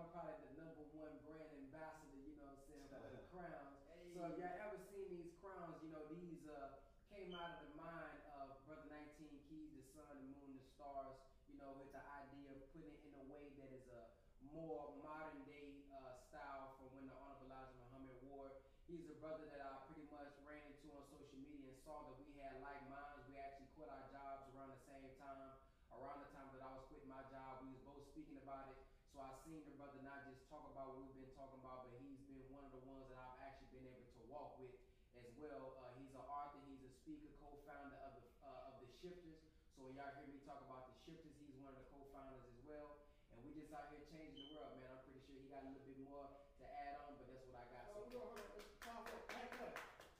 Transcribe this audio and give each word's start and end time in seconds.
I'm 0.00 0.08
probably 0.16 0.40
the 0.48 0.56
number 0.56 0.80
one 0.96 1.12
brand 1.28 1.52
ambassador, 1.60 2.24
you 2.24 2.32
know 2.40 2.48
what 2.48 2.56
I'm 2.56 2.64
saying, 2.72 2.88
for 2.88 3.04
the 3.04 3.20
crowns. 3.36 3.84
Hey. 3.84 4.16
So 4.16 4.32
if 4.32 4.40
y'all 4.40 4.56
ever 4.64 4.80
seen 4.88 5.12
these 5.12 5.36
crowns, 5.44 5.76
you 5.84 5.92
know, 5.92 6.08
these 6.08 6.40
uh, 6.48 6.80
came 7.12 7.36
out 7.36 7.60
of 7.60 7.68
the 7.68 7.72
mind 7.76 8.16
of 8.32 8.56
Brother 8.64 8.88
19 8.88 9.28
Keys, 9.44 9.76
the 9.76 9.84
sun, 9.92 10.08
the 10.08 10.24
moon, 10.32 10.56
the 10.56 10.64
stars, 10.72 11.20
you 11.52 11.60
know, 11.60 11.76
with 11.76 11.92
the 11.92 12.00
idea 12.16 12.48
of 12.48 12.64
putting 12.72 12.96
it 12.96 13.12
in 13.12 13.12
a 13.12 13.24
way 13.28 13.52
that 13.60 13.76
is 13.76 13.84
a 13.92 14.08
more 14.40 14.96
modern 15.04 15.44
day 15.44 15.84
uh, 15.92 16.16
style 16.32 16.80
from 16.80 16.96
when 16.96 17.04
the 17.04 17.12
Honorable 17.20 17.52
Elijah 17.52 17.76
Muhammad 17.84 18.16
wore. 18.24 18.56
He's 18.88 19.04
a 19.12 19.20
brother 19.20 19.52
that 19.52 19.60
I 19.60 19.84
pretty 19.84 20.08
much 20.08 20.32
ran 20.48 20.64
into 20.64 20.96
on 20.96 21.04
social 21.12 21.36
media 21.44 21.76
and 21.76 21.78
saw 21.84 22.08
that 22.08 22.16
we 22.16 22.40
had 22.40 22.56
like 22.64 22.80
minds. 22.88 23.28
We 23.28 23.36
actually 23.36 23.68
quit 23.76 23.92
our 23.92 24.08
jobs 24.08 24.48
around 24.56 24.72
the 24.72 24.80
same 24.88 25.12
time. 25.20 25.60
Around 25.92 26.24
the 26.24 26.30
time 26.32 26.48
that 26.56 26.64
I 26.64 26.72
was 26.72 26.88
quitting 26.88 27.12
my 27.12 27.20
job, 27.28 27.60
we 27.60 27.76
was 27.76 27.84
both 27.84 28.00
speaking 28.16 28.40
about 28.40 28.72
it. 28.72 28.80
So 29.10 29.18
I 29.18 29.34
seen 29.42 29.58
the 29.66 29.74
brother 29.74 29.98
not 30.06 30.22
just 30.22 30.46
talk 30.46 30.70
about 30.70 30.94
what 30.94 31.02
we've 31.02 31.18
been 31.18 31.34
talking 31.34 31.58
about, 31.58 31.82
but 31.82 31.98
he's 31.98 32.22
been 32.30 32.46
one 32.46 32.62
of 32.62 32.70
the 32.70 32.82
ones 32.86 33.10
that 33.10 33.18
I've 33.18 33.42
actually 33.42 33.74
been 33.74 33.90
able 33.90 34.06
to 34.06 34.22
walk 34.30 34.54
with 34.62 34.70
as 35.18 35.26
well. 35.40 35.80
Uh, 35.80 35.96
he's 35.96 36.12
an 36.12 36.20
author, 36.28 36.60
he's 36.68 36.84
a 36.84 36.92
speaker, 37.00 37.32
co-founder 37.40 37.96
of 38.04 38.12
the 38.20 38.24
uh, 38.44 38.68
of 38.68 38.74
the 38.84 38.88
Shifters. 39.00 39.40
So 39.72 39.88
when 39.88 39.96
y'all 39.96 40.12
hear 40.20 40.28
me 40.28 40.44
talk 40.44 40.60
about 40.68 40.92
the 40.92 40.96
Shifters, 41.00 41.32
he's 41.40 41.56
one 41.56 41.72
of 41.72 41.80
the 41.80 41.88
co-founders 41.88 42.44
as 42.44 42.60
well. 42.68 43.00
And 43.32 43.40
we 43.40 43.56
just 43.56 43.72
out 43.72 43.88
here 43.88 44.04
changing 44.12 44.36
the 44.36 44.52
world, 44.52 44.76
man. 44.76 44.92
I'm 44.92 45.00
pretty 45.08 45.24
sure 45.24 45.40
he 45.40 45.48
got 45.48 45.64
a 45.64 45.72
little 45.72 45.88
bit 45.88 46.00
more 46.04 46.28
to 46.60 46.64
add 46.68 47.00
on, 47.00 47.16
but 47.16 47.24
that's 47.32 47.44
what 47.48 47.56
I 47.56 47.64
got. 47.72 47.84
So, 47.88 48.04
oh, 48.04 48.36
no, 48.36 48.44
time 48.84 49.00
for 49.08 49.16
act 49.32 49.52
that. 49.56 49.74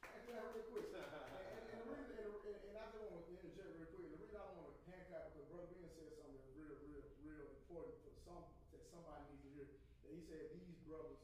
Act 0.09 0.25
that 0.25 0.41
real 0.56 0.64
quick. 0.72 0.88
and, 0.97 1.04
and, 1.04 1.64
and, 1.69 1.78
the 1.84 1.86
reason, 1.92 2.16
and, 2.16 2.32
and, 2.41 2.59
and 2.72 2.76
I 2.80 2.84
just 2.88 3.04
want 3.12 3.20
to 3.28 3.32
interject 3.36 3.69
real 3.76 3.92
quick. 3.92 4.09
The 4.09 4.19
reason 4.25 4.41
I 4.41 4.48
want 4.56 4.72
to 4.72 4.80
hand 4.88 5.04
clap 5.12 5.28
because 5.36 5.44
Brother 5.53 5.69
Ben 5.76 5.84
said 5.92 6.09
something 6.16 6.32
that's 6.32 6.48
real, 6.56 6.72
real, 6.88 7.04
real 7.20 7.44
important 7.60 8.00
for 8.00 8.12
some 8.25 8.44
that 8.72 8.82
somebody 8.88 9.20
needs 9.28 9.44
to 9.44 9.50
hear. 9.53 9.69
That 10.00 10.10
he 10.16 10.25
said 10.25 10.42
these 10.56 10.80
brothers 10.88 11.20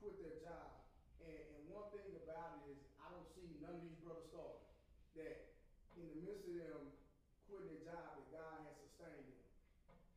quit 0.00 0.16
their 0.24 0.40
job. 0.40 0.80
And, 1.20 1.36
and 1.36 1.60
one 1.68 1.92
thing 1.92 2.08
about 2.24 2.64
it 2.64 2.72
is 2.72 2.80
I 3.00 3.12
don't 3.12 3.28
see 3.36 3.44
none 3.60 3.76
of 3.76 3.84
these 3.84 3.96
brothers 4.00 4.28
start. 4.32 4.64
That 5.16 5.56
in 5.96 6.04
the 6.10 6.18
midst 6.26 6.44
of 6.50 6.56
them 6.58 6.80
quitting 7.48 7.70
their 7.70 7.82
job, 7.88 8.18
that 8.18 8.26
God 8.34 8.56
has 8.68 8.74
sustained 8.82 9.30
them. 9.30 9.40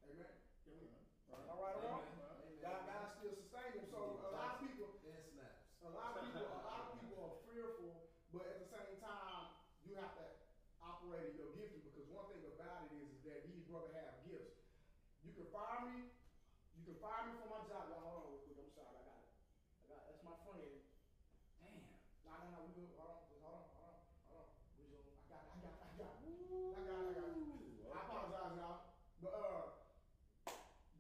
Amen. 0.10 0.34
Can 0.68 0.74
we? 0.82 0.88
All 1.32 1.64
right, 1.64 1.76
all 1.80 2.02
right. 2.02 2.12
God, 2.60 2.80
God 2.90 3.04
still 3.16 3.32
sustained 3.38 3.78
them. 3.78 3.88
So 3.94 4.20
a 4.28 4.32
lot 4.34 4.58
of 4.58 4.68
people, 4.68 4.90
a 4.90 5.92
lot 5.94 6.18
of 6.18 6.28
people, 6.28 6.50
a 6.50 6.64
lot 6.66 6.80
of 6.84 7.00
people 7.00 7.16
are 7.24 7.36
fearful, 7.48 7.92
but 8.34 8.44
at 8.50 8.58
the 8.60 8.68
same 8.68 8.98
time, 9.00 9.56
you 9.88 9.96
have 10.02 10.12
to 10.20 10.26
operate 10.84 11.32
in 11.32 11.40
your 11.40 11.54
gifting 11.56 11.80
because 11.86 12.10
one 12.12 12.28
thing 12.28 12.44
about 12.44 12.90
it 12.90 13.00
is, 13.00 13.08
is 13.08 13.22
that 13.24 13.40
these 13.48 13.64
brothers 13.70 13.96
have 13.96 14.20
gifts. 14.28 14.60
You 15.24 15.32
can 15.32 15.48
fire 15.54 15.88
me, 15.88 16.10
you 16.76 16.84
can 16.84 16.98
fire 17.00 17.24
me 17.30 17.38
from 17.40 17.50
my 17.54 17.62
job. 17.70 17.88
Y'all 17.94 18.04
hold 18.04 18.28
on 18.28 18.36
real 18.36 18.44
quick. 18.44 18.58
I'm 18.60 18.72
sorry, 18.74 18.98
I 18.98 19.04
got 19.06 19.20
it. 19.22 19.30
I 19.30 19.86
got 19.88 20.02
it. 20.02 20.06
That's 20.12 20.24
my 20.26 20.36
friend. 20.44 20.74
Damn. 21.62 21.84
No, 22.26 22.34
no, 22.36 22.48
no. 22.52 22.60
We 22.68 22.72
good. 22.76 22.92
Hold 22.98 23.12
on. 23.16 23.28
Hold 23.44 23.56
on. 23.56 23.68
Hold 23.76 23.92
on. 23.92 24.02
Hold 24.32 24.44
on. 24.44 24.50
We 24.80 24.88
good. 24.88 25.04
I 25.08 25.26
got 25.28 25.44
it. 25.44 25.52
I 25.52 25.60
got 25.64 25.76
it. 25.76 25.84
I 25.84 25.92
got 25.98 26.14
it. 26.14 26.28
I 26.28 26.82
got 26.88 27.00
it. 27.02 27.08
I 27.08 27.14
got 27.18 27.28
it. 27.28 27.92
I 27.92 28.00
apologize, 28.06 28.54
y'all. 28.56 28.80
But 29.20 29.34
uh, 29.34 29.64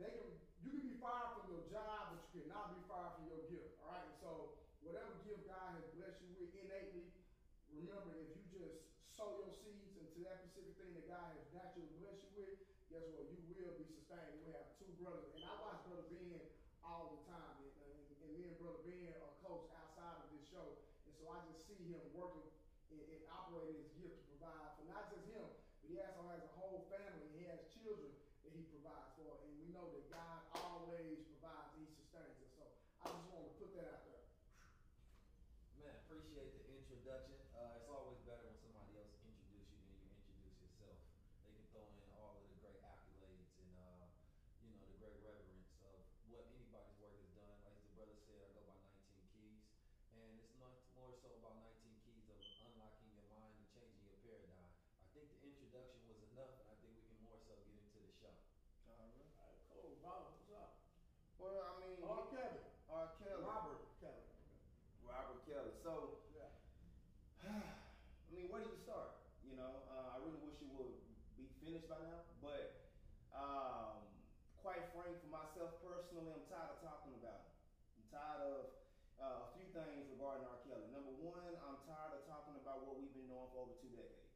they 0.01 0.11
can. 0.11 0.31
You 0.65 0.69
can 0.73 0.83
be 0.83 0.95
fired 0.99 1.31
from 1.39 1.45
your 1.47 1.63
job, 1.71 2.11
but 2.11 2.19
you 2.19 2.43
cannot 2.43 2.75
be 2.75 2.81
fired 2.89 3.13
from 3.15 3.25
your 3.31 3.43
gift. 3.47 3.79
All 3.79 3.95
right. 3.95 4.03
And 4.03 4.17
so 4.19 4.59
whatever 4.83 5.15
gift 5.23 5.47
God 5.47 5.79
has 5.79 5.85
blessed 5.95 6.19
you 6.25 6.35
with 6.35 6.51
innately, 6.51 7.07
remember 7.71 8.11
if 8.19 8.35
you 8.35 8.43
just 8.51 8.83
sow 9.15 9.39
your 9.39 9.53
seeds 9.53 9.95
into 9.95 10.27
that 10.27 10.43
specific 10.43 10.75
thing 10.75 10.91
that 10.99 11.07
God 11.07 11.31
has 11.31 11.45
naturally 11.55 11.89
blessed 12.03 12.27
you 12.27 12.31
with, 12.43 12.57
guess 12.91 13.03
what? 13.11 13.27
You 13.27 13.43
will 13.59 13.75
be 13.75 13.87
sustained. 13.87 14.39
We 14.43 14.55
have 14.55 14.71
two 14.79 14.87
brothers, 14.99 15.35
and 15.35 15.43
I 15.43 15.51
watch 15.59 15.83
Brother 15.83 16.07
Ben 16.07 16.39
all 16.83 17.19
the 17.19 17.21
time, 17.27 17.55
and, 17.59 17.71
uh, 17.83 17.91
and, 17.91 18.15
and 18.23 18.31
me 18.39 18.47
and 18.47 18.55
Brother 18.59 18.79
Ben 18.87 19.11
are 19.19 19.33
close 19.43 19.67
outside 19.75 20.23
of 20.23 20.27
this 20.31 20.47
show, 20.47 20.79
and 21.03 21.11
so 21.19 21.27
I 21.27 21.43
just 21.51 21.67
see 21.67 21.79
him 21.91 21.99
working 22.15 22.47
and, 22.95 23.03
and 23.03 23.21
operating 23.27 23.75
his 23.83 23.91
gift 23.99 24.15
to 24.15 24.23
provide 24.39 24.71
for 24.79 24.87
not 24.87 25.11
just 25.11 25.27
him, 25.27 25.43
but 25.83 25.87
he 25.91 25.99
also 25.99 26.23
has 26.31 26.41
a 26.47 26.51
whole 26.55 26.87
family. 26.87 27.27
He 27.35 27.43
has 27.51 27.59
children 27.75 28.11
that 28.47 28.51
he 28.55 28.63
provides 28.71 29.11
for, 29.19 29.35
and 29.43 29.51
we 29.59 29.67
know 29.75 29.91
that 29.91 30.07
God 30.07 30.37
always 30.63 31.19
provides. 31.27 31.75
He 31.75 31.83
sustains 31.91 32.39
us. 32.39 32.51
So 32.55 32.63
I 33.03 33.11
just 33.11 33.27
want 33.35 33.43
to 33.51 33.53
put 33.59 33.75
that 33.75 33.87
out 33.91 34.03
there. 34.07 34.23
Man, 35.83 35.91
appreciate 36.07 36.55
the 36.55 36.63
introduction. 36.71 37.46
finished 71.87 72.03
by 72.03 72.03
now. 72.03 72.21
But 72.43 72.65
um, 73.31 74.03
quite 74.59 74.83
frank, 74.91 75.15
for 75.23 75.31
myself 75.31 75.79
personally, 75.79 76.35
I'm 76.35 76.43
tired 76.51 76.75
of 76.75 76.79
talking 76.83 77.15
about 77.15 77.47
it. 77.47 77.51
I'm 77.95 78.05
tired 78.11 78.43
of 78.43 78.59
uh, 79.17 79.47
a 79.47 79.49
few 79.55 79.67
things 79.71 80.03
regarding 80.11 80.43
R. 80.43 80.59
Kelly. 80.67 80.87
Number 80.91 81.15
one, 81.23 81.55
I'm 81.63 81.79
tired 81.87 82.19
of 82.19 82.27
talking 82.27 82.59
about 82.59 82.83
what 82.83 82.99
we've 82.99 83.13
been 83.15 83.31
doing 83.31 83.47
for 83.55 83.63
over 83.63 83.73
two 83.79 83.91
decades. 83.95 84.35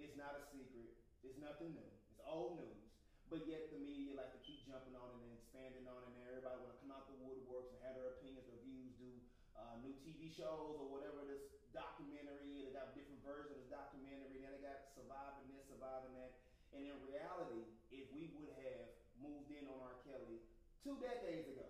It's 0.00 0.16
not 0.16 0.40
a 0.40 0.42
secret. 0.48 0.96
It's 1.20 1.36
nothing 1.36 1.76
new. 1.76 1.90
It's 2.16 2.22
old 2.24 2.56
news. 2.56 2.80
But 3.28 3.46
yet 3.46 3.70
the 3.70 3.78
media 3.78 4.16
like 4.16 4.32
to 4.34 4.40
keep 4.42 4.64
jumping 4.66 4.96
on 4.96 5.06
it 5.14 5.20
and 5.22 5.32
expanding 5.36 5.86
on 5.86 6.00
it, 6.02 6.10
and 6.16 6.24
everybody 6.26 6.58
want 6.64 6.74
to 6.74 6.80
come 6.82 6.90
out 6.90 7.06
the 7.06 7.20
woodworks 7.20 7.70
and 7.76 7.78
have 7.86 7.94
their 7.94 8.18
opinions, 8.18 8.42
their 8.48 8.58
views, 8.64 8.90
do 8.98 9.12
uh, 9.54 9.78
new 9.84 9.94
TV 10.02 10.32
shows 10.34 10.74
or 10.80 10.90
whatever 10.90 11.22
this 11.28 11.44
documentary. 11.70 12.66
They 12.66 12.74
got 12.74 12.90
different 12.96 13.22
versions 13.22 13.54
of 13.54 13.62
this 13.62 13.70
documentary. 13.70 14.42
Now 14.42 14.50
they 14.50 14.64
got 14.66 14.90
surviving 14.98 15.46
this, 15.54 15.62
surviving 15.70 16.10
that. 16.18 16.39
And 16.74 16.86
in 16.86 16.96
reality, 17.02 17.66
if 17.90 18.06
we 18.14 18.30
would 18.38 18.52
have 18.62 18.86
moved 19.18 19.50
in 19.50 19.66
on 19.66 19.78
R. 19.82 19.98
Kelly 20.06 20.38
two 20.86 20.96
decades 21.02 21.50
ago, 21.50 21.66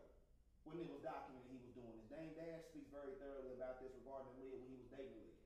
when 0.69 0.77
it 0.77 0.87
was 0.87 1.01
documented 1.01 1.49
he 1.49 1.59
was 1.59 1.73
doing 1.73 1.93
this, 1.97 2.07
Dame 2.13 2.33
Dash 2.37 2.69
speaks 2.69 2.93
very 2.93 3.17
thoroughly 3.17 3.57
about 3.57 3.81
this 3.81 3.91
regarding 4.05 4.29
Aaliyah 4.37 4.61
when 4.61 4.71
he 4.71 4.77
was 4.77 4.89
dating 4.93 5.17
Aaliyah. 5.17 5.41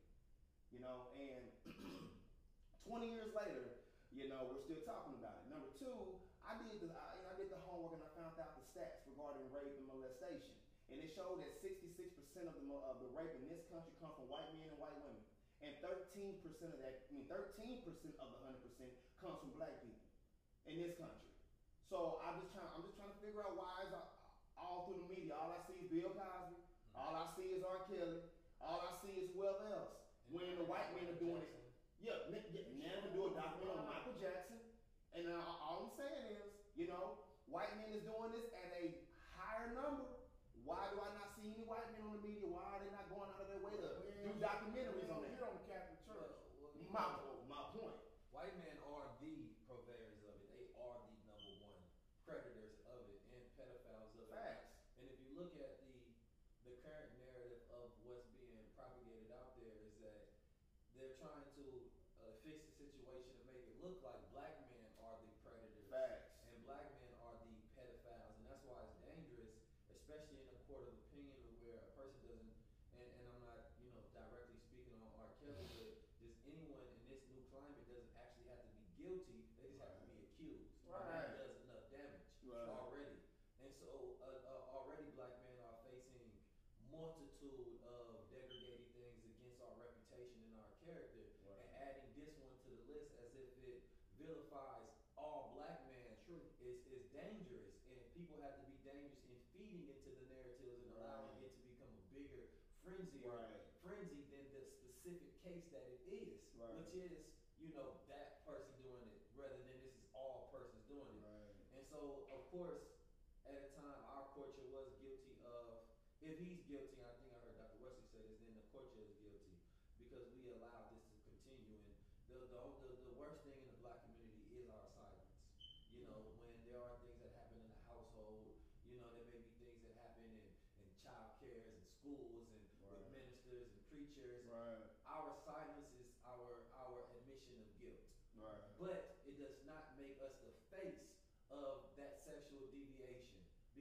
You 0.75 0.81
know, 0.83 0.97
and 1.15 1.43
20 2.91 3.07
years 3.07 3.31
later, 3.31 3.79
you 4.11 4.27
know, 4.27 4.51
we're 4.51 4.63
still 4.67 4.83
talking 4.83 5.15
about 5.19 5.39
it. 5.43 5.47
Number 5.51 5.71
two, 5.79 6.19
I 6.43 6.59
did 6.61 6.83
the 6.83 6.91
I, 6.93 7.15
I 7.31 7.35
did 7.39 7.49
the 7.49 7.63
homework 7.65 7.97
and 7.97 8.05
I 8.05 8.11
found 8.19 8.37
out 8.43 8.59
the 8.59 8.65
stats 8.75 9.01
regarding 9.09 9.49
rape 9.55 9.75
and 9.81 9.87
molestation, 9.89 10.53
and 10.93 11.01
it 11.01 11.11
showed 11.17 11.41
that 11.41 11.57
66% 11.63 11.89
of 12.45 12.55
the 12.59 12.67
of 12.85 13.01
the 13.01 13.11
rape 13.17 13.33
in 13.39 13.49
this 13.49 13.65
country 13.73 13.95
come 14.03 14.13
from 14.19 14.29
white 14.29 14.51
men 14.59 14.69
and 14.69 14.79
white 14.79 14.95
women, 15.01 15.23
and 15.65 15.73
13% 15.81 16.37
of 16.69 16.79
that, 16.85 17.09
I 17.09 17.11
mean, 17.17 17.25
13% 17.33 17.81
of 18.21 18.29
the 18.29 18.39
100% 18.45 18.61
comes 19.25 19.41
from 19.41 19.57
black 19.57 19.81
people 19.81 20.05
in 20.69 20.77
this 20.85 21.01
country. 21.01 21.33
So 21.89 22.21
I'm 22.21 22.45
just 22.45 22.53
trying 22.53 22.69
I'm 22.77 22.85
just 22.85 23.01
trying 23.01 23.17
to 23.17 23.21
figure 23.25 23.41
out 23.41 23.57
why 23.57 23.89
is 23.89 23.97
all 24.61 24.85
through 24.85 25.01
the 25.01 25.09
media, 25.09 25.33
all 25.33 25.57
I 25.57 25.61
see 25.65 25.81
is 25.81 25.89
Bill 25.89 26.13
Cosby, 26.13 26.61
all 26.93 27.17
I 27.17 27.33
see 27.33 27.57
is 27.57 27.65
R. 27.65 27.89
Kelly, 27.89 28.21
all 28.61 28.85
I 28.85 28.93
see 29.01 29.17
is 29.25 29.33
whoever 29.33 29.65
else. 29.73 29.97
When 30.29 30.57
the 30.57 30.65
white 30.65 30.89
men 30.97 31.09
are 31.09 31.21
doing 31.21 31.45
it. 31.45 31.53
Yeah, 32.01 32.21
yeah, 32.33 32.65
now 32.81 33.01
we 33.01 33.13
do 33.13 33.29
a 33.29 33.33
documentary 33.37 33.77
on 33.77 33.89
Michael 33.89 34.17
Jackson, 34.21 34.61
and 35.17 35.29
uh, 35.29 35.41
all 35.41 35.89
I'm 35.89 35.93
saying 35.97 36.37
is, 36.37 36.49
you 36.77 36.89
know, 36.89 37.25
white 37.49 37.73
men 37.81 37.93
is 37.93 38.05
doing 38.05 38.33
this 38.33 38.49
at 38.57 38.73
a 38.77 39.05
higher 39.37 39.73
number. 39.73 40.05
Why 40.65 40.81
do 40.93 41.01
I 41.01 41.13
not 41.17 41.33
see 41.37 41.53
any 41.53 41.65
white 41.69 41.93
men 41.93 42.09
on 42.09 42.21
the 42.21 42.23
media? 42.25 42.49
Why 42.49 42.65
are 42.77 42.81
they 42.81 42.93
not 42.93 43.04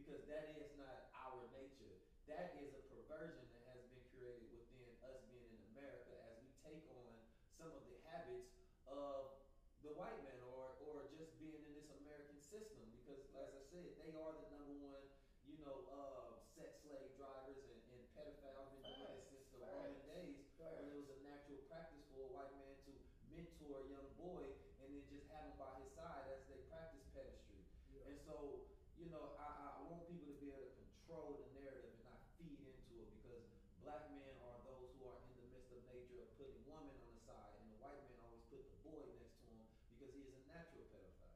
because 0.04 0.28
that 0.28 0.52
is 0.60 0.68
not 0.76 1.08
our 1.16 1.48
nature. 1.56 1.96
That 2.28 2.60
is 2.60 2.76
a 2.76 2.84
perversion 2.92 3.48
that 3.56 3.64
has 3.72 3.88
been 3.88 4.04
created 4.12 4.52
within 4.52 4.92
us 5.00 5.24
being 5.32 5.48
in 5.48 5.64
America 5.72 6.12
as 6.28 6.36
we 6.44 6.52
take 6.60 6.84
on 6.92 7.08
some 7.56 7.72
of 7.72 7.88
the 7.88 7.96
habits 8.12 8.52
of 8.92 9.32
the 9.80 9.96
white 9.96 10.20
man 10.28 10.44
or, 10.44 10.76
or 10.84 11.08
just 11.16 11.32
being 11.40 11.56
in 11.64 11.72
this 11.72 11.88
American 12.04 12.36
system 12.44 12.84
because, 13.00 13.24
as 13.32 13.48
I 13.56 13.64
said, 13.72 13.96
they 14.04 14.12
are 14.12 14.36
the 14.44 14.48
number 14.52 14.76
one, 14.84 15.04
you 15.48 15.56
know, 15.64 15.88
uh, 15.88 16.36
sex 16.52 16.84
slave 16.84 17.16
drivers 17.16 17.64
and, 17.64 17.80
and 17.96 18.04
pedophiles 18.12 18.76
been 18.76 18.84
doing 18.84 19.08
this 19.08 19.24
since 19.32 19.48
the 19.56 19.64
Roman 19.64 19.96
Facts. 20.04 20.12
days 20.12 20.36
when 20.60 20.68
it 20.68 20.84
Facts. 20.84 21.00
was 21.00 21.08
a 21.16 21.20
natural 21.24 21.60
practice 21.72 22.04
for 22.12 22.28
a 22.28 22.32
white 22.36 22.52
man 22.60 22.76
to 22.88 22.92
mentor 23.32 23.80
a 23.80 23.86
young 23.88 24.10
boy 24.20 24.52
and 24.84 24.92
then 24.92 25.04
just 25.08 25.32
have 25.32 25.48
him 25.48 25.56
by 25.56 25.72
his 25.80 25.88
side 25.96 26.28
as 26.28 26.44
they 26.52 26.60
practice 26.68 27.08
pederasty. 27.16 27.64
And 28.04 28.20
so, 28.28 28.68
you 29.00 29.08
know, 29.12 29.36
I, 29.40 29.80
I 29.80 29.82
want 29.90 30.08
people 30.08 30.32
to 30.32 30.38
be 30.40 30.48
able 30.54 30.64
to 30.70 30.76
control 30.80 31.40
the 31.44 31.48
narrative 31.60 31.92
and 31.92 32.04
not 32.08 32.20
feed 32.40 32.56
into 32.64 32.94
it 33.04 33.10
because 33.20 33.44
black 33.84 34.08
men 34.16 34.32
are 34.48 34.60
those 34.64 34.92
who 34.96 35.08
are 35.12 35.20
in 35.28 35.34
the 35.44 35.48
midst 35.52 35.72
of 35.76 35.82
nature 35.92 36.24
of 36.24 36.30
putting 36.40 36.62
woman 36.68 36.94
on 36.94 37.08
the 37.12 37.20
side, 37.28 37.52
and 37.60 37.68
the 37.74 37.80
white 37.84 38.00
man 38.00 38.16
always 38.24 38.44
put 38.48 38.64
the 38.64 38.78
boy 38.86 39.04
next 39.20 39.36
to 39.44 39.46
him 39.52 39.66
because 39.96 40.12
he 40.16 40.22
is 40.24 40.36
a 40.40 40.44
natural 40.52 40.84
pedophile. 40.94 41.36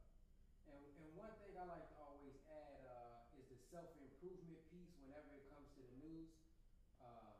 And, 0.68 0.84
and 1.00 1.08
one 1.16 1.32
thing 1.40 1.56
I 1.56 1.64
like 1.64 1.88
to 1.88 1.96
always 1.96 2.36
add 2.44 2.84
uh, 2.84 3.36
is 3.36 3.44
the 3.48 3.56
self 3.72 3.88
improvement 3.96 4.60
piece 4.68 4.92
whenever 5.00 5.32
it 5.32 5.48
comes 5.48 5.68
to 5.76 5.80
the 5.80 5.94
news. 5.96 6.28
Uh, 7.00 7.32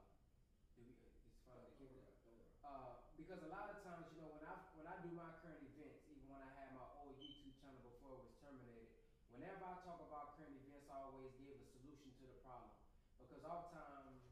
do 0.77 0.87
we, 0.87 0.97
it's 1.29 1.41
fine 1.45 1.61
to 1.61 1.71
keep 1.77 1.93
it 1.93 2.01
up. 2.01 2.17
Uh, 2.65 2.93
because 3.17 3.41
a 3.45 3.51
lot 3.51 3.71
of 3.71 3.81
times, 3.87 4.07
you 4.13 4.19
know, 4.21 4.29
when 4.29 4.45
I 4.45 4.55
when 4.77 4.87
I 4.87 4.95
do 5.01 5.11
my 5.15 5.31
current 5.43 5.63
events, 5.63 6.05
even 6.11 6.27
when 6.29 6.43
I 6.43 6.51
had 6.59 6.71
my 6.75 6.85
old 7.01 7.17
YouTube 7.19 7.55
channel 7.59 7.81
before 7.81 8.19
it 8.19 8.23
was 8.29 8.35
terminated, 8.39 8.93
whenever 9.31 9.63
I 9.65 9.79
talk 9.85 9.99
about 10.03 10.37
current 10.39 10.55
events, 10.59 10.87
I 10.89 10.97
always 10.99 11.33
give 11.41 11.55
a 11.57 11.67
solution 11.75 12.13
to 12.21 12.25
the 12.29 12.37
problem. 12.45 12.71
Because 13.19 13.43
oftentimes, 13.43 14.23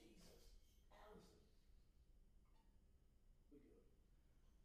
Jesus, 0.00 0.42
Allison. 0.90 1.38
We 3.52 3.60
good. 3.60 3.84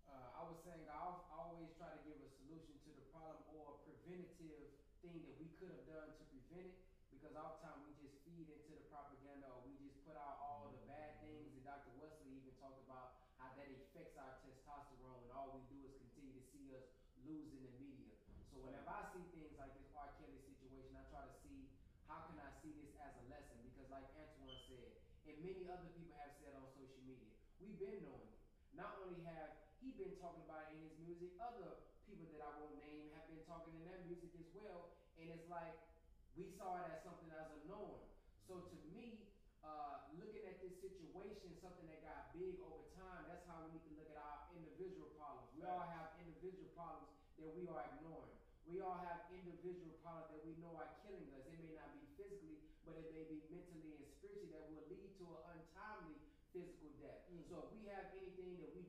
Uh, 0.07 0.39
I 0.39 0.41
was 0.47 0.57
saying 0.63 0.87
I, 0.87 0.97
al- 0.97 1.27
I 1.29 1.35
always 1.37 1.69
try 1.75 1.91
to 1.91 1.99
give 2.07 2.17
a 2.23 2.29
solution 2.39 2.79
to 2.87 2.89
the 2.95 3.03
problem 3.11 3.43
or 3.51 3.75
a 3.75 3.75
preventative 3.83 4.71
thing 5.03 5.21
that 5.25 5.35
we 5.37 5.49
could 5.61 5.69
have 5.69 5.85
done 5.85 6.09
to 6.17 6.23
prevent 6.33 6.73
it 6.73 6.81
because 7.13 7.33
oftentimes 7.37 7.85
we 7.85 7.93
just 8.01 8.17
feed 8.25 8.49
into 8.49 8.71
the 8.73 8.83
propaganda 8.89 9.45
or 9.49 9.65
we 9.65 9.77
just 9.81 9.97
put 10.05 10.17
out 10.17 10.41
all 10.41 10.73
the 10.73 10.81
bad 10.89 11.21
things 11.21 11.53
and 11.53 11.61
Dr. 11.65 11.93
Wesley 11.97 12.33
even 12.33 12.53
talked 12.57 12.81
about 12.85 13.17
how 13.37 13.53
that 13.57 13.69
affects 13.69 14.17
our 14.17 14.37
testosterone 14.41 15.21
and 15.25 15.31
all 15.33 15.53
we 15.53 15.63
do 15.69 15.77
is 15.85 15.93
continue 16.01 16.33
to 16.33 16.45
see 16.49 16.73
us 16.73 16.85
lose 17.25 17.49
in 17.53 17.61
the 17.61 17.73
media. 17.77 18.13
So 18.49 18.61
whenever 18.63 18.89
I 18.89 19.05
see 19.13 19.25
things 19.33 19.53
like 19.57 19.73
this 19.77 19.89
R. 19.93 20.09
Kelly 20.17 20.39
situation, 20.45 20.97
I 20.97 21.05
try 21.13 21.21
to 21.25 21.35
see 21.45 21.69
how 22.09 22.25
can 22.31 22.39
I 22.41 22.49
see 22.63 22.73
this 22.79 22.93
as 22.97 23.13
a 23.21 23.25
lesson 23.29 23.59
because 23.67 23.85
like 23.93 24.07
Antoine 24.17 24.57
said, 24.65 24.97
and 25.27 25.35
many 25.43 25.67
other 25.67 25.91
people 25.93 26.15
have 26.17 26.33
said 26.39 26.55
on 26.55 26.65
social 26.73 27.03
media, 27.03 27.29
we've 27.59 27.77
been 27.77 27.99
knowing 28.01 28.31
it. 28.31 28.39
Not 28.73 28.95
only 29.03 29.19
have 29.27 29.57
he 29.83 29.93
been 29.93 30.15
talking 30.17 30.41
about 30.47 30.71
it 30.71 30.79
in 30.79 30.79
his 30.87 30.95
music, 31.03 31.35
other 31.37 31.83
people 32.07 32.31
that 32.31 32.41
I 32.41 32.51
won't 32.57 32.79
name 32.79 33.11
have 33.13 33.27
been 33.27 33.36
talking 33.47 33.73
in 33.79 33.83
their 33.87 34.03
music 34.03 34.29
as 34.35 34.47
well. 34.51 34.93
And 35.17 35.31
it's 35.31 35.47
like 35.47 35.73
we 36.35 36.45
saw 36.59 36.77
it 36.83 36.91
as 36.91 37.01
something 37.01 37.31
as 37.33 37.47
a 37.49 37.59
norm. 37.65 38.03
So 38.45 38.61
to 38.61 38.77
me, 38.91 39.23
uh, 39.63 40.11
looking 40.19 40.43
at 40.45 40.59
this 40.59 40.75
situation, 40.83 41.55
something 41.63 41.87
that 41.89 42.03
got 42.03 42.35
big 42.35 42.59
over 42.61 42.85
time, 42.99 43.25
that's 43.31 43.47
how 43.47 43.63
we 43.65 43.79
need 43.79 43.83
to 43.87 43.93
look 43.97 44.11
at 44.11 44.19
our 44.19 44.51
individual 44.53 45.09
problems. 45.17 45.47
We 45.55 45.63
all 45.65 45.87
have 45.87 46.13
individual 46.19 46.69
problems 46.75 47.09
that 47.39 47.49
we 47.55 47.65
are 47.71 47.83
ignoring. 47.97 48.35
We 48.67 48.83
all 48.83 48.99
have 48.99 49.31
individual 49.31 49.95
problems 50.03 50.29
that 50.35 50.43
we 50.43 50.53
know 50.59 50.75
are 50.75 50.91
killing 51.07 51.31
us. 51.33 51.47
It 51.47 51.57
may 51.63 51.73
not 51.79 51.95
be 51.95 52.03
physically, 52.19 52.59
but 52.83 52.99
it 52.99 53.09
may 53.15 53.23
be 53.31 53.39
mentally 53.47 53.95
and 53.95 54.07
spiritually 54.19 54.51
that 54.51 54.67
will 54.69 54.83
lead 54.91 55.09
to 55.23 55.25
an 55.39 55.41
untimely 55.55 56.19
physical 56.51 56.91
death. 56.99 57.23
So 57.47 57.63
if 57.63 57.71
we 57.71 57.87
have 57.87 58.11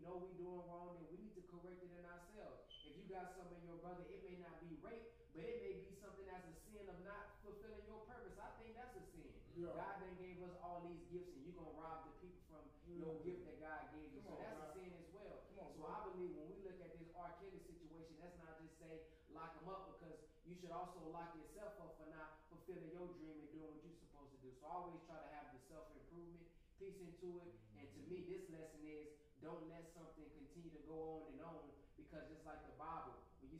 know 0.08 0.24
we 0.24 0.32
doing 0.40 0.64
wrong, 0.64 0.96
then 0.96 1.04
we 1.12 1.20
need 1.20 1.36
to 1.36 1.44
correct 1.52 1.84
it 1.84 1.92
in 1.92 2.00
ourselves. 2.08 2.64
If 2.88 2.96
you 2.96 2.97
got 3.08 3.34
something 3.36 3.56
in 3.58 3.66
your 3.66 3.80
brother, 3.80 4.04
it 4.12 4.20
may 4.24 4.36
not 4.40 4.60
be 4.60 4.76
rape, 4.84 5.08
but 5.32 5.42
it 5.44 5.58
may 5.64 5.80
be 5.80 5.92
something 6.00 6.28
as 6.28 6.44
a 6.44 6.54
sin 6.68 6.84
of 6.88 6.98
not 7.04 7.40
fulfilling 7.44 7.82
your 7.88 8.04
purpose. 8.04 8.36
I 8.36 8.52
think 8.60 8.76
that's 8.76 8.94
a 8.96 9.04
sin. 9.16 9.28
Yeah. 9.58 9.74
God 9.74 9.98
then 10.04 10.14
gave 10.22 10.38
us 10.44 10.54
all 10.62 10.86
these 10.86 11.02
gifts, 11.10 11.34
and 11.34 11.42
you're 11.42 11.56
gonna 11.58 11.74
rob 11.74 12.06
the 12.06 12.14
people 12.22 12.38
from 12.46 12.62
your 12.94 13.16
Mm. 13.18 13.24
gift 13.26 13.40
that 13.48 13.58
God 13.58 13.90
gave 13.96 14.12
you. 14.14 14.20
Come 14.22 14.38
so 14.38 14.38
on, 14.38 14.44
that's 14.44 14.60
God. 14.60 14.70
a 14.70 14.78
sin 14.78 14.90
as 14.94 15.08
well. 15.10 15.34
On, 15.34 15.56
so 15.56 15.62
bro. 15.74 15.88
I 15.90 15.98
believe 16.12 16.30
when 16.38 16.46
we 16.52 16.56
look 16.62 16.78
at 16.78 16.94
this 16.94 17.10
R. 17.16 17.32
Kelly 17.42 17.58
situation, 17.66 18.14
that's 18.22 18.38
not 18.38 18.54
just 18.62 18.78
say 18.78 19.02
lock 19.34 19.56
him 19.58 19.66
up 19.68 19.98
because 19.98 20.14
you 20.46 20.54
should 20.54 20.70
also 20.70 21.02
lock 21.10 21.34
yourself 21.34 21.74
up 21.82 21.98
for 21.98 22.06
not 22.14 22.38
fulfilling 22.48 22.88
your 22.94 23.08
dream 23.18 23.34
and 23.42 23.50
doing 23.50 23.66
what 23.74 23.82
you're 23.82 23.98
supposed 23.98 24.30
to 24.32 24.38
do. 24.40 24.54
So 24.62 24.64
I 24.70 24.72
always 24.78 25.02
try 25.10 25.18
to 25.18 25.30
have 25.34 25.50
the 25.52 25.60
self 25.66 25.90
improvement 25.92 26.46
piece 26.78 26.96
into 27.02 27.42
it. 27.42 27.50
And 27.74 27.84
to 27.90 28.00
me, 28.06 28.22
this 28.30 28.46
lesson 28.54 28.80
is 28.86 29.10
don't 29.42 29.66
let 29.66 29.90
something 29.98 30.24
continue 30.38 30.70
to 30.70 30.82
go 30.86 31.26
on 31.26 31.34
and 31.34 31.42
on 31.42 31.66
because 31.98 32.30
just 32.30 32.46
like 32.46 32.62
the 32.62 32.70
Bible, 32.77 32.77
when 32.77 32.77
you 32.77 32.77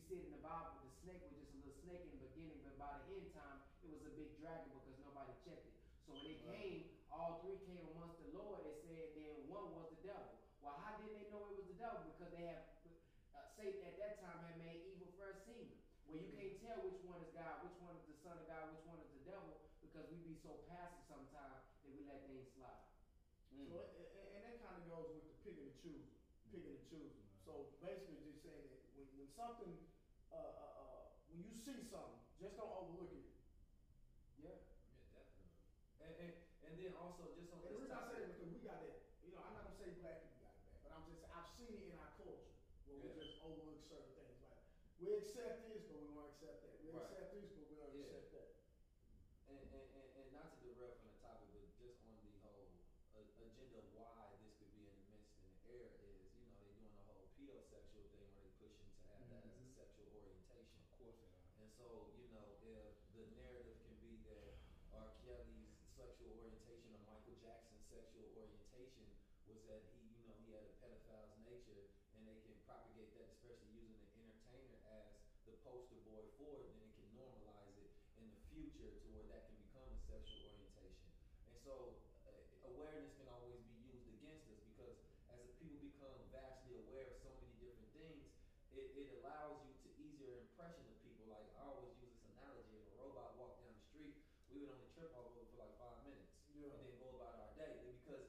see 0.09 0.25
it 0.25 0.33
in 0.33 0.35
the 0.35 0.41
Bible, 0.41 0.81
the 0.81 0.93
snake 1.05 1.21
was 1.29 1.37
just 1.37 1.53
a 1.53 1.59
little 1.61 1.77
snake 1.85 2.01
in 2.09 2.13
the 2.17 2.23
beginning, 2.33 2.61
but 2.65 2.75
by 2.81 2.97
the 3.05 3.13
end 3.13 3.29
time, 3.37 3.61
it 3.85 3.93
was 3.93 4.03
a 4.09 4.13
big 4.17 4.33
dragon 4.41 4.73
because 4.81 4.97
nobody 5.05 5.33
checked 5.45 5.69
it. 5.69 5.77
So 6.09 6.17
when 6.17 6.25
they 6.25 6.41
came, 6.49 6.89
all 7.13 7.45
three 7.45 7.61
came 7.69 7.85
amongst 7.93 8.17
the 8.25 8.33
Lord. 8.33 8.65
They 8.65 8.73
said 8.89 9.13
then 9.13 9.45
one 9.53 9.69
was 9.77 9.93
the 9.93 10.01
devil. 10.01 10.33
Well, 10.65 10.81
how 10.81 10.97
did 10.97 11.13
they 11.13 11.29
know 11.29 11.45
it 11.53 11.61
was 11.61 11.69
the 11.69 11.77
devil? 11.77 12.01
Because 12.09 12.33
they 12.33 12.49
have 12.49 12.65
uh, 13.37 13.45
Satan 13.61 13.85
at 13.85 14.01
that 14.01 14.17
time 14.25 14.41
had 14.41 14.57
made 14.57 14.81
evil 14.89 15.13
first 15.21 15.45
seem. 15.45 15.69
Well, 16.09 16.17
you 16.17 16.33
can't 16.33 16.57
tell 16.65 16.81
which 16.89 17.05
one 17.05 17.21
is 17.21 17.29
God, 17.37 17.61
which 17.61 17.77
one 17.85 17.93
is 18.01 18.05
the 18.09 18.17
son 18.25 18.41
of 18.41 18.49
God, 18.49 18.73
which 18.73 18.81
one 18.89 18.97
is 19.05 19.13
the 19.13 19.21
devil, 19.29 19.61
because 19.85 20.09
we 20.09 20.17
be 20.25 20.33
so 20.41 20.57
passive 20.65 21.05
sometimes 21.05 21.61
that 21.85 21.93
we 21.93 22.01
let 22.09 22.25
things 22.25 22.49
slide. 22.57 22.81
Mm. 23.53 23.69
So, 23.69 23.77
and, 23.93 24.09
and- 24.17 24.29
and 24.33 24.41
that 24.49 24.57
kind 24.65 24.77
of 24.81 24.85
goes 24.89 25.09
with 25.13 25.25
the 25.29 25.35
picking 25.45 25.69
and 25.69 25.77
choosing, 25.85 26.09
picking 26.49 26.73
and 26.73 26.85
choosing. 26.89 27.21
So 27.45 27.69
basically, 27.85 28.17
just 28.25 28.41
saying 28.45 28.65
that 28.73 28.81
when, 28.97 29.05
when 29.21 29.29
something, 29.37 29.73
uh, 30.31 30.35
uh, 30.35 30.69
uh, 30.75 31.01
when 31.27 31.43
you 31.43 31.53
see 31.55 31.81
something, 31.83 32.17
just 32.39 32.55
don't 32.57 32.71
overlook 32.73 33.13
it. 33.13 33.25
Yeah. 34.37 34.51
Yeah, 34.91 35.01
definitely. 35.11 35.49
And, 35.99 36.13
and, 36.17 36.31
and 36.63 36.77
then 36.77 36.93
also 36.93 37.29
just 37.33 37.51
on 37.51 37.61
And 37.61 37.71
the 37.71 37.71
this 37.71 37.77
reason 37.77 37.91
I 37.91 38.01
say 38.01 38.19
that 38.19 38.27
because 38.27 38.47
we 38.49 38.59
got 38.59 38.79
that, 38.79 38.95
you 39.21 39.31
know, 39.31 39.39
I'm 39.39 39.53
not 39.53 39.63
gonna 39.63 39.75
say 39.75 39.89
black 39.89 40.19
people 40.21 40.37
got 40.39 40.53
it 40.53 40.61
bad, 40.63 40.79
but 40.81 40.91
I'm 40.91 41.03
just, 41.03 41.23
I've 41.31 41.47
seen 41.47 41.73
it 41.75 41.83
in 41.83 41.93
our 41.95 42.07
culture 42.17 42.51
where 42.85 42.97
we 42.97 43.09
just 43.11 43.31
overlook 43.39 43.81
certain 43.81 44.09
things. 44.15 44.39
Like 44.41 44.57
we 44.97 45.11
accept 45.13 45.61
this, 45.61 45.83
but 45.83 45.99
we 45.99 46.07
won't 46.07 46.27
accept 46.27 46.61
that. 46.61 46.75
We 46.79 46.91
Right. 46.91 47.03
accept 47.03 47.31
this, 47.31 47.49
but 47.49 47.65
we 47.67 47.75
don't 47.75 47.91
Yeah. 47.91 48.03
accept 48.03 48.31
that. 48.31 48.49
and, 49.47 49.65
and, 49.73 49.85
and, 49.95 50.07
and 50.13 50.27
not 50.31 50.49
to 50.51 50.57
derail 50.57 50.91
from 50.93 51.05
the 51.09 51.17
topic, 51.17 51.49
but 51.51 51.65
just 51.75 51.97
on 52.05 52.21
the 52.21 52.35
whole 52.41 52.69
agenda 53.17 53.75
of 53.75 53.85
why 53.91 54.29
this 54.39 54.53
could 54.59 54.71
be 54.71 54.85
in 54.85 54.93
the 54.93 55.01
midst 55.09 55.33
in 55.41 55.49
the 55.49 55.57
air 55.65 55.89
is, 55.97 56.29
you 56.37 56.45
know, 56.45 56.53
they 56.61 56.69
doing 56.69 56.93
the 56.93 57.01
whole 57.01 57.25
pedosexual 57.35 58.05
thing 58.13 58.29
where 58.29 58.37
they 58.39 58.51
pushing 58.61 58.85
to 58.93 58.99
have 59.09 59.25
that 59.27 59.43
as 59.49 59.57
a 59.57 59.65
sexual 59.73 60.05
orientation. 60.13 60.77
Of 60.85 60.93
course 60.97 61.17
they 61.17 61.27
are. 61.27 61.58
And 61.69 61.77
so, 61.85 62.17
you 62.17 62.33
know, 62.33 62.49
if 62.65 62.97
the 63.13 63.29
narrative 63.37 63.77
can 63.85 63.93
be 64.01 64.17
that 64.25 64.57
R. 64.89 65.13
Kelly's 65.21 65.69
sexual 66.01 66.33
orientation 66.41 66.97
or 66.97 67.05
Michael 67.05 67.37
Jackson's 67.45 67.85
sexual 67.93 68.25
orientation 68.41 69.05
was 69.45 69.61
that 69.69 69.85
he, 69.93 70.01
you 70.17 70.25
know, 70.25 70.33
he 70.49 70.57
had 70.57 70.65
a 70.65 70.73
pedophile's 70.81 71.37
nature, 71.45 71.93
and 72.17 72.25
they 72.25 72.41
can 72.41 72.57
propagate 72.65 73.13
that, 73.21 73.37
especially 73.37 73.69
using 73.77 74.01
the 74.01 74.17
entertainer 74.17 74.81
as 74.97 75.13
the 75.45 75.61
poster 75.61 76.01
boy 76.09 76.25
for 76.41 76.57
it, 76.57 76.73
then 76.73 76.89
it 76.89 76.93
can 76.97 77.05
normalize 77.13 77.77
it 77.77 77.93
in 78.17 78.33
the 78.33 78.41
future 78.49 78.89
to 78.89 79.05
where 79.13 79.29
that 79.29 79.53
can 79.53 79.61
become 79.61 79.93
a 79.93 80.01
sexual 80.09 80.49
orientation. 80.49 81.05
And 81.53 81.57
so, 81.69 82.01
uh, 82.25 82.65
awareness 82.65 83.13
can 83.21 83.29
always 83.29 83.61
be 83.69 83.77
used 83.93 84.09
against 84.17 84.49
us 84.49 84.57
because 84.73 84.97
as 85.29 85.45
people 85.61 85.85
become 85.85 86.17
vastly 86.33 86.81
aware 86.81 87.13
of 87.13 87.21
so 87.21 87.29
many 87.37 87.53
different 87.61 87.93
things, 87.93 88.25
it, 88.73 88.89
it 88.97 89.07
allows 89.21 89.65
you 89.65 89.73
to 89.85 89.89
easier 89.97 90.45
impression 90.45 90.85
of 90.87 90.95
people. 91.01 91.25
Like 91.27 91.49
I 91.57 91.65
always 91.67 91.91
use 91.99 92.13
this 92.15 92.25
analogy: 92.37 92.79
if 92.79 92.85
a 92.85 92.95
robot 93.01 93.35
walked 93.41 93.65
down 93.65 93.73
the 93.73 93.85
street, 93.89 94.15
we 94.53 94.61
would 94.61 94.71
only 94.71 94.89
trip 94.93 95.11
off 95.17 95.33
of 95.33 95.41
it 95.41 95.49
for 95.51 95.59
like 95.65 95.75
five 95.81 95.99
minutes, 96.05 96.29
Yeah. 96.53 96.69
and 96.71 96.79
then 96.85 96.95
go 97.01 97.17
about 97.17 97.35
our 97.41 97.51
day. 97.57 97.81
And 97.81 97.97
because 98.01 98.29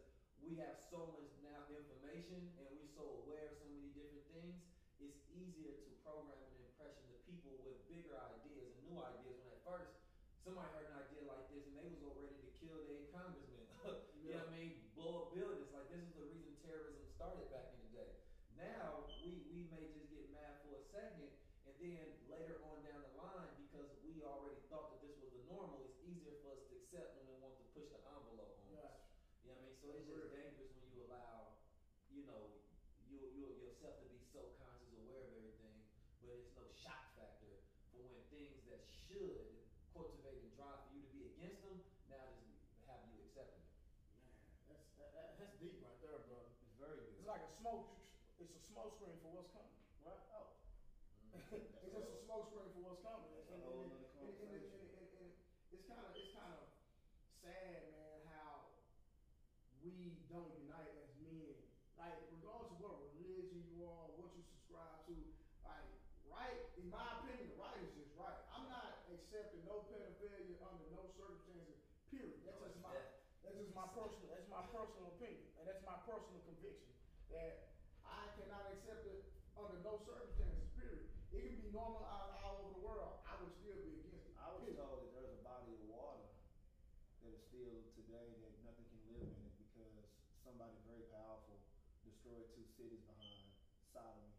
we 0.50 0.58
have 0.58 0.82
so 0.90 1.14
much 1.14 1.30
now 1.46 1.62
information 1.70 2.42
and 2.58 2.66
we're 2.74 2.90
so 2.98 3.06
aware 3.22 3.54
of 3.54 3.62
so 3.62 3.70
many 3.70 3.94
different 3.94 4.26
things, 4.34 4.58
it's 4.98 5.22
easier 5.30 5.78
to 5.78 5.90
program 6.02 6.42
an 6.42 6.58
impression 6.66 7.06
to 7.14 7.22
people 7.30 7.54
with 7.62 7.78
bigger 7.86 8.18
ideas 8.18 8.74
and 8.74 8.82
new 8.90 8.98
ideas. 8.98 9.38
When 9.46 9.54
at 9.54 9.62
first 9.62 9.94
somebody 10.42 10.66
heard 10.74 10.90
an 10.90 11.06
idea 11.06 11.30
like 11.30 11.46
this 11.54 11.70
and 11.70 11.78
they 11.78 11.86
was 11.86 12.02
all 12.02 12.18
ready 12.18 12.34
to 12.42 12.50
kill 12.58 12.82
their 12.90 13.06
congressman, 13.14 13.62
you 14.26 14.34
know 14.34 14.42
what 14.42 14.50
I 14.50 14.58
mean? 14.58 14.74
Blow 14.98 15.30
up 15.30 15.38
buildings. 15.38 15.70
Like 15.70 15.86
this 15.94 16.02
is 16.02 16.18
the 16.18 16.26
reason 16.26 16.58
terrorism 16.66 17.06
started 17.14 17.46
back 17.54 17.70
in 17.70 17.86
the 17.86 17.92
day. 17.94 18.12
Now 18.58 19.06
we, 19.22 19.46
we 19.54 19.70
may 19.70 19.86
just 19.94 20.10
get 20.10 20.34
mad 20.34 20.66
for 20.66 20.82
a 20.82 20.84
second 20.90 21.30
and 21.70 21.78
then 21.78 22.10
later 22.26 22.58
on 22.66 22.82
down 22.82 23.06
the 23.06 23.14
line 23.22 23.54
because 23.70 23.94
we 24.02 24.26
already 24.26 24.58
thought 24.74 24.98
that 24.98 25.06
this 25.06 25.14
was 25.22 25.30
the 25.30 25.46
normal, 25.46 25.86
it's 25.86 26.02
easier 26.02 26.42
for 26.42 26.58
us 26.58 26.62
to 26.66 26.74
accept 26.82 27.22
when 27.22 27.30
we 27.30 27.38
want 27.38 27.54
to 27.62 27.66
push 27.78 27.86
the 27.94 28.02
envelope 28.02 28.34
on 28.42 28.50
us. 28.50 28.58
Right. 28.74 28.98
You 29.46 29.54
know 29.54 29.54
what 29.54 29.62
I 29.62 29.62
mean? 29.62 29.68
So 29.80 29.96
it's 29.96 30.06
just 30.08 30.30
dangerous 30.36 30.72
when 30.80 30.90
you 30.94 31.00
allow, 31.08 31.56
you 32.12 32.24
know, 32.28 32.52
you, 33.08 33.20
you 33.34 33.48
yourself 33.64 34.00
to 34.04 34.08
be 34.12 34.20
so 34.30 34.52
conscious, 34.60 34.92
aware 35.08 35.24
of 35.24 35.32
everything, 35.40 35.76
but 36.22 36.36
it's 36.36 36.52
no 36.56 36.68
shock 36.76 37.16
factor 37.16 37.64
for 37.96 38.04
when 38.04 38.22
things 38.30 38.60
that 38.68 38.84
should 39.08 39.64
cultivate 39.96 40.44
and 40.44 40.52
drive 40.60 40.84
for 40.88 40.92
you 40.96 41.04
to 41.08 41.12
be 41.16 41.22
against 41.36 41.64
them 41.64 41.80
now 42.12 42.28
just 42.44 42.84
have 42.92 43.02
you 43.10 43.24
accepting 43.26 43.64
it. 43.64 43.72
Man, 44.20 44.36
that's 44.68 44.86
that, 45.00 45.10
that, 45.16 45.28
that's 45.40 45.56
deep 45.64 45.80
right 45.82 45.98
there, 46.04 46.20
brother. 46.28 46.52
It's 46.60 46.76
very 46.78 47.00
good. 47.00 47.16
It's 47.18 47.28
like 47.30 47.44
a 47.44 47.52
smoke. 47.64 47.88
It's 48.40 48.54
a 48.56 48.62
smoke 48.72 48.96
screen 49.00 49.16
for 49.24 49.32
what's 49.36 49.52
coming, 49.56 49.76
right? 50.04 50.22
Oh. 50.36 50.56
it's 51.56 51.92
just 51.92 52.08
a 52.14 52.20
smoke 52.28 52.52
screen 52.52 52.70
for 52.76 52.82
what's 52.88 53.04
coming. 53.04 53.32
That's 53.36 53.48
And, 53.52 53.64
a 53.64 53.68
whole 53.68 53.88
and- 53.88 53.96
nother 53.96 54.12
and- 54.16 54.28
and- 54.28 54.44
and- 54.44 54.68
conversation. 54.68 54.80
and- 54.80 54.96
and- 54.96 55.12
and 55.20 55.30
it's 55.76 55.86
kind 55.88 56.04
of 56.04 56.12
it's 56.16 56.32
kind 56.36 56.54
of 56.56 56.64
sad, 57.44 57.84
man, 57.92 58.24
how 58.32 58.72
we 59.84 60.24
don't 60.32 60.52
unite 60.64 60.88
as 61.04 61.12
men. 61.20 61.56
Like, 62.00 62.16
regardless 62.32 62.72
of 62.76 62.80
what 62.80 63.12
religion 63.20 63.60
you 63.76 63.84
are, 63.84 64.08
what 64.16 64.32
you 64.36 64.44
subscribe 64.48 65.04
to, 65.12 65.16
like, 65.68 65.88
right, 66.32 66.60
in 66.80 66.88
my 66.88 67.20
opinion, 67.20 67.52
right 67.60 67.76
is 67.84 67.92
just 67.92 68.16
right. 68.16 68.40
I'm 68.56 68.72
not 68.72 69.04
accepting 69.12 69.68
no 69.68 69.84
pedophilia 69.92 70.56
under 70.64 70.88
no 70.96 71.12
circumstances, 71.20 71.76
period. 72.08 72.40
That's 72.48 72.60
just 72.64 72.80
my, 72.80 72.96
that's 73.44 73.56
just 73.60 73.76
my 73.76 73.88
personal, 74.70 75.10
that's 75.10 75.18
my 75.18 75.18
personal 75.18 75.18
opinion, 75.18 75.48
and 75.58 75.64
that's 75.66 75.84
my 75.86 75.98
personal 76.06 76.42
conviction, 76.46 76.92
that 77.34 77.54
I 78.06 78.26
cannot 78.38 78.70
accept 78.74 79.06
it 79.10 79.26
under 79.58 79.78
no 79.82 79.98
circumstances, 80.06 80.70
period. 80.78 81.10
It 81.34 81.42
can 81.46 81.56
be 81.62 81.70
normalized 81.74 82.38
all 82.42 82.66
over 82.66 82.74
the 82.78 82.84
world, 82.86 83.22
I 83.26 83.38
would 83.42 83.54
still 83.62 83.78
be 83.82 84.02
against 84.02 84.30
it. 84.30 84.34
I 84.38 84.50
was 84.54 84.66
period. 84.66 84.82
told 84.82 85.06
that 85.06 85.12
there's 85.14 85.34
a 85.34 85.42
body 85.46 85.70
of 85.74 85.82
water 85.90 86.26
that 87.22 87.32
is 87.34 87.42
still 87.50 87.86
today 87.94 88.30
that 88.46 88.54
nothing 88.66 88.88
can 88.90 89.02
live 89.14 89.30
in 89.30 89.42
it 89.46 89.56
because 89.70 89.94
somebody 90.42 90.74
very 90.90 91.06
powerful 91.14 91.62
destroyed 92.02 92.50
two 92.58 92.66
cities 92.80 93.04
behind 93.06 93.46
sodomy, 93.94 94.34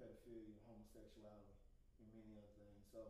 pedophilia, 0.00 0.58
homosexuality, 0.66 1.54
and 2.02 2.06
many 2.10 2.34
other 2.34 2.54
things. 2.58 2.82
So, 2.90 3.00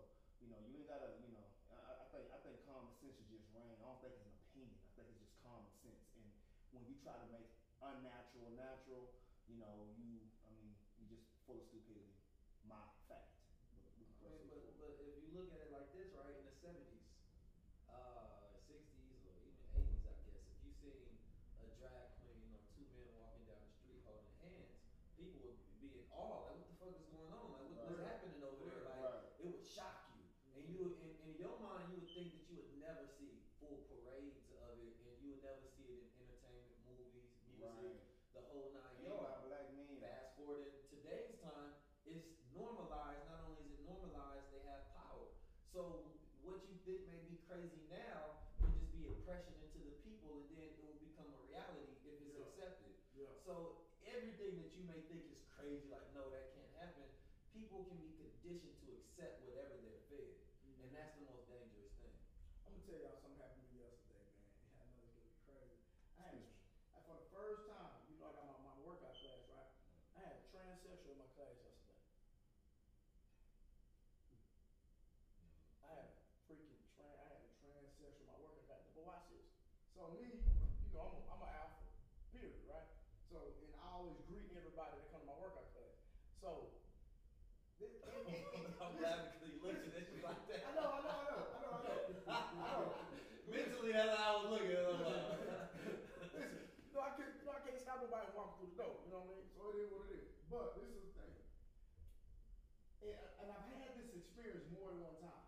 you 0.42 0.50
know, 0.50 0.58
you 0.68 0.76
ain't 0.76 0.90
gotta, 0.90 1.14
you 1.22 1.30
know, 1.32 1.44
I, 1.72 2.04
I 2.04 2.06
think 2.12 2.26
I 2.34 2.38
think 2.44 2.60
common 2.66 2.92
sense 3.00 3.16
should 3.16 3.30
just 3.30 3.46
reign. 3.54 3.78
I 3.80 3.86
don't 3.86 4.00
think 4.02 4.18
it's 4.18 4.26
an 4.26 4.34
opinion. 4.52 4.76
I 4.76 4.90
think 4.98 5.06
it's 5.14 5.22
just 5.22 5.36
common 5.40 5.70
sense. 5.80 6.04
And 6.18 6.26
when 6.74 6.84
you 6.84 6.97
try 7.08 7.16
to 7.16 7.28
make 7.32 7.48
unnatural 7.80 8.52
natural, 8.52 9.08
you 9.48 9.56
know, 9.56 9.88
you 9.96 10.28
I 10.44 10.52
mean, 10.52 10.76
you 11.00 11.08
just 11.08 11.24
full 11.48 11.56
of 11.56 11.64
stupidity. 11.64 12.12
My 12.68 12.84
fact. 13.08 13.32
But 14.20 14.36
I 14.36 14.36
mean, 14.36 14.44
but, 14.76 14.76
but 14.76 14.92
if 15.00 15.16
you 15.16 15.32
look 15.32 15.48
at 15.48 15.56
it 15.64 15.72
like 15.72 15.88
this, 15.96 16.12
right, 16.12 16.36
in 16.36 16.44
the 16.44 16.52
70s, 16.60 17.00
uh, 17.88 18.52
60s, 18.68 19.24
or 19.24 19.40
even 19.40 19.64
80s, 19.72 20.04
I 20.04 20.12
guess, 20.28 20.44
if 20.52 20.52
you 20.60 20.68
seen 20.76 21.16
a 21.64 21.66
drag 21.80 22.04
queen 22.20 22.52
or 22.52 22.60
two 22.76 22.84
men 22.92 23.08
walking 23.16 23.48
down 23.48 23.64
the 23.64 23.72
street 23.72 24.04
holding 24.04 24.28
hands, 24.44 24.76
people 25.16 25.40
would 25.40 25.56
be 25.80 25.96
in 25.96 26.04
awe. 26.12 26.44
Like, 26.44 26.58
what 26.60 26.66
the 26.68 26.76
fuck 26.76 26.92
is 26.92 27.06
going 27.08 27.30
on? 27.32 27.48
Like, 27.56 27.64
what, 27.72 27.88
what's 27.88 27.96
Right. 27.96 28.04
happening 28.04 28.42
over 28.44 28.60
there? 28.60 28.84
Like, 28.84 29.00
Right. 29.00 29.24
it 29.40 29.48
would 29.48 29.64
shock 29.64 30.04
you. 30.12 30.20
And 30.52 30.66
you, 30.68 30.92
in, 30.98 31.08
in 31.22 31.32
your 31.38 31.54
mind, 31.56 31.88
you 31.88 31.94
would 32.02 32.10
think 32.10 32.34
that 32.34 32.42
you 32.50 32.58
would 32.58 32.74
never 32.74 33.06
see 33.06 33.38
full 33.62 33.78
parades 33.86 34.50
of 34.58 34.74
it, 34.76 34.98
and 34.98 35.14
you 35.22 35.30
would 35.30 35.40
never 35.40 35.62
see 35.62 35.86
it 35.94 36.02
in 36.02 36.10
entertainment, 36.18 36.74
movies, 36.82 37.30
music, 37.46 37.94
Right. 37.94 38.02
the 38.34 38.40
whole 38.42 38.66
nine 38.68 38.98
Yeah, 38.98 39.14
yards. 39.14 39.30
by 39.30 39.36
black 39.38 39.68
men. 39.70 39.98
Fast 40.00 40.34
forward 40.34 40.60
in 40.62 40.74
today's 40.88 41.34
time, 41.40 41.72
it's 42.04 42.28
normalized. 42.54 43.24
Not 43.26 43.40
only 43.40 43.58
is 43.60 43.68
it 43.68 43.80
normalized, 43.82 44.48
they 44.48 44.60
have 44.62 44.80
power. 44.94 45.26
So 45.72 46.00
what 46.40 46.56
you 46.66 46.74
think 46.84 47.04
may 47.04 47.18
be 47.18 47.36
crazy 47.46 47.82
now 47.88 48.32
can 48.56 48.70
just 48.72 48.90
be 48.90 49.04
oppression 49.04 49.54
into 49.58 49.78
the 49.78 49.90
people, 50.02 50.34
and 50.34 50.50
then 50.50 50.70
it 50.74 50.82
will 50.82 50.96
become 50.96 51.28
a 51.30 51.36
reality 51.36 51.94
if 52.02 52.18
it's 52.18 52.34
Yeah. 52.34 52.42
accepted. 52.42 52.92
Yeah. 53.12 53.32
So 53.44 53.70
everything 54.00 54.54
that 54.56 54.74
you 54.74 54.82
may 54.82 54.98
think 55.00 55.26
is 55.26 55.40
crazy, 55.48 55.86
like 55.86 56.06
no, 56.06 56.28
that 56.28 56.46
can't 56.52 56.70
happen. 56.70 57.06
People 57.50 57.80
can 57.80 57.98
be 57.98 58.10
conditioned 58.10 58.76
to 58.78 58.90
accept 58.92 59.38
whatever 59.38 59.76
they're 59.76 59.96
fed, 60.06 60.34
Mm-hmm. 60.64 60.82
and 60.82 60.92
that's 60.92 61.10
the 61.12 61.20
most 61.20 61.44
dangerous 61.46 61.88
thing. 61.96 62.12
I'm 62.64 62.72
gonna 62.72 62.82
tell 62.82 62.96
y'all 62.96 63.14
something 63.14 63.38
happened 63.38 63.62
to 63.62 63.66
me 63.66 63.78
yesterday, 63.78 64.20
man. 64.20 64.42
I 64.78 64.84
know 64.84 65.00
it's 65.00 65.10
gonna 65.12 65.24
be 65.24 65.36
crazy. 65.44 65.78
I 66.16 66.20
had, 66.20 66.36
I, 66.92 66.98
for 67.00 67.14
the 67.14 67.22
first 67.30 67.64
time, 67.64 67.96
you 68.06 68.16
know, 68.16 68.24
I 68.26 68.30
got 68.30 68.44
my, 68.44 68.56
my 68.56 68.72
workout 68.74 69.16
class, 69.16 69.40
right? 69.48 69.64
So 79.98 80.06
me, 80.06 80.38
you 80.78 80.94
know, 80.94 81.02
I'm 81.02 81.10
a, 81.10 81.18
I'm 81.26 81.42
an 81.42 81.50
alpha, 81.50 81.82
period, 82.30 82.62
right? 82.62 82.86
So 83.28 83.50
and 83.58 83.74
I 83.74 83.90
always 83.90 84.14
greet 84.22 84.46
everybody 84.54 84.94
that 84.94 85.10
come 85.10 85.18
to 85.20 85.26
my 85.26 85.34
workout 85.34 85.66
class. 85.74 85.90
So. 86.38 86.70
This, 87.82 87.94
I'm 88.82 88.94
laughing 89.02 89.30
because 89.34 89.50
he 89.50 89.58
looks 89.62 89.82
at 89.86 90.06
you 90.10 90.22
like 90.22 90.42
that. 90.50 90.62
I 90.66 90.70
know, 90.74 90.86
I 90.86 90.98
know, 91.02 91.14
I 91.14 91.22
know, 91.26 91.38
I 91.50 91.58
know, 91.62 91.70
I 91.74 91.82
know. 91.82 91.98
I 92.62 92.70
know. 92.78 92.90
Mentally, 93.50 93.90
that's 93.94 94.10
how 94.14 94.22
I 94.22 94.32
was 94.38 94.46
looking 94.50 94.74
at 94.74 94.82
him. 94.86 94.98
like, 95.02 95.22
Listen, 96.34 96.58
know, 96.94 97.02
I 97.02 97.10
can't, 97.14 97.30
know, 97.42 97.54
I 97.54 97.60
can't 97.62 97.78
stop 97.78 98.02
nobody 98.02 98.26
walking 98.34 98.54
through 98.58 98.70
the 98.74 98.78
door. 98.78 98.94
You 99.06 99.10
know 99.14 99.22
what 99.22 99.30
I 99.30 99.38
mean? 99.38 99.46
So 99.54 99.60
it 99.70 99.78
is 99.78 99.88
what 99.90 100.02
it 100.06 100.12
is. 100.14 100.26
But 100.50 100.66
this 100.74 100.86
is 100.90 100.98
the 101.02 101.10
thing, 101.14 101.34
and, 103.02 103.14
and 103.42 103.46
I've 103.50 103.66
had 103.66 103.94
this 103.94 104.10
experience 104.10 104.66
more 104.70 104.90
than 104.90 104.98
one 105.02 105.14
time. 105.22 105.42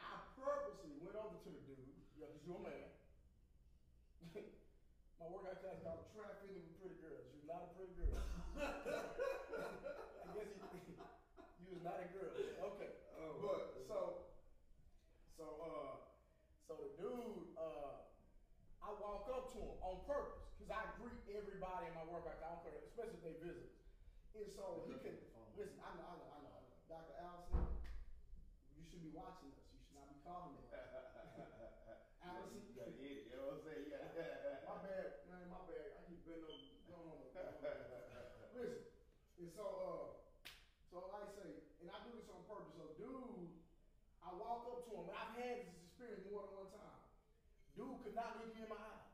I 0.00 0.20
purposely 0.36 0.92
went 1.00 1.16
over 1.16 1.36
to 1.36 1.48
the 1.48 1.62
dude, 1.64 1.96
yeah, 2.16 2.28
you're 2.44 2.56
a 2.56 2.64
man. 2.64 2.88
My 5.22 5.30
workout 5.30 5.62
class 5.62 5.78
called 5.78 6.02
Trafficking 6.10 6.50
with 6.50 6.66
Pretty 6.74 6.98
Girls. 6.98 7.30
You're 7.30 7.46
not 7.46 7.62
a 7.62 7.70
pretty 7.78 7.94
girl. 7.94 8.18
I 8.58 10.26
guess 10.34 10.50
he, 10.50 10.58
you 11.62 11.70
was 11.70 11.78
not 11.86 12.02
a 12.02 12.06
girl. 12.10 12.34
Okay. 12.74 12.90
but 13.38 13.62
so 13.86 14.18
so 15.38 15.54
uh 15.62 15.94
so 16.66 16.74
the 16.74 16.90
dude 16.98 17.46
uh 17.54 17.94
I 18.82 18.90
walk 18.98 19.30
up 19.30 19.46
to 19.54 19.62
him 19.62 19.78
on 19.78 20.02
purpose 20.02 20.42
because 20.58 20.74
I 20.74 20.82
greet 20.98 21.22
everybody 21.62 21.86
in 21.86 21.94
my 21.94 22.02
workout. 22.10 22.42
I 22.42 22.58
don't 22.58 22.62
care, 22.66 22.74
especially 22.82 23.22
if 23.22 23.22
they 23.22 23.38
visitors. 23.38 23.70
And 24.34 24.50
so 24.50 24.82
he 24.90 24.98
can 24.98 25.14
listen. 25.54 25.78
I 25.78 25.94
know, 25.94 26.10
I 26.10 26.18
know, 26.18 26.26
I 26.34 26.38
know, 26.42 26.58
I 26.58 26.62
know. 26.66 26.74
Dr. 26.90 27.14
Allison, 27.22 27.62
you 28.74 28.82
should 28.82 28.98
be 28.98 29.14
watching 29.14 29.54
us. 29.54 29.62
You 29.70 29.78
should 29.78 29.94
not 29.94 30.10
be 30.10 30.18
calling 30.26 30.58
me. 30.58 30.66
Allison, 32.26 32.66
You 32.66 32.74
got 32.74 32.90
to 32.90 32.98
eat 32.98 33.14
it, 33.14 33.30
you 33.30 33.38
know 33.38 33.46
what 33.54 33.62
I'm 33.62 33.70
saying? 33.70 33.94
Yeah. 33.94 34.10
my 34.66 34.82
bad, 34.82 35.22
man, 35.30 35.46
my 35.54 35.62
bad. 35.70 35.86
I 35.94 36.02
keep 36.10 36.26
going 36.26 36.50
on. 36.50 36.66
going 36.90 37.06
on. 37.14 37.30
Listen, 38.58 38.82
and 39.38 39.50
so, 39.54 39.62
uh, 39.62 40.18
so 40.90 41.14
like 41.14 41.30
I 41.30 41.46
say, 41.46 41.50
and 41.78 41.94
I 41.94 42.02
do 42.02 42.10
this 42.18 42.26
on 42.26 42.42
purpose. 42.50 42.74
So, 42.74 42.90
dude, 42.98 43.54
I 44.18 44.34
walk 44.34 44.66
up 44.66 44.82
to 44.90 44.98
him, 44.98 45.06
and 45.06 45.14
I've 45.14 45.38
had 45.38 45.62
this 45.62 45.78
experience 45.78 46.26
more 46.26 46.42
than 46.42 46.58
one 46.58 46.74
time. 46.74 46.98
Dude 47.78 48.02
could 48.02 48.18
not 48.18 48.42
look 48.42 48.50
me 48.50 48.66
in 48.66 48.70
my 48.70 48.82
eyes. 48.82 49.06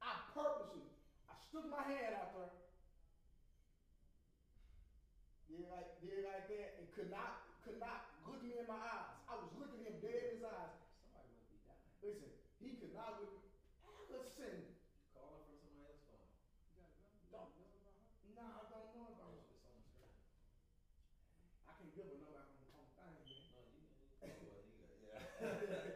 I 0.00 0.16
purposely, 0.32 0.87
stuck 1.58 1.66
my 1.74 1.82
hand 1.82 2.14
out 2.14 2.30
there. 2.30 2.54
Did 5.50 5.66
like, 5.66 5.90
did 5.98 6.22
like 6.22 6.46
that, 6.46 6.78
and 6.78 6.86
could 6.94 7.10
not, 7.10 7.34
could 7.66 7.82
not 7.82 8.06
look 8.22 8.38
me 8.46 8.54
in 8.62 8.66
my 8.70 8.78
eyes. 8.78 9.10
I 9.26 9.34
was 9.34 9.50
looking 9.58 9.82
him 9.82 9.98
dead 9.98 10.22
in 10.22 10.38
his 10.38 10.44
eyes. 10.46 10.70
Somebody 11.02 11.26
must 11.34 11.50
be 11.50 11.58
dying. 11.66 11.82
Listen, 11.98 12.30
he 12.62 12.70
could 12.78 12.94
not 12.94 13.18
look. 13.18 13.34
Allison, 13.82 14.70
Calling 15.10 15.42
from 15.42 15.58
somebody 15.58 15.82
else's 15.82 16.06
phone. 16.06 16.30
don't. 17.26 17.50
Nah, 18.38 18.62
I 18.62 18.64
don't 18.70 18.94
know 18.94 19.10
about 19.10 19.34
her. 19.34 19.42
It's 19.50 19.66
on 19.66 19.74
the 19.74 19.82
screen. 19.82 20.14
I 21.66 21.72
can't 21.74 21.90
give 21.90 22.06
her 22.06 22.14
no 22.22 22.38
out 22.38 22.46
on 22.46 22.62
the 22.62 22.70
on 22.70 22.86
the 22.86 22.92
thing, 22.94 23.42
No, 23.50 23.66
you 23.66 23.82
can. 23.98 24.06
Oh, 24.22 24.30
well, 24.46 24.62
you 24.94 25.02
got, 25.02 25.02
yeah. 25.02 25.18
man. 25.34 25.90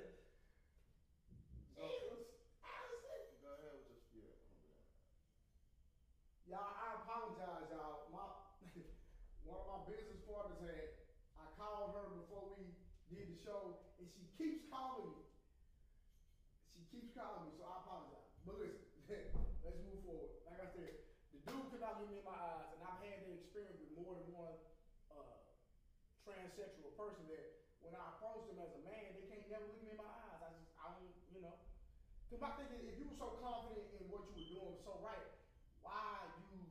Jesus, 1.76 2.26
Allison. 2.66 3.22
Go 3.38 3.46
ahead 3.54 3.70
with 3.78 3.86
your 3.86 3.98
spirit. 4.10 4.34
I'm 4.34 4.50
gonna 4.50 4.58
be 4.58 4.68
honest. 4.74 4.90
Y'all, 6.50 6.72
I 6.74 6.86
apologize, 6.98 7.70
y'all. 7.70 8.02
My 8.10 8.26
one 9.44 9.58
of 9.60 9.66
my 9.66 9.80
business 9.86 10.18
partners 10.26 10.58
had. 10.62 10.86
I 11.38 11.46
called 11.58 11.90
her 11.96 12.06
before 12.12 12.46
we 12.46 12.70
did 13.10 13.26
the 13.26 13.36
show, 13.42 13.74
and 13.98 14.06
she 14.14 14.22
keeps 14.38 14.62
calling 14.70 15.10
me. 15.10 15.18
She 16.76 16.82
keeps 16.92 17.10
calling 17.12 17.42
me, 17.42 17.50
so 17.58 17.64
I 17.66 17.76
apologize. 17.82 18.22
But 18.46 18.56
listen, 18.60 18.84
let's 19.64 19.78
move 19.82 19.98
forward. 20.04 20.30
Like 20.46 20.60
I 20.62 20.68
said, 20.70 20.92
the 21.34 21.40
dude 21.50 21.66
could 21.72 21.80
not 21.82 21.96
look 21.98 22.08
me 22.08 22.18
in 22.20 22.26
my 22.26 22.36
eyes, 22.36 22.68
and 22.72 22.80
I've 22.84 22.98
had 23.00 23.18
that 23.24 23.32
experience 23.32 23.80
with 23.80 23.90
more 23.96 24.14
than 24.14 24.28
one 24.30 24.54
uh, 25.10 25.36
transsexual 26.22 26.92
person 26.94 27.26
that 27.26 27.44
when 27.82 27.96
I 27.96 28.06
approach 28.14 28.46
them 28.46 28.60
as 28.62 28.70
a 28.76 28.82
man, 28.86 29.10
they 29.16 29.24
can't 29.26 29.48
never 29.50 29.66
look 29.66 29.80
me 29.82 29.90
in 29.90 29.98
my 29.98 30.06
eyes. 30.06 30.38
I 30.38 30.48
just, 30.54 30.68
I 30.78 30.86
don't, 30.92 31.10
you 31.32 31.40
know. 31.42 31.56
Cause 32.30 32.40
my 32.40 32.52
thing 32.56 32.70
is, 32.72 32.86
if 32.86 32.96
you 32.96 33.04
were 33.04 33.18
so 33.18 33.28
confident 33.36 33.84
in 33.92 34.08
what 34.08 34.24
you 34.30 34.40
were 34.40 34.48
doing, 34.48 34.76
so 34.80 34.96
right, 35.04 35.26
why 35.84 36.24
you 36.40 36.64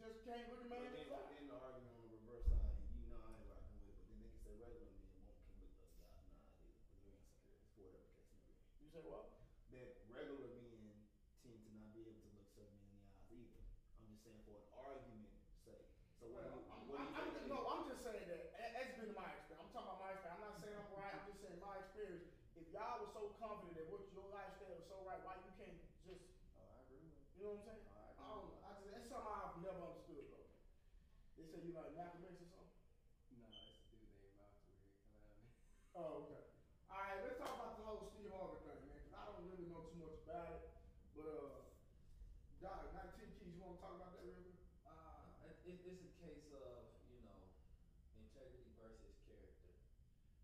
just 0.00 0.16
can't 0.24 0.48
look 0.48 0.64
a 0.64 0.68
man 0.68 0.80
But 0.80 0.96
in 0.96 1.04
then, 1.04 1.08
the 1.12 1.18
eye? 1.20 1.28
then 1.28 1.44
the 1.44 1.56
argument 1.60 1.92
on 1.92 2.00
the 2.08 2.12
reverse 2.16 2.40
side, 2.48 2.72
and 2.72 2.88
you 2.96 3.04
know 3.04 3.20
I 3.20 3.36
ain't 3.36 3.44
rocking 3.44 3.76
with 3.76 3.92
it, 3.92 3.96
but 4.00 4.08
then 4.08 4.16
they 4.16 4.30
can 4.32 4.40
say 4.40 4.56
regular 4.56 4.88
men 4.96 5.12
won't 5.20 5.36
can 5.44 5.60
look 5.60 5.68
those 5.76 5.92
guys. 6.00 6.24
Nah, 6.32 6.48
they, 6.64 6.72
they're 7.04 7.12
insecurities 7.12 7.68
for 7.76 7.84
whatever 7.84 8.08
case 8.08 8.32
may 8.32 8.48
be. 8.48 8.56
You 8.80 8.88
say 8.88 9.02
what? 9.04 9.28
That 9.76 9.92
regular 10.08 10.48
men 10.56 10.96
tend 11.44 11.60
to 11.60 11.70
not 11.76 11.92
be 11.92 12.00
able 12.08 12.16
to 12.24 12.28
look 12.32 12.48
certain 12.56 12.72
men 12.80 12.88
in 12.88 12.96
the 12.96 13.04
eyes 13.12 13.28
either. 13.28 13.60
I'm 14.00 14.08
just 14.08 14.24
saying 14.24 14.40
for 14.48 14.56
an 14.56 14.64
argument's 14.72 15.36
sake. 15.68 15.84
So 16.16 16.28
what, 16.32 16.48
Well, 16.48 16.48
do 16.48 16.56
you- 16.56 16.68
I'm, 16.72 16.80
what 16.88 16.96
do 16.96 17.04
you 17.04 17.12
I'm, 17.16 17.28
think? 17.28 17.44
I'm, 17.44 17.48
no, 17.52 17.58
I'm 17.68 17.84
just 17.84 18.00
saying 18.00 18.24
that 18.28 18.48
a- 18.56 18.72
that's 18.72 18.92
been 18.96 19.12
my 19.12 19.28
experience. 19.36 19.60
I'm 19.60 19.68
talking 19.72 19.88
about 19.92 20.00
my 20.00 20.16
experience. 20.16 20.36
I'm 20.36 20.44
not 20.48 20.56
saying 20.60 20.76
I'm 20.76 20.88
right. 20.92 21.12
I'm 21.12 21.24
just 21.28 21.40
saying 21.44 21.60
my 21.60 21.76
experience. 21.76 22.24
If 22.56 22.66
y'all 22.74 22.98
were 23.00 23.08
so 23.14 23.30
confident 23.40 23.78
that 23.78 23.86
what 23.88 24.02
your 24.12 24.26
lifestyle 24.28 24.74
was 24.74 24.84
so 24.90 25.00
right, 25.06 25.16
why 25.24 25.38
you 25.40 25.48
can't 25.56 25.76
just, 26.04 26.20
Oh, 26.58 26.66
I 26.66 26.76
agree 26.84 27.00
with 27.00 27.14
you. 27.14 27.24
you 27.38 27.40
know 27.46 27.56
what 27.56 27.62
I'm 27.62 27.68
saying? 27.72 27.84
I 27.88 27.96
I 27.96 28.04
agree. 28.10 28.26
don't 28.36 28.44
know. 28.52 28.58
I 28.60 28.70
just 28.76 28.90
that's 28.92 29.06
something 29.08 29.30
I've 29.32 29.54
never 29.64 29.80
understood, 29.80 30.24
bro. 30.28 30.42
Like 31.72 31.90
Malcolm 31.92 32.22
X 32.22 32.34
or 32.40 32.46
something. 32.50 32.74
No, 33.30 33.46
it's 33.66 33.78
a 33.78 33.82
dude 33.88 34.10
named 34.10 34.34
Malcolm 34.34 34.58
Clown. 35.22 35.46
Oh, 35.94 36.22
okay. 36.22 36.40
All 36.88 36.98
right, 36.98 37.18
let's 37.20 37.36
talk 37.36 37.50
about 37.52 37.70
the 37.74 37.80
whole 37.80 38.02
Steve 38.10 38.26
Harvey 38.28 38.56
thing, 38.62 38.82
man, 38.82 38.98
because 38.98 39.12
I 39.12 39.22
don't 39.22 39.38
really 39.38 39.62
know 39.62 39.80
too 39.80 39.94
much 39.94 40.16
about 40.18 40.46
it. 40.46 40.58
But 41.14 41.30
uh, 41.30 41.58
Doc, 42.58 42.82
19 42.90 43.30
keys, 43.30 43.52
you 43.54 43.60
want 43.60 43.74
to 43.74 43.80
talk 43.80 43.92
about 43.92 44.10
that 44.10 44.18
real 44.20 44.34
quick? 44.34 44.52
Uh, 44.84 45.22
it, 45.40 45.54
it- 45.62 45.80
it's 45.82 46.00
a 46.02 46.06
case 46.18 46.48
of, 46.50 46.84
you 47.06 47.18
know, 47.18 47.46
integrity 48.14 48.68
versus 48.74 49.14
character. 49.24 49.70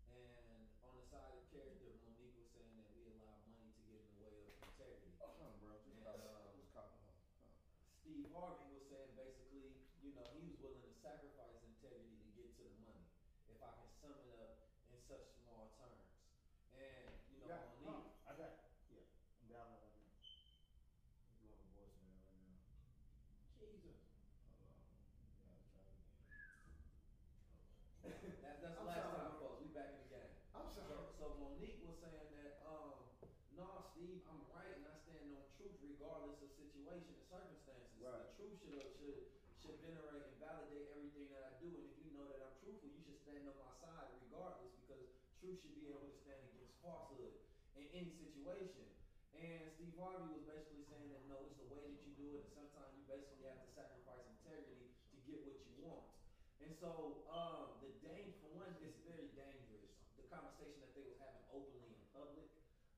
And 0.07 0.63
on 0.79 0.93
the 0.95 1.01
side 1.01 1.31
of 1.33 1.39
character, 1.49 1.91
Mo'Nique 1.99 2.31
was 2.33 2.45
saying 2.47 2.73
that 2.75 2.87
we 2.89 3.03
allow 3.03 3.35
money 3.43 3.67
to 3.75 3.79
get 3.83 3.99
in 3.99 4.07
the 4.07 4.15
way 4.15 4.39
of 4.39 4.51
integrity. 4.63 5.11
Come 5.17 5.35
on, 5.37 5.51
bro. 5.57 5.75
Just 5.83 5.97
Yeah. 5.97 6.11
call 6.11 6.47
just 6.53 6.71
call 6.71 6.87
her. 6.95 7.11
Huh. 7.35 7.47
Steve 7.99 8.23
Harvey 8.31 8.63
was 8.65 8.81
saying 8.87 9.11
basically, 9.13 9.75
you 9.99 10.11
know, 10.11 10.23
he 10.31 10.39
was 10.39 10.55
willing 10.55 10.79
to 10.79 10.87
sacrifice 11.07 11.55
integrity 11.63 12.19
to 12.19 12.27
get 12.35 12.51
to 12.59 12.67
the 12.67 12.75
money. 12.83 13.07
If 13.47 13.63
I 13.63 13.71
can 13.79 13.87
sum 14.03 14.11
it 14.27 14.35
up 14.43 14.59
in 14.91 14.99
such 15.07 15.23
small 15.39 15.71
terms. 15.79 16.03
And, 16.75 17.15
you 17.31 17.39
know, 17.39 17.47
Yeah, 17.47 17.63
Monique, 17.79 17.79
huh, 17.87 18.03
I 18.27 18.35
got. 18.35 18.51
Yeah, 18.91 19.07
I'm 19.39 19.47
down 19.47 19.71
right 19.71 19.87
now. 19.87 20.03
You 21.39 21.47
want 21.47 21.63
a 21.63 21.67
voicemail 21.71 22.11
right 22.19 22.35
now? 22.35 22.59
Jesus. 23.55 23.95
Hold 24.43 24.59
on. 24.59 24.75
Yeah, 28.03 28.11
try 28.27 28.27
it 28.27 28.27
again. 28.27 28.35
that, 28.41 28.59
that's 28.59 28.75
the 28.75 28.83
I'm 28.83 28.85
last 28.85 29.07
sorry, 29.07 29.15
time, 29.15 29.31
folks. 29.39 29.59
We 29.59 29.67
back 29.71 29.89
in 29.95 29.99
the 29.99 30.07
game. 30.11 30.27
I'm 30.53 30.67
sorry. 30.67 30.87
So, 30.87 31.07
so 31.17 31.23
Mo'Nique 31.39 31.79
was 31.79 31.95
saying 31.99 32.27
that, 32.31 32.59
um, 32.63 33.07
no, 33.55 33.79
Steve, 33.91 34.19
I'm 34.27 34.43
right, 34.45 34.69
and 34.75 34.83
I 34.85 34.93
stand 35.07 35.31
on 35.31 35.43
truth 35.55 35.75
regardless 35.81 36.39
of 36.41 36.49
situation 36.53 37.15
and 37.15 37.23
circumstances. 37.27 37.97
Right. 37.97 38.21
The 38.21 38.29
truth 38.37 38.53
should 38.61 38.85
should 38.93 39.17
should 39.57 39.75
venerate 39.81 40.21
and 40.29 40.37
validate 40.37 40.85
everything 40.93 41.27
that 41.33 41.41
I 41.41 41.51
do. 41.57 41.73
And 41.81 41.89
if 41.89 41.97
you 41.97 42.13
know 42.13 42.29
that 42.29 42.39
I'm 42.39 42.53
truthful, 42.61 42.87
you 42.93 43.01
should 43.01 43.16
stand 43.27 43.43
on 43.43 43.59
my 43.59 43.75
side 43.83 44.07
regardless, 44.23 44.71
because 44.79 45.03
truth 45.43 45.59
should 45.59 45.75
be 45.75 45.91
able 45.91 46.07
to 46.07 46.15
stand 46.23 46.39
against 46.47 46.79
falsehood 46.79 47.35
in 47.75 47.83
any 47.91 48.15
situation. 48.15 48.87
And 49.35 49.67
Steve 49.75 49.91
Harvey 49.99 50.31
was 50.31 50.47
basically 50.47 50.87
saying 50.87 51.11
that 51.11 51.27
no, 51.27 51.43
it's 51.43 51.59
the 51.59 51.67
way 51.67 51.83
that 51.83 51.99
you 52.07 52.15
do 52.15 52.39
it, 52.39 52.47
and 52.47 52.51
sometimes 52.55 52.95
you 52.95 53.03
basically 53.03 53.51
have 53.51 53.59
to 53.59 53.69
sacrifice 53.75 54.23
integrity 54.31 54.87
to 55.11 55.15
get 55.27 55.43
what 55.43 55.59
you 55.59 55.75
want. 55.83 56.07
And 56.63 56.71
so, 56.79 57.21
um, 57.27 57.83
the 57.83 57.91
danger, 57.99 58.31
for 58.39 58.63
one, 58.63 58.71
it's 58.79 58.97
very 59.03 59.27
dangerous. 59.35 59.91
The 60.15 60.25
conversation 60.31 60.79
that 60.87 60.95
they 60.95 61.03
was 61.03 61.19
having 61.19 61.43
openly 61.51 61.91
in 61.99 62.03
public, 62.15 62.47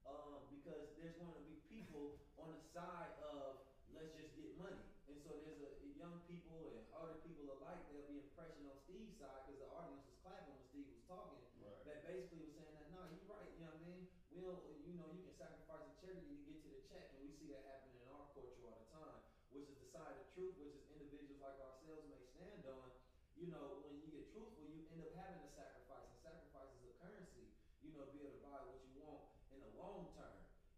um, 0.05 0.45
because 0.53 0.93
there's 1.01 1.17
going 1.17 1.33
to 1.33 1.43
be 1.49 1.57
people 1.67 2.21
on 2.37 2.53
the 2.53 2.61
side 2.69 3.17
of 3.25 3.65
let's 3.97 4.13
just 4.13 4.31
get 4.37 4.53
money. 4.61 4.85
And 5.09 5.17
so 5.25 5.41
there's 5.43 5.59
a 5.59 5.73
young 5.99 6.21
people 6.29 6.71
and 6.71 6.85
older 6.95 7.19
people 7.25 7.51
alike. 7.51 7.83
There'll 7.91 8.07
be 8.07 8.23
impression 8.23 8.63
on 8.71 8.79
Steve's 8.87 9.19
side 9.19 9.43
because 9.43 9.59
the 9.59 9.69
audience 9.75 10.07
was 10.07 10.17
clapping 10.23 10.55
when 10.55 10.63
Steve 10.71 10.87
was 10.87 11.03
talking. 11.11 11.43
Right. 11.59 11.75
That 11.83 12.07
basically 12.07 12.47
was 12.47 12.55
saying 12.55 12.71
that 12.71 12.87
no, 12.95 13.03
you're 13.11 13.27
right. 13.27 13.51
You 13.59 13.67
know 13.67 13.75
what 13.75 13.83
I 13.83 13.87
mean? 13.91 14.03
We 14.31 14.39
don't, 14.39 14.63
you 14.87 14.95
know, 14.95 15.07
you 15.11 15.27
can 15.27 15.35
sacrifice 15.35 15.83
integrity 15.99 16.39
to 16.39 16.43
get 16.47 16.57
to 16.63 16.69
the 16.71 16.81
check, 16.87 17.11
and 17.13 17.27
we 17.27 17.35
see 17.35 17.51
that 17.51 17.67
happening 17.67 17.99
in 17.99 18.07
our 18.07 18.25
culture 18.31 18.63
all 18.63 18.79
the 18.79 18.89
time. 18.95 19.19
Which 19.51 19.67
is 19.67 19.75
the 19.75 19.78
side 19.93 20.15
of 20.17 20.25
truth, 20.37 20.53
which 20.61 20.73
is 20.77 20.85
individuals 20.93 21.41
like 21.41 21.57
ourselves 21.61 22.05
may 22.09 22.21
stand 22.37 22.63
on. 22.69 22.93
You 23.33 23.49
know, 23.49 23.81
when 23.85 23.97
you 23.97 24.07
get 24.13 24.29
truthful, 24.31 24.65
you 24.69 24.85
end 24.93 25.01
up 25.01 25.13
having 25.17 25.41
to 25.41 25.51
sacrifice, 25.55 26.05
and 26.09 26.19
sacrifice 26.21 26.69
is 26.77 26.83
a 26.89 26.93
currency. 27.01 27.49
You 27.81 27.95
know, 27.97 28.05
to 28.05 28.11
be 28.13 28.21
able 28.21 28.37
to 28.37 28.43
buy 28.43 28.59
what 28.63 28.77
you 28.85 28.91
want 29.01 29.23
in 29.49 29.59
the 29.63 29.71
long 29.79 30.11
term. 30.13 30.35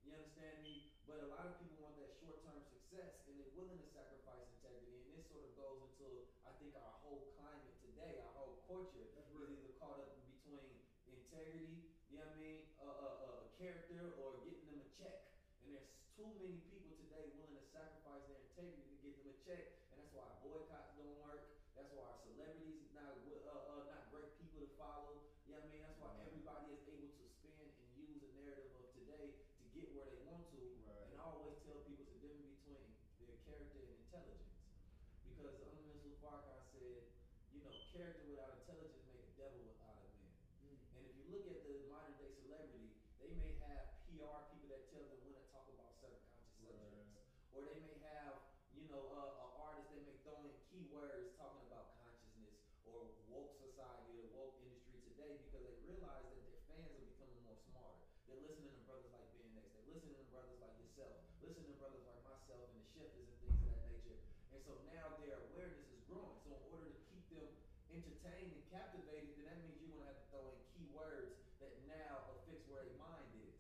You 0.07 0.15
understand 0.15 0.63
me? 0.63 0.91
But 1.03 1.27
a 1.27 1.29
lot 1.29 1.43
of 1.43 1.59
people 1.59 1.75
want 1.83 1.99
that 1.99 2.15
short 2.23 2.39
term 2.47 2.63
success 2.71 3.19
and 3.27 3.35
they're 3.35 3.51
willing 3.51 3.75
to 3.83 3.89
sacrifice 3.91 4.47
integrity. 4.47 5.03
And 5.03 5.19
this 5.19 5.27
sort 5.27 5.43
of 5.43 5.51
goes 5.59 5.79
into, 5.91 6.23
I 6.47 6.55
think, 6.55 6.71
our 6.79 6.93
whole 7.03 7.35
climate 7.35 7.75
today, 7.83 8.23
our 8.23 8.31
whole 8.37 8.63
culture 8.63 9.11
That's 9.11 9.27
is 9.27 9.35
real. 9.35 9.51
either 9.51 9.75
caught 9.75 9.99
up 9.99 10.15
in 10.15 10.23
between 10.39 10.71
integrity, 11.11 11.83
you 12.07 12.15
know 12.15 12.31
what 12.31 12.37
I 12.37 12.39
mean, 12.39 12.59
uh, 12.79 12.87
uh, 12.87 13.27
uh, 13.27 13.39
character, 13.59 14.15
or 14.23 14.39
getting 14.47 14.71
them 14.71 14.79
a 14.79 14.87
check. 14.95 15.35
And 15.67 15.75
there's 15.75 15.89
too 16.15 16.31
many 16.39 16.63
people 16.71 16.95
today 16.95 17.27
willing 17.35 17.59
to 17.59 17.65
sacrifice 17.75 18.23
their 18.31 18.39
integrity 18.39 18.87
to 18.87 18.97
get 19.03 19.13
them 19.19 19.35
a 19.35 19.37
check, 19.51 19.83
and 19.91 19.99
that's 19.99 20.15
why 20.15 20.23
our 20.23 20.39
boycotts 20.47 20.95
don't 20.95 21.19
work. 21.19 21.43
That's 21.75 21.91
why 21.91 22.07
our 22.07 22.19
celebrities 22.23 22.87
not 22.95 23.19
uh, 23.19 23.51
uh, 23.51 23.83
not 23.91 24.07
great 24.15 24.31
people 24.39 24.63
to 24.63 24.71
follow. 24.79 25.27
You 25.43 25.59
know 25.59 25.59
I 25.59 25.67
mean? 25.67 25.83
That's 25.83 25.99
why 25.99 26.15
everybody 26.23 26.71
is 26.71 26.87
able 26.87 27.11
to 27.11 27.25
spin 27.35 27.59
and 27.59 27.91
use 27.99 28.15
the 28.23 28.31
narrative 28.39 28.71
of 28.79 28.87
today 28.95 29.43
to 29.59 29.63
get 29.75 29.91
where 29.91 30.07
they 30.07 30.23
want 30.23 30.47
to. 30.55 30.59
Right. 30.87 31.03
And 31.11 31.19
I 31.19 31.27
always 31.27 31.59
tell 31.67 31.83
people 31.83 32.07
it's 32.07 32.15
the 32.15 32.31
difference 32.31 32.55
between 32.63 32.79
their 33.19 33.35
character 33.43 33.79
and 33.83 33.91
intelligence. 34.07 34.55
Because 35.27 35.53
the 35.59 35.67
Honorable 35.67 36.15
Farrakhan 36.23 36.63
said, 36.71 37.03
you 37.51 37.59
know, 37.59 37.75
character 37.91 38.23
without 38.31 38.55
intelligence 38.63 39.03
make 39.03 39.19
a 39.19 39.35
devil 39.35 39.59
without 39.67 39.99
a 39.99 40.07
man. 40.15 40.31
And 40.95 41.03
if 41.03 41.13
you 41.19 41.27
look 41.27 41.43
at 41.51 41.59
the 41.67 41.75
modern 41.91 42.15
day 42.15 42.31
celebrity, 42.39 42.87
they 43.19 43.35
may 43.35 43.51
have 43.67 43.99
PR 44.07 44.47
people 44.55 44.71
that 44.71 44.87
tell 44.95 45.03
them 45.11 45.19
when 45.27 45.35
to 45.35 45.43
talk 45.51 45.67
about 45.75 45.91
certain 45.99 46.23
conscious 46.31 46.63
subjects, 46.71 47.11
or 47.51 47.67
they 47.67 47.83
may 47.83 47.99
have, 48.15 48.47
you 48.79 48.87
know, 48.87 49.03
uh, 49.11 49.43
an 49.43 49.51
artist 49.59 49.91
that 49.91 50.03
may 50.03 50.15
throw 50.23 50.39
in 50.43 50.51
keywords 50.71 51.35
talking 51.39 51.63
about 51.67 51.95
consciousness 51.99 52.55
or 52.87 53.11
woke 53.31 53.55
society 53.59 54.07
or 54.15 54.23
the 54.23 54.31
woke 54.35 54.55
industry 54.63 54.99
today 55.03 55.39
because 55.47 55.63
they 55.63 55.77
realize 55.87 56.23
that 56.27 56.41
their 56.43 56.59
fans 56.67 56.91
are 56.91 57.03
becoming 57.07 57.39
more 57.43 57.59
smarter. 57.71 58.03
They're 58.27 58.43
listening 58.43 58.71
to 58.71 58.81
brothers 58.87 59.11
like 59.11 59.27
Ben 59.35 59.51
X. 59.55 59.67
They're 59.75 59.91
listening 59.95 60.17
to 60.19 60.27
brothers 60.31 60.59
like 60.59 60.75
yourself, 61.01 61.17
listening 61.41 61.65
to 61.65 61.77
brothers 61.81 62.05
like 62.05 62.21
myself 62.21 62.61
and 62.69 62.77
the 62.77 62.85
shifters 62.93 63.25
and 63.25 63.37
things 63.41 63.57
of 63.65 63.73
that 63.73 63.81
nature. 63.89 64.17
And 64.53 64.61
so 64.61 64.77
now 64.93 65.17
their 65.17 65.41
awareness 65.49 65.81
is 65.89 66.01
growing. 66.05 66.37
So 66.45 66.53
in 66.53 66.65
order 66.69 66.93
to 66.93 67.01
keep 67.09 67.25
them 67.33 67.49
entertained 67.89 68.53
and 68.53 68.61
captivated, 68.69 69.33
then 69.33 69.49
that 69.49 69.57
means 69.65 69.81
you're 69.81 69.97
gonna 69.97 70.13
have 70.13 70.21
to 70.21 70.27
throw 70.29 70.45
in 70.53 70.61
key 70.77 70.85
words 70.93 71.33
that 71.57 71.73
now 71.89 72.29
affix 72.37 72.61
where 72.69 72.85
their 72.85 73.01
mind 73.01 73.33
is. 73.41 73.57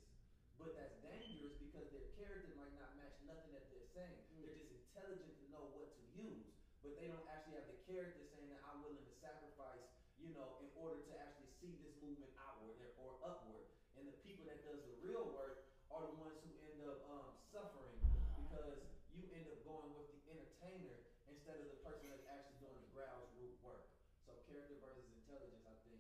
But 0.61 0.77
that's 0.77 0.93
dangerous 1.01 1.57
because 1.57 1.89
their 1.89 2.05
character 2.21 2.53
might 2.53 2.77
not 2.77 2.93
match 2.93 3.17
nothing 3.25 3.49
that 3.57 3.65
they're 3.73 3.89
saying. 3.97 4.21
Mm. 4.37 4.45
They're 4.45 4.61
just 4.61 4.69
intelligent 4.69 5.33
to 5.41 5.45
know 5.49 5.65
what 5.73 5.89
to 5.97 6.03
use, 6.13 6.45
but 6.85 6.93
they 7.01 7.09
don't 7.09 7.25
actually 7.25 7.57
have 7.57 7.65
the 7.65 7.81
character 7.89 8.21
saying 8.37 8.53
that 8.53 8.61
I'm 8.69 8.85
willing 8.85 9.01
to 9.01 9.13
sacrifice, 9.17 9.81
you 10.21 10.29
know, 10.37 10.61
in 10.61 10.69
order 10.77 11.01
to 11.09 11.13
actually 11.17 11.49
see 11.57 11.73
this 11.81 11.97
movement 12.05 12.29
outward 12.37 12.77
or 13.01 13.17
upward. 13.25 13.65
And 13.97 14.05
the 14.05 14.17
people 14.21 14.45
that 14.45 14.61
does 14.61 14.85
the 14.85 14.93
real 15.01 15.25
work 15.33 15.65
are 15.91 16.07
the 16.07 16.15
ones 16.23 16.39
who 16.47 16.51
end 16.63 16.79
up 16.87 17.03
um, 17.11 17.35
suffering 17.51 17.99
because 18.39 18.79
you 19.11 19.27
end 19.35 19.43
up 19.51 19.59
going 19.67 19.91
with 19.91 20.07
the 20.07 20.19
entertainer 20.31 20.95
instead 21.27 21.59
of 21.59 21.67
the 21.67 21.79
person 21.83 22.07
that's 22.07 22.23
actually 22.31 22.63
doing 22.63 22.79
the 22.79 22.89
grassroots 22.95 23.59
work. 23.59 23.91
So 24.23 24.31
character 24.47 24.79
versus 24.79 25.03
intelligence, 25.11 25.67
I 25.67 25.75
think, 25.83 25.99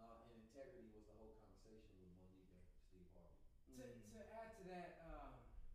uh, 0.00 0.24
and 0.24 0.32
integrity 0.40 0.88
was 0.96 1.04
the 1.04 1.14
whole 1.20 1.36
conversation 1.36 1.92
with 2.00 2.10
Mo'Nique 2.16 2.48
and 2.48 2.64
Steve 2.88 3.08
Harvey. 3.12 3.36
To, 3.76 3.84
to 3.84 4.20
add 4.40 4.50
to 4.56 4.62
that, 4.72 4.88
um, 5.04 5.30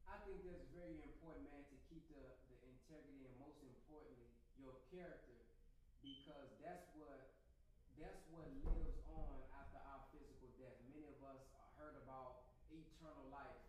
I 0.09 0.17
think 0.25 0.41
that's 0.41 0.65
very 0.73 0.97
important, 1.05 1.45
man, 1.53 1.61
to 1.61 1.77
keep 1.85 2.01
the, 2.09 2.21
the 2.49 2.57
integrity 2.65 3.29
and 3.29 3.33
most 3.37 3.61
importantly, 3.61 4.25
your 4.57 4.80
character, 4.91 5.39
because 6.03 6.51
that's 6.59 6.91
what 6.99 7.31
that's 7.95 8.27
what 8.35 8.43
lives 8.67 8.99
on 9.07 9.39
after 9.55 9.79
our 9.87 10.03
physical 10.11 10.51
death. 10.59 10.75
Many 10.91 11.07
of 11.07 11.15
us 11.23 11.39
heard 11.79 11.95
about 12.03 12.51
eternal 12.67 13.31
life, 13.31 13.63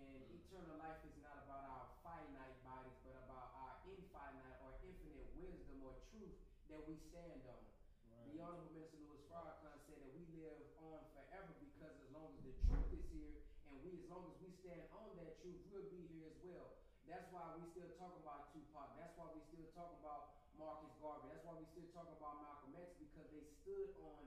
and 0.00 0.16
mm. 0.24 0.40
eternal 0.40 0.80
life 0.80 0.96
is 1.04 1.12
not 1.20 1.44
about 1.44 1.60
our 1.68 1.86
finite 2.00 2.56
bodies, 2.64 2.96
but 3.04 3.20
about 3.28 3.52
our 3.52 3.84
infinite 3.84 4.56
or 4.64 4.72
infinite 4.80 5.28
wisdom 5.36 5.76
or 5.84 5.92
truth 6.08 6.32
that 6.72 6.80
we 6.88 6.96
stand 7.12 7.44
on. 7.44 7.60
The 8.32 8.40
Honorable 8.40 8.72
Minister 8.72 9.00
Louis 9.04 9.22
Farrakhan 9.28 9.76
said 9.84 10.00
that 10.00 10.12
we 10.16 10.24
live 10.40 10.60
on 10.80 11.04
forever 11.12 11.52
because 11.60 11.94
as 12.00 12.08
long 12.16 12.32
as 12.32 12.40
the 12.48 12.56
truth 12.64 12.90
is 12.96 13.04
here 13.12 13.44
and 13.68 13.76
we 13.84 14.00
as 14.00 14.08
long 14.08 14.24
as 14.32 14.36
we 14.40 14.48
stand 14.64 14.88
on 14.92 15.12
that 15.20 15.36
truth, 15.44 15.60
we'll 15.68 15.88
be 15.92 16.04
here 16.16 16.32
as 16.32 16.40
well. 16.40 16.80
That's 17.06 17.28
why 17.28 17.44
we 17.54 17.62
still 17.70 17.92
talking 18.00 18.18
about 18.24 18.50
Tupac. 18.56 18.98
That's 18.98 19.14
why 19.14 19.30
we 19.30 19.40
still 19.46 19.68
talking 19.78 20.00
about 20.02 20.36
Marcus 20.58 20.90
Garvey. 20.98 21.30
That's 21.30 21.44
why 21.44 21.54
we 21.54 21.68
still 21.70 21.88
talking 21.92 22.16
about 22.16 22.42
Malcolm 22.42 22.74
X 22.74 22.96
because 22.98 23.28
they 23.30 23.44
stood 23.62 23.94
on 24.02 24.26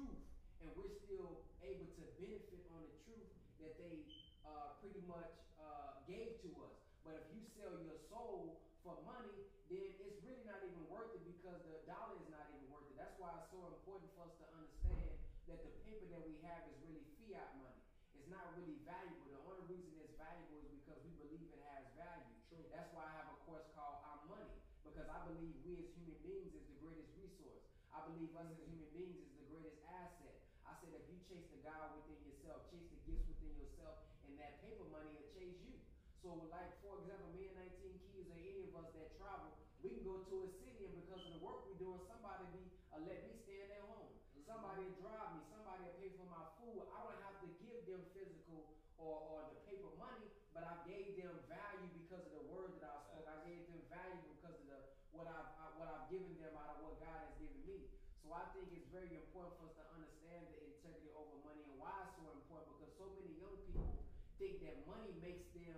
truth 0.00 0.24
and 0.64 0.68
we're 0.76 0.92
still 1.04 1.44
able 1.60 1.88
to 1.96 2.04
benefit 2.16 2.64
on 2.72 2.80
the 2.88 2.94
truth 3.04 3.28
that 3.60 3.76
they 3.76 4.00
uh, 4.48 4.80
pretty 4.80 5.04
much 5.04 5.28
uh, 5.60 6.00
gave 6.08 6.40
to 6.40 6.48
us. 6.64 6.76
But 7.04 7.20
if 7.20 7.26
you 7.36 7.40
sell 7.56 7.76
your 7.84 7.96
soul 8.08 8.64
for 8.80 8.96
money, 9.04 9.36
then 9.68 9.84
it's 10.00 10.20
really 10.24 10.44
not 10.48 10.60
even 10.64 10.88
worth 10.88 11.12
it 11.12 11.24
because 11.28 11.60
the 11.68 11.84
dollar 11.84 12.16
is 12.16 12.28
not 12.32 12.48
even 12.56 12.64
worth 12.72 12.88
it. 12.88 12.96
That's 12.96 13.16
why 13.20 13.36
it's 13.40 13.52
so 13.52 13.60
important 13.68 14.08
for 14.16 14.24
us 14.28 14.34
to 14.40 14.46
understand 14.56 15.12
that 15.48 15.60
the 15.64 15.72
paper 15.84 16.08
that 16.16 16.22
we 16.24 16.40
have 16.44 16.64
is 16.68 16.76
really 16.80 17.04
fiat 17.20 17.60
money. 17.60 17.80
It's 18.16 18.28
not 18.32 18.56
really 18.56 18.80
valuable. 18.88 19.28
The 19.32 19.42
only 19.44 19.64
reason 19.68 19.92
it's 20.00 20.16
valuable 20.16 20.64
is 20.64 20.72
because 20.80 21.00
we 21.04 21.12
believe 21.20 21.48
it 21.52 21.60
has 21.72 21.84
value. 21.96 22.36
True. 22.48 22.64
That's 22.72 22.88
why 22.96 23.04
I 23.04 23.12
have 23.20 23.28
a 23.32 23.38
course 23.44 23.68
called 23.76 24.00
Our 24.04 24.20
Money 24.28 24.56
because 24.84 25.06
I 25.06 25.22
believe 25.28 25.54
we 25.62 25.78
as 25.78 25.88
human 25.94 26.18
beings 26.24 26.50
is 26.50 26.64
the 26.66 26.78
greatest 26.82 27.14
resource. 27.14 27.62
I 27.94 28.02
believe 28.10 28.34
us 28.34 28.50
as 28.50 28.62
human 28.66 28.90
beings 28.90 29.16
is 29.22 29.30
the 29.38 29.39
greatest 29.50 29.82
asset. 29.90 30.34
I 30.62 30.72
said 30.78 30.94
if 30.94 31.04
you 31.10 31.18
chase 31.26 31.46
the 31.50 31.60
God 31.66 31.98
within 31.98 32.18
yourself, 32.22 32.70
chase 32.70 32.86
the 32.86 33.00
gifts 33.04 33.26
within 33.26 33.54
yourself, 33.58 33.98
and 34.26 34.38
that 34.38 34.62
paper 34.62 34.86
money 34.94 35.10
will 35.10 35.26
chase 35.34 35.58
you. 35.66 35.74
So, 36.22 36.46
like 36.52 36.70
for 36.80 37.02
example, 37.02 37.34
me 37.34 37.50
and 37.50 37.56
19 37.58 37.98
Keys 38.06 38.30
or 38.30 38.38
any 38.38 38.70
of 38.70 38.72
us 38.78 38.88
that 38.94 39.10
travel, 39.18 39.50
we 39.82 39.96
can 39.96 40.04
go 40.06 40.22
to 40.22 40.34
a 40.46 40.48
city 40.62 40.86
and 40.86 40.94
because 41.02 41.22
of 41.26 41.32
the 41.34 41.40
work 41.42 41.66
we're 41.66 41.80
doing, 41.80 41.98
somebody 42.06 42.44
be 42.54 42.62
uh, 42.92 43.00
let 43.02 43.24
me 43.26 43.32
stand 43.42 43.72
at 43.72 43.82
home. 43.86 44.10
Somebody 44.46 44.82
will 44.86 44.98
drive 44.98 45.38
me. 45.38 45.40
Somebody 45.48 45.86
pay 45.98 46.10
for 46.18 46.26
my 46.26 46.42
food. 46.58 46.82
I 46.90 46.98
don't 47.06 47.22
have 47.22 47.38
to 47.40 47.48
give 47.62 47.86
them 47.86 48.02
physical 48.12 48.66
or, 48.98 49.14
or 49.30 49.38
the 49.48 49.58
paper 49.64 49.90
money, 49.96 50.26
but 50.52 50.66
I 50.66 50.74
gave 50.84 51.16
them 51.16 51.32
value 51.46 51.88
because 51.96 52.26
of 52.28 52.34
the 52.34 52.44
word 52.50 52.76
that 52.82 52.90
I 52.90 52.98
spoke. 53.08 53.26
I 53.30 53.38
gave 53.46 53.62
them 53.70 53.80
value 53.88 54.20
because 54.36 54.58
of 54.58 54.66
the 54.68 54.78
what 55.14 55.26
I've 55.30 55.50
I, 55.56 55.64
what 55.78 55.88
I've 55.88 56.06
given 56.12 56.34
them 56.38 56.54
out 56.58 56.76
of 56.76 56.78
what 56.82 56.98
God 57.00 57.18
has 57.24 57.32
given 57.40 57.62
me. 57.64 57.88
So 58.26 58.34
I 58.34 58.44
think 58.52 58.70
it's 58.74 58.90
very 58.92 59.10
important 59.14 59.56
for 59.58 59.70
us 59.70 59.74
to 59.80 59.84
understand 59.96 60.50
the 60.52 60.58
integrity 60.66 61.10
over 61.16 61.34
money 61.46 61.62
and 61.66 61.78
why 61.78 61.94
it's 62.04 62.14
so 62.18 62.26
important 62.30 62.74
because 62.78 62.92
so 62.98 63.06
many 63.16 63.32
young 63.38 63.56
people 63.70 64.02
think 64.40 64.64
that 64.64 64.88
money 64.88 65.12
makes 65.20 65.44
them 65.52 65.76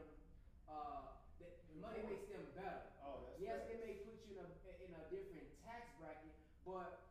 uh, 0.71 1.19
that 1.43 1.59
money 1.83 1.99
makes 2.07 2.31
them 2.31 2.47
better. 2.55 2.95
Oh, 3.03 3.27
that's 3.27 3.43
yes, 3.43 3.59
it 3.67 3.83
may 3.83 3.99
put 4.07 4.23
you 4.23 4.39
in 4.39 4.47
a 4.47 4.49
in 4.87 4.91
a 4.95 5.03
different 5.11 5.51
tax 5.67 5.91
bracket, 5.99 6.31
but 6.63 7.03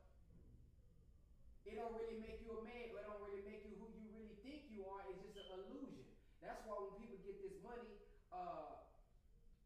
it 1.68 1.76
don't 1.76 1.92
really 2.00 2.24
make 2.24 2.40
you 2.40 2.56
a 2.56 2.62
man. 2.64 2.88
It 2.96 3.04
don't 3.04 3.20
really 3.20 3.44
make 3.44 3.68
you 3.68 3.76
who 3.84 3.92
you 4.00 4.08
really 4.16 4.40
think 4.40 4.72
you 4.72 4.88
are. 4.88 5.04
It's 5.12 5.20
just 5.20 5.36
an 5.36 5.52
illusion. 5.60 6.08
That's 6.40 6.64
why 6.64 6.80
when 6.80 6.96
people 6.96 7.20
get 7.22 7.38
this 7.44 7.60
money, 7.60 8.00
uh, 8.32 8.80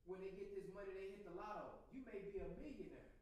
when 0.10 0.20
they 0.26 0.34
get 0.34 0.50
this 0.58 0.68
money, 0.74 0.90
they 0.92 1.08
hit 1.14 1.24
the 1.30 1.38
lotto. 1.38 1.86
You 1.94 2.02
may 2.04 2.26
be 2.26 2.42
a 2.42 2.50
millionaire, 2.58 3.14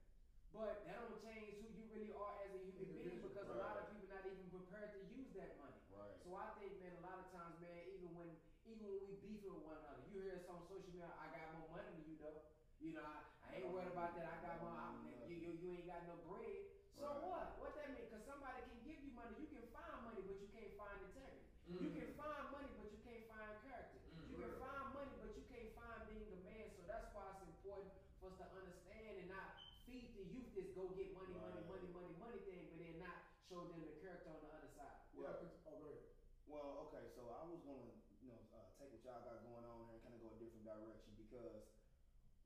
but 0.56 0.88
that 0.88 0.98
don't 1.04 1.20
change 1.22 1.60
who 1.60 1.68
you 1.76 1.84
really 1.92 2.16
are 2.16 2.34
as 2.48 2.56
a 2.56 2.60
human 2.64 2.88
being 2.88 3.14
Individual, 3.14 3.30
because 3.30 3.52
a 3.52 3.60
lot 3.60 3.76
of 3.78 3.86
right. 3.86 3.94
people 3.94 4.10
not 4.10 4.24
even 4.26 4.48
prepared 4.50 4.90
to 4.98 5.00
use 5.12 5.30
that 5.38 5.60
money. 5.62 5.78
Right. 5.94 6.16
So 6.26 6.34
I 6.34 6.48
think, 6.58 6.82
man, 6.82 6.98
a 6.98 7.04
lot 7.06 7.22
of 7.22 7.28
times, 7.30 7.60
man, 7.62 7.78
even 7.92 8.10
when 8.16 8.32
even 8.64 8.80
when 8.90 8.96
we 9.04 9.12
beef 9.20 9.44
with 9.44 9.60
one 9.60 9.76
another, 9.76 10.02
you 10.08 10.24
hear 10.24 10.40
us 10.40 10.48
on 10.48 10.64
social 10.72 10.88
media, 10.88 11.12
I 11.20 11.28
got 11.36 11.52
more 11.52 11.68
money 11.78 11.92
than 11.94 12.04
you 12.08 12.16
though. 12.16 12.40
You 12.84 12.92
know, 12.92 13.00
I, 13.08 13.16
I 13.40 13.48
ain't 13.64 13.72
worried 13.72 13.88
about 13.88 14.12
that. 14.20 14.28
I 14.28 14.36
got 14.44 14.60
more. 14.60 14.76
I, 14.76 14.92
you, 15.24 15.40
you 15.40 15.52
you 15.56 15.70
ain't 15.72 15.88
got 15.88 16.04
no 16.04 16.20
bread. 16.28 16.68
So 17.00 17.08
Right. 17.08 17.24
what? 17.24 17.46
What 17.56 17.72
that 17.80 17.96
mean? 17.96 18.04
Cause 18.12 18.22
somebody 18.28 18.60
can 18.68 18.78
give 18.84 19.00
you 19.00 19.08
money. 19.16 19.32
You 19.40 19.48
can 19.48 19.64
find 19.72 20.04
money, 20.04 20.20
but 20.20 20.36
you 20.44 20.48
can't 20.52 20.76
find 20.76 21.00
integrity. 21.00 21.48
You 21.64 21.88
can 21.96 22.12
find 22.20 22.44
money, 22.52 22.70
but 22.76 22.92
you 22.92 23.00
can't 23.00 23.24
find 23.24 23.56
character. 23.64 24.04
You 24.28 24.36
can 24.36 24.52
find 24.60 24.84
money, 24.92 25.16
but 25.24 25.32
you 25.32 25.44
can't 25.48 25.72
find 25.72 26.04
being 26.04 26.28
a 26.28 26.40
man. 26.44 26.68
So 26.76 26.84
that's 26.84 27.08
why 27.16 27.32
it's 27.32 27.40
important 27.42 27.96
for 28.20 28.28
us 28.30 28.36
to 28.44 28.46
understand 28.52 29.16
and 29.16 29.28
not 29.32 29.48
feed 29.88 30.12
the 30.14 30.28
youth 30.28 30.52
this 30.52 30.68
go 30.76 30.92
get 30.92 31.08
money, 31.16 31.34
money, 31.40 31.64
Right. 31.64 31.72
money, 31.72 31.88
money, 31.88 32.12
money 32.20 32.40
thing, 32.44 32.68
but 32.68 32.76
then 32.78 33.00
not 33.00 33.16
show 33.48 33.64
them 33.64 33.80
the 33.80 33.96
character 33.96 34.28
on 34.30 34.44
the 34.44 34.52
other 34.52 34.68
side. 34.76 35.00
Yeah, 35.16 35.32
'cause- 35.40 35.56
oh, 35.66 35.76
go 35.80 35.88
ahead. 35.88 36.04
Well, 36.46 36.76
okay, 36.88 37.08
so 37.16 37.32
I 37.32 37.42
was 37.48 37.60
gonna, 37.64 37.88
you 38.20 38.28
know, 38.28 38.40
uh, 38.52 38.68
take 38.76 38.92
what 38.92 39.04
y'all 39.08 39.24
got 39.24 39.40
going 39.42 39.64
on 39.64 39.80
here 39.88 39.96
and 39.96 40.04
kind 40.04 40.14
of 40.14 40.20
go 40.20 40.30
a 40.32 40.36
different 40.36 40.64
direction 40.68 41.16
because 41.16 41.64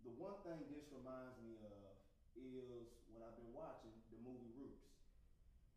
the 0.06 0.07
one 0.18 0.38
thing 0.42 0.58
this 0.74 0.90
reminds 0.90 1.38
me 1.46 1.62
of 1.62 1.94
is 2.34 2.90
what 3.14 3.22
I've 3.22 3.38
been 3.38 3.54
watching, 3.54 3.94
the 4.10 4.18
movie 4.26 4.50
Roots. 4.58 4.90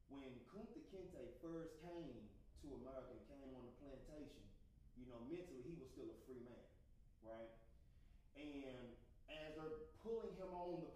When 0.09 0.33
Kunta 0.48 0.81
Kinte 0.90 1.22
first 1.44 1.76
came 1.85 2.18
to 2.64 2.66
America 2.83 3.14
and 3.14 3.22
came 3.31 3.53
on 3.55 3.62
the 3.68 3.74
plantation, 3.79 4.44
you 4.98 5.07
know, 5.07 5.20
mentally 5.29 5.62
he 5.62 5.76
was 5.76 5.88
still 5.92 6.09
a 6.09 6.18
free 6.26 6.40
man, 6.42 6.66
right? 7.24 7.53
And 8.37 8.88
as 9.29 9.55
they're 9.55 9.87
pulling 10.03 10.33
him 10.40 10.50
on 10.57 10.83
the 10.83 10.89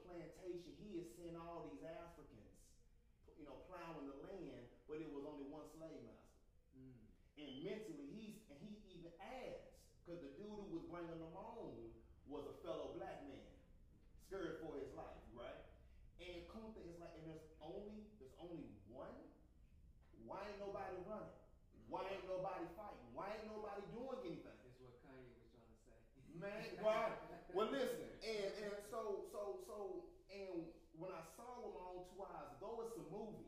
Why 21.94 22.02
ain't 22.10 22.26
nobody 22.26 22.66
fighting? 22.74 23.06
Why 23.14 23.30
ain't 23.30 23.46
nobody 23.46 23.86
doing 23.94 24.18
anything? 24.26 24.58
That's 24.66 24.82
what 24.82 24.98
Kanye 25.06 25.30
was 25.30 25.46
trying 25.54 25.70
to 25.70 25.78
say. 25.86 25.98
Man, 26.42 26.62
well, 26.82 27.06
well, 27.54 27.70
listen, 27.70 28.10
and 28.18 28.50
and 28.66 28.74
so 28.90 29.30
so 29.30 29.62
so, 29.62 30.02
and 30.26 30.66
when 30.98 31.14
I 31.14 31.22
saw 31.38 31.46
them 31.54 31.70
with 31.70 31.78
my 31.78 31.86
own 31.94 32.02
two 32.10 32.26
eyes, 32.26 32.50
though 32.58 32.82
it's 32.82 32.98
a 32.98 33.06
movie, 33.14 33.46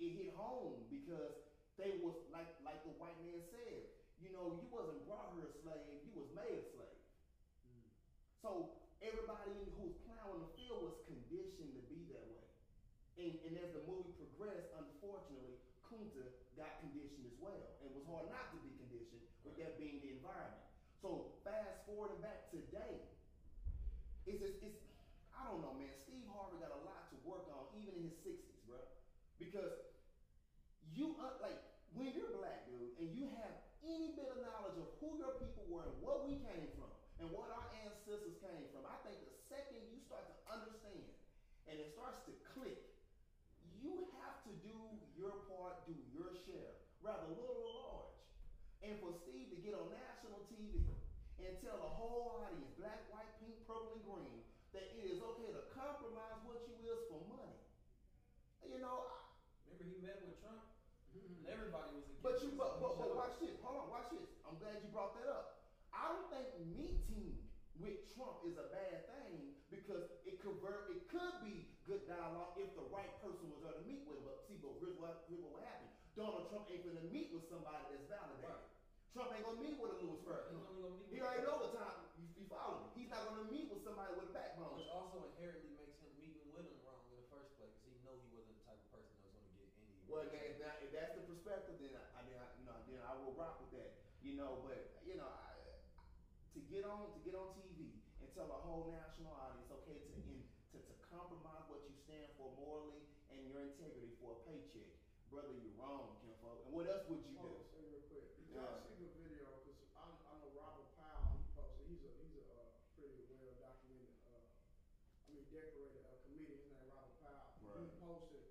it 0.00 0.08
hit 0.08 0.32
home 0.32 0.88
because 0.88 1.36
they 1.76 2.00
was 2.00 2.16
like 2.32 2.48
like 2.64 2.80
the 2.88 2.96
white 2.96 3.20
man 3.28 3.44
said, 3.52 3.84
you 4.24 4.32
know, 4.32 4.56
you 4.56 4.64
wasn't 4.72 5.04
brought 5.04 5.36
here 5.36 5.44
a 5.44 5.52
slave, 5.60 5.84
you 6.08 6.16
was 6.16 6.32
made 6.32 6.64
a 6.64 6.64
slave. 6.72 6.96
Mm. 7.68 7.92
So 8.40 8.72
well. 17.42 17.76
And 17.82 17.90
it 17.90 17.94
was 17.98 18.06
hard 18.06 18.30
not 18.30 18.54
to 18.54 18.58
be 18.62 18.70
conditioned 18.78 19.26
with 19.42 19.58
that 19.58 19.76
being 19.76 19.98
the 20.00 20.14
environment. 20.16 20.62
So 21.02 21.34
fast 21.42 21.82
forward 21.84 22.14
and 22.14 22.22
back 22.22 22.46
today, 22.54 23.02
it's 24.22 24.38
just, 24.38 24.62
it's, 24.62 24.78
I 25.34 25.50
don't 25.50 25.58
know, 25.66 25.74
man. 25.74 25.90
Steve 25.98 26.30
Harvey 26.30 26.62
got 26.62 26.70
a 26.70 26.82
lot 26.86 27.10
to 27.10 27.16
work 27.26 27.50
on, 27.50 27.66
even 27.74 27.98
in 27.98 28.06
his 28.06 28.14
60s, 28.22 28.62
bro. 28.70 28.78
Because 29.42 29.74
you, 30.94 31.18
uh, 31.18 31.42
like, 31.42 31.58
when 31.98 32.14
you're 32.14 32.30
black, 32.38 32.70
dude, 32.70 32.94
and 33.02 33.10
you 33.10 33.26
have 33.42 33.54
any 33.82 34.14
bit 34.14 34.30
of 34.30 34.38
knowledge 34.46 34.78
of 34.78 34.86
who 35.02 35.18
your 35.18 35.34
people 35.42 35.66
were 35.66 35.82
and 35.82 35.98
what 35.98 36.22
we 36.22 36.38
came 36.46 36.70
from 36.78 36.88
and 37.18 37.26
what 37.34 37.50
our 37.50 37.66
ancestors 37.82 38.38
came 38.38 38.70
from, 38.70 38.86
I 38.86 38.94
think 39.02 39.18
the 39.26 39.34
second 39.50 39.82
you 39.90 39.98
start 40.06 40.22
to 40.30 40.34
understand 40.46 41.10
and 41.66 41.74
it 41.78 41.90
starts 41.90 42.22
to 42.30 42.32
click, 42.54 42.78
you 43.82 44.06
have 44.22 44.38
to 44.46 44.52
do 44.62 44.78
your 45.18 45.42
part, 45.50 45.82
do 45.90 45.94
your 46.14 46.30
share, 46.46 46.78
rather 47.02 47.28
little 47.34 47.58
or 47.58 47.74
large. 47.74 48.14
And 48.82 48.94
for 48.98 49.14
Steve 49.14 49.50
to 49.54 49.58
get 49.58 49.74
on 49.74 49.90
national 49.90 50.42
TV 50.50 50.86
and 51.42 51.52
tell 51.62 51.78
the 51.78 51.92
whole 51.98 52.42
audience, 52.42 52.70
black, 52.78 53.02
white, 53.10 53.30
pink, 53.42 53.58
purple, 53.66 53.94
and 53.98 54.02
green, 54.06 54.42
that 54.74 54.86
it 54.94 55.04
is 55.06 55.18
okay 55.18 55.50
to 55.50 55.62
compromise 55.74 56.38
what 56.46 56.62
you 56.66 56.74
will 56.82 57.02
for 57.10 57.20
money. 57.28 57.58
You 58.62 58.78
know, 58.78 59.10
Remember 59.66 59.84
he 59.88 59.98
met 60.06 60.22
with 60.22 60.38
Trump? 60.38 60.62
Mm-hmm. 61.12 61.42
And 61.42 61.46
everybody 61.50 61.90
was 61.98 62.06
against 62.06 62.22
but 62.22 62.38
you 62.40 62.54
him, 62.54 62.60
but, 62.60 62.78
but, 62.78 62.92
but 63.00 63.10
watch 63.18 63.36
this. 63.42 63.58
Hold 63.66 63.82
on, 63.82 63.88
watch 63.90 64.08
this. 64.14 64.28
I'm 64.46 64.56
glad 64.62 64.78
you 64.78 64.88
brought 64.94 65.18
that 65.18 65.26
up. 65.26 65.66
I 65.90 66.08
don't 66.12 66.28
think 66.30 66.46
meeting 66.72 67.36
with 67.76 67.98
Trump 68.14 68.46
is 68.46 68.56
a 68.56 68.70
bad 68.70 69.10
thing 69.10 69.58
because 69.68 70.06
it 70.28 70.38
convert 70.40 70.92
it 70.92 71.08
could 71.10 71.36
be 71.42 71.72
good 71.88 72.04
dialogue 72.06 72.54
if 72.60 72.70
the 72.78 72.86
right 72.94 73.10
person 73.24 73.48
was 73.50 73.60
there 73.64 73.74
to 73.74 73.82
meet 73.84 74.06
with 74.06 74.22
him. 74.22 74.24
But 74.28 74.44
see, 74.46 74.56
but 74.60 74.76
here's 74.78 74.96
what 75.00 75.26
here's 75.26 75.42
what 75.42 75.60
happened. 75.64 75.92
Donald 76.12 76.44
Trump 76.52 76.68
ain't 76.68 76.84
gonna 76.84 77.08
meet 77.08 77.32
with 77.32 77.48
somebody 77.48 77.88
that's 77.88 78.04
validated. 78.04 78.44
Right. 78.44 78.68
Trump 79.16 79.32
ain't 79.32 79.44
gonna 79.44 79.64
meet 79.64 79.76
with 79.80 79.96
a 79.96 79.98
Louis 80.04 80.20
Farrakhan. 80.24 80.60
He's 80.60 80.68
only 80.68 80.80
gonna 80.84 80.98
meet 81.00 81.08
He 81.08 81.18
already 81.24 81.44
know 81.48 81.56
the 81.60 81.72
time. 81.72 81.98
You, 82.20 82.44
follow. 82.52 82.92
He's 82.92 83.08
not 83.08 83.24
gonna 83.28 83.48
meet 83.48 83.72
with 83.72 83.80
somebody 83.80 84.12
with 84.16 84.28
a 84.28 84.34
backbone. 84.36 84.76
Which 84.76 84.92
also 84.92 85.24
inherently 85.32 85.72
makes 85.72 85.96
him 86.04 86.12
meeting 86.20 86.52
with 86.52 86.68
him 86.68 86.76
wrong 86.84 87.00
in 87.08 87.16
the 87.16 87.28
first 87.32 87.56
place 87.56 87.72
because 87.80 87.96
he 87.96 88.00
know 88.04 88.12
he 88.20 88.28
wasn't 88.36 88.60
the 88.60 88.64
type 88.68 88.76
of 88.76 88.88
person 88.92 89.12
that 89.24 89.32
was 89.32 89.40
going 89.40 89.48
to 89.48 89.56
get 89.56 89.68
any. 89.80 89.96
Well, 90.04 90.28
if, 90.28 90.60
that, 90.60 90.84
if 90.84 90.90
that's 90.92 91.16
the 91.16 91.24
perspective, 91.24 91.80
then 91.80 91.96
I, 91.96 92.04
I, 92.12 92.20
then 92.28 92.36
I, 92.40 92.46
you 92.60 92.64
know, 92.68 92.76
then 92.88 93.00
I 93.08 93.12
will 93.16 93.32
rock 93.32 93.64
with 93.64 93.72
that. 93.80 93.96
You 94.20 94.36
know, 94.36 94.60
but 94.68 95.00
you 95.08 95.16
know, 95.16 95.28
I, 95.28 95.52
to 96.52 96.60
get 96.68 96.84
on 96.84 97.08
to 97.16 97.18
get 97.24 97.32
on 97.32 97.56
TV 97.56 97.96
and 98.20 98.28
tell 98.36 98.52
a 98.52 98.60
whole 98.60 98.92
national 98.92 99.32
audience, 99.32 99.72
okay, 99.80 99.96
to 99.96 100.12
in, 100.28 100.44
to, 100.72 100.78
to 100.78 100.94
compromise 101.08 101.64
what 101.72 101.80
you 101.88 101.96
stand 102.04 102.28
for 102.36 102.52
morally 102.60 103.00
and 103.32 103.40
your 103.48 103.64
integrity 103.64 104.12
for 104.20 104.36
a 104.36 104.38
paycheck, 104.44 104.92
brother, 105.32 105.56
you're 105.56 105.72
wrong, 105.80 106.12
Kinfolk. 106.20 106.60
And 106.68 106.72
what 106.76 106.84
else 106.92 107.08
would 107.08 107.24
you 107.24 107.32
do? 107.40 107.48
on, 107.48 107.64
say 107.72 107.80
real 107.88 108.04
quick. 108.12 108.28
Did 108.36 108.52
Yeah. 108.52 108.68
y'all 108.68 108.84
see 108.84 108.96
the 109.00 109.08
video? 109.16 109.48
Because 109.64 109.80
I, 109.96 110.04
I 110.28 110.32
know 110.44 110.52
Robert 110.52 110.92
Powell. 111.00 111.32
He 111.40 111.40
posted. 111.56 111.88
He's 111.88 112.04
a 112.04 112.12
he's 112.20 112.36
a 112.36 112.44
uh, 112.52 112.68
pretty 112.92 113.24
well 113.40 113.56
documented. 113.56 114.12
Uh, 114.28 114.44
I 114.44 115.28
mean, 115.32 115.48
decorated 115.48 116.04
uh, 116.04 116.20
comedian. 116.28 116.60
His 116.60 116.68
name 116.68 116.84
Robert 116.84 117.16
Powell. 117.24 117.56
He 117.80 117.88
posted 117.96 118.44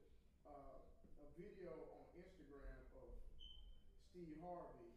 uh, 0.50 0.82
a 1.22 1.26
video 1.38 1.86
on 1.94 2.02
Instagram 2.18 2.82
of 2.98 3.14
Steve 4.10 4.42
Harvey, 4.42 4.90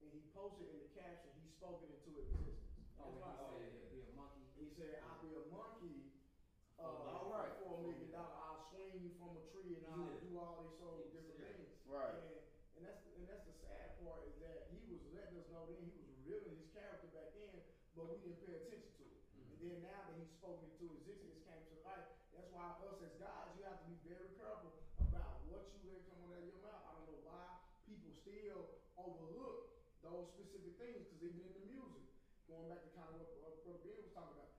and 0.00 0.08
he 0.08 0.24
posted 0.32 0.64
in 0.72 0.80
the 0.80 0.90
caption. 0.96 1.28
He 1.44 1.52
spoke 1.52 1.84
it 1.84 1.92
into 1.92 2.16
existence. 2.24 2.64
Oh, 2.96 3.12
That's 3.12 3.20
when 3.20 3.20
why 3.20 3.36
I 3.36 3.36
he 3.36 3.68
said 3.68 3.68
said 3.68 3.84
he'd 3.84 3.92
be 3.92 4.00
a 4.08 4.12
monkey. 4.16 4.44
he 4.56 4.66
said, 4.72 4.92
"I'll 5.04 5.20
be 5.20 5.36
a 5.36 5.44
monkey." 5.52 6.08
Uh, 6.78 6.86
All 7.10 7.26
right. 7.34 7.50
For 7.58 7.74
a 7.74 7.82
million 7.82 8.06
dollars, 8.14 8.38
I'll 8.38 8.62
swing 8.70 9.02
you 9.02 9.10
from 9.18 9.34
a 9.34 9.42
tree 9.50 9.82
and 9.82 9.90
I'll 9.90 10.14
Yeah. 10.14 10.22
do 10.22 10.30
all 10.38 10.62
these 10.62 10.78
sort 10.78 10.94
of 11.02 11.10
Yeah, 11.10 11.18
different 11.18 11.42
yeah. 11.42 11.50
things. 11.58 11.74
Right. 11.82 12.14
And, 12.14 12.38
and 12.78 12.82
that's 12.86 13.02
the, 13.02 13.10
and 13.18 13.26
that's 13.26 13.42
the 13.50 13.56
sad 13.66 13.98
part 13.98 14.22
is 14.30 14.38
that 14.38 14.70
he 14.70 14.86
was 14.86 15.02
letting 15.10 15.34
us 15.42 15.50
know 15.50 15.66
then 15.66 15.82
he 15.82 15.90
was 15.90 16.06
revealing 16.22 16.54
his 16.54 16.70
character 16.70 17.10
back 17.10 17.34
then, 17.34 17.58
but 17.98 18.06
we 18.14 18.22
didn't 18.22 18.38
pay 18.46 18.54
attention 18.62 18.94
to 18.94 19.04
it. 19.10 19.18
Mm-hmm. 19.34 19.50
And 19.50 19.58
then 19.58 19.78
now 19.90 20.00
that 20.06 20.14
he's 20.14 20.30
spoken 20.38 20.70
into 20.70 20.86
existence, 21.02 21.42
came 21.42 21.58
to 21.66 21.76
life. 21.82 22.06
That's 22.30 22.46
why 22.54 22.78
us 22.86 23.02
as 23.02 23.14
guys, 23.18 23.50
you 23.58 23.66
have 23.66 23.82
to 23.82 23.86
be 23.90 23.98
very 24.06 24.30
careful 24.38 24.70
about 25.02 25.42
what 25.50 25.66
you 25.74 25.90
let 25.90 26.06
come 26.06 26.22
out 26.30 26.38
of 26.38 26.46
your 26.46 26.62
mouth. 26.62 26.82
I 26.86 26.90
don't 26.94 27.10
know 27.10 27.20
why 27.26 27.58
people 27.90 28.14
still 28.22 28.78
overlook 28.94 29.74
those 30.06 30.30
specific 30.38 30.78
things 30.78 31.10
because 31.10 31.34
even 31.34 31.42
in 31.42 31.54
the 31.58 31.66
music, 31.74 32.06
going 32.46 32.70
back 32.70 32.86
to 32.86 32.90
kind 32.94 33.10
of 33.10 33.18
what 33.18 33.34
uh, 33.42 33.50
Brother 33.66 33.82
Ben 33.82 33.98
was 33.98 34.14
talking 34.14 34.38
about, 34.38 34.54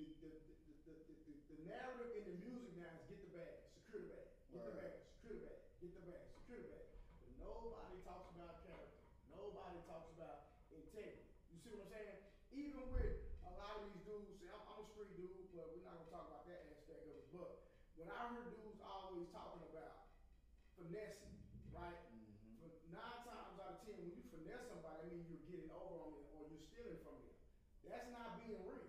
the, 0.00 0.08
the, 0.24 0.30
the, 0.32 0.54
the, 0.88 0.94
the, 1.04 1.14
the, 1.28 1.32
the 1.52 1.58
narrative 1.68 2.16
in 2.16 2.24
the 2.24 2.36
music 2.40 2.72
now 2.80 2.88
is 2.96 3.04
get 3.12 3.20
the 3.20 3.32
bag, 3.36 3.60
secure 3.76 4.00
the 4.00 4.08
bag, 4.16 4.24
get 4.48 4.64
the 4.64 4.72
Right. 4.72 4.80
bag, 4.80 4.92
secure 5.20 5.36
the 5.36 5.44
bag, 5.44 5.60
get 5.84 5.92
the 6.00 6.04
bag, 6.08 6.22
secure 6.40 6.58
the 6.64 6.68
bag. 6.72 6.86
But 7.20 7.30
nobody 7.36 7.96
talks 8.08 8.32
about 8.32 8.64
character. 8.64 8.96
Nobody 9.28 9.78
talks 9.86 10.08
about 10.16 10.56
integrity. 10.72 11.28
You 11.52 11.58
see 11.60 11.70
what 11.76 11.86
I'm 11.86 11.92
saying? 11.92 12.16
Even 12.50 12.82
with 12.90 13.14
a 13.46 13.52
lot 13.54 13.78
of 13.78 13.86
these 13.86 14.00
dudes, 14.02 14.26
see, 14.42 14.50
I'm, 14.50 14.58
I'm 14.66 14.82
a 14.82 14.86
street 14.90 15.14
dude, 15.14 15.54
but 15.54 15.70
we're 15.70 15.86
not 15.86 16.02
gonna 16.02 16.10
talk 16.10 16.26
about 16.34 16.44
that 16.50 16.66
aspect 16.66 17.06
of 17.06 17.14
it. 17.14 17.30
But 17.30 17.62
when 18.00 18.08
I 18.16 18.32
heard 18.32 18.56
dudes 18.56 18.80
always 18.80 19.28
talking 19.28 19.60
about 19.68 20.08
finessing, 20.80 21.36
right? 21.68 22.00
Mm-hmm. 22.08 22.64
For 22.64 22.88
nine 22.96 23.20
times 23.28 23.60
out 23.60 23.76
of 23.76 23.84
ten, 23.84 24.00
when 24.00 24.16
you 24.16 24.24
finesse 24.32 24.64
somebody, 24.72 25.04
I 25.04 25.12
mean 25.12 25.28
you're 25.28 25.44
getting 25.44 25.68
over 25.68 26.08
on 26.08 26.16
them 26.16 26.24
or 26.32 26.48
you're 26.48 26.64
stealing 26.72 26.96
from 27.04 27.20
them. 27.20 27.36
That's 27.84 28.08
not 28.08 28.40
being 28.40 28.56
real. 28.64 28.88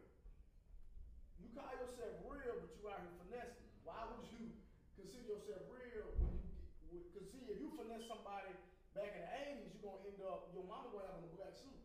You 1.44 1.52
call 1.52 1.76
yourself 1.76 2.24
real, 2.24 2.64
but 2.64 2.72
you 2.72 2.88
out 2.88 3.04
here 3.04 3.16
finessing. 3.28 3.68
Why 3.84 4.00
would 4.16 4.24
you 4.32 4.48
consider 4.96 5.36
yourself 5.36 5.68
real 5.68 6.08
when 6.24 6.32
you 6.32 6.48
get, 6.88 7.12
cause 7.12 7.28
see, 7.36 7.44
if 7.52 7.60
you 7.60 7.68
finesse 7.76 8.08
somebody 8.08 8.56
back 8.96 9.12
in 9.12 9.28
the 9.28 9.32
80s, 9.60 9.76
you're 9.76 9.92
gonna 9.92 10.08
end 10.08 10.24
up, 10.24 10.56
your 10.56 10.64
mama 10.64 10.88
gonna 10.96 11.12
have 11.12 11.20
on 11.20 11.28
a 11.28 11.32
black 11.36 11.60
suit. 11.60 11.84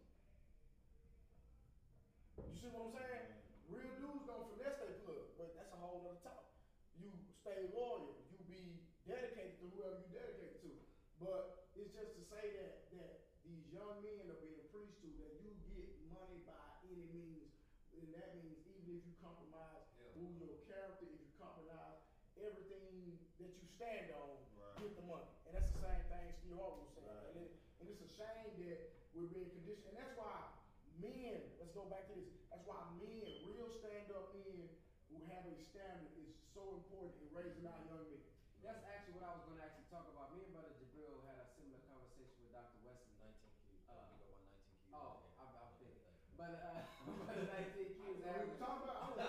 You 2.39 2.55
see 2.55 2.71
what 2.71 2.87
I'm 2.87 2.95
saying? 2.95 3.27
Real 3.67 3.91
dudes 3.99 4.23
don't 4.31 4.47
finesse 4.55 4.79
their 4.79 5.03
plug, 5.03 5.27
but 5.35 5.59
that's 5.59 5.75
a 5.75 5.79
whole 5.83 6.07
nother 6.07 6.23
talk. 6.23 6.47
You 7.01 7.13
stay 7.47 7.71
loyal, 7.71 8.27
you 8.27 8.43
be 8.51 8.83
dedicated 9.07 9.55
to 9.63 9.71
whoever 9.79 10.03
you 10.03 10.11
dedicated 10.11 10.59
to. 10.67 10.71
But 11.23 11.71
it's 11.79 11.95
just 11.95 12.19
to 12.19 12.23
say 12.27 12.43
that 12.59 12.91
that 12.99 13.23
these 13.47 13.63
young 13.71 14.03
men 14.03 14.27
are 14.27 14.43
being 14.43 14.67
preached 14.75 14.99
to 15.07 15.09
that 15.23 15.39
you 15.39 15.55
get 15.71 15.87
money 16.11 16.43
by 16.43 16.59
any 16.91 17.07
means, 17.15 17.55
and 17.95 18.11
that 18.19 18.35
means 18.35 18.59
even 18.67 18.99
if 18.99 19.07
you 19.07 19.15
compromise 19.23 19.87
Yeah. 19.95 20.11
who 20.19 20.27
your 20.43 20.59
character, 20.67 21.07
if 21.07 21.23
you 21.23 21.31
compromise 21.39 22.03
everything 22.35 23.15
that 23.39 23.55
you 23.55 23.67
stand 23.79 24.11
on, 24.11 24.43
Right. 24.59 24.83
get 24.83 24.99
the 24.99 25.07
money. 25.07 25.31
And 25.47 25.55
that's 25.55 25.71
the 25.71 25.87
same 25.87 26.03
thing 26.11 26.27
Steve 26.43 26.59
Harvey 26.59 26.83
was 26.83 26.93
saying. 26.99 27.07
Right. 27.07 27.31
And, 27.31 27.47
it, 27.47 27.51
and 27.79 27.87
it's 27.95 28.03
a 28.03 28.11
shame 28.11 28.59
that 28.67 28.79
we're 29.15 29.31
being 29.31 29.55
conditioned. 29.55 29.95
And 29.95 30.03
that's 30.03 30.19
why 30.19 30.51
men, 30.99 31.47
let's 31.63 31.71
go 31.71 31.87
back 31.87 32.11
to 32.11 32.15
this, 32.19 32.27
that's 32.51 32.67
why 32.67 32.83
men, 32.99 33.31
real 33.47 33.71
stand 33.71 34.11
up 34.11 34.35
men 34.35 34.67
who 35.09 35.23
have 35.31 35.47
a 35.47 35.55
standard 35.71 36.11
is 36.19 36.36
so 36.67 36.75
important 36.75 37.15
in 37.23 37.31
raising 37.31 37.63
our 37.63 37.79
young 37.87 38.03
men. 38.11 38.27
That's 38.59 38.83
actually 38.91 39.15
what 39.15 39.23
I 39.23 39.31
was 39.31 39.47
going 39.47 39.55
to 39.55 39.63
actually 39.63 39.87
talk 39.87 40.03
about. 40.11 40.35
Me 40.35 40.43
and 40.43 40.51
Brother 40.51 40.75
Jabril 40.83 41.23
had 41.23 41.39
a 41.39 41.47
similar 41.55 41.79
conversation 41.87 42.43
with 42.43 42.51
Dr. 42.51 42.75
Wesley. 42.83 43.15
19 43.23 43.55
Q. 43.63 43.79
Uh, 43.87 43.95
I 44.03 44.11
think 44.19 44.27
I 44.27 44.35
won 44.35 44.51
19 44.51 44.75
Q. 44.83 44.91
Oh, 44.91 45.23
I, 45.39 45.47
I 45.47 45.67
think. 45.79 45.95
But, 46.35 46.59
uh, 46.59 46.83
but 47.31 47.47
I 47.55 47.63
think 47.71 47.95
he 47.95 48.03
was 48.03 48.19
When 48.19 48.35
we 48.43 48.51
having. 48.51 48.59
talk 48.59 48.83
about, 48.83 48.99
I 48.99 49.07
was, 49.15 49.23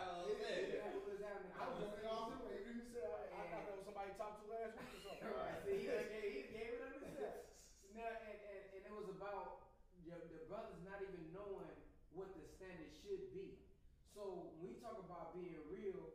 Oh, 0.00 0.32
it- 0.32 0.40
it- 0.40 0.80
yeah. 0.80 0.88
He 0.96 1.04
was 1.04 1.20
having 1.20 1.44
a 1.44 1.52
I 1.52 1.64
was 1.68 1.76
looking 1.84 2.08
all 2.08 2.24
conversation. 2.24 2.40
through 2.40 2.56
it. 2.56 2.60
You 2.64 2.80
said, 2.88 3.04
I, 3.04 3.20
I 3.36 3.42
thought 3.52 3.64
that 3.68 3.76
was 3.76 3.84
somebody 3.84 4.08
you 4.08 4.16
talked 4.16 4.36
to 4.40 4.44
last 4.48 4.72
week 4.80 4.88
or 4.96 5.00
something. 5.04 5.28
Right. 5.28 5.60
See, 5.60 5.76
he, 5.76 5.84
just 5.84 6.08
gave, 6.08 6.24
he 6.32 6.40
gave 6.48 6.70
it 6.72 6.80
up 6.80 6.96
himself. 6.96 7.36
Now, 7.92 8.08
and, 8.24 8.36
and, 8.48 8.60
and 8.72 8.80
it 8.88 8.94
was 8.96 9.08
about 9.12 9.60
the, 10.08 10.16
the 10.32 10.40
brothers 10.48 10.80
not 10.88 11.04
even 11.04 11.20
knowing 11.36 11.76
what 12.16 12.32
the 12.32 12.42
standard 12.56 12.88
should 13.04 13.28
be. 13.28 13.52
So 14.16 14.48
when 14.56 14.72
we 14.72 14.72
talk 14.80 14.96
about 14.98 15.36
being 15.36 15.60
real, 15.68 16.08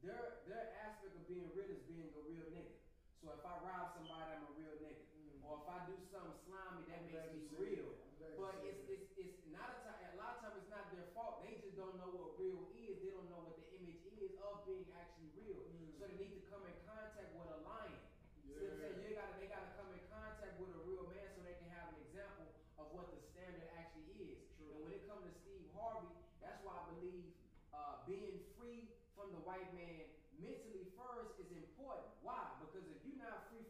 their 0.00 0.32
their 0.48 0.64
aspect 0.80 1.12
of 1.12 1.28
being 1.28 1.44
real 1.52 1.68
is 1.68 1.84
being 1.84 2.08
a 2.16 2.20
real 2.24 2.48
nigga. 2.48 2.72
So 3.20 3.36
if 3.36 3.44
I 3.44 3.52
rob 3.60 3.92
somebody, 3.92 4.32
I'm 4.32 4.40
a 4.48 4.52
real 4.56 4.72
nigga. 4.80 5.04
Or 5.44 5.56
if 5.60 5.68
I 5.68 5.80
do 5.88 5.96
something 6.12 6.36
slimy, 6.44 6.84
that 6.88 7.00
I'm 7.00 7.08
makes 7.08 7.20
glad 7.20 7.32
me 7.32 7.40
you 7.40 7.48
said 7.48 7.60
real. 7.64 7.88
that. 7.88 8.00
I'm 8.04 8.12
glad 8.16 8.32
you 8.32 8.40
But 8.40 8.54
said 8.60 8.68
it's, 8.68 8.80
that. 8.84 8.92
it's 8.92 9.08
it's 9.16 9.38
not 9.48 9.68
a 9.72 9.76
time. 9.84 9.96
A 10.12 10.16
lot 10.20 10.36
of 10.36 10.38
times, 10.44 10.56
it's 10.60 10.68
not 10.72 10.84
their 10.92 11.08
fault. 11.16 11.40
They 11.40 11.56
just 11.60 11.76
don't 11.80 11.96
know 11.96 12.12
what 12.12 12.36
real 12.36 12.60
is. 12.76 13.00
They 13.00 13.08
don't 13.12 13.28
know 13.32 13.40
what 13.44 13.56
the 13.56 13.64
image 13.76 14.00
is 14.20 14.36
of 14.40 14.60
being 14.68 14.84
actually 14.96 15.32
real. 15.36 15.64
So 15.96 16.04
they 16.08 16.16
need 16.16 16.32
to 16.36 16.42
come 16.48 16.64
in 16.68 16.76
contact 16.84 17.32
with 17.36 17.48
a 17.48 17.60
lion. 17.64 18.00
See 18.40 18.52
what 18.52 18.68
I'm 18.68 18.76
saying? 18.80 18.96
Yeah. 19.00 19.04
You 19.04 19.16
gotta, 19.16 19.34
they 19.40 19.48
gotta 19.48 19.72
come 19.76 19.88
in 19.92 20.00
contact 20.12 20.56
with 20.60 20.72
a 20.76 20.80
real 20.84 21.04
man 21.08 21.24
so 21.32 21.40
they 21.44 21.56
can 21.56 21.68
have 21.72 21.88
an 21.92 21.96
example 22.04 22.52
of 22.80 22.88
what 22.92 23.08
the 23.12 23.20
standard 23.32 23.64
actually 23.76 24.08
is. 24.16 24.40
True. 24.60 24.72
And 24.72 24.78
when 24.84 24.92
it 24.92 25.04
comes 25.08 25.24
to 25.24 25.32
Steve 25.40 25.64
Harvey, 25.72 26.08
that's 26.40 26.60
why 26.64 26.76
I 26.76 26.84
believe 26.88 27.28
uh, 27.72 28.00
being 28.04 28.44
free 28.60 28.92
from 29.16 29.32
the 29.32 29.40
white 29.44 29.68
man 29.72 30.04
mentally 30.36 30.84
first 30.96 31.32
is 31.40 31.48
important. 31.52 32.08
Why? 32.24 32.40
Because 32.60 32.84
if 32.88 33.00
you're 33.04 33.20
not 33.20 33.44
free 33.48 33.60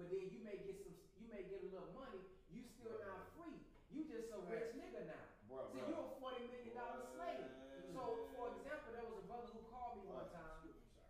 then 0.11 0.27
you 0.31 0.39
may 0.43 0.59
get 0.61 0.75
some, 0.83 0.95
you 1.19 1.27
may 1.31 1.47
get 1.47 1.63
a 1.63 1.69
little 1.71 1.91
money. 1.95 2.19
You 2.51 2.61
still 2.75 2.99
not 2.99 3.31
free. 3.39 3.55
You 3.91 4.07
just 4.11 4.31
a 4.35 4.39
rich 4.51 4.75
nigga 4.75 5.07
now. 5.07 5.25
Bro, 5.47 5.71
See, 5.71 5.83
bro. 5.83 5.87
you 5.87 5.95
a 5.95 6.07
forty 6.19 6.43
million 6.51 6.75
dollar 6.75 7.03
slave. 7.15 7.47
So, 7.91 8.31
for 8.35 8.55
example, 8.55 8.91
there 8.95 9.03
was 9.07 9.19
a 9.19 9.25
brother 9.27 9.51
who 9.51 9.61
called 9.67 9.99
me 9.99 10.07
one 10.07 10.27
time, 10.31 10.63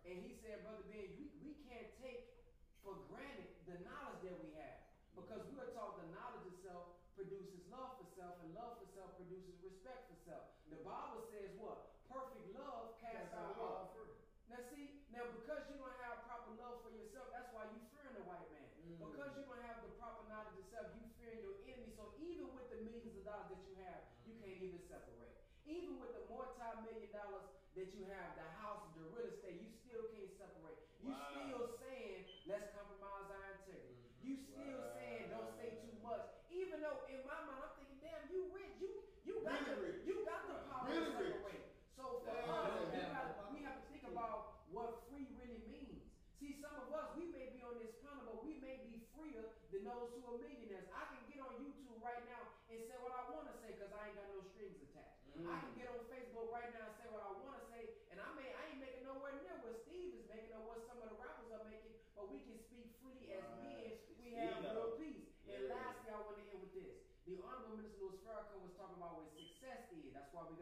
and 0.06 0.14
he 0.22 0.34
said, 0.42 0.66
"Brother 0.66 0.82
Ben, 0.90 1.14
we, 1.14 1.30
we 1.46 1.52
can't 1.66 1.90
take 2.02 2.42
for 2.82 2.98
granted 3.06 3.50
the 3.70 3.78
knowledge 3.86 4.18
that 4.26 4.34
we 4.42 4.50
have 4.58 4.82
because 5.14 5.46
we 5.46 5.54
are 5.62 5.70
taught 5.78 6.02
the 6.02 6.08
knowledge 6.10 6.42
of 6.50 6.54
self 6.66 6.98
produces 7.14 7.62
love 7.70 7.94
for 8.02 8.08
self, 8.18 8.34
and 8.42 8.50
love 8.58 8.82
for 8.82 8.88
self 8.98 9.14
produces 9.14 9.54
respect 9.62 10.10
for 10.10 10.18
self. 10.26 10.44
The 10.66 10.82
Bible 10.82 11.22
says 11.30 11.54
what? 11.60 12.02
Perfect 12.10 12.50
love 12.58 12.98
casts 12.98 13.30
Cast 13.30 13.38
out 13.38 13.54
out 13.54 13.62
all 13.62 13.74
all 13.86 13.88
fear. 13.94 14.10
Now 14.50 14.60
see, 14.74 14.84
now 15.14 15.24
because 15.32 15.62
you 15.70 15.78
don't 15.78 15.96
have 16.02 16.26
proper 16.28 16.52
love 16.58 16.82
for 16.84 16.90
yourself, 16.92 17.30
that's 17.32 17.48
why 17.54 17.70
you 17.70 17.78
fearing 17.94 18.16
the 18.18 18.26
white 18.26 18.44
man. 18.52 18.66
Because 18.98 19.30
you 19.38 19.46
don't 19.46 19.62
have 19.64 19.80
the 19.86 19.92
proper 19.96 20.26
knowledge 20.28 20.58
of 20.58 20.66
self, 20.68 20.90
you 20.98 21.04
fearing 21.16 21.40
your 21.40 21.56
enemy. 21.64 21.92
So 21.96 22.12
even 22.20 22.50
with 22.52 22.68
the 22.68 22.82
millions 22.84 23.16
of 23.16 23.24
dollars 23.24 23.48
that 23.54 23.62
you 23.64 23.74
have, 23.80 24.00
you 24.28 24.32
can't 24.42 24.60
even 24.60 24.82
separate. 24.90 25.32
Even 25.64 25.96
with 26.02 26.12
the 26.18 26.24
multi-million 26.28 27.08
dollars 27.14 27.46
that 27.76 27.88
you 27.96 28.04
have, 28.12 28.36
the 28.36 28.44
house, 28.60 28.84
the 28.92 29.04
real 29.08 29.24
estate, 29.32 29.56
you 29.64 29.68
still 29.80 30.04
can't 30.12 30.28
separate. 30.36 30.76
You 31.00 31.08
Wow. 31.10 31.32
still 31.32 31.62
saying, 31.80 32.28
let's 32.44 32.68
compromise 32.76 33.28
our 33.32 33.46
integrity. 33.56 33.96
Mm-hmm. 33.96 34.28
You 34.28 34.32
still 34.44 34.80
saying, 34.94 35.32
don't 35.32 35.52
say 35.56 35.80
too 35.80 35.96
much. 36.04 36.22
Even 36.52 36.84
though 36.84 37.00
in 37.08 37.24
my 37.24 37.38
mind, 37.48 37.64
I'm 37.64 37.72
thinking, 37.80 37.98
damn, 38.04 38.28
you 38.28 38.44
rich. 38.52 38.76
You 38.76 38.92
you 39.24 39.40
got 39.46 39.62
Really 39.62 39.70
the 39.70 39.76
rich. 39.80 39.98
you 40.04 40.14
got 40.26 40.42
the 40.50 40.58
power 40.68 40.84
Really 40.90 41.10
to 41.10 41.16
rich. 41.16 41.32
separate. 41.38 41.64
So 41.96 42.20
for 42.22 42.34
Yeah. 42.34 42.42
us, 42.42 42.70
we, 42.92 43.00
gotta, 43.08 43.32
we 43.54 43.58
have 43.62 43.76
to 43.80 43.84
think 43.88 44.04
about 44.04 44.66
what 44.68 45.06
free 45.08 45.30
really 45.38 45.62
means. 45.70 46.02
See, 46.42 46.58
some 46.58 46.74
of 46.74 46.90
us, 46.90 47.06
we 47.14 47.30
may 47.30 47.54
be 47.54 47.62
on 47.62 47.78
this 47.78 47.94
planet, 48.02 48.26
but 48.26 48.42
we 48.42 48.58
may 48.58 48.82
be 48.82 48.98
freer 49.14 49.46
than 49.70 49.86
those 49.86 50.10
who 50.10 50.26
are 50.26 50.34
millionaires. 50.42 50.90
I 50.90 51.06
can 51.14 51.22
get 51.30 51.38
on 51.38 51.54
YouTube 51.54 52.02
right 52.02 52.18
now 52.26 52.50
and 52.66 52.82
say 52.82 52.98
what 52.98 53.14
I 53.14 53.22
want 53.30 53.46
to 53.46 53.54
say 53.62 53.70
because 53.78 53.94
I 53.94 54.10
ain't 54.10 54.18
got 54.18 54.26
no 54.34 54.42
strings 54.50 54.74
attached. 54.82 55.22
I 55.38 55.38
mm. 55.38 55.62
can 55.62 55.72
get 55.78 55.86
on 55.86 56.02
Facebook 56.10 56.50
right 56.50 56.66
now 56.74 56.90
and 56.90 56.94
say 56.98 57.06
what 57.14 57.22
I 57.22 57.30
want 57.38 57.54
to 57.62 57.64
say, 57.70 57.94
and 58.10 58.18
I 58.18 58.26
may 58.34 58.50
I 58.58 58.74
ain't 58.74 58.82
making 58.82 59.06
nowhere 59.06 59.38
near 59.38 59.54
what 59.62 59.78
Steve 59.86 60.10
is 60.18 60.26
making 60.26 60.50
or 60.58 60.66
what 60.66 60.82
some 60.82 60.98
of 60.98 61.06
the 61.06 61.14
rappers 61.14 61.46
are 61.54 61.62
making, 61.62 61.94
but 62.18 62.26
we 62.26 62.42
can 62.42 62.58
speak 62.66 62.90
freely 62.98 63.30
as 63.30 63.46
men. 63.62 63.94
We 64.18 64.34
have 64.34 64.58
Speak 64.58 64.74
real 64.74 64.90
up. 64.90 64.98
peace. 64.98 65.30
And 65.46 65.70
lastly, 65.70 66.10
I 66.10 66.18
want 66.26 66.42
to 66.42 66.44
end 66.50 66.58
with 66.58 66.74
this. 66.74 66.98
The 67.22 67.38
Honorable 67.38 67.78
Minister 67.78 68.02
Louis 68.02 68.18
Farrakhan 68.26 68.58
was 68.66 68.74
talking 68.74 68.98
about 68.98 69.14
what 69.14 69.30
success 69.30 69.86
is. 69.94 70.10
That's 70.10 70.26
why 70.34 70.42
we 70.50 70.58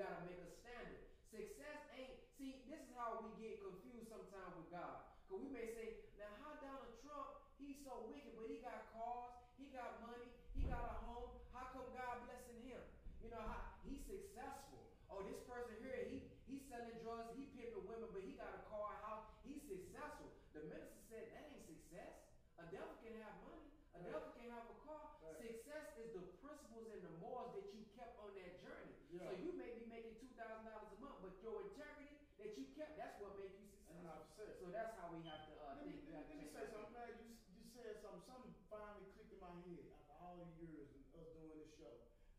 gotta 0.00 0.24
make 0.24 0.40
a 0.40 0.48
standard. 0.64 1.04
Success 1.28 1.78
ain't 1.92 2.16
see, 2.40 2.64
this 2.72 2.80
is 2.80 2.92
how 2.96 3.20
we 3.20 3.28
get 3.36 3.60
confused 3.60 4.08
sometimes 4.08 4.56
with 4.56 4.72
God. 4.72 5.04
Cause 5.28 5.38
we 5.44 5.52
may 5.52 5.68
say, 5.76 6.00
now 6.16 6.32
how 6.40 6.56
Donald 6.64 6.96
Trump, 7.04 7.28
he's 7.60 7.76
so 7.84 8.08
wicked, 8.08 8.32
but 8.34 8.48
he 8.48 8.58
got 8.64 8.88
cars, 8.96 9.30
he 9.60 9.68
got 9.70 10.00
money, 10.02 10.26
he 10.56 10.64
got 10.66 10.82
a 10.88 10.96
home. 11.06 11.28
How 11.52 11.68
come 11.76 11.86
God 11.92 12.24
blessing 12.26 12.58
him? 12.64 12.80
You 13.20 13.28
know 13.30 13.44
how 13.44 13.60
he's 13.84 14.00
successful. 14.08 14.80
Oh, 15.12 15.20
this 15.22 15.38
person 15.46 15.76
here, 15.84 16.08
he 16.08 16.24
he's 16.48 16.64
selling 16.72 16.96
drugs, 17.04 17.30
he 17.36 17.46
pimping 17.54 17.84
women, 17.84 18.08
but 18.10 18.24
he 18.24 18.34
got 18.34 18.50
a 18.56 18.62
car, 18.72 18.96
a 18.96 18.98
house, 19.04 19.22
he's 19.46 19.60
successful. 19.68 20.32
The 20.56 20.64
minister 20.66 20.98
said 21.12 21.28
that 21.30 21.44
ain't 21.52 21.62
success. 21.68 22.10
A 22.58 22.64
devil 22.72 22.96
can 23.04 23.14
have 23.22 23.36
money, 23.46 23.68
a 23.94 24.00
devil 24.02 24.32
can 24.34 24.48
have 24.50 24.64
a 24.66 24.76
car. 24.82 25.14
Right. 25.22 25.36
Success 25.38 25.84
is 26.00 26.10
the 26.16 26.24
principles 26.42 26.90
and 26.90 27.04
the 27.06 27.14
morals 27.22 27.54
that 27.54 27.70
you 27.70 27.84
kept 27.94 28.18
on 28.18 28.32
that 28.34 28.58
journey. 28.64 28.96
So 29.14 29.30
Yeah. 29.30 29.38
you 29.46 29.50
may 29.54 29.70
be 29.78 29.84
making 29.86 30.18
two 30.18 30.30
thousand 30.34 30.66
dollars 30.66 30.90
a 30.90 30.98
month, 30.98 31.18
but 31.22 31.34
your 31.42 31.70
integrity 31.70 32.18
that 32.40 32.56
you 32.56 32.64
kept, 32.78 32.96
that's 32.98 33.18
what 33.20 33.36
made 33.38 33.52
you 33.58 33.66
And 33.90 34.00
successful. 34.00 34.06
not 34.06 34.18
success. 34.30 34.52
So 34.62 34.66
that's 34.72 34.92
how 34.96 35.10
we 35.12 35.20
have 35.28 35.44
to 35.50 35.52
uh, 35.60 35.74
Let 35.76 35.84
me, 35.84 35.98
think. 35.98 36.06
We 36.06 36.12
let 36.14 36.24
have 36.24 36.28
me, 36.30 36.40
to 36.40 36.40
let 36.40 36.40
me 36.40 36.46
change 36.46 36.54
say 36.54 36.62
our 36.62 36.70
something, 36.72 36.94
thinking. 36.94 37.18
man. 37.18 37.26
You, 37.26 37.58
you 37.58 37.64
said 37.74 37.92
something. 38.00 38.22
Something 38.30 38.54
finally 38.70 39.06
clicked 39.12 39.32
in 39.34 39.40
my 39.42 39.52
head 39.66 39.82
after 39.92 40.14
all 40.22 40.34
the 40.40 40.48
years 40.62 40.88
and 40.94 41.20
us 41.20 41.28
doing 41.36 41.58
this 41.58 41.72
show. 41.76 41.92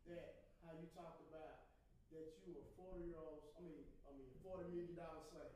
That 0.08 0.26
how 0.64 0.72
you 0.80 0.81
talked 0.96 1.20
about 1.26 1.68
that 2.12 2.28
you 2.44 2.52
were 2.56 2.68
forty 2.76 3.02
year 3.08 3.16
olds. 3.18 3.48
I 3.56 3.60
mean, 3.64 3.82
I 4.04 4.12
mean, 4.16 4.28
forty 4.44 4.68
million 4.68 4.94
dollar 4.96 5.20
slave. 5.32 5.52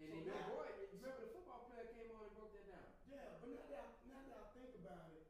And 0.00 0.12
So 0.12 0.16
then 0.20 0.28
now- 0.28 0.36
your 0.36 0.52
boy, 0.52 0.68
remember 0.92 1.20
the 1.24 1.30
football 1.32 1.60
player 1.68 1.86
came 1.96 2.08
on 2.12 2.24
and 2.28 2.32
broke 2.36 2.52
that 2.56 2.66
down. 2.68 2.84
Yeah, 3.08 3.36
but 3.40 3.48
now 3.52 3.64
that 3.68 3.80
I, 3.80 3.86
now 4.08 4.20
that 4.24 4.34
I 4.36 4.44
think 4.56 4.72
about 4.76 5.08
it, 5.08 5.24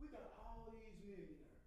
we 0.00 0.06
got 0.10 0.34
all 0.34 0.74
these 0.74 0.94
millionaires, 0.98 1.62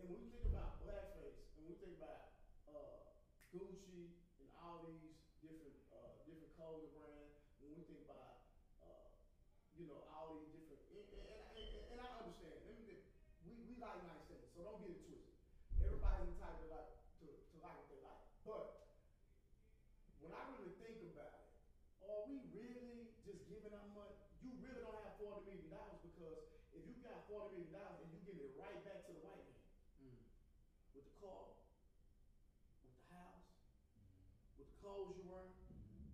and 0.00 0.08
when 0.08 0.16
we 0.24 0.28
think 0.32 0.48
about 0.48 0.80
blackface, 0.80 1.36
and 1.56 1.62
we 1.68 1.76
think 1.76 1.92
about 2.00 2.32
uh, 2.68 3.04
Gucci 3.52 4.16
and 4.40 4.48
all 4.56 4.80
these 4.80 5.12
different 5.44 5.76
uh, 5.92 6.16
different 6.24 6.48
clothing 6.56 6.88
brands, 6.96 7.28
when 7.60 7.76
we 7.76 7.84
think 7.84 8.00
about 8.08 8.40
uh, 8.80 9.04
you 9.76 9.84
know 9.84 10.00
all 10.08 10.32
these 10.32 10.48
different, 10.48 10.80
and, 10.88 11.04
and, 11.12 11.40
and, 11.52 11.68
and 11.92 11.98
I 12.00 12.08
understand. 12.24 12.56
Let 12.64 12.72
me 12.72 12.80
think, 12.88 13.00
we 13.44 13.52
we 13.68 13.76
like 13.76 14.00
nice 14.08 14.24
things, 14.32 14.48
so 14.56 14.64
don't 14.64 14.80
get 14.80 14.96
it 14.96 15.02
twisted. 15.04 15.36
Everybody's 15.82 16.30
entitled 16.32 16.62
to 16.64 16.68
like 16.72 16.88
to, 17.20 17.26
to 17.28 17.54
like 17.60 17.74
what 17.76 17.88
they 17.92 18.00
like, 18.00 18.22
but 18.48 18.64
when 20.24 20.30
I 20.32 20.40
really 20.54 20.72
think 20.78 21.02
about 21.12 21.42
it, 21.42 21.50
are 22.06 22.22
we 22.30 22.38
really 22.54 23.10
just 23.26 23.42
giving 23.50 23.74
out 23.74 23.90
money? 23.94 24.14
You 24.42 24.54
really 24.62 24.78
don't 24.82 24.94
have 25.02 25.14
forty 25.18 25.42
million 25.46 25.70
dollars 25.70 25.98
because 26.02 26.38
if 26.74 26.82
you 26.86 26.98
got 27.02 27.21
forty 27.32 27.64
million 27.64 27.72
dollars 27.72 28.04
and 28.04 28.12
you 28.12 28.20
give 28.28 28.36
it 28.44 28.52
right 28.60 28.76
back 28.84 29.08
to 29.08 29.16
the 29.16 29.24
white 29.24 29.40
man 29.48 29.56
Mm. 30.04 30.20
with 30.92 31.08
the 31.08 31.14
car, 31.16 31.48
with 32.84 32.92
the 32.92 33.06
house, 33.16 33.48
mm-hmm. 33.88 34.60
with 34.60 34.68
the 34.68 34.76
clothes 34.84 35.16
you 35.16 35.24
wear, 35.32 35.48
mm-hmm. 35.48 36.12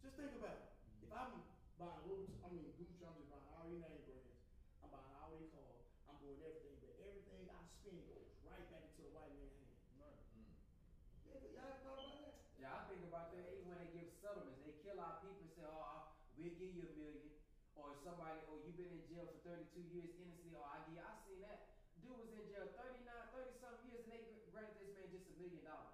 just 0.00 0.16
think 0.16 0.32
about 0.40 0.56
it. 0.56 0.72
If 1.04 1.12
I'm 1.12 1.44
buying 1.76 2.00
Louis, 2.08 2.32
I 2.40 2.48
mean 2.48 2.72
Gucci, 2.80 3.04
I'm 3.04 3.12
just 3.20 3.28
buying 3.28 3.44
all 3.52 3.68
these 3.68 3.84
name 3.84 4.00
brands. 4.08 4.40
I'm 4.80 4.88
buying 4.88 5.12
all 5.20 5.36
these 5.36 5.52
cars. 5.52 5.84
I'm 6.08 6.16
doing 6.24 6.40
everything, 6.40 6.80
but 6.80 6.96
everything 7.04 7.44
I 7.52 7.60
spend 7.84 8.00
goes 8.08 8.24
right 8.48 8.64
back 8.72 8.88
into 8.88 9.04
the 9.04 9.12
white 9.12 9.34
man's 9.36 9.52
hand. 10.00 10.16
Mm. 10.32 10.48
Yeah, 11.28 11.36
but 11.44 11.50
y'all 11.52 11.68
ever 11.68 11.80
thought 11.84 12.00
about 12.00 12.16
that? 12.24 12.40
Yeah, 12.56 12.72
I 12.72 12.80
think 12.88 13.04
about 13.04 13.36
that 13.36 13.44
even 13.52 13.68
when 13.68 13.78
they 13.84 13.90
give 13.92 14.08
settlements. 14.24 14.64
They 14.64 14.72
kill 14.80 14.96
our 14.96 15.20
people 15.20 15.44
and 15.44 15.52
say, 15.52 15.68
oh, 15.68 16.16
we'll 16.40 16.56
give 16.56 16.72
you 16.72 16.88
a 16.88 16.94
million. 16.96 17.28
Or 17.74 17.90
somebody, 18.06 18.38
oh, 18.46 18.62
you've 18.62 18.78
been 18.78 18.86
in 18.94 19.02
jail 19.10 19.26
for 19.26 19.58
32 19.58 19.82
years 19.90 20.14
innocently. 20.14 20.54
Oh, 20.54 20.62
I 20.62 20.78
give 20.86 20.94
you, 20.94 21.02
I 21.02 21.10
seen 21.26 21.42
that. 21.42 21.74
Dude 21.98 22.14
was 22.14 22.30
in 22.30 22.46
jail 22.46 22.70
39, 22.70 23.02
30 23.02 23.50
something 23.58 23.90
years 23.90 24.06
and 24.06 24.14
they 24.14 24.22
gr- 24.30 24.46
granted 24.54 24.78
this 24.78 24.94
man 24.94 25.10
just 25.10 25.26
a 25.26 25.34
million 25.42 25.58
dollars. 25.66 25.90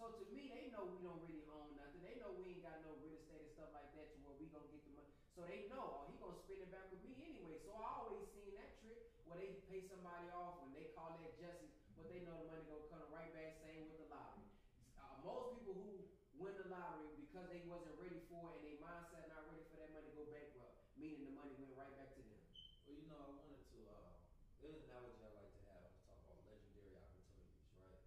So 0.00 0.16
to 0.16 0.24
me, 0.32 0.48
they 0.48 0.72
know 0.72 0.88
we 0.88 1.04
don't 1.04 1.20
really 1.20 1.44
own 1.52 1.76
nothing. 1.76 2.00
They 2.00 2.16
know 2.16 2.32
we 2.32 2.56
ain't 2.56 2.64
got 2.64 2.80
no 2.80 2.96
real 3.04 3.20
estate 3.20 3.44
and 3.44 3.52
stuff 3.52 3.68
like 3.76 3.92
that 3.92 4.16
to 4.16 4.16
where 4.24 4.32
we 4.40 4.48
gonna 4.48 4.64
get 4.72 4.80
the 4.88 4.96
money. 4.96 5.12
So 5.36 5.44
they 5.44 5.68
know, 5.68 6.00
oh, 6.00 6.08
he 6.08 6.16
gonna 6.16 6.40
spend 6.40 6.64
it 6.64 6.72
back 6.72 6.88
with 6.88 7.04
me 7.04 7.20
anyway. 7.20 7.60
So 7.68 7.76
I 7.76 8.00
always 8.00 8.24
seen 8.32 8.56
that 8.56 8.80
trick 8.80 9.12
where 9.28 9.36
they 9.36 9.60
pay 9.68 9.84
somebody 9.92 10.32
off 10.32 10.64
when 10.64 10.72
they 10.72 10.88
call 10.96 11.20
that 11.20 11.36
justice, 11.36 11.68
but 12.00 12.08
they 12.08 12.24
know 12.24 12.32
the 12.32 12.48
money 12.48 12.64
gonna 12.64 12.88
come 12.88 13.12
right 13.12 13.28
back. 13.36 13.60
Same 13.60 13.92
with 13.92 14.00
the 14.00 14.08
lottery. 14.08 14.48
Uh, 14.96 15.20
most 15.20 15.52
people 15.52 15.76
who 15.76 16.00
win 16.40 16.56
the 16.56 16.72
lottery 16.72 17.12
because 17.20 17.44
they 17.52 17.60
wasn't 17.68 17.92
ready 18.00 18.24
for 18.32 18.56
it 18.56 18.64
and 18.64 18.72
their 18.72 18.80
mindset 18.80 19.28
not 19.28 19.44
ready 19.52 19.68
for 19.68 19.76
that 19.84 19.92
money 19.92 20.08
go 20.16 20.24
bankrupt, 20.32 20.80
meaning 20.96 21.28
the 21.28 21.36
money 21.36 21.52
went 21.60 21.76
right 21.76 21.92
back 21.92 22.16
to 22.16 22.24
them. 22.24 22.40
Well, 22.88 22.96
you 22.96 23.04
know, 23.04 23.20
I 23.20 23.28
wanted 23.36 23.60
to. 23.76 23.78
Uh, 23.84 24.16
there's 24.64 24.80
an 24.80 24.88
analogy 24.88 25.20
I 25.20 25.32
like 25.36 25.52
to 25.52 25.60
have. 25.68 25.84
I 25.84 25.92
talk 26.08 26.16
about 26.24 26.40
legendary 26.48 26.96
opportunities, 26.96 27.68
right? 27.76 28.00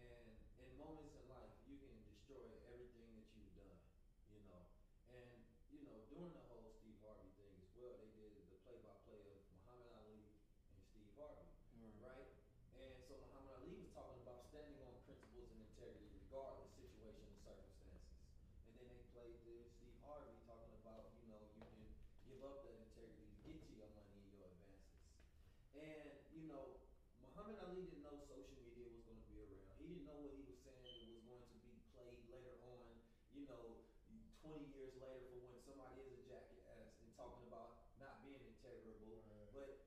And 0.00 0.32
in 0.60 0.76
moments 0.76 1.16
in 1.16 1.24
life, 1.28 1.52
you 1.64 1.76
can 1.80 1.92
destroy 2.04 2.44
everything 2.68 3.08
that 3.16 3.28
you've 3.32 3.52
done, 3.56 3.76
you 4.28 4.40
know. 4.44 4.60
And 5.08 5.28
you 5.72 5.80
know, 5.88 5.96
during 6.12 6.32
the 6.36 6.44
whole 6.52 6.68
Steve 6.80 6.96
Harvey 7.00 7.28
thing 7.36 7.52
as 7.60 7.68
well, 7.76 7.96
they 7.96 8.12
did 8.12 8.32
the 8.48 8.56
play-by-play 8.64 9.20
of 9.32 9.40
Muhammad 9.60 9.88
Ali 9.96 10.20
and 10.68 10.80
Steve 10.92 11.08
Harvey, 11.16 11.48
right? 12.00 12.28
And 12.76 12.92
so 13.08 13.20
Muhammad 13.28 13.60
Ali 13.60 13.72
was 13.76 13.88
talking 13.92 14.20
about 14.24 14.48
standing 14.52 14.76
on 14.84 14.92
principles 15.04 15.48
and 15.52 15.60
integrity, 15.64 16.08
regardless 16.28 16.68
situation 16.76 17.24
and 17.28 17.38
circumstances. 17.44 18.12
And 18.68 18.72
then 18.76 18.86
they 18.88 19.02
played 19.12 19.36
the 19.44 19.64
Steve 19.78 19.96
Harvey 20.04 20.36
talking 20.44 20.74
about, 20.80 21.12
you 21.20 21.28
know, 21.28 21.40
you 21.56 21.64
can 21.64 21.84
give 22.28 22.40
up 22.44 22.64
that 22.64 22.76
integrity 22.78 23.26
to 23.26 23.36
get 23.46 23.56
to 23.64 23.70
your 23.76 23.90
money 23.96 24.16
and 24.16 24.28
your 24.32 24.44
advances. 24.48 24.96
And, 25.76 26.14
you 26.34 26.44
know, 26.48 26.78
Muhammad 27.20 27.58
Ali 27.62 27.84
didn't 27.84 28.04
know 28.04 28.16
social 28.26 28.58
media 28.58 28.86
was 28.90 29.00
going 29.06 29.18
to 29.18 29.26
be 29.28 29.38
around. 29.44 29.76
He 29.78 29.86
didn't 29.86 30.06
know 30.08 30.18
what 30.18 30.34
he 30.34 30.42
was 30.44 30.58
saying 30.66 31.10
was 31.10 31.22
going 31.24 31.42
to 31.46 31.56
be 31.62 31.72
played 31.94 32.20
later 32.28 32.54
on, 32.64 32.84
you 33.32 33.46
know, 33.46 33.80
20 34.42 34.66
years 34.72 34.92
later 34.98 35.20
for 35.30 35.38
when 35.46 35.56
somebody 35.62 36.00
is 36.00 36.10
a 36.16 36.22
jackass 36.26 36.90
and 37.00 37.08
talking 37.14 37.44
about 37.46 37.92
not 38.00 38.24
being 38.24 38.40
integrable. 38.40 39.20
But 39.50 39.82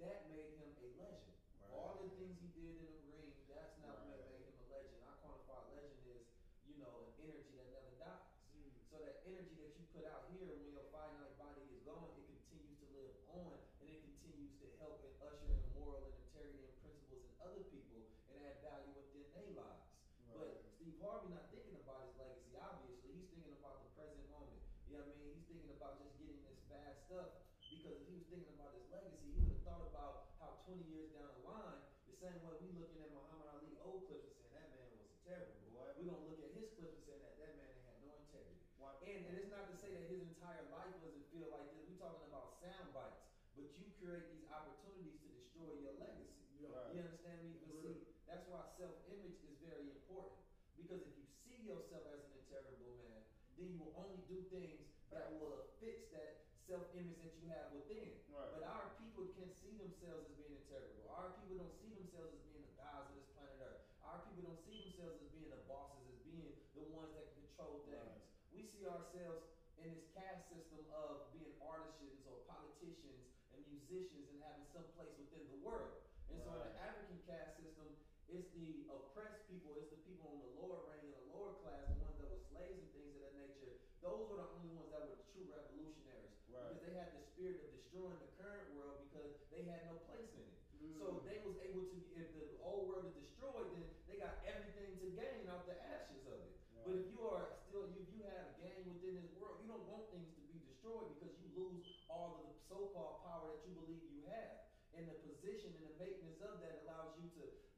that 0.00 0.28
made 0.28 0.52
him 0.52 0.76
a 0.76 0.88
legend. 1.00 1.36
All 1.72 2.04
the 2.04 2.12
things 2.20 2.36
he 2.36 2.52
did 2.52 2.76
in 2.76 2.92
the 2.92 3.04
ring, 3.08 3.32
that's 3.48 3.76
not 3.80 4.04
what 4.04 4.20
made 4.28 4.44
him 4.44 4.52
a 4.60 4.66
legend. 4.68 5.00
I 5.08 5.12
quantify 5.24 5.72
legend 5.72 6.04
as, 6.12 6.24
you 6.68 6.76
know, 6.76 6.92
an 7.00 7.10
energy 7.24 7.56
that 7.56 7.68
never 7.72 7.92
dies. 7.96 8.28
Mm. 8.52 8.68
So 8.92 9.00
that 9.00 9.24
energy 9.24 9.56
that 9.64 9.72
you 9.80 9.84
put 9.96 10.04
out 10.04 10.28
here 10.36 10.52
when 10.52 10.68
your 10.68 10.84
finite 10.92 11.32
body 11.40 11.64
is 11.72 11.80
gone, 11.88 12.12
it 12.12 12.28
continues 12.28 12.76
to 12.84 12.88
live 12.92 13.14
on 13.32 13.56
and 13.80 13.88
it 13.88 14.00
continues 14.04 14.52
to 14.60 14.66
help 14.76 15.00
and 15.00 15.16
usher 15.24 15.48
in 15.48 15.64
moral 15.72 16.04
and 16.04 16.14
integrity 16.28 16.60
and 16.68 16.76
principles 16.84 17.24
in 17.24 17.32
other 17.40 17.62
people 17.72 18.04
and 18.28 18.36
add 18.44 18.60
value 18.60 18.92
within 18.92 19.24
their 19.32 19.50
lives. 19.56 19.88
But 20.28 20.60
Steve 20.76 21.00
Harvey 21.00 21.32
not 21.32 21.48
thinking 21.48 21.80
about 21.80 22.04
his 22.04 22.12
legacy, 22.20 22.52
obviously. 22.60 23.16
He's 23.16 23.28
thinking 23.32 23.56
about 23.56 23.80
the 23.80 23.88
present 23.96 24.28
moment 24.28 24.60
You 24.84 25.00
know 25.00 25.08
what 25.08 25.16
I 25.16 25.20
mean? 25.24 25.32
He's 25.40 25.48
thinking 25.48 25.72
about 25.72 25.96
just 26.04 26.12
getting 26.20 26.40
this 26.44 26.60
fast 26.68 27.08
stuff 27.08 27.32
because 27.66 28.02
if 28.02 28.08
he 28.10 28.18
was 28.18 28.26
thinking 28.26 28.50
about 28.58 28.74
his 28.74 28.86
legacy, 28.90 29.30
he 29.30 29.38
would 29.46 29.52
have 29.52 29.62
thought 29.62 29.84
about 29.94 30.34
how 30.42 30.55
20 30.66 30.82
years 30.90 31.14
down 31.14 31.30
the 31.30 31.46
line, 31.46 31.78
the 32.10 32.16
same 32.18 32.42
way 32.42 32.58
we 32.58 32.74
looking 32.74 32.98
at 32.98 33.14
Muhammad 33.14 33.46
Ali 33.54 33.70
old 33.86 34.10
clips 34.10 34.34
and 34.34 34.50
saying 34.50 34.66
that 34.66 34.74
man 34.74 34.90
was 34.98 35.06
a 35.06 35.18
terrible. 35.22 35.54
Boy. 35.70 35.86
We're 35.94 36.10
gonna 36.10 36.26
look 36.26 36.42
at 36.42 36.50
his 36.58 36.74
clips 36.74 36.98
and 36.98 37.04
saying 37.06 37.22
that 37.22 37.38
that 37.38 37.54
man 37.54 37.70
had 37.86 38.02
no 38.02 38.10
integrity. 38.18 38.58
And, 39.06 39.22
and 39.30 39.34
it's 39.38 39.54
not 39.54 39.70
to 39.70 39.78
say 39.78 39.94
that 39.94 40.10
his 40.10 40.26
entire 40.26 40.66
life 40.74 40.90
doesn't 40.98 41.30
feel 41.30 41.46
like 41.54 41.70
this. 41.70 41.86
We're 41.86 42.02
talking 42.02 42.26
about 42.26 42.58
sound 42.58 42.90
bites, 42.90 43.22
but 43.54 43.70
you 43.78 43.86
create 44.02 44.26
these 44.34 44.50
opportunities 44.50 45.14
to 45.22 45.26
destroy 45.30 45.70
your 45.78 45.94
legacy. 46.02 46.42
Yeah. 46.58 46.74
Right. 46.74 46.90
You 46.90 46.98
understand 47.06 47.46
me? 47.46 47.62
But 47.62 47.78
see, 47.86 48.02
that's 48.26 48.50
why 48.50 48.66
self-image 48.74 49.38
is 49.46 49.54
very 49.62 49.86
important. 49.94 50.42
Because 50.74 51.06
if 51.06 51.14
you 51.14 51.26
see 51.46 51.62
yourself 51.62 52.10
as 52.10 52.26
an 52.26 52.42
integrable 52.42 52.98
man, 52.98 53.22
then 53.54 53.70
you 53.70 53.78
will 53.78 53.94
only 53.94 54.18
do 54.26 54.42
things 54.50 54.82
that 55.14 55.30
will 55.38 55.70
fix 55.78 56.10
that 56.10 56.50
self-image 56.66 57.22
that 57.22 57.38
you 57.38 57.46
have 57.54 57.70
within. 57.70 58.10
Right. 58.26 58.50
But 58.58 58.66
our 58.66 58.90
people 58.98 59.30
can 59.38 59.46
see 59.54 59.78
themselves 59.78 60.26
as 60.26 60.34
being 60.34 60.58
integrable. 60.66 61.06
Our 61.14 61.30
people 61.38 61.62
don't 61.62 61.76
see 61.78 61.94
themselves 61.94 62.34
as 62.34 62.42
being 62.50 62.66
the 62.66 62.74
gods 62.74 63.06
of 63.06 63.14
this 63.16 63.30
planet 63.38 63.56
Earth. 63.62 63.86
Our 64.02 64.18
people 64.26 64.50
don't 64.50 64.62
see 64.66 64.82
themselves 64.82 65.22
as 65.22 65.30
being 65.30 65.48
the 65.48 65.62
bosses, 65.70 66.04
as 66.10 66.18
being 66.26 66.52
the 66.74 66.84
ones 66.90 67.14
that 67.14 67.30
can 67.38 67.45
control 67.56 67.80
things. 67.88 68.04
Right. 68.04 68.52
We 68.52 68.68
see 68.68 68.84
ourselves 68.84 69.48
in 69.80 69.88
this 69.96 70.04
caste 70.12 70.44
system 70.52 70.84
of 70.92 71.32
being 71.32 71.56
artisans 71.64 72.20
or 72.28 72.44
politicians 72.44 73.32
and 73.56 73.64
musicians 73.72 74.28
and 74.28 74.44
having 74.44 74.68
some 74.76 74.84
place 74.92 75.12
within 75.16 75.40
the 75.48 75.60
world. 75.64 76.04
And 76.28 76.36
so 76.44 76.52
in 76.52 76.68
the 76.68 76.76
African 76.84 77.16
caste 77.24 77.56
system, 77.56 77.88
it's 78.28 78.52
the 78.52 78.84
oppressed 78.92 79.48
people, 79.48 79.72
it's 79.80 79.88
the 79.88 80.02
people 80.04 80.36
on 80.36 80.38
the 80.44 80.52
lower 80.60 80.84
rank 80.84 81.00
and 81.08 81.16
the 81.16 81.26
lower 81.32 81.56
class, 81.64 81.88
the 81.88 81.96
ones 82.04 82.20
that 82.20 82.28
were 82.28 82.44
slaves 82.52 82.76
and 82.76 82.90
things 82.92 83.16
of 83.16 83.24
that 83.24 83.34
nature. 83.40 83.72
Those 84.04 84.28
were 84.28 84.36
the 84.44 84.48
only 84.52 84.76
ones 84.76 84.92
that 84.92 85.00
were 85.00 85.16
the 85.16 85.24
true 85.32 85.48
revolutionaries. 85.48 86.36
Right. 86.52 86.60
Because 86.60 86.76
they 86.84 86.92
had 86.92 87.08
the 87.16 87.24
spirit 87.32 87.56
of 87.64 87.72
destroying 87.72 88.20
the 88.20 88.32
current 88.36 88.68
world 88.76 89.08
because 89.08 89.32
they 89.48 89.64
had 89.64 89.88
no 89.88 89.96
place 90.04 90.28
in 90.36 90.44
it. 90.44 90.60
Mm. 90.76 91.00
So 91.00 91.04
they 91.24 91.40
was 91.40 91.56
able 91.64 91.88
to, 91.88 91.96
if 92.20 92.28
the 92.36 92.60
old 92.60 92.90
world 92.92 93.08
is 93.08 93.16
destroyed, 93.16 93.72
then 93.72 93.86
they 94.10 94.20
got 94.20 94.44
everything 94.44 95.00
to 95.00 95.06
gain 95.16 95.48
out 95.48 95.64
the 95.64 95.78
ashes 95.80 96.20
of 96.28 96.36
it. 96.42 96.52
But 96.82 96.92
Right. 96.92 97.02
if 97.02 97.06
you 97.14 97.22
are 97.30 97.46
still, 97.66 97.86
if 97.94 98.06
you 98.10 98.26
have 98.26 98.58
gain 98.58 98.90
within 98.90 99.22
this 99.22 99.30
world, 99.38 99.62
you 99.62 99.70
don't 99.70 99.86
want 99.86 100.10
things 100.10 100.30
to 100.34 100.42
be 100.50 100.58
destroyed 100.66 101.14
because 101.14 101.34
you 101.38 101.46
lose 101.54 101.82
all 102.10 102.42
of 102.42 102.50
the 102.50 102.54
so-called 102.66 103.22
power 103.26 103.54
that 103.54 103.62
you 103.66 103.74
believe 103.74 104.02
you 104.06 104.22
have. 104.30 104.66
And 104.94 105.06
the 105.10 105.18
position 105.22 105.74
and 105.76 105.82
the 105.82 105.94
maintenance 105.98 106.40
of 106.40 106.62
that 106.62 106.86
allows 106.86 107.16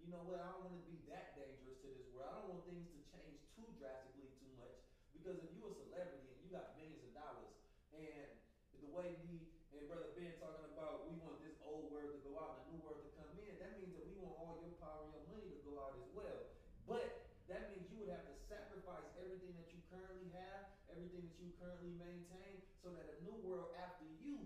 you 0.09 0.17
know 0.17 0.25
what, 0.25 0.41
I 0.41 0.49
don't 0.57 0.65
want 0.65 0.81
to 0.81 0.89
be 0.89 1.05
that 1.13 1.37
dangerous 1.37 1.85
to 1.85 1.89
this 1.93 2.09
world. 2.17 2.33
I 2.33 2.41
don't 2.41 2.49
want 2.49 2.65
things 2.65 2.89
to 2.97 3.01
change 3.13 3.45
too 3.53 3.69
drastically 3.77 4.33
too 4.41 4.49
much. 4.57 4.81
Because 5.13 5.37
if 5.45 5.53
you're 5.53 5.69
a 5.69 5.77
celebrity 5.85 6.33
and 6.33 6.41
you 6.41 6.49
got 6.49 6.73
millions 6.81 7.05
of 7.05 7.13
dollars, 7.13 7.53
and 7.93 8.25
the 8.81 8.89
way 8.89 9.21
we 9.29 9.45
and 9.77 9.85
Brother 9.85 10.09
Ben 10.17 10.33
talking 10.41 10.65
about 10.73 11.13
we 11.13 11.21
want 11.21 11.45
this 11.45 11.61
old 11.61 11.93
world 11.93 12.17
to 12.17 12.25
go 12.25 12.41
out 12.41 12.57
and 12.57 12.61
the 12.65 12.69
new 12.73 12.81
world 12.89 13.05
to 13.05 13.13
come 13.21 13.37
in, 13.37 13.53
that 13.61 13.77
means 13.77 13.93
that 14.01 14.09
we 14.09 14.17
want 14.17 14.33
all 14.41 14.57
your 14.65 14.81
power 14.81 15.05
and 15.05 15.13
your 15.13 15.29
money 15.29 15.45
to 15.45 15.61
go 15.69 15.77
out 15.77 15.93
as 16.01 16.09
well. 16.17 16.41
But 16.89 17.29
that 17.53 17.69
means 17.69 17.85
you 17.93 18.01
would 18.01 18.09
have 18.09 18.25
to 18.25 18.37
sacrifice 18.49 19.05
everything 19.21 19.53
that 19.61 19.69
you 19.77 19.85
currently 19.93 20.33
have, 20.33 20.73
everything 20.89 21.21
that 21.21 21.37
you 21.37 21.53
currently 21.61 21.93
maintain, 22.01 22.65
so 22.81 22.97
that 22.97 23.13
a 23.13 23.17
new 23.29 23.37
world 23.45 23.77
after 23.77 24.09
you 24.25 24.41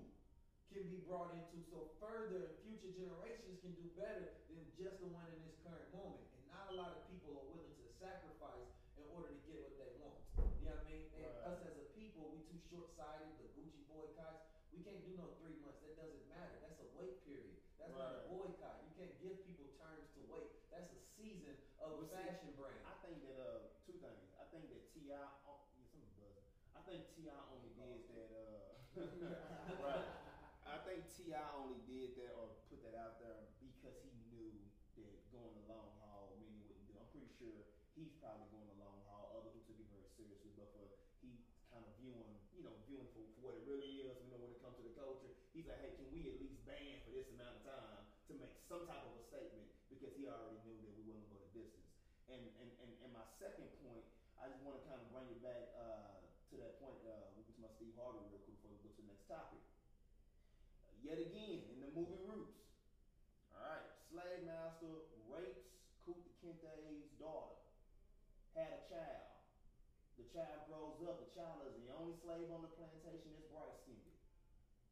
can 0.74 0.82
be 0.90 0.98
brought 1.06 1.30
into 1.38 1.62
so 1.70 1.86
further 2.02 2.58
future 2.66 2.90
generations 2.98 3.62
can 3.62 3.70
do 3.78 3.86
better 3.94 4.41
just 4.82 4.98
the 4.98 5.06
one 5.14 5.30
in 5.30 5.38
this 5.46 5.54
current 5.62 5.86
moment. 5.94 6.26
And 6.34 6.42
not 6.50 6.66
a 6.66 6.74
lot 6.74 6.90
of 6.98 7.06
people 7.06 7.30
are 7.38 7.46
willing 7.54 7.70
to 7.78 7.86
sacrifice 8.02 8.66
in 8.98 9.06
order 9.14 9.30
to 9.30 9.38
get 9.46 9.62
what 9.62 9.78
they 9.78 9.94
want. 10.02 10.18
You 10.58 10.66
know 10.66 10.74
what 10.74 10.82
I 10.82 10.90
mean? 10.90 11.06
And 11.14 11.22
Right. 11.22 11.54
us 11.54 11.58
as 11.62 11.78
a 11.78 11.86
people, 11.94 12.34
we 12.34 12.42
too 12.50 12.58
short 12.66 12.90
sighted, 12.98 13.30
the 13.38 13.46
Gucci 13.54 13.86
boycotts. 13.86 14.42
We 14.74 14.82
can't 14.82 15.06
do 15.06 15.14
no 15.14 15.30
three 15.38 15.54
months. 15.62 15.86
That 15.86 15.94
doesn't 15.94 16.26
matter. 16.26 16.58
That's 16.66 16.82
a 16.82 16.88
wait 16.98 17.22
period. 17.22 17.54
That's 17.78 17.94
not 17.94 18.10
a 18.10 18.22
boycott. 18.26 18.82
You 18.82 18.90
can't 18.98 19.14
give 19.22 19.38
people 19.46 19.70
terms 19.78 20.10
to 20.18 20.20
wait. 20.26 20.50
That's 20.74 20.90
a 20.90 20.98
season 20.98 21.54
of 21.78 21.94
a 21.94 22.02
Well, 22.02 22.06
see, 22.10 22.18
fashion 22.18 22.50
brand. 22.58 22.82
I 22.82 22.94
think 23.06 23.22
that 23.22 23.38
uh 23.38 23.58
two 23.86 23.94
things. 24.02 24.34
I 24.34 24.44
think 24.50 24.66
that 24.74 24.82
T.I., 24.90 25.14
oh, 25.46 25.62
yeah. 26.18 26.26
I 26.74 26.80
think 26.82 27.06
T.I. 27.14 27.38
only 27.54 27.70
did 27.78 28.02
that. 28.10 28.30
Uh, 28.34 28.98
right. 29.86 30.06
I 30.66 30.78
think 30.86 31.04
T.I. 31.10 31.42
only 31.54 31.78
did 31.86 32.16
that 32.16 32.32
or 32.38 32.48
put 32.70 32.80
that 32.86 32.94
out 32.96 33.18
there 33.20 33.36
because 33.60 33.98
he 34.00 34.10
knew 34.30 34.52
that 34.96 35.12
going 35.34 35.52
the 35.58 35.64
long 35.68 35.90
haul 36.00 36.38
many 36.38 36.60
wouldn't 36.64 36.86
do. 36.86 36.94
I'm 36.96 37.08
pretty 37.12 37.31
sure 37.42 37.66
he's 37.98 38.14
probably 38.22 38.46
going 38.54 38.70
the 38.70 38.78
long 38.78 39.02
haul. 39.10 39.34
Others 39.34 39.58
who 39.58 39.62
took 39.66 39.78
it 39.82 39.90
very 39.90 40.06
seriously, 40.14 40.54
but 40.54 40.70
for 40.78 40.86
he 41.18 41.42
kind 41.74 41.82
of 41.82 41.90
viewing, 41.98 42.38
you 42.54 42.62
know, 42.62 42.70
viewing 42.86 43.10
for, 43.10 43.26
for 43.34 43.50
what 43.50 43.54
it 43.58 43.66
really 43.66 44.06
is. 44.06 44.14
You 44.22 44.30
know, 44.30 44.38
when 44.38 44.54
it 44.54 44.62
comes 44.62 44.78
to 44.78 44.86
the 44.86 44.94
culture, 44.94 45.34
he's 45.50 45.66
like, 45.66 45.82
hey, 45.82 45.98
can 45.98 46.06
we 46.14 46.30
at 46.30 46.38
least 46.38 46.62
ban 46.62 47.02
for 47.02 47.10
this 47.10 47.26
amount 47.34 47.58
of 47.58 47.62
time 47.66 47.98
to 48.30 48.38
make 48.38 48.54
some 48.70 48.86
type 48.86 49.02
of 49.02 49.18
a 49.18 49.22
statement 49.26 49.66
because 49.90 50.14
he 50.14 50.30
already 50.30 50.62
knew 50.62 50.78
that 50.86 50.94
we 50.94 51.02
wouldn't 51.02 51.26
go 51.34 51.42
the 51.42 51.50
distance. 51.50 51.90
And 52.30 52.46
and, 52.62 52.70
and, 52.86 52.90
and 53.02 53.10
my 53.10 53.26
second 53.42 53.66
point, 53.82 54.06
I 54.38 54.46
just 54.46 54.62
want 54.62 54.78
to 54.78 54.82
kind 54.86 55.02
of 55.02 55.10
bring 55.10 55.26
it 55.26 55.42
back 55.42 55.74
uh, 55.74 56.22
to 56.22 56.54
that 56.62 56.78
point. 56.78 57.02
Uh, 57.02 57.34
we 57.34 57.42
to 57.42 57.58
my 57.58 57.72
Steve 57.74 57.98
Harvey 57.98 58.22
real 58.30 58.38
quick 58.46 58.54
before 58.62 58.70
we 58.70 58.78
go 58.86 58.94
to 58.94 59.00
the 59.02 59.10
next 59.10 59.26
topic. 59.26 59.58
yet 61.02 61.18
again, 61.18 61.66
in 61.74 61.82
the 61.82 61.90
movie 61.90 62.22
Roots, 62.22 62.62
all 63.50 63.66
right, 63.66 63.86
slave 64.08 64.46
master 64.46 65.10
rapes 65.26 65.72
Kunta 66.02 66.26
Kinte's 66.42 67.06
daughter, 67.22 67.54
had 68.52 68.70
a 68.72 68.82
child. 68.88 69.28
The 70.20 70.26
child 70.28 70.68
grows 70.68 71.00
up. 71.08 71.16
The 71.24 71.30
child 71.32 71.64
is 71.68 71.74
the 71.80 71.88
only 71.96 72.14
slave 72.20 72.48
on 72.52 72.60
the 72.60 72.72
plantation 72.76 73.32
that's 73.32 73.48
bright 73.48 73.72
skinned, 73.84 74.12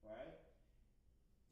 right? 0.04 0.32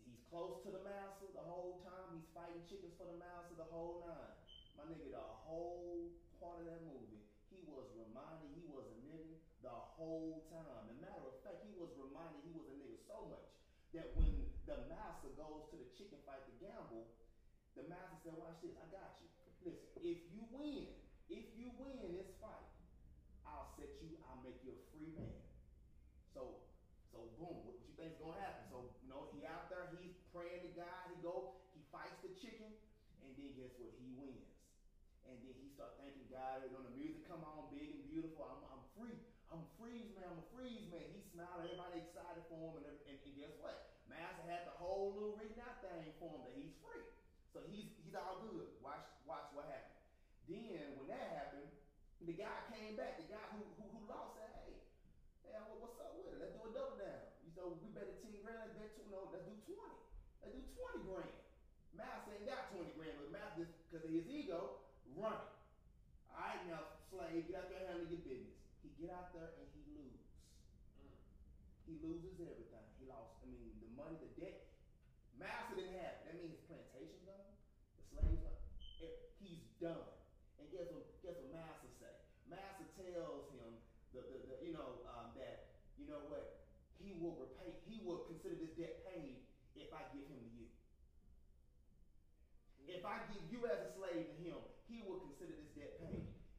He's 0.09 0.25
close 0.33 0.57
to 0.65 0.73
the 0.73 0.81
master 0.81 1.29
the 1.37 1.45
whole 1.45 1.85
time. 1.85 2.17
He's 2.17 2.29
fighting 2.33 2.65
chickens 2.65 2.97
for 2.97 3.05
the 3.05 3.19
master 3.21 3.53
the 3.61 3.69
whole 3.69 4.01
nine. 4.01 4.35
My 4.81 4.89
nigga, 4.89 5.13
the 5.13 5.29
whole 5.45 6.09
part 6.41 6.65
of 6.65 6.67
that 6.71 6.81
movie, 6.89 7.21
he 7.53 7.61
was 7.69 7.85
reminded 7.93 8.49
he 8.57 8.65
was 8.73 8.89
a 8.89 8.99
nigga 9.05 9.37
the 9.61 9.75
whole 9.99 10.49
time. 10.49 10.89
As 10.89 10.97
a 10.97 10.99
matter 11.03 11.29
of 11.29 11.37
fact, 11.45 11.61
he 11.67 11.75
was 11.77 11.93
reminded 11.99 12.41
he 12.47 12.55
was 12.57 12.65
a 12.73 12.77
nigga 12.79 12.97
so 13.05 13.27
much 13.29 13.49
that 13.93 14.09
when 14.17 14.33
the 14.65 14.79
master 14.89 15.29
goes 15.37 15.65
to 15.73 15.77
the 15.77 15.89
chicken 15.97 16.21
fight 16.25 16.41
to 16.47 16.55
gamble, 16.63 17.09
the 17.77 17.85
master 17.89 18.17
said, 18.25 18.35
Watch 18.37 18.61
this, 18.65 18.75
I 18.77 18.87
got 18.93 19.17
you. 19.21 19.29
Listen, 19.65 19.87
if 20.01 20.19
you 20.31 20.41
win, 20.55 20.89
if 21.29 21.45
you 21.59 21.69
win 21.77 21.99
this 22.15 22.31
fight, 22.39 22.69
I'll 23.45 23.75
set 23.77 23.91
you, 24.01 24.15
I'll 24.29 24.41
make 24.45 24.61
you 24.63 24.73
a 24.77 24.81
free 24.95 25.11
man. 25.17 25.41
So 26.33 26.63
so 27.11 27.25
boom, 27.41 27.65
what, 27.65 27.75
what 27.75 27.77
you 27.83 27.93
think's 27.97 28.21
gonna 28.21 28.37
happen? 28.39 28.63
So 28.69 28.85
you 29.03 29.09
know, 29.09 29.33
he 29.33 29.43
out 29.49 29.73
there, 29.73 29.89
he's 29.99 30.15
praying 30.31 30.63
to 30.63 30.73
God, 30.77 31.09
he 31.11 31.17
go, 31.25 31.57
he 31.73 31.81
fights 31.89 32.21
the 32.21 32.31
chicken, 32.37 32.69
and 33.25 33.31
then 33.35 33.57
guess 33.57 33.73
what? 33.81 33.91
He 33.97 34.13
wins. 34.15 34.53
And 35.29 35.37
then 35.45 35.53
he 35.61 35.69
start 35.77 35.99
you 36.67 36.75
know, 36.75 36.83
the 36.83 36.97
music 36.99 37.23
come 37.31 37.45
on 37.47 37.71
big 37.71 37.95
and 37.95 38.03
beautiful. 38.11 38.43
I'm, 38.43 38.63
I'm 38.75 38.83
free. 38.99 39.19
I'm 39.53 39.63
a 39.63 39.71
freeze 39.79 40.11
man. 40.19 40.27
I'm 40.29 40.41
a 40.43 40.49
freeze 40.51 40.87
man. 40.91 41.07
He 41.15 41.21
smiled. 41.31 41.63
Everybody 41.63 42.03
excited 42.03 42.43
for 42.51 42.75
him. 42.75 42.83
And, 42.83 42.99
and, 43.07 43.17
and 43.23 43.35
guess 43.39 43.55
what? 43.63 43.95
Master 44.09 44.45
had 44.49 44.65
the 44.65 44.77
whole 44.81 45.13
little 45.15 45.37
written 45.37 45.61
out 45.63 45.85
thing 45.85 46.11
for 46.19 46.33
him 46.33 46.43
that 46.49 46.57
he's 46.57 46.75
free. 46.81 47.05
So 47.53 47.65
he's 47.69 47.89
he's 48.05 48.17
all 48.17 48.45
good. 48.45 48.69
Watch 48.85 49.05
watch 49.25 49.49
what 49.57 49.69
happened. 49.69 50.01
Then 50.49 50.97
when 50.97 51.09
that 51.13 51.29
happened, 51.37 51.69
the 52.25 52.37
guy 52.37 52.57
came 52.73 52.97
back. 52.97 53.21
The 53.21 53.29
guy 53.29 53.45
who 53.57 53.65
who, 53.77 53.85
who 53.89 54.01
lost 54.09 54.37
said, 54.37 54.53
"Hey, 54.65 54.81
hey, 55.45 55.61
what's 55.81 56.01
up 56.01 56.17
with 56.17 56.29
it? 56.29 56.41
Let's 56.41 56.57
do 56.57 56.65
a 56.65 56.73
double 56.73 56.97
down. 56.97 57.21
You 57.45 57.53
know, 57.57 57.77
we 57.81 57.89
bet 57.93 58.09
at 58.09 58.21
ten 58.21 58.37
grand. 58.45 58.65
Let's 58.65 58.77
bet 58.77 58.91
two. 58.97 59.07
No, 59.13 59.29
let's 59.33 59.45
do 59.49 59.57
twenty. 59.65 59.97
Let's 60.41 60.57
do 60.57 60.63
twenty 60.77 61.01
grand. 61.09 61.37
Master 61.97 62.33
ain't 62.37 62.49
got 62.49 62.69
twenty 62.73 62.93
grand, 62.97 63.17
but 63.17 63.29
Master, 63.33 63.69
because 63.89 64.05
of 64.05 64.13
his 64.13 64.29
ego, 64.29 64.85
run 65.17 65.37
it. 65.37 65.53
All 66.33 66.47
right, 66.47 66.63
now 66.69 66.98
slave, 67.09 67.49
get 67.49 67.57
out 67.57 67.69
there 67.73 67.81
and 67.85 67.89
handle 67.89 68.09
your 68.09 68.23
business. 68.25 68.57
He 68.85 68.93
get 69.01 69.11
out 69.13 69.33
there 69.33 69.57
and 69.57 69.67
he 69.73 69.81
lose. 69.97 70.23
He 71.89 71.97
loses 72.05 72.37
everything. 72.37 72.87
He 73.01 73.09
lost. 73.09 73.41
I 73.41 73.49
mean, 73.49 73.73
the 73.81 73.91
money, 73.97 74.21
the 74.21 74.31
debt. 74.37 74.69
Master 75.41 75.79
didn't 75.79 75.97
have 76.03 76.21
it. 76.21 76.29
That 76.29 76.35
means 76.37 76.53
his 76.53 76.65
plantation 76.69 77.23
done. 77.25 77.49
The 77.97 78.05
slaves 78.13 78.43
done. 78.45 78.61
He's 79.41 79.65
done. 79.81 80.11
And 80.61 80.67
guess 80.69 80.91
what? 80.93 81.07
Guess 81.25 81.39
what 81.41 81.55
Master 81.55 81.91
say? 81.97 82.13
Master 82.51 82.85
tells 82.99 83.49
him 83.55 83.71
the, 84.13 84.21
the, 84.27 84.39
the 84.51 84.55
you 84.67 84.75
know 84.75 85.07
um, 85.15 85.31
that 85.39 85.79
you 85.95 86.11
know 86.11 86.19
what 86.27 86.67
he 86.99 87.15
will 87.23 87.39
repay. 87.39 87.71
He 87.87 88.03
will 88.03 88.27
consider 88.27 88.59
this 88.59 88.75
debt 88.75 89.07
paid 89.07 89.47
if 89.79 89.95
I 89.95 90.03
give 90.11 90.27
him 90.27 90.43
to 90.43 90.51
you. 90.59 90.67
If 92.91 93.07
I 93.07 93.23
give 93.31 93.47
you 93.47 93.63
as 93.71 93.79
a 93.79 93.91
slave 93.95 94.27
to 94.27 94.37
him, 94.43 94.59
he 94.91 94.99
will 95.07 95.23
consider 95.23 95.38
this 95.38 95.38
debt 95.38 95.38
paid. 95.38 95.38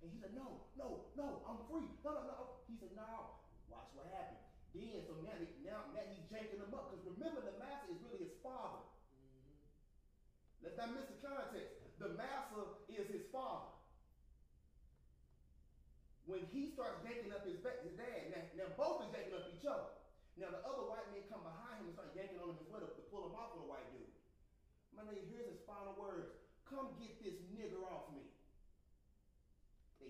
And 0.10 0.18
he 0.18 0.26
said, 0.26 0.34
no, 0.34 0.66
no, 0.74 1.06
no, 1.14 1.46
I'm 1.46 1.62
free. 1.70 1.86
No, 2.02 2.18
no, 2.18 2.24
no. 2.26 2.40
He 2.66 2.74
said, 2.82 2.98
no. 2.98 3.38
Watch 3.70 3.94
what 3.94 4.10
happened. 4.10 4.42
Then, 4.74 5.06
so 5.06 5.14
now, 5.22 5.38
he, 5.38 5.46
now, 5.62 5.86
now 5.94 6.02
he's 6.10 6.26
janking 6.34 6.58
them 6.58 6.74
up. 6.74 6.90
Because 6.90 7.06
remember, 7.14 7.46
the 7.46 7.54
master 7.62 7.94
is 7.94 8.02
really 8.02 8.26
his 8.26 8.34
father. 8.42 8.82
Mm-hmm. 9.14 10.66
Let's 10.66 10.82
not 10.82 10.98
miss 10.98 11.06
the 11.14 11.22
context. 11.22 11.78
The 12.02 12.18
master 12.18 12.82
is 12.90 13.06
his 13.06 13.30
father. 13.30 13.70
When 16.26 16.42
he 16.50 16.74
starts 16.74 17.06
yanking 17.06 17.30
up 17.30 17.46
his, 17.46 17.62
his 17.62 17.94
dad, 17.94 18.34
now, 18.34 18.66
now 18.66 18.70
both 18.74 19.06
is 19.06 19.14
yanking 19.14 19.38
up 19.38 19.46
each 19.46 19.66
other. 19.70 19.94
Now 20.42 20.50
the 20.50 20.66
other 20.66 20.90
white 20.90 21.06
men 21.14 21.22
come 21.30 21.46
behind 21.46 21.86
him 21.86 21.94
and 21.94 21.94
start 21.94 22.18
yanking 22.18 22.42
on 22.42 22.58
him 22.58 22.62
as 22.62 22.70
well 22.74 22.82
to, 22.82 22.90
to 22.90 23.04
pull 23.14 23.30
him 23.30 23.38
off 23.38 23.54
of 23.54 23.62
the 23.62 23.70
white 23.70 23.86
dude. 23.94 24.10
My 24.96 25.06
nigga, 25.06 25.22
here's 25.30 25.54
his 25.54 25.62
final 25.70 25.94
words. 26.00 26.34
Come 26.64 26.96
get 26.98 27.19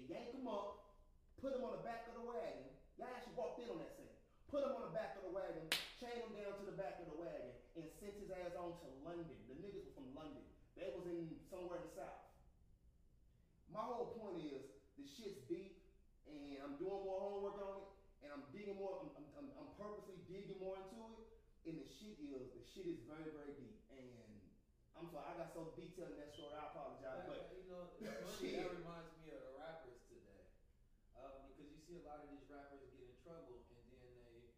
yank 0.09 0.33
him 0.33 0.49
up, 0.49 0.97
put 1.37 1.53
him 1.53 1.61
on 1.61 1.77
the 1.77 1.85
back 1.85 2.09
of 2.09 2.17
the 2.17 2.25
wagon. 2.25 2.65
Y'all 2.97 3.13
actually 3.13 3.37
walked 3.37 3.61
in 3.61 3.69
on 3.69 3.77
that 3.79 3.93
scene. 3.95 4.09
Put 4.49 4.65
him 4.65 4.73
on 4.73 4.89
the 4.89 4.95
back 4.97 5.13
of 5.13 5.29
the 5.29 5.31
wagon, 5.31 5.69
chain 6.01 6.25
him 6.25 6.33
down 6.33 6.57
to 6.57 6.65
the 6.65 6.73
back 6.73 6.97
of 6.97 7.05
the 7.05 7.17
wagon, 7.21 7.53
and 7.77 7.85
sent 8.01 8.17
his 8.17 8.33
ass 8.33 8.57
on 8.57 8.73
to 8.81 8.87
London. 9.05 9.37
The 9.45 9.55
niggas 9.61 9.85
were 9.85 9.93
from 9.93 10.09
London. 10.17 10.41
They 10.73 10.89
was 10.89 11.05
in 11.05 11.29
somewhere 11.53 11.77
in 11.77 11.85
the 11.85 11.93
south. 11.93 12.25
My 13.69 13.85
whole 13.85 14.17
point 14.17 14.41
is 14.41 14.65
the 14.97 15.05
shit's 15.05 15.45
deep, 15.45 15.77
and 16.25 16.57
I'm 16.65 16.81
doing 16.81 17.05
more 17.05 17.21
homework 17.21 17.61
on 17.61 17.85
it, 17.85 17.89
and 18.25 18.33
I'm 18.33 18.43
digging 18.49 18.73
more. 18.81 19.05
I'm, 19.05 19.13
I'm, 19.37 19.47
I'm, 19.53 19.69
purposely 19.77 20.19
digging 20.27 20.59
more 20.59 20.75
into 20.75 20.97
it, 21.07 21.23
and 21.69 21.79
the 21.79 21.87
shit 21.87 22.19
is 22.19 22.51
the 22.51 22.63
shit 22.73 22.89
is 22.89 22.99
very 23.07 23.29
very 23.31 23.53
deep. 23.55 23.79
And 23.93 24.27
I'm 24.97 25.07
sorry, 25.07 25.23
I 25.29 25.39
got 25.39 25.53
so 25.55 25.71
detailed 25.77 26.17
in 26.17 26.19
that 26.19 26.33
story. 26.35 26.51
I 26.57 26.67
apologize, 26.73 27.23
but 27.29 27.53
you 27.55 27.69
know, 27.69 27.87
it's 28.01 28.19
funny, 28.25 28.59
that 28.59 28.75
reminds 28.75 29.13
me 29.23 29.31
of 29.31 29.39
the 29.45 29.53
rappers 29.55 30.03
today, 30.09 30.43
um, 31.15 31.47
because 31.53 31.69
you 31.69 31.79
see 31.85 32.01
a 32.01 32.03
lot 32.03 32.25
of 32.25 32.27
these 32.33 32.43
rappers 32.51 32.83
get 32.91 33.07
in 33.07 33.15
trouble 33.23 33.63
and 33.71 33.83
then 33.93 34.11
they 34.19 34.51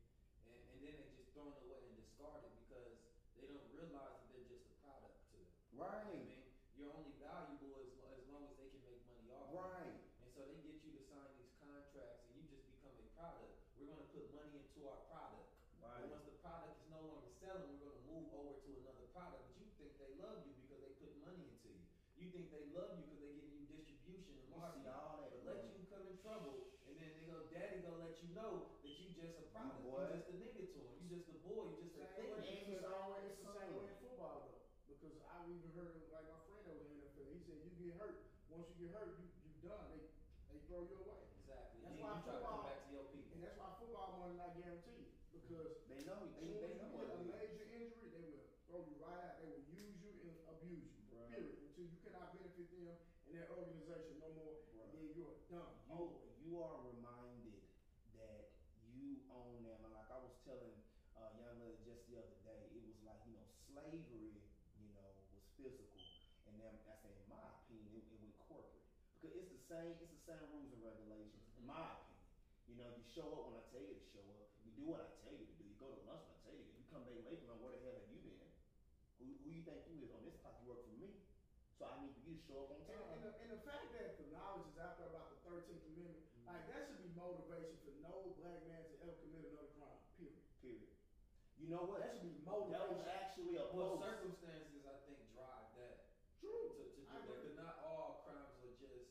and, 0.50 0.58
and 0.74 0.78
then 0.82 0.94
they 0.98 1.10
just 1.14 1.30
thrown 1.38 1.54
away 1.62 1.86
and 1.86 1.94
discarded 2.02 2.50
because 2.66 2.98
they 3.38 3.46
don't 3.46 3.70
realize 3.76 4.18
that 4.18 4.30
they're 4.34 4.50
just 4.50 4.66
a 4.66 4.76
product 4.82 5.22
to 5.30 5.38
them. 5.38 5.54
Right. 5.78 6.02
I 6.02 6.10
mean, 6.10 6.42
you're 6.74 6.90
only 6.90 7.14
valuable 7.22 7.78
as, 7.78 7.94
lo- 8.02 8.18
as 8.18 8.26
long 8.34 8.50
as 8.50 8.58
they 8.58 8.74
can 8.74 8.82
make 8.82 9.06
money 9.06 9.30
off. 9.30 9.46
of 9.46 9.54
you. 9.54 9.62
Right. 9.62 9.94
And 10.26 10.30
so 10.34 10.42
they 10.50 10.58
get 10.66 10.82
you 10.82 10.98
to 10.98 11.02
sign 11.06 11.30
these 11.38 11.54
contracts 11.62 12.26
and 12.26 12.34
you 12.42 12.44
just 12.50 12.66
become 12.74 12.98
a 12.98 13.06
product. 13.14 13.54
We're 13.78 13.94
going 13.94 14.02
to 14.02 14.10
put 14.10 14.26
money 14.34 14.58
into 14.58 14.80
our 14.90 15.00
product. 15.14 15.46
Right. 15.78 16.02
But 16.02 16.18
once 16.18 16.26
the 16.26 16.38
product 16.42 16.74
is 16.82 16.88
no 16.90 17.02
longer 17.06 17.30
selling, 17.38 17.70
we're 17.78 17.94
going 17.94 18.02
to 18.02 18.08
move 18.10 18.28
over 18.34 18.58
to 18.58 18.70
another 18.82 19.06
product. 19.14 19.46
But 19.46 19.54
you 19.62 19.68
think 19.78 19.94
they 20.02 20.12
love 20.18 20.42
you 20.42 20.58
because 20.66 20.80
they 20.82 20.94
put 20.98 21.12
money 21.22 21.44
into 21.46 21.70
you. 21.70 21.84
You 22.18 22.31
think 22.42 22.50
they 22.58 22.66
love 22.74 22.98
you 22.98 23.06
because 23.06 23.22
they're 23.22 23.38
giving 23.38 23.54
you 23.54 23.70
distribution 23.70 24.34
and 24.34 24.50
We 24.50 24.50
see 24.50 24.58
marketing. 24.58 24.90
all 24.98 25.22
that, 25.22 25.30
But 25.46 25.62
let 25.62 25.78
you 25.78 25.86
come 25.94 26.06
in 26.10 26.18
trouble, 26.26 26.54
and 26.90 26.94
then 26.98 27.10
they 27.14 27.26
go, 27.30 27.38
Daddy 27.54 27.78
gonna 27.86 28.02
let 28.02 28.18
you 28.18 28.30
know 28.34 28.52
that 28.82 28.94
you 28.98 29.08
just 29.14 29.38
a 29.38 29.46
product. 29.54 29.86
You, 29.86 29.94
boy. 29.94 30.10
just 30.10 30.26
a 30.26 30.36
nigga 30.42 30.64
to 30.74 30.80
him. 30.82 30.94
You 30.98 31.06
just 31.14 31.28
a 31.30 31.38
boy. 31.46 31.70
You 31.78 31.86
just 31.94 32.02
a 32.02 32.18
Same 32.18 32.34
thing. 32.34 32.34
way, 32.34 32.42
And 32.42 32.50
it's 32.50 32.66
the 32.66 32.74
same 32.74 32.82
way, 32.82 32.98
always 32.98 33.26
it's 33.30 33.42
the 33.46 33.54
same 33.54 33.72
way 33.78 33.86
in 33.94 33.98
football 34.02 34.36
though. 34.42 34.58
Because 34.90 35.16
I've 35.30 35.50
even 35.54 35.70
heard 35.78 35.94
like 36.10 36.26
my 36.34 36.42
friend 36.50 36.66
over 36.66 36.82
in 36.82 36.90
the 36.98 37.06
NFL, 37.06 37.30
he 37.30 37.40
said 37.46 37.58
you 37.62 37.72
get 37.78 37.94
hurt. 38.02 38.18
Once 38.50 38.66
you 38.74 38.90
get 38.90 38.92
hurt, 38.98 39.12
you 39.22 39.26
you 39.46 39.54
done. 39.62 39.86
They 39.94 40.02
they 40.50 40.58
throw 40.66 40.82
you 40.90 40.98
away. 40.98 41.22
Exactly. 41.46 41.78
That's 41.86 41.94
Then 41.94 42.02
why 42.02 42.18
you 42.18 42.26
try 42.26 42.34
to 42.34 42.42
football- 42.42 42.58
come 42.58 42.66
back 42.66 42.80
to 42.82 42.90
your 42.90 43.06
people. 43.14 43.30
And 43.38 43.42
that's 43.46 43.58
why 43.62 43.70
football 43.78 44.08
money 44.18 44.34
not 44.42 44.52
guaranteed. 44.58 45.14
Because 45.30 45.70
They 45.86 46.02
know. 46.10 46.26
They, 46.34 46.42
soon 46.42 46.58
they 46.58 46.74
as 46.74 46.82
know 46.82 46.90
you 46.90 46.98
what 46.98 47.06
get 47.06 47.14
a 47.14 47.22
it 47.22 47.30
is. 47.30 47.38
major 47.38 47.66
injury, 47.70 48.10
they 48.18 48.24
will 48.34 48.46
throw 48.66 48.82
you 48.90 48.96
right 49.00 49.22
out. 49.22 49.34
They 49.42 49.48
will 49.54 49.66
use 49.70 49.96
you 50.02 50.12
and 50.28 50.36
abuse 50.52 50.90
you. 50.92 51.02
Bruh. 51.12 51.30
Period. 51.32 51.56
Until 51.72 51.86
you 51.88 51.98
cannot 52.04 52.28
benefit 52.36 52.68
them 52.72 52.84
and 52.92 53.32
their 53.32 53.48
organization 53.52 54.16
no 54.20 54.30
more. 54.36 54.56
Bruh. 54.76 54.84
And 54.86 54.90
then 54.92 55.08
you're 55.16 55.38
done. 55.50 55.72
You 55.88 56.20
you 56.44 56.52
are 56.60 56.78
reminded 56.84 57.64
that 58.20 58.52
you 58.92 59.24
own 59.32 59.64
them, 59.64 59.80
and 59.88 59.92
like 59.96 60.10
I 60.12 60.20
was 60.20 60.36
telling 60.44 60.76
uh, 61.16 61.32
young 61.40 61.56
lady 61.64 61.80
just 61.88 62.04
the 62.12 62.20
other 62.20 62.36
day, 62.44 62.60
it 62.76 62.84
was 62.84 63.00
like 63.08 63.22
you 63.24 63.40
know 63.40 63.48
slavery, 63.72 64.36
you 64.78 64.90
know, 64.92 65.08
was 65.32 65.46
physical, 65.56 66.00
and 66.52 66.60
then 66.60 66.74
I 66.88 66.94
say 67.00 67.12
in 67.16 67.28
my 67.32 67.40
opinion, 67.64 67.92
it, 67.96 68.04
it 68.12 68.18
went 68.20 68.36
corporate 68.48 68.84
because 69.16 69.32
it's 69.40 69.52
the 69.56 69.64
same 69.72 69.96
it's 70.04 70.12
the 70.12 70.24
same 70.28 70.44
rules 70.52 70.72
and 70.76 70.82
regulations. 70.84 71.44
In 71.56 71.66
my 71.68 71.80
opinion, 71.80 72.28
you 72.68 72.76
know, 72.80 72.90
you 72.92 73.04
show 73.08 73.28
up 73.32 73.48
when 73.52 73.56
I 73.60 73.64
tell 73.72 73.84
you 73.84 73.96
to 73.96 74.06
show 74.12 74.24
up, 74.28 74.48
you 74.68 74.72
do 74.76 74.84
what 74.92 75.00
I 75.04 75.08
tell 75.24 75.36
you 75.36 75.46
to 75.48 75.56
do, 75.56 75.64
you 75.64 75.76
go 75.80 75.88
to 75.92 76.02
lunch 76.04 76.24
when 76.28 76.36
I 76.36 76.40
tell 76.44 76.56
you 76.60 76.66
to. 76.68 76.74
You 76.76 76.86
come 76.92 77.04
back 77.08 77.20
late, 77.24 77.42
man, 77.48 77.58
where 77.64 77.72
the 77.76 77.82
hell 77.88 77.96
have 77.96 78.08
you 78.12 78.20
been? 78.20 78.44
Who 79.24 79.26
who 79.46 79.50
you 79.56 79.62
think 79.64 79.80
you 79.88 80.04
is 80.04 80.12
on 80.12 80.22
this 80.28 80.36
clock? 80.44 80.60
You 80.60 80.68
work 80.76 80.84
for 80.84 80.96
me, 81.00 81.16
so 81.80 81.88
I 81.88 81.96
need 82.04 82.12
for 82.20 82.24
you 82.28 82.36
to 82.36 82.44
show 82.44 82.58
up 82.68 82.76
on 82.76 82.80
And, 82.84 82.92
time. 82.92 83.08
and, 83.16 83.22
the, 83.24 83.32
and 83.40 83.50
the 83.56 83.62
fact 83.64 83.88
that 83.96 84.18
the 84.20 84.28
knowledge 84.36 84.68
is 84.74 84.78
out 84.82 85.00
there 85.00 85.10
about 85.14 85.32
the 85.32 85.40
13th 85.48 85.84
Amendment, 85.96 86.20
like 86.50 86.66
that 86.68 86.82
should 86.90 87.00
be 87.00 87.10
motivation 87.16 87.78
for 87.86 87.94
no 88.04 88.36
black 88.42 88.60
man 88.68 88.82
to 88.84 88.94
ever 89.08 89.16
commit 89.24 89.46
another 89.48 89.72
crime. 89.80 90.00
Period. 90.20 90.42
Period. 90.60 90.90
You 91.61 91.61
know 91.72 91.88
what? 91.88 92.04
That 92.04 92.12
should 92.12 92.28
be 92.28 92.44
That 92.44 92.86
was 92.92 93.00
actually 93.08 93.56
a 93.56 93.66
Well, 93.72 93.96
post. 93.96 94.04
circumstances 94.04 94.84
I 94.84 94.96
think 95.08 95.32
drive 95.32 95.66
that 95.74 96.12
True. 96.36 96.76
to, 96.76 96.84
to 96.84 97.00
do 97.00 97.08
I 97.08 97.24
that. 97.24 97.24
agree. 97.24 97.48
But 97.48 97.56
not 97.56 97.74
all 97.80 98.20
crimes 98.28 98.60
are 98.60 98.74
just 98.76 99.08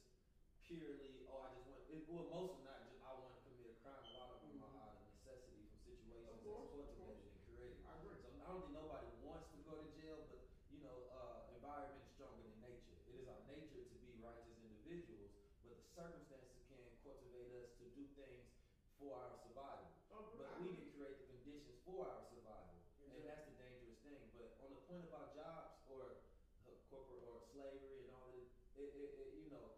purely. 0.66 1.24
Oh, 1.24 1.40
I 1.40 1.48
just 1.50 1.64
want. 1.64 1.80
It, 1.88 2.04
well, 2.06 2.26
most 2.28 2.54
are 2.58 2.62
not 2.62 2.84
just. 2.84 2.98
I 3.00 3.10
want 3.16 3.32
to 3.32 3.38
commit 3.42 3.64
a 3.66 3.74
crime. 3.80 4.02
A 4.06 4.12
lot 4.12 4.28
of 4.30 4.38
them 4.44 4.60
are 4.60 4.70
out 4.76 4.92
of 4.92 5.00
necessity 5.02 5.64
from 5.66 5.78
situations 5.82 6.26
Of 6.26 6.36
that's 6.36 6.42
course, 6.42 6.68
of 6.70 6.90
cultivated 6.92 7.26
and 7.26 7.38
created. 7.42 7.78
I 7.86 7.94
agree. 7.96 8.14
So 8.18 8.28
I 8.38 8.46
don't 8.46 8.60
think 8.60 8.74
nobody 8.74 9.06
wants 9.18 9.46
to 9.54 9.58
go 9.62 9.78
to 9.78 9.86
jail, 9.94 10.20
but 10.26 10.38
you 10.70 10.78
know, 10.78 11.02
uh, 11.10 11.42
environment 11.50 11.98
is 11.98 12.06
stronger 12.06 12.42
than 12.42 12.54
nature. 12.62 12.94
It 13.06 13.14
is 13.18 13.26
our 13.26 13.40
nature 13.42 13.82
to 13.82 13.94
be 13.98 14.14
righteous 14.14 14.54
individuals, 14.62 15.26
but 15.62 15.74
the 15.82 15.86
circumstances 15.90 16.62
can 16.70 16.86
cultivate 17.02 17.50
us 17.50 17.66
to 17.78 17.84
do 17.90 18.06
things 18.14 18.46
for 18.94 19.16
our 19.16 19.32
survival. 19.34 19.90
Oh, 20.10 20.26
But 20.30 20.46
I 20.46 20.54
we 20.54 20.68
agree. 20.68 20.70
can 20.70 20.86
create 20.86 21.16
the 21.16 21.24
conditions 21.26 21.74
for 21.82 22.06
our 22.06 22.20
survival, 22.22 22.78
and 23.02 23.18
Exactly. 23.18 23.24
that's 23.24 23.42
the 23.42 23.54
dangerous 23.56 23.96
thing. 23.98 24.28
But 24.30 24.52
on 24.60 24.70
the 24.70 24.78
point 24.78 25.02
about 25.02 25.26
jobs 25.32 25.74
or 25.82 26.14
uh, 26.62 26.70
corporate 26.86 27.24
or 27.24 27.40
slavery 27.40 27.98
and 27.98 28.06
all 28.06 28.22
that, 28.28 28.36
it, 28.76 28.90
it, 28.94 29.08
it, 29.16 29.28
you 29.34 29.48
know, 29.48 29.72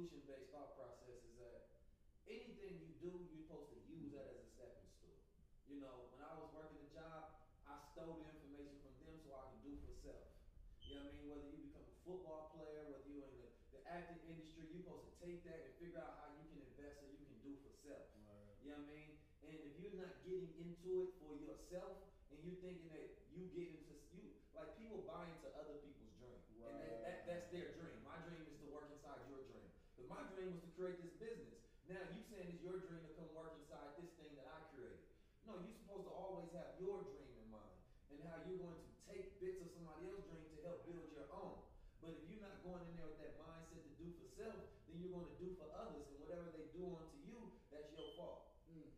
solution-based 0.00 0.48
thought 0.48 0.80
process 0.80 1.20
is 1.28 1.36
that 1.36 1.68
anything 2.24 2.80
you 2.80 2.96
do, 3.04 3.12
you're 3.20 3.44
supposed 3.44 3.68
to 3.68 3.76
use 3.84 4.08
that 4.16 4.32
as 4.32 4.40
a 4.40 4.48
stepping 4.56 4.88
stool. 4.96 5.20
You 5.68 5.84
know, 5.84 6.08
when 6.16 6.24
I 6.24 6.32
was 6.40 6.48
working 6.56 6.80
a 6.80 6.88
job, 6.88 7.36
I 7.68 7.76
stole 7.92 8.16
the 8.24 8.32
information 8.32 8.80
from 8.80 8.96
them 9.04 9.20
so 9.20 9.36
I 9.36 9.44
can 9.52 9.60
do 9.60 9.76
for 9.84 9.92
self. 10.00 10.24
You 10.88 10.96
know 10.96 11.04
what 11.04 11.12
I 11.12 11.20
mean? 11.20 11.28
Whether 11.28 11.48
you 11.52 11.68
become 11.68 11.84
a 11.84 11.96
football 12.00 12.48
player, 12.56 12.88
whether 12.88 13.12
you're 13.12 13.28
in 13.28 13.44
the, 13.44 13.48
the 13.76 13.80
acting 13.84 14.24
industry, 14.24 14.72
you're 14.72 14.88
supposed 14.88 15.04
to 15.04 15.14
take 15.20 15.44
that 15.44 15.68
and 15.68 15.72
figure 15.76 16.00
out 16.00 16.16
how 16.24 16.32
you 16.32 16.48
can 16.48 16.64
invest 16.64 17.04
so 17.04 17.12
you 17.12 17.20
can 17.20 17.40
do 17.44 17.52
for 17.60 17.68
self. 17.84 18.08
You 18.64 18.72
know 18.72 18.80
what 18.80 18.88
I 18.88 18.96
mean? 18.96 19.12
And 19.44 19.52
if 19.52 19.76
you're 19.84 20.00
not 20.00 20.16
getting 20.24 20.48
into 20.64 21.04
it 21.04 21.12
for 21.20 21.36
yourself 21.36 22.08
and 22.32 22.40
you're 22.40 22.56
thinking 22.64 22.88
that 22.96 23.19
was 30.50 30.58
to 30.66 30.70
create 30.74 30.98
this 30.98 31.14
business. 31.22 31.62
Now 31.86 32.02
you 32.10 32.22
saying 32.26 32.50
it's 32.50 32.62
your 32.62 32.82
dream 32.82 33.02
to 33.06 33.12
come 33.14 33.30
work 33.38 33.54
inside 33.62 33.94
this 33.98 34.10
thing 34.18 34.34
that 34.34 34.50
I 34.50 34.58
created. 34.74 35.06
No, 35.46 35.58
you're 35.62 35.78
supposed 35.86 36.10
to 36.10 36.14
always 36.14 36.50
have 36.58 36.74
your 36.82 37.06
dream 37.06 37.30
in 37.38 37.48
mind 37.54 37.78
and 38.10 38.18
how 38.26 38.42
you're 38.46 38.58
going 38.58 38.74
to 38.74 38.88
take 39.06 39.38
bits 39.38 39.62
of 39.62 39.70
somebody 39.78 40.10
else's 40.10 40.26
dream 40.26 40.42
to 40.42 40.58
help 40.66 40.82
build 40.90 41.06
your 41.14 41.30
own. 41.30 41.62
But 42.02 42.18
if 42.18 42.22
you're 42.26 42.42
not 42.42 42.58
going 42.66 42.82
in 42.82 42.94
there 42.98 43.06
with 43.06 43.22
that 43.22 43.38
mindset 43.38 43.78
to 43.78 43.94
do 43.98 44.10
for 44.18 44.26
self, 44.34 44.58
then 44.90 44.98
you're 44.98 45.14
going 45.14 45.30
to 45.30 45.38
do 45.38 45.54
for 45.54 45.70
others, 45.70 46.02
and 46.10 46.18
whatever 46.18 46.50
they 46.50 46.66
do 46.74 46.82
unto 46.82 47.18
you, 47.22 47.38
that's 47.70 47.90
your 47.94 48.10
fault. 48.18 48.56
Mm. 48.70 48.90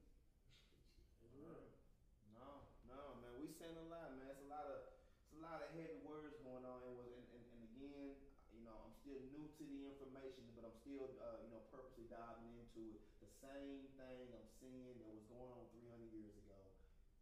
No, 2.32 2.64
no, 2.88 3.00
man. 3.20 3.34
We 3.44 3.52
saying 3.60 3.76
a 3.76 3.86
lot, 3.92 4.16
man. 4.16 4.30
It's 4.32 4.44
a 4.44 4.50
lot 4.52 4.64
of 4.68 4.78
it's 5.28 5.34
a 5.36 5.42
lot 5.42 5.58
of 5.60 5.68
heavy 5.76 6.00
words 6.06 6.36
going 6.46 6.64
on. 6.64 6.78
And 6.86 6.94
was 6.96 7.10
and, 7.12 7.26
and, 7.34 7.44
and 7.44 7.62
again, 7.74 8.14
you 8.54 8.62
know, 8.62 8.76
I'm 8.76 8.94
still 9.02 9.20
new 9.32 9.48
to 9.48 9.62
the 9.64 9.78
information, 9.90 10.44
but 10.54 10.68
I'm 10.68 10.71
still 10.82 11.14
uh, 11.22 11.38
you 11.46 11.50
know 11.54 11.62
purposely 11.70 12.10
diving 12.10 12.58
into 12.58 12.98
it. 12.98 13.06
The 13.22 13.30
same 13.38 13.86
thing 13.94 14.34
I'm 14.34 14.50
seeing 14.58 14.98
that 14.98 15.14
was 15.14 15.22
going 15.30 15.46
on 15.54 15.62
300 15.70 16.10
years 16.10 16.34
ago 16.42 16.58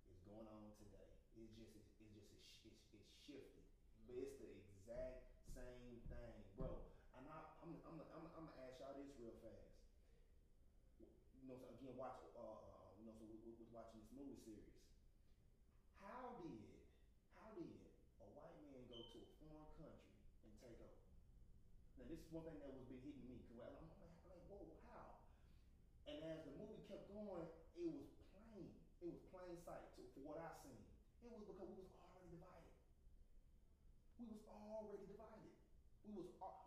is 0.08 0.16
going 0.24 0.48
on 0.48 0.72
today. 0.80 1.12
It's 1.36 1.52
just 1.60 1.76
it's, 1.76 1.92
just 2.00 2.32
it's, 2.64 2.80
it's, 2.96 3.12
shifted, 3.20 3.64
but 4.08 4.16
it's 4.16 4.40
the 4.40 4.48
exact 4.48 5.28
same 5.52 6.00
thing, 6.08 6.34
bro. 6.56 6.72
And 7.20 7.28
I, 7.28 7.36
I'm 7.60 7.76
I'm 7.84 8.00
I'm, 8.00 8.24
I'm 8.32 8.44
gonna 8.48 8.64
ask 8.64 8.80
y'all 8.80 8.96
this 8.96 9.12
real 9.20 9.36
fast. 9.44 9.76
You 11.44 11.44
know, 11.44 11.60
so 11.60 11.68
again, 11.68 11.92
watch. 12.00 12.16
Uh, 12.32 12.40
uh, 12.40 12.96
you 12.96 13.04
know, 13.04 13.12
so 13.12 13.28
we, 13.28 13.44
we 13.44 13.68
watching 13.76 14.00
this 14.00 14.08
movie 14.16 14.40
series. 14.40 14.72
How 16.00 16.40
did 16.40 16.64
how 17.36 17.52
did 17.52 17.76
a 18.24 18.28
white 18.32 18.56
man 18.64 18.88
go 18.88 19.04
to 19.04 19.16
a 19.20 19.28
foreign 19.44 19.68
country 19.76 20.16
and 20.48 20.52
take 20.64 20.80
over? 20.80 20.96
Now 22.00 22.08
this 22.08 22.24
is 22.24 22.28
one 22.32 22.48
thing 22.48 22.56
that 22.64 22.72
was 22.72 22.88
been 22.88 23.04
hitting 23.04 23.28
me 23.28 23.49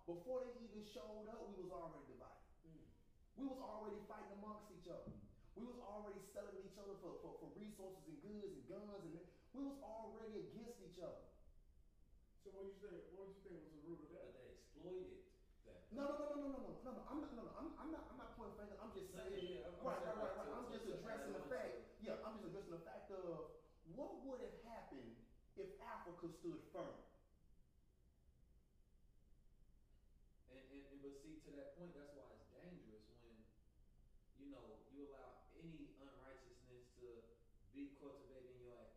Before 0.04 0.44
they 0.44 0.52
even 0.60 0.84
showed 0.84 1.32
up, 1.32 1.48
we 1.48 1.64
was 1.64 1.72
already 1.72 2.04
divided. 2.12 2.44
Mm. 2.68 2.84
We 3.40 3.44
was 3.48 3.60
already 3.64 4.04
fighting 4.04 4.36
amongst 4.44 4.68
each 4.76 4.92
other. 4.92 5.16
We 5.56 5.64
was 5.64 5.80
already 5.80 6.20
selling 6.36 6.60
each 6.60 6.76
other 6.76 7.00
for, 7.00 7.16
for, 7.24 7.40
for 7.40 7.48
resources 7.56 8.04
and 8.12 8.20
goods 8.20 8.52
and 8.52 8.66
guns, 8.68 9.00
and 9.08 9.16
we 9.56 9.62
was 9.64 9.80
already 9.80 10.44
against 10.44 10.84
each 10.84 11.00
other. 11.00 11.24
So 12.44 12.52
what 12.52 12.68
you 12.68 12.76
say? 12.84 12.92
What 13.16 13.32
you 13.32 13.40
think 13.48 13.64
was 13.64 13.72
the 13.72 13.84
root 13.88 14.04
of 14.04 14.10
that? 14.12 14.28
They 14.36 14.52
exploited. 14.52 15.24
That. 15.64 15.80
No, 15.96 16.20
no, 16.20 16.36
no, 16.36 16.36
no, 16.36 16.48
no, 16.52 16.60
no, 16.60 16.72
no, 16.84 16.92
no. 17.00 17.04
I'm 17.08 17.24
not, 17.24 17.32
no, 17.32 17.48
no. 17.48 17.54
I'm, 17.56 17.70
I'm 17.80 17.90
not. 17.96 18.04
I'm 18.12 18.20
not 18.20 18.36
pointing 18.36 18.60
fingers. 18.60 18.76
I'm 18.84 18.92
just 18.92 19.08
saying. 19.16 19.32
Yeah, 19.32 19.64
yeah. 19.64 19.72
I'm 19.72 19.80
right, 19.88 20.04
right, 20.04 20.20
right, 20.20 20.36
right. 20.36 20.52
I'm 20.52 20.68
just 20.68 20.83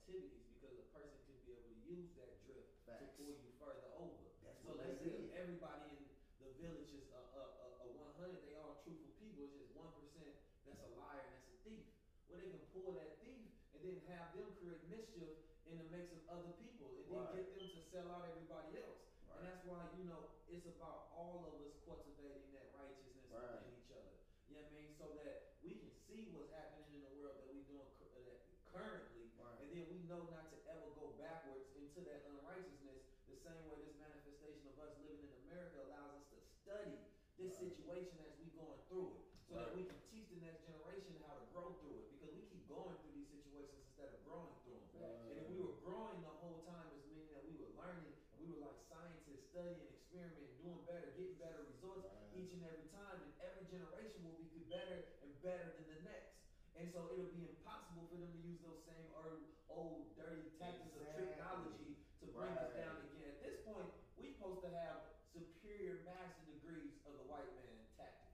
activities 0.07 0.46
because 0.54 0.78
a 0.78 0.86
person 0.94 1.18
could 1.26 1.34
be 1.42 1.50
able 1.50 1.66
to 1.66 1.78
use 1.82 2.07
that 2.14 2.30
drift 2.46 2.70
Facts. 2.86 3.02
to 3.02 3.07
pull 3.18 3.34
you 3.42 3.50
further 3.59 3.90
over. 3.98 4.22
That's 4.46 4.62
so 4.62 4.78
let's 4.78 5.02
say 5.02 5.18
if 5.18 5.34
everybody 5.34 5.98
in 5.98 6.46
the 6.46 6.50
village 6.62 6.94
is 6.94 7.11
a, 7.11 7.18
a, 7.34 7.42
a, 7.82 7.90
a 7.90 8.22
100, 8.22 8.46
they 8.46 8.54
all 8.54 8.78
truthful 8.86 9.11
people. 9.18 9.50
It's 9.50 9.59
just 9.59 9.74
one 9.74 9.90
percent 9.98 10.30
that's 10.62 10.78
a 10.78 10.90
liar 10.94 11.26
and 11.26 11.34
that's 11.42 11.50
a 11.50 11.59
thief. 11.66 11.82
Well, 12.30 12.38
they 12.38 12.54
can 12.54 12.62
pull 12.70 12.94
that 13.02 13.18
thief 13.18 13.50
and 13.74 13.78
then 13.82 13.98
have 14.14 14.30
them 14.38 14.46
create 14.62 14.78
mischief 14.86 15.42
in 15.66 15.74
the 15.82 15.86
makes 15.90 16.14
of 16.14 16.22
other 16.30 16.54
people, 16.62 16.86
and 16.94 17.11
then 17.11 17.26
get 17.34 17.50
them 17.59 17.66
to 17.66 17.82
sell 17.90 18.07
out 18.14 18.30
everybody 18.30 18.78
else. 18.78 19.02
Right. 19.26 19.34
And 19.34 19.50
that's 19.50 19.62
why 19.66 19.82
you 19.98 20.07
know 20.07 20.22
it's 20.46 20.70
about 20.70 21.11
all 21.18 21.50
of 21.50 21.59
us 21.66 21.74
cultivating 21.82 22.54
that 22.54 22.70
righteousness 22.78 23.26
Right. 23.26 23.42
within 23.59 23.74
each 23.74 23.90
other. 23.90 24.14
You 24.46 24.54
know 24.54 24.62
what 24.62 24.70
I 24.70 24.78
mean? 24.78 24.94
So 24.94 25.11
that 25.18 25.59
we 25.66 25.74
can 25.82 25.90
see 26.07 26.30
what's 26.30 26.54
happening 26.54 26.94
in 26.94 27.02
the 27.02 27.11
world 27.18 27.34
that 27.42 27.50
we're 27.50 27.66
doing 27.66 27.90
cu- 27.98 28.07
uh, 28.14 28.22
that 28.30 28.38
currently, 28.70 29.26
Right. 29.42 29.59
and 29.66 29.68
then 29.74 29.84
we 29.90 29.98
know 30.07 30.22
not 30.30 30.54
to 30.54 30.59
ever 30.70 30.86
go 30.94 31.11
backwards 31.18 31.66
into 31.74 32.07
that 32.07 32.30
unrighteousness. 32.30 33.02
The 33.26 33.38
same 33.42 33.59
way 33.66 33.74
this 33.82 33.98
manifestation 33.98 34.70
of 34.70 34.78
us 34.86 34.94
living 35.02 35.26
in 35.26 35.34
America 35.50 35.82
allows 35.90 36.14
us 36.22 36.24
to 36.30 36.38
study 36.62 36.94
this 37.37 37.53
situation 37.61 38.16
as 38.24 38.32
we 38.41 38.49
going 38.57 38.80
through 38.89 39.12
it, 39.16 39.20
so 39.47 39.53
that 39.61 39.70
we 39.76 39.84
can 39.84 39.97
teach 40.09 40.26
the 40.32 40.41
next 40.43 40.64
generation 40.66 41.14
how 41.28 41.37
to 41.37 41.45
grow 41.53 41.76
through 41.80 42.01
it. 42.03 42.05
Because 42.16 42.32
we 42.34 42.43
keep 42.49 42.64
going 42.66 42.97
through 43.05 43.14
these 43.14 43.28
situations 43.30 43.78
instead 43.93 44.11
of 44.11 44.18
growing 44.26 44.51
through 44.64 44.80
them. 44.97 45.05
Right. 45.07 45.28
And 45.30 45.34
if 45.39 45.47
we 45.53 45.57
were 45.61 45.76
growing 45.84 46.18
the 46.24 46.32
whole 46.43 46.64
time, 46.66 46.89
it's 46.97 47.07
meaning 47.07 47.30
that 47.37 47.45
we 47.47 47.55
were 47.61 47.70
learning 47.76 48.11
and 48.34 48.37
we 48.43 48.49
were 48.51 48.61
like 48.64 48.76
scientists, 48.91 49.47
studying, 49.53 49.84
experimenting, 49.93 50.51
doing 50.59 50.80
better, 50.89 51.12
getting 51.14 51.37
better 51.39 51.62
results 51.70 52.09
Right. 52.11 52.41
each 52.41 52.51
and 52.57 52.64
every 52.66 52.89
time. 52.91 53.20
And 53.22 53.30
every 53.45 53.68
generation 53.70 54.24
will 54.26 54.41
be 54.51 54.64
better 54.66 55.14
and 55.22 55.30
better 55.45 55.76
than 55.78 55.87
the 55.93 56.01
next. 56.09 56.34
And 56.76 56.89
so 56.93 57.09
it'll 57.12 57.32
be 57.32 57.47
impossible 57.49 58.05
for 58.11 58.16
them 58.20 58.32
to 58.32 58.41
use 58.45 58.61
those 58.64 58.82
same 58.84 59.07
old, 59.16 59.49
old 59.70 60.12
dirty 60.18 60.53
tactics 60.61 60.93
of 60.97 61.05
Exactly. 61.09 61.32
technology 61.37 61.91
to 62.20 62.24
bring 62.34 62.53
us 62.59 62.72
Right. 62.74 62.82
down 62.84 62.97
again. 63.12 63.32
At 63.32 63.41
this 63.41 63.57
point, 63.64 63.89
we're 64.18 64.32
supposed 64.37 64.61
to 64.66 64.72
have 64.74 65.14
superior 65.32 66.05
master 66.05 66.45
degrees 66.49 66.97
of 67.09 67.16
the 67.16 67.24
white 67.30 67.49
man 67.57 67.76
tactics. 67.97 68.32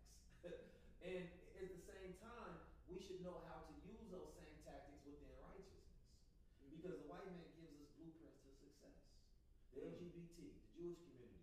and 1.03 1.27
at 1.59 1.67
the 1.67 1.83
same 1.83 2.15
time, 2.23 2.63
we 2.87 2.99
should 3.03 3.19
know 3.27 3.43
how 3.51 3.59
to 3.67 3.73
use 3.83 4.07
those 4.07 4.31
same 4.39 4.55
tactics 4.63 5.03
within 5.03 5.35
righteousness. 5.43 5.99
Because 6.71 6.95
the 7.03 7.07
white 7.11 7.27
man 7.27 7.43
gives 7.59 7.75
us 7.75 7.91
blueprints 7.99 8.39
to 8.47 8.51
success. 8.55 9.03
The 9.75 9.83
LGBT, 9.83 10.55
the 10.55 10.67
Jewish 10.71 10.99
community, 11.03 11.43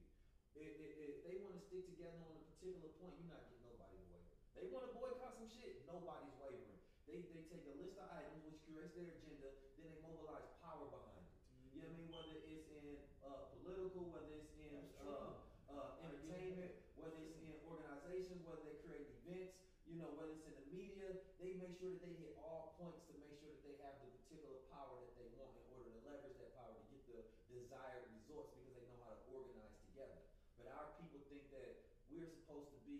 if, 0.56 0.72
if, 0.80 0.92
if 1.00 1.16
they 1.28 1.36
want 1.44 1.60
to 1.60 1.64
stick 1.68 1.92
together 1.92 2.24
on 2.24 2.40
a 2.40 2.44
particular 2.56 2.88
point, 3.04 3.20
you're 3.20 3.28
not 3.32 3.44
getting 3.52 3.68
nobody 3.68 4.00
to 4.00 4.08
waver. 4.16 4.32
They 4.56 4.66
want 4.72 4.88
to 4.88 4.92
boycott 4.96 5.36
some 5.36 5.52
shit, 5.52 5.84
nobody's 5.84 6.32
wavering. 6.40 6.80
They, 7.04 7.20
they 7.36 7.44
take 7.52 7.68
a 7.68 7.76
list 7.84 8.00
of 8.00 8.08
items 8.16 8.40
which 8.48 8.64
curates 8.64 8.89
their 9.00 9.16
agenda, 9.16 9.48
then 9.80 9.88
they 9.88 10.00
mobilize 10.04 10.48
power 10.60 10.88
behind 10.92 11.24
it. 11.24 11.30
You 11.72 11.80
know 11.84 11.88
what 11.88 11.96
I 11.96 12.04
mean? 12.04 12.12
Whether 12.12 12.36
it's 12.52 12.68
in 12.76 12.86
uh, 13.24 13.48
political, 13.56 14.12
whether 14.12 14.34
it's 14.36 14.52
in 14.60 14.76
uh, 15.00 15.40
uh, 15.72 16.04
entertainment, 16.04 16.76
whether 17.00 17.20
it's 17.24 17.40
in 17.40 17.56
organizations, 17.64 18.44
whether 18.44 18.64
they 18.68 18.78
create 18.84 19.08
events, 19.24 19.56
you 19.88 19.96
know, 19.98 20.12
whether 20.20 20.36
it's 20.36 20.44
in 20.44 20.56
the 20.56 20.68
media, 20.76 21.08
they 21.40 21.56
make 21.56 21.80
sure 21.80 21.96
that 21.96 22.04
they 22.04 22.16
hit 22.20 22.36
all 22.44 22.76
points 22.76 23.00
to 23.08 23.16
make 23.24 23.40
sure 23.40 23.48
that 23.56 23.64
they 23.64 23.76
have 23.80 23.96
the 24.04 24.10
particular 24.20 24.60
power 24.76 25.00
that 25.00 25.14
they 25.16 25.28
want 25.40 25.56
in 25.56 25.64
order 25.72 25.88
to 25.96 26.00
leverage 26.04 26.36
that 26.44 26.52
power 26.60 26.76
to 26.76 26.84
get 26.92 27.00
the 27.08 27.24
desired 27.48 28.04
results 28.12 28.52
because 28.60 28.76
they 28.76 28.86
know 28.92 29.00
how 29.08 29.16
to 29.16 29.24
organize 29.32 29.76
together. 29.88 30.20
But 30.60 30.76
our 30.76 30.92
people 31.00 31.24
think 31.32 31.48
that 31.56 31.88
we're 32.12 32.28
supposed 32.28 32.70
to 32.76 32.80
be 32.84 33.00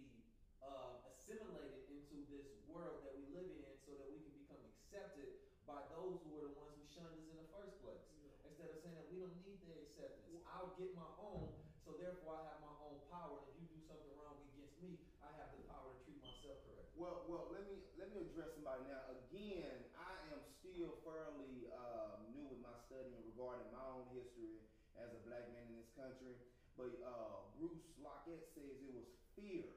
uh, 0.64 1.04
assimilated 1.12 1.84
into 1.92 2.24
this 2.32 2.48
world 2.72 3.04
that 3.04 3.14
we 3.18 3.26
live 3.36 3.50
in 3.52 3.70
so 3.84 3.98
that 3.98 4.08
we 4.10 4.22
can 4.22 4.34
become 4.46 4.62
accepted 4.70 5.42
by 5.70 5.82
those 5.94 6.18
who 6.26 6.30
were 6.34 6.50
the 6.50 6.56
ones 6.58 6.74
who 6.78 6.86
shunned 6.90 7.14
us 7.14 7.26
in 7.30 7.38
the 7.38 7.50
first 7.54 7.78
place. 7.86 8.02
Instead 8.46 8.74
of 8.74 8.78
saying 8.82 8.98
that 8.98 9.06
we 9.14 9.22
don't 9.22 9.38
need 9.46 9.62
their 9.66 9.78
acceptance, 9.86 10.26
I'll 10.50 10.69
get 10.80 10.96
my 10.96 11.12
own, 11.20 11.52
so 11.84 12.00
therefore 12.00 12.40
I 12.40 12.56
have 12.56 12.64
my 12.64 12.72
own 12.88 13.04
power. 13.12 13.44
And 13.44 13.52
if 13.52 13.56
you 13.60 13.68
do 13.68 13.80
something 13.84 14.16
wrong 14.16 14.40
against 14.56 14.80
me, 14.80 14.96
I 15.20 15.28
have 15.36 15.52
the 15.52 15.68
power 15.68 15.92
to 15.92 16.00
treat 16.08 16.24
myself 16.24 16.64
correctly. 16.64 16.96
Well, 16.96 17.28
well, 17.28 17.52
let 17.52 17.68
me 17.68 17.84
let 18.00 18.08
me 18.16 18.24
address 18.24 18.56
somebody 18.56 18.88
now. 18.88 19.12
Again, 19.28 19.76
I 20.00 20.16
am 20.32 20.40
still 20.64 20.96
fairly 21.04 21.68
uh, 21.68 22.24
new 22.32 22.48
with 22.48 22.64
my 22.64 22.72
studying 22.88 23.20
regarding 23.28 23.68
my 23.76 23.84
own 23.92 24.08
history 24.16 24.64
as 24.96 25.12
a 25.12 25.20
black 25.28 25.52
man 25.52 25.68
in 25.68 25.84
this 25.84 25.92
country. 26.00 26.40
But 26.80 26.96
uh, 27.04 27.52
Bruce 27.60 27.84
Lockett 28.00 28.48
says 28.56 28.80
it 28.80 28.96
was 28.96 29.12
fear 29.36 29.68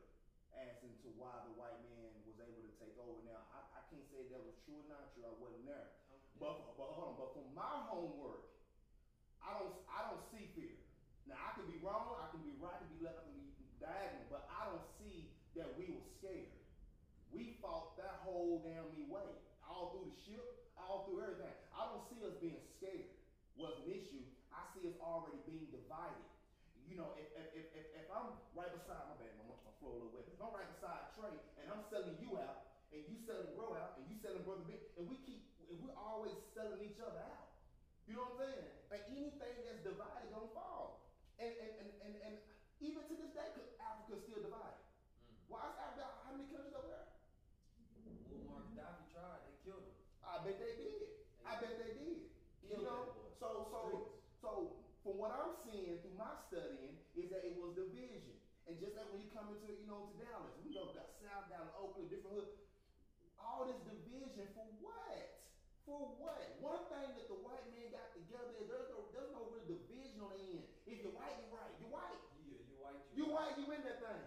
as 0.55 0.78
into 0.86 1.11
why 1.18 1.34
the 1.50 1.59
white 1.59 1.82
man 1.82 2.14
was 2.22 2.38
able 2.38 2.62
to 2.62 2.74
take 2.78 2.94
over. 3.03 3.18
Now, 3.26 3.42
I, 3.50 3.59
I 3.74 3.80
can't 3.90 4.07
say 4.14 4.22
that 4.30 4.38
was 4.38 4.55
true 4.62 4.78
or 4.78 4.86
not 4.86 5.11
true. 5.18 5.26
I 5.26 5.34
wasn't 5.42 5.66
there. 5.66 5.98
But, 6.38 6.78
but 6.78 6.94
hold 6.94 7.11
on. 7.11 7.14
But 7.18 7.34
from 7.34 7.50
my 7.59 7.90
homework, 7.90 8.53
I 9.42 9.59
don't 9.59 9.74
I 9.90 10.07
don't 10.07 10.22
see 10.30 10.46
fear. 10.55 10.78
Now 11.26 11.38
I 11.38 11.55
could 11.55 11.70
be 11.70 11.72
wrong, 11.83 12.14
I 12.22 12.30
can 12.30 12.41
be 12.47 12.55
right, 12.62 12.72
I 12.72 12.78
can 12.78 12.91
be 12.95 13.03
left, 13.03 13.18
I 13.18 13.24
can 13.26 13.35
be 13.35 13.51
diagonal, 13.83 14.26
but 14.30 14.47
I 14.49 14.70
don't 14.70 14.87
see 15.03 15.26
that 15.59 15.74
we 15.76 15.91
were 15.91 16.07
scared. 16.22 16.55
We 17.35 17.59
fought 17.61 17.99
that 17.99 18.22
whole 18.22 18.62
damn 18.62 18.87
me 18.95 19.03
way, 19.11 19.26
all 19.66 19.91
through 19.93 20.07
the 20.09 20.16
ship, 20.22 20.45
all 20.78 21.05
through 21.05 21.26
everything. 21.26 21.53
I 21.74 21.91
don't 21.91 22.05
see 22.09 22.22
us 22.22 22.37
being 22.41 22.61
scared 22.78 23.09
was 23.59 23.74
an 23.83 23.89
issue. 23.91 24.22
I 24.53 24.64
see 24.72 24.87
us 24.89 24.97
already 25.03 25.41
being 25.45 25.66
divided. 25.72 26.24
You 26.89 26.97
know, 27.01 27.12
if 27.16 27.28
if, 27.57 27.66
if, 27.72 27.87
if, 27.97 28.07
I'm 28.12 28.37
right 28.53 28.68
beside 28.68 29.01
my 29.09 29.16
bad, 29.16 29.33
my, 29.41 29.49
my 29.64 29.72
flow 29.80 29.97
a 29.97 29.97
little 29.97 30.12
wet. 30.12 30.28
If 30.28 30.37
I'm 30.41 30.53
right 30.53 30.68
beside 30.68 31.09
Trey 31.16 31.33
and 31.57 31.72
I'm 31.72 31.80
selling 31.89 32.16
you 32.20 32.37
out, 32.37 32.68
and 32.93 33.01
you 33.09 33.16
selling 33.24 33.49
Grow 33.57 33.72
out, 33.72 33.97
and 33.97 34.05
you 34.05 34.16
selling 34.20 34.45
Brother 34.45 34.61
Big, 34.68 34.85
and 35.01 35.09
we 35.09 35.16
keep, 35.24 35.41
and 35.72 35.80
we're 35.80 35.97
always 35.97 36.37
selling 36.53 36.80
each 36.85 37.01
other 37.01 37.16
out. 37.24 37.49
You 38.05 38.12
know 38.20 38.28
what 38.28 38.37
I'm 38.37 38.53
saying? 38.53 38.68
Like 38.93 39.09
anything 39.09 39.57
that's 39.64 39.80
divided 39.80 40.28
gonna 40.28 40.53
fall. 40.53 41.01
And 41.41 41.49
and, 41.57 41.72
and, 41.80 41.91
and, 42.05 42.14
and 42.28 42.35
even 42.85 43.01
to 43.09 43.14
this 43.16 43.33
day, 43.33 43.49
'cause 43.57 43.68
Africa's 43.80 44.20
still 44.28 44.45
divided. 44.45 44.76
Why 45.49 45.64
is 45.72 45.76
Africa? 45.80 46.12
How 46.28 46.37
many 46.37 46.45
countries 46.53 46.76
over 46.76 46.89
there? 46.93 47.09
Muammar 48.45 48.68
Gaddafi 48.76 49.05
tried, 49.12 49.41
they 49.49 49.57
killed 49.64 49.85
him. 49.85 49.97
I 50.24 50.39
bet 50.45 50.57
they 50.61 50.74
did. 50.76 51.09
I 51.47 51.57
bet 51.57 51.74
they 51.80 51.93
did. 51.97 52.20
You 52.62 52.68
Killed 52.68 52.85
that 52.85 52.93
know, 52.93 53.01
boy. 53.05 53.28
so 53.41 53.49
so 53.70 53.80
Streets. 53.89 54.12
so 54.41 54.51
from 55.03 55.11
what 55.22 55.30
I'm 55.30 55.54
seeing 55.62 56.02
through 56.02 56.18
my 56.18 56.34
studying 56.50 56.98
is 57.14 57.30
that 57.30 57.46
it 57.46 57.54
was 57.54 57.78
division. 57.78 58.34
And 58.66 58.74
just 58.82 58.98
like 58.98 59.06
when 59.14 59.22
you 59.22 59.30
come 59.30 59.54
into 59.54 59.70
you 59.70 59.86
know 59.86 60.10
to 60.10 60.14
Dallas, 60.18 60.50
we 60.66 60.74
go 60.74 60.90
got 60.90 61.14
South 61.22 61.46
Dallas, 61.46 61.70
Oakland, 61.78 62.10
different 62.10 62.42
hood. 62.42 62.50
All 63.38 63.70
this 63.70 63.78
division 63.86 64.50
for 64.50 64.66
what? 64.82 65.22
For 65.86 65.98
what? 66.18 66.42
One 66.58 66.82
thing 66.90 67.14
that 67.14 67.26
the 67.30 67.38
white 67.38 67.62
man 67.70 67.94
got 67.94 68.10
together 68.18 68.50
is 68.58 68.66
there's 68.66 68.90
no 68.90 69.06
there's 69.14 69.30
no 69.30 69.46
real 69.54 69.62
division 69.66 70.18
on 70.26 70.34
the 70.34 70.42
end. 70.58 70.66
If 70.90 70.98
you're 71.06 71.14
white, 71.14 71.38
you're 71.38 71.54
right. 71.54 71.70
You're 71.78 71.94
white. 71.94 72.18
Yeah, 72.42 72.58
you're 72.66 72.82
white, 72.82 73.02
You're 73.14 73.30
white, 73.30 73.54
you 73.58 73.66
in 73.70 73.82
that 73.86 74.02
thing. 74.02 74.26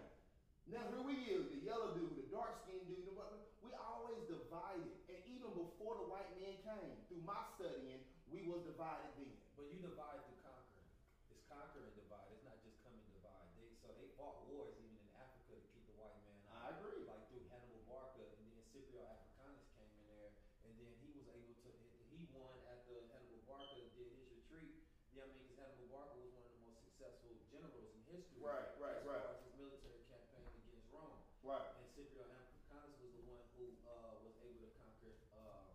Now 0.72 0.82
here 0.88 1.04
we 1.04 1.16
is, 1.28 1.44
the 1.52 1.60
yellow 1.60 1.92
dude, 1.92 2.16
the 2.16 2.26
dark 2.32 2.56
skinned 2.64 2.88
dude, 2.88 3.04
the 3.04 3.12
what- 3.12 3.36
we 3.60 3.72
always 3.76 4.20
divided. 4.30 4.94
And 5.12 5.18
even 5.28 5.50
before 5.52 5.96
the 5.98 6.06
white 6.06 6.28
man 6.38 6.54
came, 6.64 6.96
through 7.08 7.22
my 7.26 7.42
studying, 7.58 8.00
we 8.30 8.42
was 8.46 8.62
divided 8.62 9.10
then. 9.16 9.34
But 9.58 9.66
you 9.72 9.78
divide 9.82 10.22
through 10.26 10.38
conquering. 10.44 10.86
It's 11.30 11.42
conquer 11.50 11.82
and 11.82 11.94
divide. 11.98 12.26
It's 12.30 12.42
not 12.46 12.58
just 12.62 12.78
come 12.86 12.94
and 12.94 13.10
divide. 13.10 13.46
They, 13.58 13.66
so 13.82 13.90
they 13.98 14.06
fought 14.14 14.38
wars 14.46 14.74
even 14.78 14.98
in 15.02 15.10
Africa 15.18 15.58
to 15.58 15.66
keep 15.74 15.82
the 15.90 15.96
white 15.98 16.14
man 16.22 16.38
I 16.46 16.70
out. 16.70 16.78
agree. 16.78 17.02
Like 17.06 17.26
through 17.30 17.42
Hannibal 17.50 17.82
Barca, 17.90 18.22
and 18.22 18.42
then 18.46 18.62
Scipio 18.70 19.02
Africanus 19.02 19.66
came 19.74 19.90
in 19.98 20.04
there, 20.06 20.30
and 20.66 20.72
then 20.78 20.90
he 21.02 21.08
was 21.14 21.26
able 21.30 21.54
to. 21.66 21.70
He 22.14 22.22
won 22.30 22.54
after 22.70 23.02
Hannibal 23.10 23.42
Barca 23.50 23.82
did 23.98 24.10
his 24.14 24.26
retreat. 24.30 24.78
You 25.10 25.18
know 25.18 25.26
what 25.26 25.34
I 25.34 25.38
mean? 25.38 25.46
Because 25.50 25.58
Hannibal 25.58 25.88
Barca 25.90 26.14
was 26.22 26.30
one 26.34 26.44
of 26.46 26.52
the 26.54 26.62
most 26.62 26.78
successful 26.86 27.34
generals 27.50 27.90
in 27.90 28.02
history. 28.06 28.38
Right, 28.42 28.70
right, 28.78 28.98
as 29.00 29.06
right. 29.08 29.18
far 29.22 29.34
as 29.34 29.42
his 29.42 29.54
military 29.58 30.02
campaign 30.06 30.46
against 30.62 30.86
Rome. 30.94 31.18
Right. 31.42 31.66
And 31.80 31.86
Scipio 31.96 32.22
Africanus 32.28 32.94
was 33.02 33.12
the 33.18 33.24
one 33.26 33.44
who 33.56 33.66
uh, 33.88 34.20
was 34.22 34.34
able 34.44 34.62
to 34.62 34.70
conquer 34.78 35.12
uh, 35.32 35.72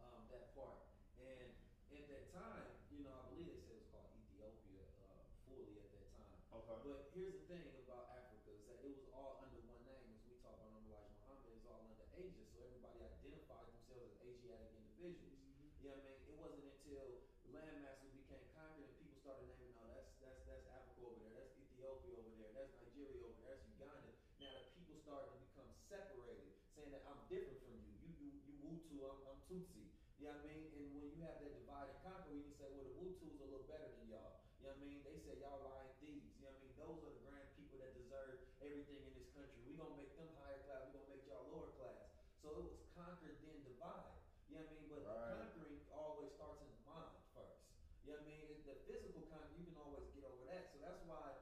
um, 0.00 0.20
that 0.32 0.54
part. 0.56 0.78
And 1.18 1.50
at 1.90 2.04
that 2.08 2.24
time, 2.36 2.66
you 2.94 3.02
know, 3.02 3.12
I 3.14 3.22
believe 3.32 3.48
they 3.50 3.58
said 3.66 3.74
it 3.74 3.82
was 3.82 3.90
called 3.90 4.10
Ethiopia 4.14 4.84
uh, 5.02 5.22
fully 5.48 5.74
at 5.82 5.88
that 5.96 6.06
time. 6.14 6.36
Okay. 6.54 6.76
But 6.86 6.98
here's 7.16 7.34
the 7.34 7.44
thing 7.50 7.64
about 7.82 8.12
Africa 8.14 8.48
is 8.54 8.62
that 8.68 8.78
it 8.84 8.92
was 8.94 9.08
all 9.16 9.40
under 9.42 9.58
one 9.66 9.82
name. 9.88 10.06
As 10.14 10.22
we 10.28 10.36
talk 10.44 10.54
about 10.60 10.70
Elijah 10.84 11.10
Muhammad, 11.18 11.50
it's 11.56 11.66
all 11.66 11.82
under 11.82 12.06
Asia. 12.14 12.44
So 12.54 12.62
everybody 12.68 13.00
identified 13.02 13.66
themselves 13.66 14.12
as 14.14 14.28
Asiatic 14.28 14.70
individuals. 15.00 15.34
You 15.80 15.88
know 15.88 15.96
what 15.96 16.04
I 16.04 16.12
mean? 16.12 16.20
It 16.28 16.36
wasn't 16.38 16.64
until 16.68 17.04
landmasses 17.50 18.12
became 18.12 18.44
conquered 18.54 18.84
and 18.86 18.94
people 19.00 19.16
started 19.24 19.48
naming, 19.56 19.74
oh, 19.80 19.88
that's 19.90 20.12
that's 20.20 20.40
that's 20.46 20.66
Africa 20.68 21.00
over 21.08 21.18
there, 21.24 21.32
that's 21.34 21.54
Ethiopia 21.56 22.12
over 22.20 22.30
there, 22.36 22.52
that's 22.52 22.72
Nigeria 22.78 23.24
over 23.24 23.34
there, 23.40 23.56
that's 23.56 23.64
Uganda. 23.72 24.12
Now 24.38 24.52
the 24.54 24.68
people 24.76 24.94
started 25.00 25.32
to 25.32 25.38
become 25.48 25.70
separated, 25.88 26.52
saying 26.76 26.92
that 26.92 27.02
I'm 27.08 27.20
different 27.32 27.58
from 27.64 27.74
you. 27.80 27.92
You 28.04 28.10
you 28.20 28.30
you 28.44 28.54
Hutu, 28.68 28.94
I'm, 29.02 29.18
I'm 29.32 29.38
Tutsi. 29.48 29.88
You 30.18 30.26
know 30.26 30.34
what 30.34 30.42
I 30.42 30.50
mean? 30.50 30.66
And 30.74 30.86
when 30.98 31.06
you 31.14 31.18
have 31.22 31.38
that 31.38 31.54
divide 31.62 31.86
and 31.94 31.98
conquer, 32.02 32.34
you 32.34 32.42
can 32.42 32.54
say, 32.58 32.66
well, 32.74 32.82
the 32.90 32.94
Hutus 32.98 33.38
are 33.38 33.46
a 33.46 33.50
little 33.54 33.66
better 33.70 33.86
than 33.94 34.10
y'all. 34.10 34.34
You 34.58 34.66
know 34.66 34.74
what 34.74 34.82
I 34.82 34.86
mean? 34.90 34.98
They 35.06 35.16
say 35.22 35.38
y'all 35.38 35.62
lying 35.62 35.90
thieves. 36.02 36.34
You 36.34 36.42
know 36.42 36.50
what 36.50 36.58
I 36.58 36.62
mean? 36.66 36.74
Those 36.74 36.98
are 37.06 37.10
the 37.14 37.22
grand 37.22 37.46
people 37.54 37.78
that 37.78 37.94
deserve 37.94 38.34
everything 38.58 38.98
in 39.06 39.12
this 39.14 39.30
country. 39.30 39.62
We're 39.62 39.78
gonna 39.78 39.94
make 39.94 40.10
them 40.18 40.26
higher 40.42 40.58
class. 40.66 40.90
We're 40.90 40.98
gonna 40.98 41.14
make 41.14 41.22
y'all 41.30 41.46
lower 41.54 41.70
class. 41.78 42.02
So 42.42 42.50
it 42.58 42.62
was 42.66 42.74
conquer 42.98 43.30
then 43.46 43.62
divide. 43.62 44.18
You 44.50 44.58
know 44.58 44.66
what 44.66 44.74
I 44.74 44.74
mean? 44.74 44.86
But 44.90 45.00
Right. 45.06 45.14
the 45.14 45.38
conquering 45.38 45.78
always 45.94 46.30
starts 46.34 46.58
in 46.66 46.70
the 46.74 46.82
mind 46.82 47.14
first. 47.30 47.62
You 48.02 48.10
know 48.10 48.18
what 48.18 48.26
I 48.26 48.30
mean? 48.34 48.46
The 48.66 48.74
physical 48.90 49.22
conquer, 49.30 49.54
you 49.54 49.70
can 49.70 49.78
always 49.78 50.10
get 50.10 50.26
over 50.26 50.42
that. 50.50 50.74
So 50.74 50.82
that's 50.82 50.98
why, 51.06 51.38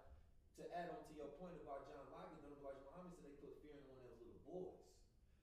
to 0.61 0.63
add 0.77 0.93
on 0.93 1.01
to 1.09 1.13
your 1.17 1.33
point 1.41 1.57
about 1.65 1.89
John 1.89 2.05
Locke 2.13 2.37
and 2.37 2.45
Elijah 2.61 2.85
Muhammad 2.93 3.17
said 3.17 3.25
they 3.25 3.37
put 3.41 3.57
fear 3.65 3.73
in 3.81 3.85
one 3.89 3.97
of 4.05 4.05
those 4.13 4.21
little 4.21 4.41
boys. 4.45 4.85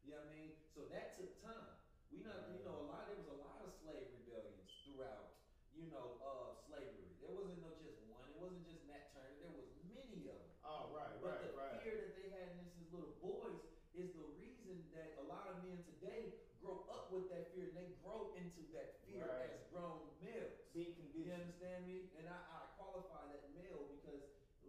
You 0.05 0.13
know 0.13 0.21
what 0.21 0.29
I 0.29 0.35
mean? 0.37 0.51
So 0.77 0.85
that 0.93 1.17
took 1.17 1.33
time. 1.41 1.73
We 2.11 2.21
not, 2.21 2.45
you 2.53 2.61
know, 2.61 2.77
a 2.77 2.85
lot. 2.85 3.09
There 3.09 3.17
was 3.17 3.25
a 3.31 3.39
lot 3.41 3.57
of 3.65 3.73
slave 3.81 4.05
rebellions 4.13 4.69
throughout. 4.85 5.33
You 5.73 5.89
know, 5.89 6.13
uh, 6.21 6.53
slavery. 6.69 7.09
There 7.17 7.33
wasn't 7.33 7.57
no 7.65 7.73
just 7.81 7.97
one. 8.05 8.21
It 8.29 8.37
wasn't 8.37 8.61
just 8.69 8.85
Nat 8.85 9.09
Turner. 9.09 9.33
There 9.41 9.49
was 9.49 9.65
many 9.89 10.29
of 10.29 10.37
them. 10.37 10.45
Oh, 10.61 10.93
right, 10.93 11.09
But 11.17 11.41
right, 11.41 11.41
the 11.49 11.57
right. 11.57 11.81
fear 11.81 11.97
that 11.97 12.13
they 12.13 12.29
had 12.29 12.53
in 12.53 12.61
this 12.61 12.77
as 12.77 12.85
little 12.93 13.17
boys 13.17 13.57
is 13.97 14.13
the 14.13 14.21
reason 14.37 14.85
that 14.93 15.17
a 15.17 15.25
lot 15.25 15.49
of 15.49 15.65
men 15.65 15.81
today 15.81 16.37
grow 16.61 16.85
up 16.93 17.09
with 17.09 17.25
that 17.33 17.49
fear 17.57 17.73
and 17.73 17.75
they 17.77 17.89
grow 18.05 18.29
into 18.37 18.61
that 18.77 19.01
fear 19.01 19.25
Right. 19.25 19.49
as 19.49 19.65
grown 19.73 20.13
males. 20.21 20.53
Being 20.77 20.93
You 20.93 21.09
conditioned. 21.09 21.33
understand 21.41 21.79
me? 21.89 22.13
And 22.21 22.29
I, 22.29 22.37
I 22.37 22.59
qualify 22.77 23.25
that 23.33 23.49
male 23.57 23.89
because 23.97 24.21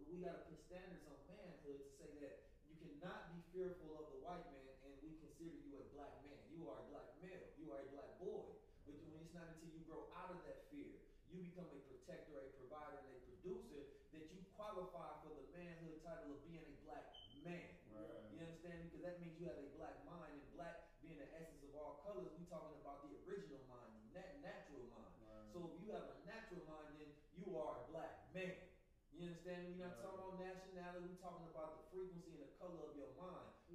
we 0.09 0.25
got 0.25 0.41
to 0.41 0.41
put 0.49 0.57
standards 0.65 1.05
on 1.05 1.21
manhood 1.29 1.85
to 1.85 1.89
say 2.01 2.09
that 2.25 2.49
you 2.65 2.73
cannot 2.81 3.29
be 3.29 3.44
fearful 3.55 3.95
of 3.95 4.11
the 4.11 4.19
white 4.19 4.43
man 4.51 4.67
and 4.83 4.91
we 4.99 5.15
consider 5.15 5.55
you 5.63 5.79
a 5.79 5.87
black 5.95 6.11
man. 6.27 6.35
You 6.51 6.67
are 6.67 6.75
a 6.75 6.85
black 6.91 7.15
male. 7.23 7.47
You 7.55 7.71
are 7.71 7.79
a 7.79 7.87
black 7.87 8.19
boy. 8.19 8.51
But 8.83 8.99
when 9.07 9.15
it's 9.15 9.31
not 9.31 9.47
until 9.55 9.71
you 9.71 9.79
grow 9.87 10.11
out 10.11 10.35
of 10.35 10.43
that 10.43 10.67
fear, 10.67 10.91
you 11.31 11.39
become 11.39 11.71
a 11.71 11.79
protector, 11.87 12.35
a 12.35 12.51
provider, 12.59 12.99
and 12.99 13.15
a 13.15 13.23
producer 13.31 13.95
that 14.11 14.27
you 14.27 14.43
qualify 14.59 15.23
for 15.23 15.31
the 15.39 15.47
manhood 15.55 16.03
title 16.03 16.35
of 16.35 16.43
being 16.43 16.67
a 16.67 16.75
black 16.83 17.15
man. 17.47 17.71
Right. 17.95 18.27
You 18.35 18.43
understand? 18.43 18.91
Because 18.91 19.07
that 19.07 19.23
means 19.23 19.39
you 19.39 19.47
have 19.47 19.55
a 19.55 19.71
black 19.79 20.03
mind, 20.03 20.35
and 20.35 20.43
black 20.51 20.91
being 20.99 21.15
the 21.15 21.31
essence 21.31 21.63
of 21.63 21.79
all 21.79 22.03
colors, 22.03 22.35
we 22.35 22.43
talking 22.51 22.75
about 22.83 23.07
the 23.07 23.15
original 23.23 23.63
mind, 23.71 23.95
the 24.11 24.23
natural 24.43 24.83
mind. 24.91 25.15
Right. 25.23 25.47
So 25.55 25.71
if 25.71 25.79
you 25.79 25.95
have 25.95 26.11
a 26.11 26.19
natural 26.27 26.67
mind, 26.67 26.99
then 26.99 27.11
you 27.39 27.55
are 27.55 27.71
a 27.79 27.83
black 27.87 28.35
man. 28.35 28.67
You 29.15 29.31
understand? 29.31 29.71
We're 29.71 29.79
not 29.79 30.03
talking 30.03 30.27
about 30.27 30.43
nationality. 30.43 31.07
We're 31.07 31.23
talking 31.23 31.47
about 31.55 31.79
the 31.79 31.83
frequency 31.95 32.35
and 32.35 32.51
the 32.51 32.51
color 32.59 32.83
of 32.83 32.95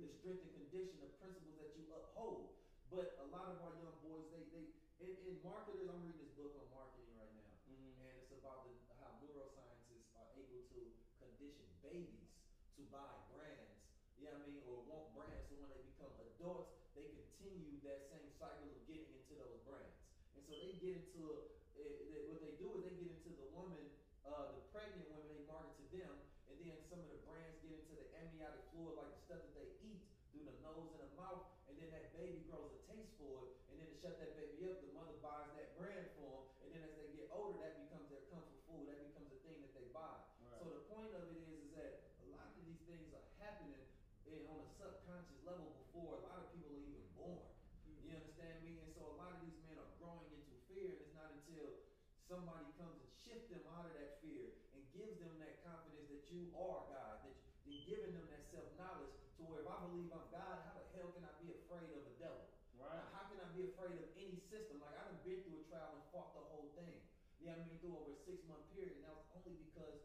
the 0.00 0.10
strength 0.20 0.44
and 0.48 0.54
condition, 0.66 0.96
the 1.00 1.12
principles 1.20 1.56
that 1.60 1.70
you 1.76 1.84
uphold. 1.92 2.56
But 2.90 3.14
a 3.22 3.26
lot 3.30 3.54
of 3.54 3.58
our 3.62 3.74
young 3.78 3.96
boys, 4.02 4.26
they 4.34 4.42
they 4.50 4.64
in, 5.00 5.12
in 5.24 5.34
marketers. 5.44 5.86
I'm 5.88 6.02
reading 6.04 6.20
this 6.20 6.34
book 6.36 6.52
on 6.60 6.66
marketing 6.74 7.08
right 7.16 7.32
now, 7.32 7.48
Mhm. 7.70 7.94
and 8.02 8.12
it's 8.20 8.32
about 8.34 8.66
the, 8.66 8.72
how 9.00 9.14
neuroscientists 9.22 10.10
are 10.18 10.28
able 10.36 10.60
to 10.74 10.80
condition 11.22 11.64
babies 11.80 12.28
to 12.76 12.82
buy 12.90 13.08
brands. 13.32 13.78
You 14.18 14.28
know 14.28 14.36
what 14.36 14.44
I 14.44 14.50
mean? 14.50 14.60
Or 14.68 14.76
want 14.84 15.08
brands. 15.16 15.48
So 15.48 15.56
when 15.56 15.70
they 15.72 15.80
become 15.80 16.12
adults, 16.20 16.68
they 16.92 17.08
continue 17.08 17.80
that 17.86 18.04
same 18.12 18.28
cycle 18.36 18.68
of 18.68 18.80
getting 18.84 19.08
into 19.08 19.32
those 19.40 19.56
brands. 19.64 19.96
And 20.36 20.44
so 20.44 20.52
they 20.60 20.76
get 20.76 20.92
into 21.00 21.20
it, 21.32 21.40
they- 21.72 22.20
what 22.28 22.40
they 22.40 22.52
do 22.60 22.74
is 22.76 22.82
they 22.84 22.92
get 23.00 23.08
into 23.08 23.32
the 23.32 23.46
woman, 23.56 23.88
uh, 24.28 24.52
the 24.52 24.60
pregnant 24.74 25.08
women, 25.08 25.32
they 25.32 25.40
market 25.48 25.72
to 25.80 25.84
them, 25.96 26.12
and 26.52 26.56
then 26.60 26.76
some 26.90 27.00
of 27.00 27.08
the 27.08 27.16
brands 27.24 27.56
get 27.62 27.72
into 27.72 27.94
the 27.96 28.04
amniotic 28.20 28.60
fluid, 28.70 28.94
like 29.00 29.08
the 29.08 29.20
stuff 29.24 29.40
that 29.40 29.54
they 29.54 29.68
eat 29.80 30.02
through 30.30 30.44
the 30.44 30.52
nose 30.80 30.96
and 30.96 31.12
the 31.12 31.12
mouth, 31.20 31.44
and 31.68 31.76
then 31.76 31.92
that 31.92 32.08
baby 32.16 32.40
grows 32.48 32.72
a 32.72 32.80
taste 32.88 33.12
for 33.20 33.44
it, 33.44 33.52
and 33.68 33.76
then 33.76 33.86
to 33.92 33.96
shut 34.00 34.16
that 34.16 34.32
baby 34.32 34.64
up, 34.64 34.80
the 34.80 34.88
mother 34.96 35.12
buys 35.20 35.52
that 35.60 35.76
brand 35.76 36.08
for 36.16 36.40
them, 36.40 36.44
and 36.64 36.68
then 36.72 36.80
as 36.88 36.96
they 36.96 37.12
get 37.12 37.28
older, 37.28 37.60
that 37.60 37.76
becomes 37.84 38.08
their 38.08 38.24
comfort 38.32 38.56
food, 38.64 38.88
that 38.88 38.96
becomes 39.12 39.28
the 39.28 39.40
thing 39.44 39.60
that 39.60 39.72
they 39.76 39.84
buy. 39.92 40.16
Right. 40.40 40.56
So 40.56 40.72
the 40.72 40.84
point 40.88 41.12
of 41.12 41.28
it 41.28 41.36
is, 41.36 41.44
is 41.52 41.68
that 41.76 41.92
a 42.24 42.26
lot 42.32 42.48
of 42.48 42.56
these 42.64 42.80
things 42.88 43.12
are 43.12 43.26
happening 43.44 43.84
in, 44.24 44.40
on 44.48 44.64
a 44.64 44.68
subconscious 44.80 45.40
level 45.44 45.68
before 45.84 46.16
a 46.16 46.22
lot 46.24 46.40
of 46.40 46.48
people 46.56 46.72
are 46.72 46.80
even 46.80 47.04
born. 47.12 47.44
You 48.00 48.16
understand 48.16 48.64
me? 48.64 48.80
And 48.80 48.88
so 48.96 49.04
a 49.04 49.16
lot 49.20 49.36
of 49.36 49.44
these 49.44 49.60
men 49.68 49.76
are 49.76 49.92
growing 50.00 50.32
into 50.32 50.56
fear, 50.64 50.96
and 50.96 51.00
it's 51.04 51.12
not 51.12 51.28
until 51.36 51.76
somebody 52.24 52.64
comes 52.80 52.96
and 52.96 53.10
shift 53.20 53.52
them 53.52 53.62
out 53.76 53.84
of 53.84 53.92
that 54.00 54.16
fear 54.24 54.48
and 54.72 54.80
gives 54.96 55.20
them 55.20 55.36
that 55.44 55.60
confidence 55.60 56.08
that 56.08 56.24
you 56.32 56.48
are 56.56 56.88
God, 56.88 57.20
that 57.20 57.36
you, 57.68 57.68
then 57.68 57.78
giving 57.84 58.12
them 58.16 58.26
that 58.32 58.42
self 58.48 58.66
knowledge 58.80 59.14
to 59.40 59.48
where 59.48 59.64
if 59.64 59.68
I 59.70 59.78
believe 59.88 60.12
I'm 60.12 60.26
God, 60.28 60.56
how 60.68 60.74
the 60.76 60.84
hell 60.92 61.10
can 61.16 61.24
I 61.24 61.32
be 61.40 61.48
afraid 61.54 61.88
of 61.90 62.02
a 62.04 62.14
devil? 62.20 62.44
Right. 62.76 63.00
How 63.16 63.24
can 63.30 63.40
I 63.40 63.48
be 63.56 63.72
afraid 63.72 63.96
of 63.96 64.08
any 64.16 64.36
system? 64.52 64.80
Like 64.84 64.96
I 64.96 65.08
done 65.08 65.20
been 65.24 65.40
through 65.44 65.64
a 65.64 65.66
trial 65.72 65.96
and 65.96 66.04
fought 66.12 66.36
the 66.36 66.44
whole 66.52 66.68
what 67.48 67.56
I 67.56 67.64
mean? 67.64 67.74
Through 67.80 67.96
over 67.96 68.12
a 68.12 68.18
six 68.28 68.44
month 68.44 68.60
period, 68.68 69.00
and 69.00 69.02
that 69.04 69.12
was 69.16 69.24
only 69.32 69.56
because 69.56 69.96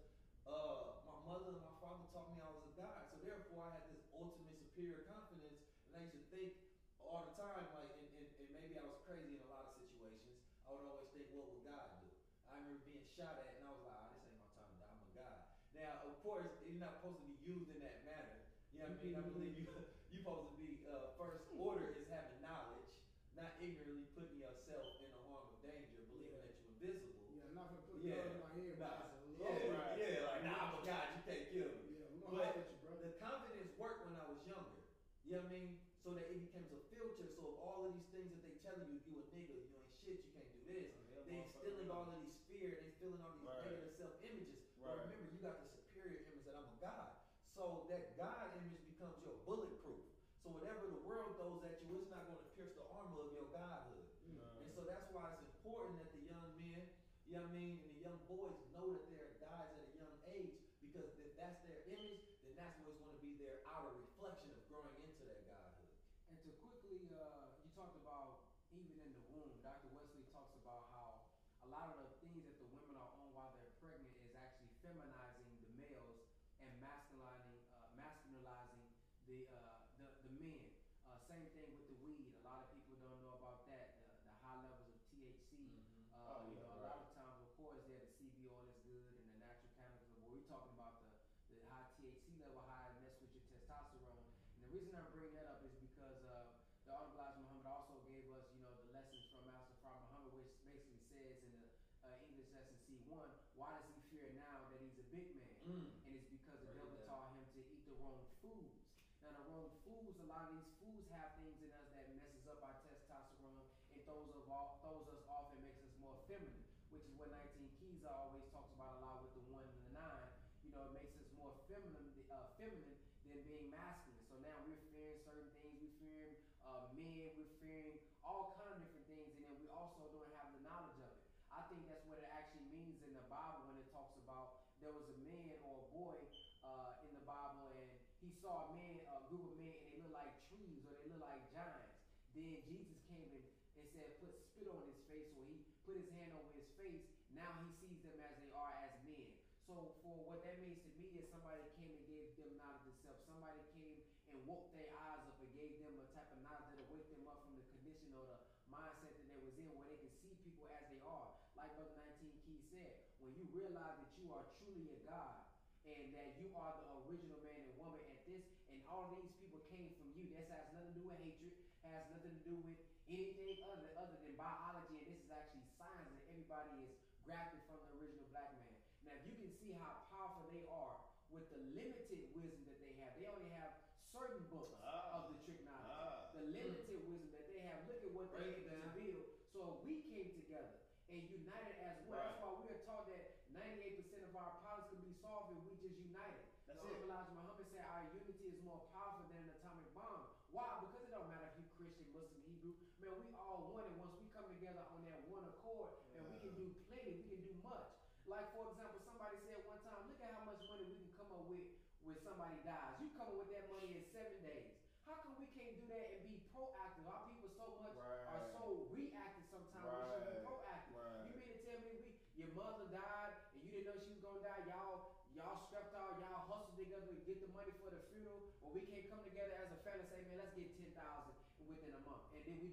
uh, 0.48 0.94
my 1.04 1.18
mother 1.26 1.52
and 1.52 1.62
my 1.62 1.74
father 1.82 2.06
taught 2.14 2.30
me 2.32 2.40
I 2.40 2.48
was 2.48 2.62
a 2.64 2.72
God. 2.78 3.04
So 3.12 3.18
therefore, 3.20 3.66
I 3.68 3.72
had 3.76 3.84
this 3.90 4.00
ultimate 4.14 4.56
superior 4.56 5.02
confidence, 5.04 5.58
and 5.90 5.98
I 5.98 6.06
used 6.06 6.16
to 6.16 6.24
think 6.32 6.54
all 7.02 7.20
the 7.20 7.34
time, 7.36 7.68
like, 7.76 7.90
and, 7.94 8.08
and, 8.16 8.26
and 8.40 8.48
maybe 8.54 8.78
I 8.80 8.86
was 8.86 8.96
crazy 9.04 9.36
in 9.36 9.42
a 9.44 9.50
lot 9.50 9.66
of 9.68 9.72
situations. 9.76 10.32
I 10.66 10.74
would 10.74 10.82
always 10.86 11.06
think, 11.14 11.28
what 11.30 11.46
would 11.50 11.62
God 11.62 11.86
do? 12.02 12.08
I 12.50 12.58
remember 12.62 12.82
being 12.88 13.04
shot 13.18 13.36
at, 13.38 13.58
and 13.58 13.62
I 13.66 13.70
was 13.74 13.82
like, 13.84 13.94
ah, 13.94 14.08
this 14.14 14.22
ain't 14.26 14.38
my 14.40 14.48
time 14.54 14.70
to 14.70 14.78
die. 14.80 14.90
I'm 14.96 15.02
a 15.06 15.12
God. 15.14 15.38
Now, 15.76 16.00
of 16.06 16.14
course, 16.24 16.50
you're 16.66 16.80
not 16.80 16.96
supposed 16.98 17.20
to 17.20 17.26
be 17.26 17.36
used 17.42 17.68
in 17.70 17.78
that 17.84 18.00
manner. 18.06 18.38
You 18.72 18.80
know 18.82 18.90
what 18.90 18.98
I 18.98 19.02
mean? 19.02 19.14
I 19.18 19.24
believe 19.26 19.54
you 19.58 19.66
you 20.12 20.22
supposed 20.22 20.46
to 20.48 20.54
be 20.56 20.80
uh, 20.88 21.10
first 21.20 21.42
order 21.52 21.90
is 21.92 22.06
having 22.08 22.38
knowledge, 22.40 22.88
not 23.36 23.52
ignorantly 23.60 24.06
putting 24.16 24.36
yourself 24.40 24.88
in 25.02 25.10
a 25.12 25.20
harm 25.28 25.44
of 25.50 25.56
danger, 25.60 25.98
believing 26.08 26.40
that 26.40 26.54
you're 26.56 26.72
invisible. 26.76 27.24
Yeah, 27.28 27.44
I'm 27.50 27.56
not 27.58 27.68
gonna 27.74 27.84
put 27.84 28.00
a 28.00 28.04
Yeah, 28.06 28.20
gun 28.24 28.32
in 28.32 28.40
my 28.40 28.52
head, 28.56 28.74
but 28.80 28.86
nah, 28.86 29.04
it's 29.04 29.16
a 29.16 29.22
yeah, 29.26 29.36
little- 29.36 29.70
Right. 29.76 29.94
yeah, 30.00 30.16
like 30.28 30.42
nah, 30.46 30.64
I'm 30.70 30.74
a 30.76 30.82
god, 30.86 31.06
you 31.18 31.20
can't 31.28 31.46
kill 31.52 31.68
me. 31.76 31.84
Yeah, 32.00 32.06
we 32.14 32.20
gonna 32.24 32.32
But 32.36 32.48
holler 32.48 32.62
at 32.64 32.68
you, 32.72 32.78
bro. 32.80 32.92
the 33.04 33.12
confidence 33.20 33.70
worked 33.76 34.02
when 34.06 34.16
I 34.16 34.24
was 34.28 34.40
younger. 34.48 34.80
You 35.26 35.36
know 35.36 35.44
what 35.44 35.52
I 35.52 35.56
mean? 35.58 35.72
So 36.06 36.14
that 36.14 36.30
it 36.30 36.38
becomes 36.38 36.70
a 36.70 36.80
filter. 36.94 37.26
So 37.34 37.50
of 37.50 37.56
all 37.58 37.82
of 37.84 37.90
these 37.90 38.06
things 38.14 38.30
that 38.30 38.44
they 38.46 38.54
telling 38.62 38.86
you, 38.86 39.02
you 39.10 39.18
a 39.20 39.26
nigga, 39.34 39.58
you 39.58 39.74
ain't 39.74 39.90
shit, 40.00 40.22
you 40.22 40.30
can't 40.30 40.48
do 40.54 40.62
this. 40.70 40.86
Oh, 40.94 41.02
yeah, 41.10 41.26
they 41.26 41.36
instilling 41.42 41.90
all 41.90 42.06
of 42.06 42.14
these 42.22 42.38
fear, 42.46 42.78
they 42.78 42.86
instilling 42.86 43.18
all 43.26 43.34
these 43.34 43.42
Right. 43.50 43.66
negative 43.66 43.90
self 43.98 44.14
images. 44.22 44.62
But 44.78 45.02
Right. 45.02 45.02
remember, 45.10 45.26
you 45.34 45.40
got 45.42 45.58
the 45.58 45.66
superior 45.66 46.22
image 46.30 46.46
that 46.46 46.54
I'm 46.54 46.70
a 46.70 46.78
god. 46.78 47.10
So 47.58 47.88
that 47.88 48.04
God 48.20 48.52
image 48.54 48.84
becomes 48.86 49.18
your 49.24 49.32
bulletproof. 49.48 50.04
So 50.44 50.52
whatever 50.52 50.86
the 50.86 51.00
world 51.08 51.34
throws 51.40 51.64
at 51.64 51.82
you, 51.82 51.96
it's 51.98 52.12
not 52.12 52.28
going 52.28 52.38
to 52.38 52.46
pierce 52.54 52.70
the 52.76 52.84
armor 52.92 53.24
of 53.24 53.32
your 53.32 53.46
godhood. 53.50 54.06
Right. 54.30 54.60
And 54.62 54.70
so 54.76 54.84
that's 54.84 55.08
why 55.10 55.26
it's 55.32 55.40
important 55.40 55.96
that 55.98 56.12
the 56.12 56.20
young 56.20 56.46
men, 56.60 56.84
you 57.26 57.34
know 57.34 57.42
what 57.42 57.50
I 57.50 57.58
mean, 57.58 57.80
and 57.82 57.90
the 57.90 57.98
young 58.04 58.20
boys 58.28 58.60
know 58.70 58.92
that 58.94 59.08
they're 59.10 59.32
guys 59.42 59.72
at 59.74 59.82
a 59.82 59.94
young 59.98 60.14
age 60.28 60.54
because 60.84 61.08
if 61.18 61.32
that's 61.40 61.58
their 61.64 61.80
image, 61.90 62.20
then 62.44 62.54
that's 62.60 62.76
what's 62.78 62.94
going 63.00 63.10
to 63.10 63.18
be 63.24 63.34
their 63.40 63.58
outer 63.66 63.90
reflection 63.96 64.52
of 64.54 64.60
growing 64.70 64.94
into 65.02 65.24
that 65.26 65.42
godhood. 65.48 65.90
And 66.30 66.38
to 66.44 66.52
quickly, 66.62 67.10
uh, 67.16 67.48
you 67.64 67.72
talked 67.74 67.96
about 67.96 68.36
even 68.76 69.00
in 69.00 69.10
the 69.16 69.24
womb. 69.32 69.56
Dr. 69.64 69.88
Wesley 69.96 70.28
talks 70.30 70.54
about 70.60 70.86
how 70.92 71.24
a 71.64 71.68
lot 71.72 71.88
of 71.90 71.98
the 71.98 72.10
things 72.22 72.44
that 72.46 72.60
the 72.62 72.68
women 72.70 72.94
are 73.00 73.10
on 73.18 73.32
while 73.34 73.50
they're 73.56 73.72
pregnant 73.82 74.14
is 74.22 74.36
actually 74.38 74.70
feminizing 74.86 75.48
the 75.58 75.70
males 75.74 76.22
and 76.62 76.70
masculinizing, 76.82 77.58
uh, 77.74 77.82
masculinizing 77.98 78.86
the, 79.28 79.39
uh, 79.51 79.78
the 79.99 80.07
the 80.26 80.32
men. 80.39 80.63
Uh, 81.05 81.17
same 81.30 81.45
thing 81.53 81.69
with 81.76 81.86
the 81.89 81.97
weed. 82.01 82.30
A 82.39 82.43
lot 82.45 82.65
of 82.65 82.67
people 82.73 82.97
don't 83.01 83.19
know 83.21 83.36
about 83.38 83.65
that. 83.69 83.97
The, 84.01 84.07
the 84.30 84.34
high 84.41 84.59
levels 84.65 84.89
of 84.89 84.97
THC. 85.11 85.51
Mhm. 85.57 86.09
Uh, 86.13 86.26
Oh, 86.26 86.41
you 86.49 86.57
yeah, 86.57 86.65
know, 86.65 86.82
a 86.82 86.84
lot 86.89 86.97
of 87.05 87.09
times, 87.13 87.38
of 87.45 87.51
course, 87.57 87.82
yeah, 87.86 88.01
the 88.01 88.09
CB 88.17 88.49
oil 88.49 88.65
is 88.69 88.78
good 88.86 89.05
and 89.13 89.26
the 89.30 89.38
natural 89.41 89.69
cannabis. 89.78 90.09
But 90.17 90.26
we're 90.34 90.45
talking 90.49 90.73
about 90.73 91.01
the 91.01 91.13
the 91.53 91.61
high 91.69 91.86
THC 91.95 92.41
level, 92.41 92.65
high 92.65 92.89
mess 93.01 93.15
with 93.21 93.32
your 93.34 93.45
testosterone. 93.49 94.26
And 94.57 94.59
the 94.65 94.71
reason 94.73 94.93
I 94.97 95.05
bring 95.13 95.30
that 95.38 95.45
up 95.49 95.61
is 95.63 95.73
because 95.78 96.19
uh, 96.26 96.49
the 96.86 96.91
Honorable 96.93 97.38
Muhammad 97.41 97.65
also 97.69 97.95
gave 98.09 98.26
us, 98.34 98.45
you 98.53 98.61
know, 98.65 98.73
the 98.76 98.89
lessons 98.93 99.23
from 99.32 99.45
Master 99.49 99.73
Fard 99.86 100.01
Muhammad, 100.09 100.34
which 100.38 100.51
basically 100.65 100.99
says 101.09 101.38
in 101.45 101.51
the 101.53 101.65
uh, 102.05 102.26
English 102.26 102.49
lesson 102.53 102.76
C1, 102.86 103.30
why 103.57 103.71
does 103.78 103.88
he 103.93 104.01
fear 104.11 104.28
now 104.38 104.65
that 104.73 104.82
he's 104.82 104.97
a 105.01 105.07
big 105.13 105.26
man? 105.38 105.53
Mm. 105.65 105.86
And 106.05 106.11
it's 106.17 106.28
because 106.30 106.57
the 106.61 106.69
Break 106.73 106.78
it 106.78 106.82
devil 106.82 106.97
down. 106.97 107.09
taught 107.09 107.30
him 107.38 107.45
to 107.55 107.59
eat 107.71 107.82
the 107.89 107.95
wrong 108.01 108.21
foods. 108.41 108.78
Now 109.23 109.32
the 109.38 109.45
wrong 109.49 109.69
foods, 109.86 110.17
a 110.21 110.25
lot 110.36 110.52
of 110.52 110.60
these 110.60 110.76
foods 110.84 111.08
have 111.16 111.32
things 111.40 111.56
in 111.64 111.72
us 111.72 111.88
that 111.96 112.12
messes 112.12 112.44
up 112.52 112.60
our 112.60 112.76
testosterone 112.84 113.64
and 113.96 114.04
throws 114.04 114.28
us 114.36 114.44
off, 114.52 114.84
throws 114.84 115.08
us 115.08 115.24
off 115.32 115.48
and 115.56 115.64
makes 115.64 115.80
us 115.80 115.96
more 116.04 116.20
feminine, 116.28 116.68
which 116.92 117.08
is 117.08 117.16
what 117.16 117.32
19 117.32 117.56
Keys 117.80 118.04
always 118.04 118.44
talks 118.52 118.68
about 118.76 119.00
a 119.00 119.08
lot 119.08 119.24
with 119.24 119.32
the 119.32 119.48
one 119.48 119.64
and 119.64 119.80
the 119.88 119.96
nine. 119.96 120.28
You 120.68 120.76
know, 120.76 120.92
it 120.92 121.00
makes 121.00 121.16
us 121.24 121.32
more 121.40 121.56
feminine, 121.72 122.12
uh, 122.28 122.52
feminine 122.60 123.00
than 123.24 123.48
being 123.48 123.72
masculine. 123.72 124.28
So 124.28 124.36
now 124.44 124.60
we're 124.68 124.84
fearing 124.92 125.24
certain 125.24 125.48
things. 125.56 125.72
We're 125.80 125.96
fearing 126.04 126.36
uh, 126.68 126.92
men. 126.92 127.32
We're 127.40 127.56
fearing 127.64 127.96
all 128.20 128.60
kind 128.60 128.76
of 128.76 128.84
different 128.84 129.08
things, 129.08 129.32
and 129.40 129.48
then 129.48 129.56
we 129.56 129.72
also 129.72 130.04
don't 130.12 130.36
have 130.36 130.52
the 130.52 130.60
knowledge 130.68 131.00
of 131.00 131.16
it. 131.16 131.24
I 131.48 131.64
think 131.72 131.88
that's 131.88 132.04
what 132.12 132.20
it 132.20 132.28
actually 132.36 132.68
means 132.76 133.00
in 133.08 133.16
the 133.16 133.24
Bible 133.32 133.72
when 133.72 133.80
it 133.80 133.88
talks 133.96 134.20
about 134.20 134.68
there 134.84 134.92
was 134.92 135.08
a 135.16 135.18
man 135.24 135.56
or 135.64 135.80
a 135.80 135.88
boy 135.96 136.20
uh, 136.68 137.08
in 137.08 137.16
the 137.16 137.24
Bible 137.24 137.72
and 137.80 137.96
he 138.26 138.34
saw 138.42 138.66
a 138.66 138.74
man, 138.74 138.98
a 139.06 139.22
group 139.30 139.46
of 139.46 139.54
men, 139.62 139.70
and 139.70 139.86
they 139.94 140.02
looked 140.02 140.18
like 140.18 140.34
trees 140.50 140.82
or 140.90 140.98
they 140.98 141.14
looked 141.14 141.22
like 141.22 141.46
giants. 141.54 141.94
Then 142.36 142.60
Jesus 142.68 143.00
came 143.08 143.32
and, 143.32 143.48
and 143.80 143.86
said, 143.96 144.20
put 144.20 144.36
spit 144.52 144.68
on 144.68 144.84
his 144.92 145.00
face, 145.08 145.32
or 145.40 145.42
he 145.48 145.64
put 145.88 145.96
his 145.96 146.12
hand 146.12 146.36
over 146.36 146.52
his 146.52 146.68
face. 146.76 147.08
Now 147.32 147.48
he 147.64 147.72
sees 147.80 148.00
them 148.04 148.20
as 148.20 148.36
they 148.44 148.52
are 148.52 148.76
as 148.84 148.92
men. 149.08 149.32
So 149.64 149.96
for 150.04 150.14
what 150.28 150.44
that 150.44 150.60
means 150.60 150.84
to 150.84 150.92
me 151.00 151.16
is 151.16 151.32
somebody 151.32 151.64
came 151.80 151.90
and 151.96 152.04
gave 152.06 152.36
them 152.36 152.60
knowledge 152.60 152.96
self. 153.02 153.18
Somebody 153.24 153.64
came 153.72 154.04
and 154.30 154.38
woke 154.44 154.68
their 154.76 154.92
eyes 155.08 155.24
up 155.24 155.40
and 155.40 155.50
gave 155.56 155.80
them 155.80 155.96
a 155.96 156.06
type 156.12 156.28
of 156.30 156.40
knowledge 156.44 156.68
that'll 156.76 156.92
wake 156.92 157.08
them 157.08 157.24
up 157.26 157.40
from 157.48 157.56
the 157.56 157.66
condition 157.80 158.12
or 158.14 158.28
the 158.28 158.40
mindset 158.68 159.16
that 159.16 159.26
they 159.32 159.40
was 159.40 159.56
in 159.56 159.72
where 159.72 159.88
they 159.88 159.98
can 160.04 160.12
see 160.20 160.36
people 160.44 160.68
as 160.76 160.84
they 160.92 161.00
are. 161.08 161.32
Like 161.56 161.72
Brother 161.80 161.96
19 162.20 162.30
Key 162.44 162.60
said, 162.68 163.00
when 163.24 163.32
you 163.32 163.48
realize 163.56 163.96
that 163.96 164.12
you 164.20 164.28
are 164.36 164.44
truly 164.60 164.92
a 164.92 165.00
God 165.08 165.40
and 165.88 166.12
that 166.18 166.36
you 166.42 166.52
are 166.58 166.76
the 166.84 166.86
original 167.06 167.40
man 167.46 167.62
and 167.62 167.74
woman 167.80 168.02
at 168.12 168.22
this, 168.26 168.42
and 168.74 168.82
all 168.90 169.14
these 169.16 169.32
people 169.38 169.62
came 169.70 169.88
from 169.96 170.10
you. 170.18 170.26
This 170.34 170.50
has 170.50 170.66
nothing 170.74 170.94
to 170.94 171.00
do 171.00 171.06
with 171.08 171.22
hatred, 171.22 171.54
has 171.86 172.10
nothing 172.10 172.34
to 172.34 172.35
do 172.46 172.54
with 172.62 172.78
anything 173.10 173.58
other, 173.66 173.89
other 173.98 174.18
than 174.22 174.38
biology, 174.38 175.02
and 175.02 175.10
this 175.10 175.18
is 175.26 175.30
actually 175.34 175.66
science 175.82 176.14
that 176.14 176.26
everybody 176.30 176.78
is 176.86 176.93
grafted 177.26 177.58
from 177.66 177.82
the 177.89 177.98
original 177.98 178.30
black 178.30 178.54
man. 178.54 178.70
Now, 179.02 179.18
if 179.18 179.26
you 179.26 179.34
can 179.41 179.50
see 179.58 179.74
how 179.82 180.06
powerful 180.14 180.54
they 180.54 180.70
are 180.70 181.02
with 181.34 181.50
the 181.50 181.58
limited 181.74 182.22
wisdom 182.38 182.62
that 182.70 182.78
they 182.86 182.93
have, 183.02 183.18
they 183.18 183.26
only 183.26 183.50
have 183.58 183.74
certain 184.14 184.46
books 184.54 184.78
Ah. 184.86 185.18
of 185.26 185.34
the. 185.34 185.58
Ah. 185.89 186.30
The 186.38 186.43
limited 186.54 187.00
wisdom 187.10 187.32
that 187.34 187.46
they 187.50 187.64
have, 187.66 187.88
look 187.89 188.04
at 188.06 188.12
what 188.14 188.30
Break 188.30 188.62
they 188.62 188.70
able 188.70 188.78
to 188.78 188.89
build. 188.93 189.26
So 189.56 189.60
if 189.82 189.88
we 189.88 189.93
came 190.12 190.30
together 190.36 190.84
and 191.10 191.24
united 191.32 191.76
as 191.82 191.98
well, 192.06 192.20
that's 192.22 192.38
Right. 192.38 192.43
why 192.43 192.52
we 192.62 192.66
are 192.76 192.82
taught 192.86 193.08
that 193.10 193.39
98% 193.56 194.22
of 194.28 194.36
our 194.36 194.60
problems 194.62 194.91
can 194.93 195.02
be 195.02 195.14
solved 195.24 195.56
if 195.56 195.64
we 195.66 195.74
just 195.82 195.96
united. 195.98 196.43
That's 196.68 196.84
so 196.84 196.91
it. 196.91 197.02
Elijah 197.08 197.32
Muhammad 197.39 197.66
said 197.72 197.88
our 197.88 198.04
unity 198.12 198.52
is 198.52 198.60
more 198.68 198.84
powerful 198.91 199.26
than 199.32 199.48
an 199.48 199.56
atomic 199.58 199.88
bomb. 199.96 200.28
Why? 200.52 200.84
Because 200.84 201.08
it 201.08 201.12
don't 201.16 201.30
matter 201.32 201.56
if 201.56 201.64
you 201.64 201.66
Christian, 201.80 202.08
Muslim, 202.12 202.43
Hebrew. 202.43 202.85
Man, 202.96 203.12
we 203.20 203.28
all 203.36 203.68
one, 203.68 203.84
and 203.84 203.96
once 204.00 204.16
we 204.16 204.24
come 204.32 204.48
together 204.48 204.80
on 204.96 205.04
that 205.04 205.20
one 205.28 205.43
accord, 205.43 205.91
and 206.16 206.24
we 206.32 206.39
can 206.39 206.56
do 206.56 206.72
plenty, 206.88 207.12
we 207.20 207.28
can 207.28 207.43
do 207.43 207.52
much. 207.60 207.91
Like 208.24 208.48
for 208.56 208.66
example, 208.72 208.98
somebody 209.04 209.36
said 209.43 209.60
one 209.68 209.78
time, 209.84 210.00
look 210.08 210.18
at 210.24 210.32
how 210.32 210.41
much 210.48 210.58
money 210.64 210.88
we 210.88 210.96
can 210.98 211.12
come 211.14 211.30
up 211.30 211.43
with 211.46 211.62
when 212.02 212.16
somebody 212.24 212.56
dies. 212.64 212.96
You 212.98 213.12
come 213.14 213.28
up 213.30 213.38
with 213.38 213.52
that 213.52 213.68
money 213.68 213.91
in 213.93 214.02
seven 214.16 214.39
days. 214.39 214.72
How 215.06 215.22
come 215.22 215.38
we 215.38 215.46
can't 215.54 215.78
do 215.78 215.86
that 215.86 216.10
and 216.18 216.26
be 216.26 216.41
proactive? 216.50 217.06
Our 217.06 217.22
people 217.22 217.46
so 217.54 217.70
much 217.78 217.93
are 218.26 218.41
Right. 218.41 218.50
so 218.50 218.82
reactive 218.89 219.46
sometimes. 219.54 219.86
We 219.86 220.18
should 220.18 220.26
be 220.26 220.34
Right. 220.34 220.41
proactive. 220.41 220.96
Right. 220.98 221.22
You 221.30 221.34
mean 221.38 221.46
to 221.54 221.58
tell 221.62 221.78
me 221.78 221.93
we 221.93 222.10
your 222.34 222.50
mother 222.58 222.89
died 222.89 223.32
and 223.54 223.62
you 223.62 223.70
didn't 223.70 223.86
know 223.86 223.96
she 224.02 224.10
was 224.10 224.22
gonna 224.26 224.41
die? 224.41 224.66
Y'all 224.66 225.06
y'all 225.36 225.62
stepped 225.70 225.93
out, 225.93 226.18
y'all 226.18 226.41
hustled 226.50 226.74
together 226.80 227.06
to 227.12 227.20
get 227.22 227.38
the 227.39 227.48
money 227.54 227.70
for 227.78 227.91
the 227.93 228.00
funeral, 228.10 228.41
but 228.64 228.74
we 228.74 228.82
can't 228.82 229.06
come 229.06 229.22
together 229.22 229.54
as 229.54 229.70
a 229.70 229.78
family 229.86 230.02
and 230.02 230.10
say, 230.10 230.22
man, 230.26 230.38
let's 230.41 230.54
get 230.58 230.74
ten 230.74 230.89
thousand 230.98 231.36
within 231.70 231.93
a 231.93 232.00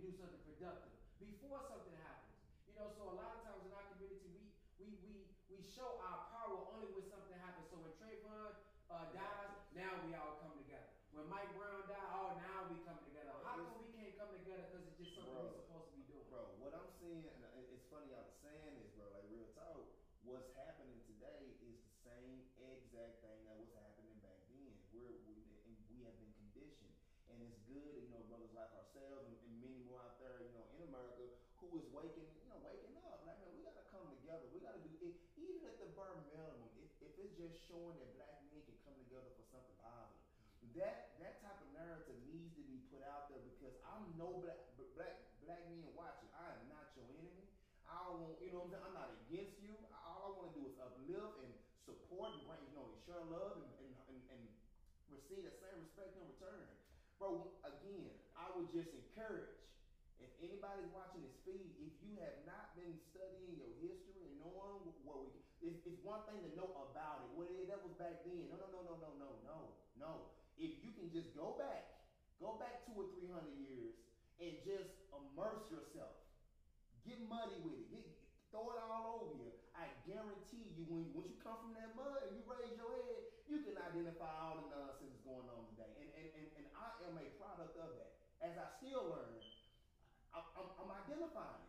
do 0.01 0.11
something 0.17 0.43
productive 0.47 0.95
before 1.21 1.61
something 1.69 1.97
happens. 2.01 2.39
You 2.69 2.73
know, 2.79 2.89
so 2.97 3.13
a 3.13 3.17
lot 3.17 3.37
of 3.37 3.41
times 3.45 3.61
in 3.67 3.73
our 3.75 3.87
community, 3.93 4.31
we 4.33 4.45
we 4.81 4.89
we 5.05 5.15
we 5.53 5.59
show 5.61 6.01
our 6.01 6.31
power 6.33 6.57
only 6.73 6.89
when 6.97 7.05
something 7.13 7.37
happens. 7.37 7.69
So 7.69 7.77
when 7.83 7.93
Trayvon 8.01 8.57
uh, 8.89 9.13
dies, 9.13 9.53
now 9.77 9.93
we 10.07 10.17
all 10.17 10.41
come 10.41 10.57
together. 10.57 10.89
When 11.13 11.29
Mike 11.29 11.53
Brown 11.53 11.85
died, 11.91 12.09
oh, 12.17 12.41
now 12.41 12.73
we 12.73 12.81
come 12.89 12.97
together. 13.05 13.37
How 13.45 13.61
come 13.61 13.85
we 13.85 13.93
can't 13.93 14.17
come 14.17 14.33
together? 14.33 14.65
Because 14.73 14.89
it's 14.89 14.97
just 14.97 15.13
something 15.19 15.37
we're 15.37 15.61
supposed 15.69 15.93
to 15.93 15.97
be 16.01 16.05
doing. 16.09 16.25
Bro, 16.33 16.57
what 16.57 16.73
I'm 16.73 16.89
seeing, 16.97 17.29
and 17.29 17.37
it's 17.69 17.85
funny 17.93 18.09
y'all 18.09 18.33
saying 18.41 18.73
this, 18.81 18.89
bro, 18.97 19.05
like 19.13 19.29
real 19.29 19.45
talk. 19.53 19.85
What's 20.25 20.49
happening 20.57 20.97
today 21.05 21.53
is 21.61 21.77
the 21.83 21.93
same 22.09 22.41
exact 22.63 23.21
thing 23.21 23.43
that 23.45 23.59
was 23.61 23.69
happening 23.77 24.17
back 24.25 24.39
then. 24.49 24.73
We're, 24.95 25.19
we, 25.29 25.37
and 25.69 25.75
we 25.93 26.07
have 26.09 26.17
been 26.17 26.33
conditioned. 26.49 26.95
And 27.29 27.43
it's 27.45 27.59
good, 27.69 28.07
you 28.07 28.09
know, 28.15 28.23
brothers 28.31 28.55
like 28.57 28.71
ourselves 28.73 29.29
and, 29.29 29.37
and 29.37 29.53
many 29.61 29.83
more 29.85 30.01
out 30.01 30.17
there, 30.23 30.41
you 30.41 30.55
know, 30.57 30.65
in 30.79 30.89
America 30.89 31.27
is 31.73 31.89
waking, 31.89 32.29
you 32.37 32.47
know, 32.53 32.61
waking 32.61 32.93
up. 33.01 33.25
Like, 33.25 33.41
man, 33.41 33.53
we 33.57 33.65
gotta 33.65 33.85
come 33.89 34.05
together. 34.21 34.45
We 34.53 34.61
gotta 34.61 34.81
do 34.85 34.93
it, 35.01 35.17
even 35.41 35.65
at 35.65 35.81
the 35.81 35.89
bare 35.97 36.21
minimum. 36.29 36.69
If, 36.77 36.93
if 37.01 37.13
it's 37.17 37.35
just 37.41 37.57
showing 37.69 37.97
that 37.97 38.13
black 38.17 38.37
men 38.45 38.61
can 38.69 38.77
come 38.85 38.97
together 39.09 39.33
for 39.41 39.45
something 39.49 39.77
positive, 39.81 40.21
that 40.77 41.17
that 41.21 41.41
type 41.41 41.57
of 41.61 41.69
narrative 41.73 42.17
needs 42.29 42.53
to 42.57 42.63
be 42.65 42.81
put 42.93 43.01
out 43.05 43.33
there 43.33 43.41
because 43.57 43.73
I'm 43.89 44.05
no 44.21 44.45
black 44.45 44.61
black 44.97 45.17
black 45.45 45.65
men 45.73 45.85
watching. 45.97 46.29
I 46.37 46.61
am 46.61 46.69
not 46.69 46.93
your 46.93 47.09
enemy. 47.09 47.49
I 47.89 47.97
don't 48.09 48.25
want, 48.25 48.41
you 48.41 48.53
know 48.53 48.65
what 48.65 48.73
I'm 48.73 48.81
saying? 48.81 48.89
I'm 48.89 48.97
not 48.97 49.11
against 49.29 49.57
you. 49.61 49.73
All 50.05 50.29
I 50.29 50.31
want 50.33 50.47
to 50.53 50.55
do 50.57 50.63
is 50.65 50.77
uplift 50.81 51.45
and 51.45 51.53
support 51.85 52.37
and 52.37 52.43
bring, 52.49 52.63
you 52.73 52.77
know, 52.77 52.89
share 53.05 53.21
love 53.29 53.61
and, 53.61 53.73
and, 53.85 53.93
and, 54.13 54.19
and 54.33 54.43
receive 55.13 55.45
that 55.45 55.61
same 55.61 55.77
respect 55.77 56.17
in 56.17 56.25
return. 56.25 56.65
Bro, 57.21 57.53
again, 57.69 58.09
I 58.33 58.49
would 58.57 58.73
just 58.73 58.89
encourage 58.97 59.61
if 60.23 60.31
anybody's 60.41 60.89
watching 60.95 61.21
this 61.21 61.32
have 62.23 62.39
not 62.47 62.73
been 62.79 62.95
studying 63.11 63.59
your 63.59 63.75
history 63.83 64.23
and 64.23 64.39
knowing 64.39 64.87
what 65.03 65.27
we, 65.27 65.35
it's, 65.63 65.83
it's 65.87 66.01
one 66.07 66.23
thing 66.31 66.39
to 66.43 66.51
know 66.55 66.71
about 66.91 67.27
it. 67.27 67.31
Is, 67.43 67.67
that 67.71 67.83
was 67.83 67.95
back 67.99 68.23
then. 68.23 68.47
No, 68.51 68.59
no, 68.59 68.69
no, 68.71 68.81
no, 68.87 68.95
no, 69.03 69.11
no, 69.19 69.31
no, 69.47 69.59
no. 69.99 70.13
If 70.59 70.79
you 70.83 70.95
can 70.95 71.11
just 71.11 71.35
go 71.35 71.59
back, 71.59 72.07
go 72.39 72.59
back 72.59 72.87
two 72.87 72.95
or 72.95 73.07
three 73.15 73.27
hundred 73.31 73.59
years 73.59 73.99
and 74.39 74.55
just 74.63 74.91
immerse 75.11 75.67
yourself. 75.71 76.15
Get 77.03 77.19
muddy 77.27 77.59
with 77.67 77.79
it. 77.83 77.87
Get, 77.91 78.07
throw 78.55 78.71
it 78.75 78.79
all 78.79 79.19
over 79.19 79.35
you. 79.39 79.51
I 79.75 79.89
guarantee 80.07 80.77
you, 80.77 80.87
when 80.87 81.09
once 81.17 81.33
you 81.33 81.39
come 81.41 81.59
from 81.59 81.73
that 81.75 81.97
mud 81.97 82.29
and 82.29 82.37
you 82.37 82.45
raise 82.47 82.77
your 82.77 82.93
head, 82.93 83.23
you 83.49 83.65
can 83.65 83.75
identify 83.81 84.29
all 84.29 84.63
the 84.63 84.69
nonsense 84.71 85.19
going 85.27 85.49
on 85.51 85.67
today. 85.75 85.91
And 85.99 86.11
and, 86.15 86.29
and, 86.37 86.47
and 86.63 86.67
I 86.77 86.91
am 87.09 87.17
a 87.19 87.27
product 87.41 87.75
of 87.81 87.91
that. 87.99 88.13
As 88.43 88.55
I 88.59 88.67
still 88.83 89.07
learn, 89.09 89.39
I, 90.35 90.43
I'm, 90.59 90.69
I'm 90.79 90.91
identifying 91.07 91.62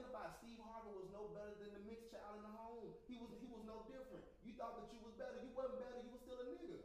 it. 0.00 0.36
Steve 0.42 0.60
Harvey 0.60 0.92
was 0.92 1.08
no 1.14 1.32
better 1.32 1.54
than 1.62 1.70
the 1.72 1.82
mixed 1.88 2.12
child 2.12 2.36
in 2.40 2.44
the 2.44 2.52
home. 2.52 2.92
He 3.08 3.16
was 3.16 3.30
he 3.40 3.48
was 3.48 3.62
no 3.64 3.86
different. 3.88 4.24
You 4.44 4.52
thought 4.58 4.76
that 4.76 4.88
you 4.92 5.00
was 5.00 5.14
better. 5.16 5.40
You 5.40 5.52
wasn't 5.56 5.80
better. 5.80 5.98
You 6.04 6.10
was 6.12 6.22
still 6.26 6.40
a 6.42 6.46
nigga. 6.46 6.78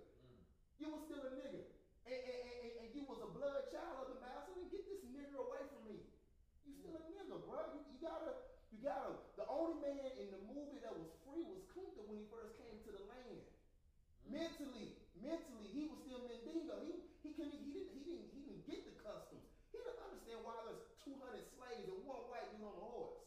You 0.79 0.87
was 0.95 1.01
still 1.09 1.23
a 1.27 1.31
nigga. 1.35 1.61
And, 2.07 2.19
and, 2.19 2.39
and, 2.47 2.71
and- 2.81 2.91
you 2.91 3.03
was 3.07 3.23
a 3.23 3.31
blood 3.31 3.71
child 3.71 4.03
of 4.03 4.07
the 4.15 4.19
master. 4.19 4.51
And 4.55 4.67
get 4.71 4.83
this 4.87 5.03
nigga 5.11 5.35
away 5.39 5.63
from 5.71 5.81
me. 5.87 5.97
You 6.67 6.71
still 6.79 6.95
a 6.95 7.03
nigga, 7.11 7.35
bro. 7.47 7.59
You, 7.75 7.81
you 7.91 7.97
gotta, 8.03 8.31
you 8.71 8.79
gotta. 8.83 9.15
The 9.39 9.47
only 9.47 9.79
man 9.83 10.11
in 10.19 10.27
the 10.31 10.41
movie 10.47 10.79
that 10.83 10.91
was 10.95 11.07
free 11.27 11.43
was 11.47 11.59
Kunta 11.71 12.01
when 12.07 12.19
he 12.19 12.25
first 12.31 12.55
came 12.59 12.77
to 12.87 12.91
the 12.91 13.03
land. 13.11 13.41
Mm. 14.27 14.39
Mentally, 14.39 14.87
mentally, 15.23 15.67
he 15.71 15.87
was 15.87 15.99
still 16.03 16.21
Mandingo. 16.27 16.75
He 16.83 16.99
he 17.21 17.29
couldn't, 17.37 17.53
he 17.63 17.69
didn't, 17.71 17.93
he 17.95 18.01
didn't, 18.01 18.27
he 18.33 18.39
didn't 18.43 18.63
get 18.65 18.81
the 18.85 18.95
customs. 18.99 19.45
He 19.71 19.77
didn't 19.79 20.01
understand 20.03 20.41
why 20.43 20.57
there's 20.67 20.83
200 21.05 21.21
slaves 21.53 21.85
and 21.87 22.01
one 22.03 22.27
white 22.27 22.49
dude 22.51 22.65
on 22.65 22.75
a 22.75 22.85
horse. 22.91 23.21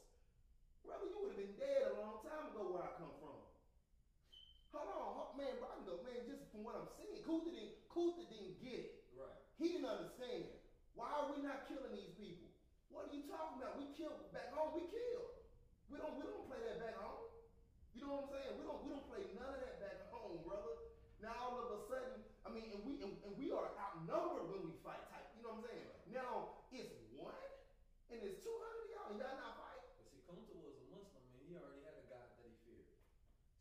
Brother, 0.85 1.09
you 1.09 1.17
would 1.25 1.33
have 1.35 1.41
been 1.41 1.57
dead 1.57 1.95
a 1.95 1.95
long 2.03 2.21
time 2.27 2.53
ago 2.53 2.75
where 2.75 2.85
I 2.85 2.93
come 3.01 3.15
from. 3.23 3.39
Hold 4.77 4.91
on, 4.93 5.09
hold- 5.15 5.35
man, 5.41 5.55
bro, 5.63 5.71
I 5.71 5.75
can 5.81 5.87
go, 5.89 5.97
man, 6.05 6.21
just 6.29 6.44
from 6.55 6.63
what 6.63 6.79
I'm 6.79 6.87
seeing, 6.95 7.19
Kunta 7.27 7.51
didn't, 7.51 7.75
Kunta 7.91 8.23
didn't 8.31 8.63
get 8.63 8.79
it. 8.87 8.95
Right. 9.19 9.43
He 9.59 9.75
didn't 9.75 9.91
understand. 9.91 10.47
Why 10.95 11.11
are 11.11 11.27
we 11.35 11.43
not 11.43 11.67
killing 11.67 11.91
these 11.91 12.15
people? 12.15 12.47
What 12.95 13.11
are 13.11 13.15
you 13.15 13.27
talking 13.27 13.59
about? 13.59 13.75
We 13.83 13.91
killed 13.99 14.31
back 14.31 14.55
home. 14.55 14.79
We 14.79 14.87
killed. 14.87 15.35
We 15.91 15.99
don't. 15.99 16.15
We 16.15 16.23
don't 16.23 16.47
play 16.47 16.63
that 16.71 16.79
back 16.79 16.95
home. 17.03 17.27
You 17.99 18.07
know 18.07 18.23
what 18.23 18.31
I'm 18.31 18.39
saying? 18.39 18.55
We 18.55 18.63
don't. 18.63 18.79
We 18.87 18.95
don't 18.95 19.07
play 19.11 19.27
none 19.35 19.51
of 19.51 19.59
that 19.59 19.83
back 19.83 20.07
home, 20.15 20.39
brother. 20.47 20.95
Now 21.19 21.35
all 21.43 21.59
of 21.59 21.75
a 21.75 21.81
sudden, 21.91 22.23
I 22.47 22.55
mean, 22.55 22.71
and 22.71 22.87
we 22.87 23.03
and, 23.03 23.19
and 23.27 23.35
we 23.35 23.51
are 23.51 23.75
outnumbered 23.75 24.55
when 24.55 24.63
we 24.63 24.79
fight. 24.87 25.03
Type. 25.11 25.27
You 25.35 25.43
know 25.43 25.59
what 25.59 25.67
I'm 25.67 25.75
saying? 25.75 25.91
Now 26.15 26.63
it's 26.71 26.95
one, 27.19 27.51
and 28.15 28.23
it's 28.23 28.39
two 28.47 28.55
hundred 28.55 28.87
of 28.87 28.91
y'all, 28.95 29.11
and 29.11 29.19
y'all 29.19 29.35
not 29.43 29.59
fight. 29.59 29.83
But 29.99 30.07
see, 30.15 30.23
Kunta 30.31 30.55
was 30.63 30.79
a 30.79 30.87
Muslim 30.95 31.19
and 31.35 31.43
he 31.51 31.59
already 31.59 31.83
had 31.83 31.99
a 31.99 32.07
God 32.07 32.31
that 32.31 32.47
he 32.47 32.55
feared. 32.63 32.95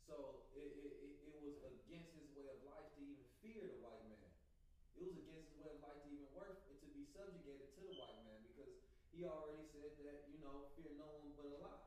So 0.05 0.45
it, 0.53 0.69
it, 0.77 0.93
it, 1.01 1.13
it 1.33 1.37
was 1.41 1.57
against 1.65 2.13
his 2.13 2.29
way 2.37 2.45
of 2.53 2.61
life 2.69 2.85
to 2.93 3.01
even 3.01 3.25
fear 3.41 3.65
the 3.65 3.81
white 3.81 4.05
man. 4.05 4.29
It 4.93 5.09
was 5.09 5.17
against 5.17 5.49
his 5.49 5.57
way 5.57 5.73
of 5.73 5.81
life 5.81 5.97
to 6.05 6.07
even 6.13 6.29
work 6.37 6.61
and 6.69 6.77
to 6.77 6.87
be 6.93 7.03
subjugated 7.09 7.73
to 7.75 7.81
the 7.83 7.95
white 7.97 8.19
man 8.23 8.39
because 8.45 8.71
he 9.23 9.31
already 9.31 9.63
said 9.71 9.95
that, 10.03 10.27
you 10.27 10.35
know, 10.43 10.67
fear 10.75 10.91
no 10.99 11.07
one 11.23 11.31
but 11.39 11.47
Allah. 11.55 11.79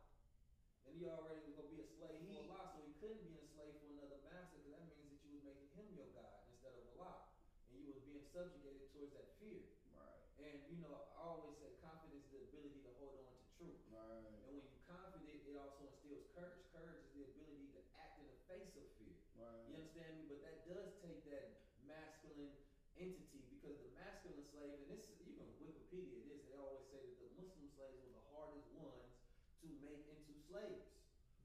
And 0.88 0.96
he 0.96 1.04
already 1.04 1.44
was 1.44 1.52
going 1.52 1.68
to 1.68 1.74
be 1.76 1.84
a 1.84 1.88
slave 2.00 2.16
He- 2.24 2.32
for 2.32 2.48
Allah, 2.48 2.72
so 2.72 2.80
he 2.80 2.96
couldn't 2.96 3.20
be 3.28 3.36
a 3.36 3.44
slave 3.52 3.76
for 3.76 3.92
another 3.92 4.24
master 4.24 4.56
because 4.56 4.72
that 4.72 4.88
means 4.88 5.04
that 5.04 5.20
you 5.20 5.36
was 5.36 5.44
making 5.44 5.68
him 5.76 5.84
your 6.00 6.08
God 6.16 6.48
instead 6.48 6.72
of 6.80 6.88
Allah. 6.96 7.28
And 7.68 7.76
you 7.76 7.92
was 7.92 8.00
being 8.08 8.24
subjugated 8.32 8.88
towards 8.88 9.12
that 9.12 9.36
fear. 9.36 9.68
Right. 9.92 10.16
And, 10.40 10.64
you 10.72 10.80
know, 10.80 11.12
I 11.12 11.28
always 11.28 11.60
say 11.60 11.76
confidence 11.84 12.24
is 12.24 12.32
the 12.32 12.40
ability 12.48 12.80
to 12.88 12.90
hold 12.96 13.20
on 13.20 13.28
to 13.28 13.44
truth. 13.60 13.84
Right. 13.92 14.16
And 14.24 14.40
when 14.48 14.56
you're 14.56 14.80
confident, 14.88 15.36
it 15.44 15.60
also 15.60 15.92
instills 15.92 16.24
courage. 16.32 16.64
Courage 16.72 17.04
is 17.04 17.12
the 17.20 17.24
ability 17.36 17.68
to 17.76 17.80
act 18.00 18.16
in 18.16 18.32
the 18.32 18.38
face 18.48 18.72
of 18.80 18.88
fear. 18.96 19.12
Right. 19.36 19.60
You 19.68 19.76
understand 19.76 20.08
me? 20.16 20.24
But 20.32 20.40
that 20.40 20.64
does 20.64 20.88
take 21.04 21.20
that 21.28 21.60
masculine 21.84 22.56
entity 22.96 23.44
because 23.52 23.76
the 23.84 23.92
masculine 23.92 24.40
slave, 24.56 24.72
and 24.72 24.88
this 24.88 25.04
is 25.04 25.20
even 25.28 25.44
Wikipedia, 25.60 26.24
this 26.32 26.40
they 26.48 26.56
always 26.56 26.80
say 26.88 26.96
that 27.04 27.16
the 27.20 27.28
Muslim 27.36 27.65
slaves 27.76 28.00
were 28.00 28.16
the 28.16 28.24
hardest 28.32 28.68
ones 28.80 29.12
to 29.60 29.68
make 29.84 30.02
into 30.08 30.32
slaves 30.48 30.88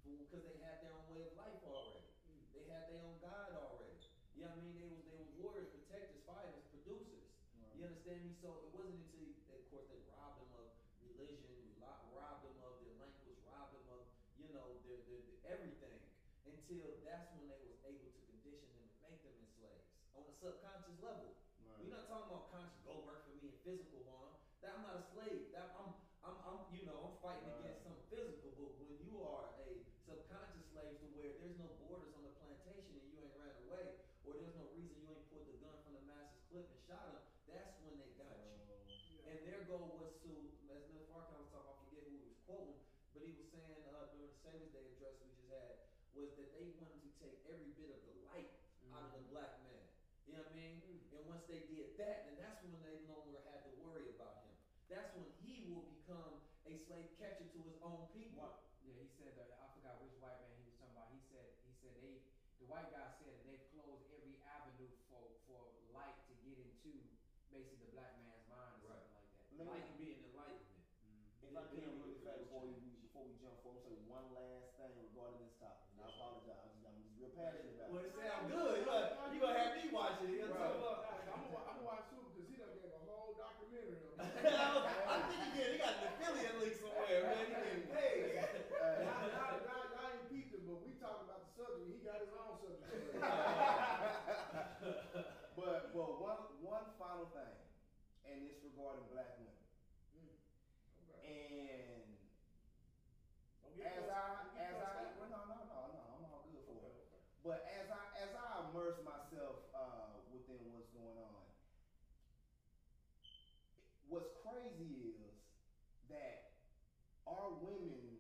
because 0.07 0.47
they 0.47 0.57
had 0.63 0.79
their 0.79 0.95
own 0.95 1.05
way 1.11 1.27
of 1.27 1.35
life 1.35 1.59
already. 1.67 2.07
Mm. 2.25 2.41
They 2.55 2.65
had 2.71 2.87
their 2.87 3.03
own 3.03 3.19
God 3.19 3.51
already. 3.51 3.99
You 4.33 4.47
know 4.47 4.55
what 4.55 4.63
I 4.63 4.65
mean? 4.65 4.79
They 4.79 4.87
was 4.87 5.03
they 5.05 5.15
were 5.19 5.31
warriors, 5.43 5.67
protectors, 5.75 6.23
fighters, 6.23 6.63
producers. 6.71 7.27
You 7.75 7.89
understand 7.89 8.21
me? 8.23 8.31
So 8.39 8.47
it 8.61 8.69
wasn't 8.77 8.93
until, 8.93 9.33
of 9.57 9.65
course, 9.73 9.89
they 9.89 9.99
robbed 10.13 10.37
them 10.37 10.53
of 10.53 10.69
religion, 11.01 11.49
ro- 11.81 12.05
robbed 12.13 12.45
them 12.45 12.53
of 12.61 12.77
their 12.79 12.93
language, 13.01 13.41
robbed 13.49 13.73
them 13.73 13.85
of, 13.89 14.05
you 14.37 14.53
know, 14.53 14.77
their, 14.85 15.01
their, 15.09 15.19
their 15.25 15.57
everything. 15.57 15.97
Until 16.45 17.01
that's 17.01 17.33
when 17.33 17.49
they 17.49 17.57
was 17.65 17.75
able 17.83 18.05
to 18.05 18.21
condition 18.29 18.69
them 18.71 18.85
and 18.85 19.01
make 19.01 19.19
them 19.25 19.33
in 19.33 19.49
slaves 19.57 19.85
on 20.13 20.23
a 20.29 20.33
subconscious 20.37 20.97
level. 21.01 21.33
Right. 21.65 21.81
We're 21.81 21.93
not 21.97 22.05
talking 22.05 22.29
about 22.29 22.53
conscious, 22.53 22.79
go 22.85 23.01
work 23.01 23.25
for 23.25 23.33
me 23.41 23.49
and 23.49 23.57
physical 23.65 24.05
harm. 24.13 24.37
That 24.61 24.77
I'm 24.77 24.85
not 24.85 25.01
a 25.01 25.05
slave. 25.17 25.49
That 25.57 25.73
I'm, 25.81 25.89
I'm, 26.21 26.37
I'm 26.45 26.59
you 26.69 26.85
know, 26.85 27.01
I'm 27.01 27.17
fighting 27.17 27.49
against 27.61 27.81
some 27.81 27.97
physical. 28.13 28.53
But 28.61 28.77
when 28.77 28.93
you 29.01 29.25
are 29.25 29.57
a 29.57 29.69
subconscious 30.05 30.69
slave 30.69 31.01
to 31.01 31.07
where 31.17 31.33
there's 31.41 31.57
no 31.57 31.65
borders 31.81 32.13
on 32.13 32.29
the 32.29 32.33
plantation 32.37 32.93
and 32.93 33.09
you 33.09 33.25
ain't 33.25 33.33
ran 33.41 33.57
away, 33.65 33.97
or 34.21 34.37
there's 34.37 34.53
no 34.53 34.69
reason 34.77 35.01
you 35.01 35.09
ain't 35.09 35.25
pulled 35.33 35.49
the 35.49 35.57
gun 35.65 35.73
from 35.81 35.97
the 35.97 36.05
master's 36.05 36.45
clip 36.53 36.69
and 36.69 36.81
shot 36.85 37.09
him, 37.09 37.17
that's 37.49 37.73
when 37.83 37.97
they 37.97 38.11
got 38.15 38.37
you. 38.37 38.53
And 39.27 39.37
their 39.47 39.63
goal 39.65 39.97
was 39.97 40.13
to, 40.23 40.31
as 40.71 40.83
Mr. 40.93 41.07
Farrakhan 41.09 41.41
was 41.41 41.49
talking, 41.51 41.71
I 41.71 41.77
forget 41.87 42.03
who 42.05 42.13
he 42.15 42.23
was 42.27 42.39
quoting, 42.45 42.79
but 43.11 43.21
he 43.25 43.31
was 43.33 43.47
saying 43.49 43.79
uh, 43.91 44.11
during 44.13 44.29
the 44.29 44.39
Savior's 44.45 44.71
Day 44.71 44.85
address 44.93 45.15
we 45.23 45.31
just 45.35 45.49
had, 45.51 45.73
was 46.13 46.29
that 46.35 46.51
they 46.51 46.67
wanted 46.75 46.99
to 47.01 47.09
take 47.19 47.35
every 47.47 47.67
bit 47.75 47.89
of 47.89 47.99
the 48.03 48.11
light 48.27 48.49
mm. 48.83 48.91
out 48.93 49.03
of 49.03 49.11
the 49.11 49.23
black 49.31 49.51
man. 49.63 49.83
You 50.27 50.33
know 50.37 50.43
what 50.43 50.51
I 50.51 50.55
mean? 50.55 50.77
Mm. 50.85 51.01
And 51.17 51.21
once 51.25 51.41
they 51.47 51.59
did 51.65 51.87
that, 51.97 52.21
then 52.23 52.35
that's 52.37 52.59
when 52.61 52.77
they 52.83 52.99
no 53.07 53.17
longer 53.17 53.39
had 53.47 53.63
to 53.63 53.71
worry 53.73 54.05
about 54.11 54.37
him. 54.43 54.53
That's 54.91 55.07
when 55.15 55.25
he 55.39 55.63
will 55.63 55.81
become 55.87 56.35
a 56.67 56.75
slave 56.75 57.07
catcher 57.17 57.47
to 57.55 57.59
his 57.63 57.73
own 57.81 58.03
people. 58.11 58.51
Yeah, 58.83 58.97
he 58.97 59.07
said 59.07 59.33
that 59.37 59.47
I 59.61 59.65
forgot 59.71 59.97
which 60.01 60.13
white 60.19 60.37
man 60.41 60.51
he 60.57 60.65
was 60.65 60.73
talking 60.75 60.91
about. 60.93 61.07
He 61.09 61.21
said 61.29 61.47
he 61.63 61.71
said 61.79 61.95
they 62.01 62.17
the 62.59 62.65
white 62.65 62.89
guy 62.89 63.05
said 63.17 63.37
they've 63.41 63.61
closed 63.71 64.03
every 64.09 64.35
avenue 64.41 64.89
for 65.07 65.29
for 65.45 65.69
light 65.93 66.17
to 66.27 66.33
get 66.43 66.57
into 66.57 67.07
basically 67.49 67.77
the 67.79 67.89
black 67.93 68.11
man's 68.17 68.41
mind 68.49 68.81
or 68.81 68.89
Right. 68.89 68.97
something 68.97 69.13
like 69.15 69.27
that. 69.31 69.43
Let 69.53 69.65
Light 69.67 69.83
and 69.85 69.95
being 69.97 70.17
enlightenment. 70.19 70.81
If 71.41 71.57
I 71.57 71.65
can 71.65 71.81
really 71.97 72.13
fast 72.21 72.37
before 72.37 72.61
we 72.61 72.77
before 73.01 73.25
we 73.25 73.33
jump 73.33 73.57
forward, 73.65 73.81
say 73.81 73.89
one 74.05 74.29
last 74.29 74.69
thing 74.77 74.93
regarding 75.01 75.41
this 75.41 75.49
topic. 75.57 75.89
And 75.89 75.97
I 75.97 76.05
Yes. 76.05 76.13
apologize. 76.13 76.61
I'm 76.61 76.69
just, 76.69 76.85
I'm 76.85 76.93
just 77.01 77.09
real 77.17 77.33
passionate 77.33 77.73
about 77.73 77.89
Well, 77.89 77.97
it. 77.97 78.05
it 78.05 78.13
sound 78.13 78.45
good. 78.45 78.77
You 78.77 78.85
gonna, 78.85 79.09
you 79.33 79.39
gonna 79.41 79.57
have 79.57 79.73
me 79.73 79.89
watch 79.89 80.21
it. 80.21 80.29
You 80.37 80.45
Right. 80.45 80.53
gonna 80.53 80.77
talk 80.77 81.01
about. 81.01 81.17
I'm 81.33 81.41
gonna, 81.49 81.65
I'm 81.65 81.73
gonna 81.81 81.81
watch 81.81 82.05
too 82.13 82.21
because 82.29 82.45
he 82.45 82.53
done 82.61 82.69
gave 82.77 82.93
a 82.93 83.01
whole 83.01 83.33
documentary 83.33 84.05
of 84.05 84.13
it. 84.21 84.21
I 84.21 85.17
think 85.25 85.41
he 85.41 85.49
get 85.49 85.71
he 85.73 85.77
got 85.81 85.97
an 85.97 86.03
affiliate 86.13 86.53
link 86.61 86.75
somewhere, 86.77 87.25
man. 87.25 87.41
He 87.41 87.51
getting 87.57 87.81
paid. 87.89 88.37
Y'all, 89.01 89.25
y'all, 89.25 89.57
y'all, 89.65 89.85
y'all 89.89 90.07
ain't 90.13 90.25
peeped 90.29 90.53
it, 90.53 90.61
but 90.63 90.77
we 90.77 90.93
talking 90.93 91.25
about 91.25 91.41
the 91.41 91.49
subject. 91.57 91.89
He 91.89 91.97
got 92.05 92.21
his 92.21 92.29
own 92.31 92.53
subject. 92.61 92.85
But 95.57 95.89
but 95.91 96.13
one 96.15 96.37
one 96.61 96.85
final 97.01 97.25
thing, 97.33 97.57
and 98.23 98.39
it's 98.45 98.61
regarding 98.61 99.03
black 99.09 99.33
women. 99.35 99.57
And 101.21 102.17
Don't 103.61 103.75
get 103.75 103.85
as 103.93 104.01
cussed- 104.01 104.09
I 104.09 104.33
don't 104.41 104.53
get 104.53 104.63
as 104.63 104.73
cussed 104.73 104.81
I 104.81 105.05
out. 105.05 105.13
well, 105.13 105.27
no 105.29 105.43
no 105.45 105.61
no 105.69 105.85
no 105.93 106.01
I'm 106.15 106.23
all 106.25 106.39
good 106.41 106.57
for 106.65 106.71
Okay, 106.81 106.87
it. 106.89 106.97
okay. 107.05 107.21
But 107.43 107.61
as 107.67 107.89
I 107.89 108.01
as 108.15 108.33
I 108.33 108.57
immerse 108.59 108.97
myself 109.05 109.57
uh, 109.73 110.17
within 110.31 110.65
what's 110.71 110.87
going 110.89 111.17
on, 111.19 111.45
what's 114.07 114.29
crazy 114.33 115.13
is 115.13 115.33
that 116.09 116.41
our 117.27 117.49
women 117.49 118.17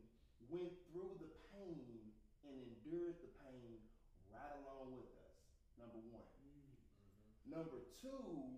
went 0.49 0.69
through 0.85 1.15
the 1.17 1.27
pain 1.49 2.11
and 2.45 2.53
endured 2.57 3.15
the 3.21 3.29
pain 3.41 3.81
right 4.29 4.51
along 4.51 4.93
with 4.93 5.09
us. 5.17 5.33
Number 5.77 5.97
one. 5.97 6.21
Number 7.51 7.83
two, 7.99 8.55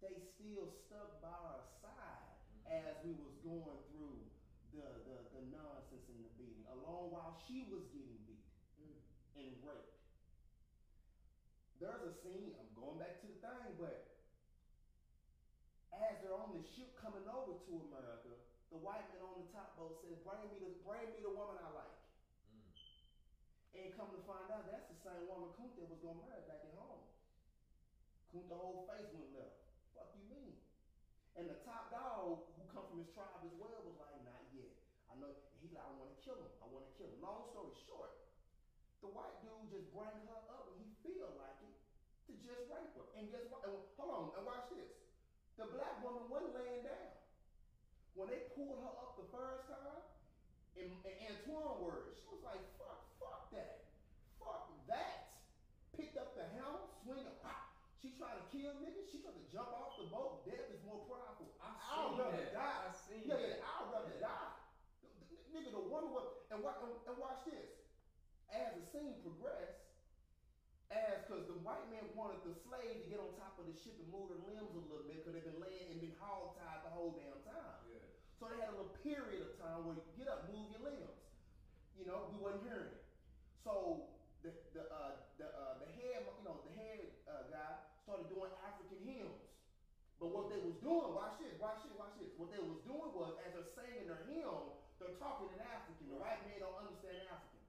they 0.00 0.16
still 0.40 0.72
stuck 0.88 1.20
by 1.20 1.28
our 1.28 1.60
side 1.84 2.32
mm-hmm. 2.64 2.88
as 2.88 2.96
we 3.04 3.12
was 3.20 3.36
going 3.44 3.80
through 3.92 4.16
the, 4.72 4.80
the, 5.04 5.16
the 5.36 5.42
nonsense 5.52 6.08
and 6.08 6.24
the 6.24 6.32
beating, 6.40 6.64
along 6.72 7.12
while 7.12 7.36
she 7.44 7.68
was 7.68 7.84
getting 7.92 8.16
beat 8.24 8.48
mm. 8.80 8.96
and 9.36 9.52
raped. 9.60 10.00
There's 11.84 12.00
a 12.00 12.16
scene, 12.24 12.56
I'm 12.56 12.72
going 12.72 12.96
back 12.96 13.20
to 13.20 13.28
the 13.28 13.38
thing, 13.44 13.76
but 13.76 14.08
as 15.92 16.16
they're 16.24 16.32
on 16.32 16.56
the 16.56 16.64
ship 16.64 16.96
coming 16.96 17.28
over 17.28 17.60
to 17.60 17.72
America, 17.92 18.32
the 18.72 18.80
white 18.80 19.04
man 19.12 19.20
on 19.20 19.36
the 19.36 19.48
top 19.52 19.76
boat 19.76 20.00
says, 20.00 20.16
Bring 20.24 20.48
me 20.48 20.56
the 20.64 20.72
bring 20.80 21.12
me 21.12 21.20
the 21.20 21.32
woman 21.32 21.60
I 21.60 21.68
like. 21.76 21.96
Mm. 22.56 22.72
And 23.76 23.92
come 24.00 24.08
to 24.16 24.20
find 24.24 24.48
out 24.48 24.64
that's 24.68 24.88
the 24.88 24.98
same 25.04 25.28
woman 25.28 25.52
Kunta 25.60 25.84
was 25.88 26.00
gonna 26.00 26.24
marry 26.24 26.44
back. 26.48 26.67
Kunta 28.28 28.56
whole 28.56 28.84
face 28.84 29.08
went 29.16 29.32
left. 29.32 29.56
Fuck 29.96 30.12
you 30.12 30.24
mean? 30.28 30.54
And 31.38 31.48
the 31.48 31.58
top 31.64 31.88
dog 31.88 32.44
who 32.56 32.62
come 32.68 32.84
from 32.92 33.00
his 33.00 33.08
tribe 33.16 33.40
as 33.40 33.54
well 33.56 33.80
was 33.88 33.96
like, 33.96 34.20
not 34.26 34.44
yet. 34.52 34.74
I 35.08 35.16
know 35.16 35.32
and 35.32 35.58
he 35.64 35.72
like, 35.72 35.86
I 35.86 35.92
wanna 35.96 36.18
kill 36.20 36.36
him. 36.36 36.52
I 36.60 36.66
wanna 36.68 36.92
kill 37.00 37.08
him. 37.08 37.24
Long 37.24 37.48
story 37.50 37.72
short, 37.88 38.12
the 39.00 39.08
white 39.08 39.38
dude 39.40 39.72
just 39.72 39.88
bring 39.94 40.12
her 40.28 40.40
up 40.52 40.68
and 40.70 40.76
he 40.82 40.92
feel 41.00 41.32
like 41.40 41.56
it 41.64 41.76
to 42.28 42.32
just 42.44 42.68
rape 42.68 42.92
her. 42.94 43.06
And 43.16 43.32
guess 43.32 43.48
what? 43.48 43.64
And 43.64 43.80
hold 43.96 44.12
on, 44.12 44.24
and 44.36 44.44
watch 44.44 44.68
this. 44.68 44.92
The 45.56 45.66
black 45.72 45.98
woman 46.04 46.28
wasn't 46.28 46.54
laying 46.54 46.84
down. 46.84 47.10
When 48.14 48.28
they 48.28 48.50
pulled 48.52 48.82
her 48.82 48.94
up 48.98 49.16
the 49.16 49.26
first 49.32 49.66
time, 49.70 50.02
in, 50.78 50.90
in 51.02 51.14
Antoine 51.26 51.82
words, 51.82 52.18
she 52.18 52.26
was 52.30 52.42
like, 52.46 52.62
fuck, 52.78 53.02
fuck 53.18 53.50
that. 53.54 53.90
Fuck 54.38 54.70
that. 54.86 55.42
Picked 55.94 56.14
up 56.14 56.38
the 56.38 56.46
hammer, 56.54 56.86
swinging. 57.02 57.37
She 57.98 58.14
tried 58.14 58.38
to 58.38 58.44
kill 58.54 58.70
niggas. 58.78 59.10
She 59.10 59.18
tried 59.18 59.34
to 59.34 59.46
jump 59.50 59.74
off 59.74 59.98
the 59.98 60.06
boat. 60.06 60.46
Death 60.46 60.70
is 60.70 60.78
more 60.86 61.02
powerful. 61.10 61.50
I 61.58 61.74
I'd 61.74 62.14
seen 62.14 62.18
rather 62.18 62.38
that. 62.38 62.52
die. 62.54 62.78
I 62.86 62.90
seen 62.94 63.22
yeah, 63.26 63.34
that. 63.34 63.58
yeah, 63.58 63.66
I'd 63.66 63.90
rather 63.90 64.14
Yeah. 64.14 64.22
die. 64.22 64.52
The- 65.02 65.10
the- 65.34 65.42
Nigga, 65.50 65.70
the 65.72 65.80
woman 65.82 66.10
was, 66.14 66.26
and, 66.50 66.62
wa- 66.62 66.78
and, 66.78 66.94
and 67.08 67.16
watch 67.18 67.42
this. 67.44 67.66
As 68.48 68.70
the 68.78 68.82
scene 68.82 69.18
progressed, 69.20 69.82
as 70.90 71.20
because 71.26 71.44
the 71.44 71.58
white 71.60 71.84
man 71.92 72.08
wanted 72.16 72.40
the 72.44 72.54
slave 72.54 72.96
to 73.02 73.06
get 73.08 73.18
on 73.20 73.28
top 73.36 73.58
of 73.58 73.66
the 73.68 73.74
ship 73.76 73.98
and 74.00 74.08
move 74.08 74.28
their 74.32 74.40
limbs 74.40 74.72
a 74.72 74.80
little 74.88 75.04
bit 75.04 75.20
because 75.20 75.34
they've 75.36 75.44
been 75.44 75.60
laying 75.60 75.90
and 75.92 76.00
been 76.00 76.14
hog 76.16 76.56
tied 76.56 76.80
the 76.80 76.88
whole 76.88 77.12
damn 77.12 77.36
time. 77.44 77.76
Yeah. 77.84 78.00
So 78.40 78.48
they 78.48 78.56
had 78.56 78.70
a 78.72 78.76
little 78.78 78.88
period 79.04 79.42
of 79.44 79.52
time 79.60 79.84
where 79.84 79.96
you 80.00 80.04
get 80.16 80.28
up, 80.32 80.48
move 80.48 80.70
your 80.72 80.80
limbs. 80.80 81.20
You 81.98 82.06
know, 82.08 82.24
we 82.32 82.38
wasn't 82.40 82.62
hearing 82.64 82.88
it. 82.88 83.02
So 83.60 84.06
the 84.40 84.54
the 84.72 84.88
uh, 84.88 85.12
the 85.82 85.88
head, 85.92 86.24
you 86.38 86.44
know, 86.46 86.56
the 86.64 86.72
head 86.72 87.04
uh, 87.28 87.44
guy 87.52 87.72
started 88.00 88.28
doing 88.32 88.48
African 88.64 88.96
hymns. 89.04 89.44
But 90.18 90.34
what 90.34 90.50
they 90.50 90.58
was 90.58 90.74
doing, 90.82 91.14
watch 91.14 91.38
this, 91.38 91.54
watch 91.62 91.78
this, 91.86 91.94
watch 91.94 92.14
this. 92.18 92.34
What 92.34 92.50
they 92.50 92.58
was 92.58 92.82
doing 92.82 93.10
was, 93.14 93.38
as 93.46 93.54
they're 93.54 93.70
singing 93.78 94.10
their 94.10 94.26
hymn, 94.26 94.74
they're 94.98 95.14
talking 95.22 95.46
in 95.54 95.62
African. 95.62 96.10
The 96.10 96.18
white 96.18 96.42
man 96.42 96.58
don't 96.58 96.74
understand 96.74 97.22
African. 97.30 97.62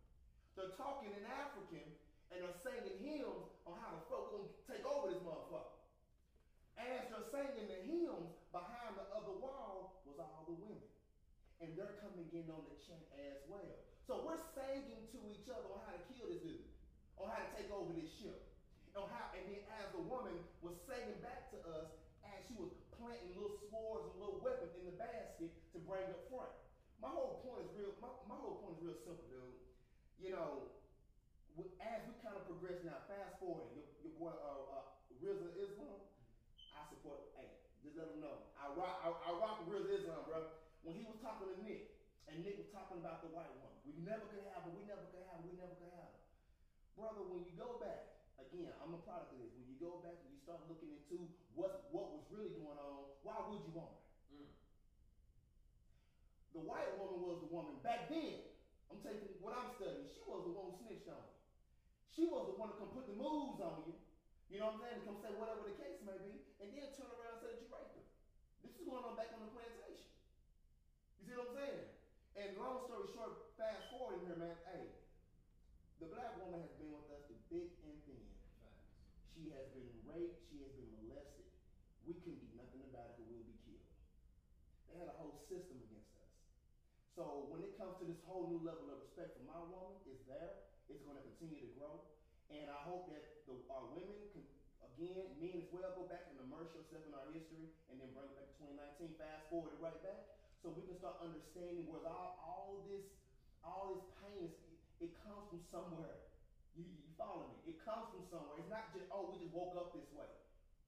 They're 0.57 0.73
talking 0.73 1.13
in 1.13 1.25
African 1.29 1.85
and 2.33 2.45
they're 2.45 2.61
singing 2.61 2.97
hymns 3.01 3.49
on 3.65 3.73
how 3.81 3.89
the 3.97 4.01
fuck 4.09 4.29
we're 4.29 4.45
gonna 4.45 4.53
take 4.69 4.85
over 4.85 5.13
this 5.13 5.21
motherfucker. 5.21 5.77
As 6.77 7.05
they're 7.09 7.29
singing 7.29 7.69
the 7.69 7.79
hymns, 7.85 8.33
behind 8.53 8.97
the 8.97 9.05
other 9.13 9.33
wall 9.37 10.01
was 10.05 10.17
all 10.17 10.45
the 10.49 10.57
women. 10.57 10.89
And 11.61 11.75
they're 11.75 12.01
coming 12.01 12.29
in 12.33 12.49
on 12.49 12.65
the 12.65 12.77
chant 12.81 13.03
as 13.17 13.45
well. 13.45 13.77
So 14.07 14.25
we're 14.25 14.41
singing 14.57 15.05
to 15.11 15.19
each 15.29 15.45
other 15.51 15.69
on 15.69 15.85
how 15.85 15.93
to 15.93 16.01
kill 16.09 16.31
this 16.31 16.41
dude, 16.41 16.65
on 17.19 17.29
how 17.29 17.45
to 17.45 17.49
take 17.53 17.69
over 17.69 17.93
this 17.93 18.09
ship. 18.17 18.41
On 18.97 19.05
how, 19.05 19.29
and 19.37 19.45
then 19.45 19.61
as 19.77 19.91
the 19.93 20.01
woman 20.01 20.33
was 20.65 20.73
singing 20.89 21.19
back 21.21 21.51
to 21.53 21.59
us, 21.77 21.98
planting 23.09 23.33
little 23.33 23.57
swords 23.73 24.05
and 24.13 24.21
little 24.21 24.37
weapons 24.45 24.69
in 24.77 24.85
the 24.85 24.93
basket 24.93 25.49
to 25.73 25.81
bring 25.81 26.05
up 26.13 26.29
front. 26.29 26.53
My 27.01 27.09
whole 27.09 27.41
point 27.41 27.65
is 27.65 27.73
real. 27.73 27.89
My, 27.97 28.13
my 28.29 28.37
whole 28.37 28.61
point 28.61 28.77
is 28.77 28.85
real 28.85 28.99
simple, 29.01 29.25
dude. 29.33 29.57
You 30.21 30.37
know, 30.37 30.69
as 31.57 31.99
we 32.05 32.13
kind 32.21 32.37
of 32.37 32.45
progress 32.45 32.85
now, 32.85 33.01
fast 33.09 33.41
forward, 33.41 33.73
your, 33.73 33.89
your 34.05 34.13
boy 34.21 34.29
uh, 34.29 34.77
uh, 34.77 35.25
Islam, 35.25 35.97
I 36.69 36.85
support. 36.93 37.33
Hey, 37.33 37.49
just 37.81 37.97
let 37.97 38.13
him 38.13 38.21
know. 38.21 38.45
I 38.61 38.69
rock. 38.77 39.01
I, 39.01 39.09
I 39.09 39.29
rock 39.41 39.65
with 39.65 39.89
Islam, 39.89 40.29
bro. 40.29 40.45
When 40.85 40.93
he 40.93 41.09
was 41.09 41.17
talking 41.25 41.49
to 41.49 41.57
Nick, 41.65 41.97
and 42.29 42.45
Nick 42.45 42.61
was 42.61 42.69
talking 42.69 43.01
about 43.01 43.25
the 43.25 43.33
white 43.33 43.49
woman, 43.57 43.73
we 43.89 43.97
never 44.05 44.21
could 44.29 44.45
have 44.53 44.69
her. 44.69 44.71
We 44.77 44.85
never 44.85 45.01
could 45.09 45.25
have 45.25 45.41
her. 45.41 45.49
We 45.49 45.57
never 45.57 45.73
could 45.81 45.89
have 45.97 46.13
her, 46.13 46.21
brother. 46.93 47.25
When 47.25 47.41
you 47.41 47.57
go 47.57 47.81
back. 47.81 48.05
Again, 48.39 48.71
I'm 48.79 48.95
a 48.95 49.01
product 49.03 49.35
of 49.35 49.43
this. 49.43 49.51
When 49.51 49.67
you 49.67 49.75
go 49.83 49.99
back 49.99 50.15
and 50.15 50.31
you 50.31 50.39
start 50.41 50.63
looking 50.71 50.95
into 50.95 51.27
what's 51.59 51.83
what 51.91 52.15
was 52.15 52.23
really 52.31 52.55
going 52.55 52.79
on, 52.79 53.11
why 53.27 53.35
would 53.51 53.59
you 53.59 53.73
want 53.75 53.91
her? 53.91 54.39
Mm. 54.39 54.49
The 56.55 56.63
white 56.63 56.95
woman 56.95 57.19
was 57.27 57.43
the 57.43 57.51
woman 57.51 57.75
back 57.83 58.07
then. 58.07 58.47
I'm 58.87 59.03
taking 59.03 59.35
what 59.43 59.53
I'm 59.53 59.69
studying. 59.75 60.07
She 60.07 60.23
was 60.23 60.47
the 60.47 60.55
one 60.55 60.71
who 60.71 60.75
snitched 60.81 61.11
on 61.11 61.19
you. 61.19 61.35
She 62.09 62.23
was 62.25 62.49
the 62.49 62.55
one 62.57 62.73
to 62.73 62.75
come 62.79 62.89
put 62.95 63.05
the 63.05 63.13
moves 63.19 63.59
on 63.61 63.85
you. 63.85 63.93
You 64.49 64.57
know 64.57 64.73
what 64.73 64.81
I'm 64.81 64.83
saying? 64.87 64.97
To 65.03 65.05
come 65.05 65.19
say 65.21 65.29
whatever 65.37 65.61
the 65.61 65.77
case 65.77 66.01
may 66.01 66.17
be, 66.25 66.41
and 66.57 66.73
then 66.73 66.89
turn 66.97 67.05
around 67.05 67.37
and 67.37 67.41
say 67.45 67.53
that 67.53 67.61
you 67.61 67.69
raped 67.69 67.93
her. 67.93 68.05
This 68.65 68.73
is 68.81 68.83
going 68.87 69.05
on 69.05 69.13
back 69.13 69.29
on 69.35 69.45
the 69.45 69.51
plantation. 69.53 70.09
You 71.21 71.23
see 71.29 71.35
what 71.37 71.53
I'm 71.53 71.57
saying? 71.59 71.85
And 72.39 72.57
long 72.57 72.81
story 72.89 73.13
short, 73.13 73.53
fast 73.61 73.93
forward 73.93 74.25
in 74.25 74.31
here, 74.31 74.39
man. 74.41 74.57
Hey, 74.65 74.89
the 76.01 76.09
black 76.09 76.33
woman 76.41 76.65
has 76.65 76.73
been 76.81 76.89
with 76.89 77.13
us 77.13 77.21
through 77.29 77.43
thick 77.53 77.69
and 77.85 77.93
thin. 78.09 78.25
She 79.29 79.53
has 79.53 79.69
been 79.71 79.91
raped. 80.09 80.41
She 80.49 80.65
has 80.65 80.71
been 80.75 80.91
molested. 80.97 81.47
We 82.09 82.17
couldn't 82.25 82.41
do 82.41 82.49
nothing 82.57 82.81
about 82.89 83.13
it, 83.13 83.21
or 83.21 83.29
we'll 83.29 83.45
be 83.45 83.55
killed. 83.69 83.85
They 84.89 84.97
had 84.97 85.13
a 85.13 85.17
whole 85.21 85.37
system 85.45 85.77
against 85.77 86.09
us. 86.17 86.33
So 87.19 87.51
when 87.51 87.59
it 87.67 87.75
comes 87.75 87.99
to 87.99 88.07
this 88.07 88.15
whole 88.23 88.47
new 88.47 88.63
level 88.63 88.87
of 88.95 89.03
respect 89.03 89.35
for 89.35 89.43
my 89.43 89.59
woman, 89.67 89.91
it's 90.07 90.23
there. 90.23 90.71
It's 90.87 91.03
going 91.03 91.19
to 91.19 91.25
continue 91.35 91.59
to 91.59 91.71
grow, 91.75 92.07
and 92.47 92.71
I 92.71 92.79
hope 92.87 93.11
that 93.11 93.43
the, 93.43 93.59
our 93.75 93.91
women 93.91 94.23
can 94.31 94.39
again, 94.87 95.27
men 95.35 95.59
as 95.59 95.67
well, 95.67 95.91
go 95.99 96.07
back 96.07 96.31
and 96.31 96.39
immerse 96.39 96.71
yourself 96.71 97.03
in 97.03 97.11
our 97.11 97.27
history 97.35 97.67
and 97.91 97.99
then 97.99 98.07
bring 98.15 98.23
it 98.31 98.39
back 98.39 98.47
to 98.55 98.71
2019, 99.03 99.19
fast 99.19 99.51
forward 99.51 99.75
it 99.75 99.83
right 99.83 99.99
back. 99.99 100.31
So 100.63 100.71
we 100.71 100.87
can 100.87 100.95
start 100.95 101.19
understanding 101.19 101.91
where 101.91 102.07
all, 102.07 102.39
all 102.39 102.87
this, 102.87 103.03
all 103.67 103.99
this 103.99 104.03
pain 104.23 104.47
is, 104.47 104.55
it, 104.71 104.79
it 105.07 105.11
comes 105.19 105.43
from 105.51 105.59
somewhere. 105.75 106.23
You, 106.79 106.87
you 106.87 107.11
follow 107.19 107.51
me? 107.51 107.75
It 107.75 107.83
comes 107.83 108.15
from 108.15 108.23
somewhere. 108.31 108.63
It's 108.63 108.71
not 108.71 108.95
just, 108.95 109.11
oh, 109.11 109.27
we 109.27 109.43
just 109.43 109.51
woke 109.51 109.75
up 109.75 109.91
this 109.91 110.07
way. 110.15 110.31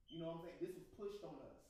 You 0.08 0.24
know 0.24 0.32
what 0.32 0.48
I'm 0.48 0.48
saying? 0.48 0.60
This 0.64 0.72
was 0.80 0.88
pushed 0.96 1.20
on 1.28 1.36
us. 1.44 1.61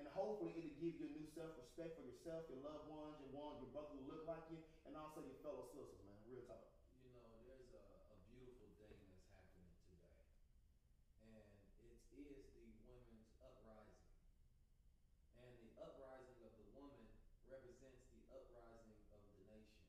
And 0.00 0.08
hopefully 0.12 0.52
it'll 0.56 0.78
give 0.80 0.96
you 0.98 1.06
a 1.08 1.14
new 1.16 1.28
self-respect 1.32 1.98
for 1.98 2.04
yourself, 2.04 2.48
your 2.48 2.60
loved 2.64 2.88
ones, 2.88 3.16
your 3.20 3.32
ones, 3.36 3.60
your 3.60 3.70
brothers 3.72 3.96
who 4.00 4.04
look 4.08 4.24
like 4.28 4.44
you, 4.50 4.58
and 4.88 4.96
also 4.96 5.20
your 5.24 5.38
fellow 5.44 5.68
sisters, 5.72 6.00
man. 6.06 6.18
Real 6.28 6.44
talk. 6.48 6.64
You 7.04 7.12
know, 7.12 7.26
there's 7.44 7.70
a, 7.76 7.84
a 8.12 8.16
beautiful 8.32 8.72
thing 8.80 8.96
that's 8.98 9.28
happening 9.30 9.68
today, 9.84 10.10
and 11.28 11.44
it 11.84 11.96
is 12.18 12.40
the 12.56 12.66
women's 12.88 13.30
uprising. 13.42 14.00
And 15.38 15.52
the 15.60 15.70
uprising 15.82 16.40
of 16.46 16.52
the 16.56 16.66
woman 16.72 17.04
represents 17.46 18.02
the 18.10 18.22
uprising 18.32 18.96
of 19.12 19.20
the 19.36 19.42
nation, 19.52 19.84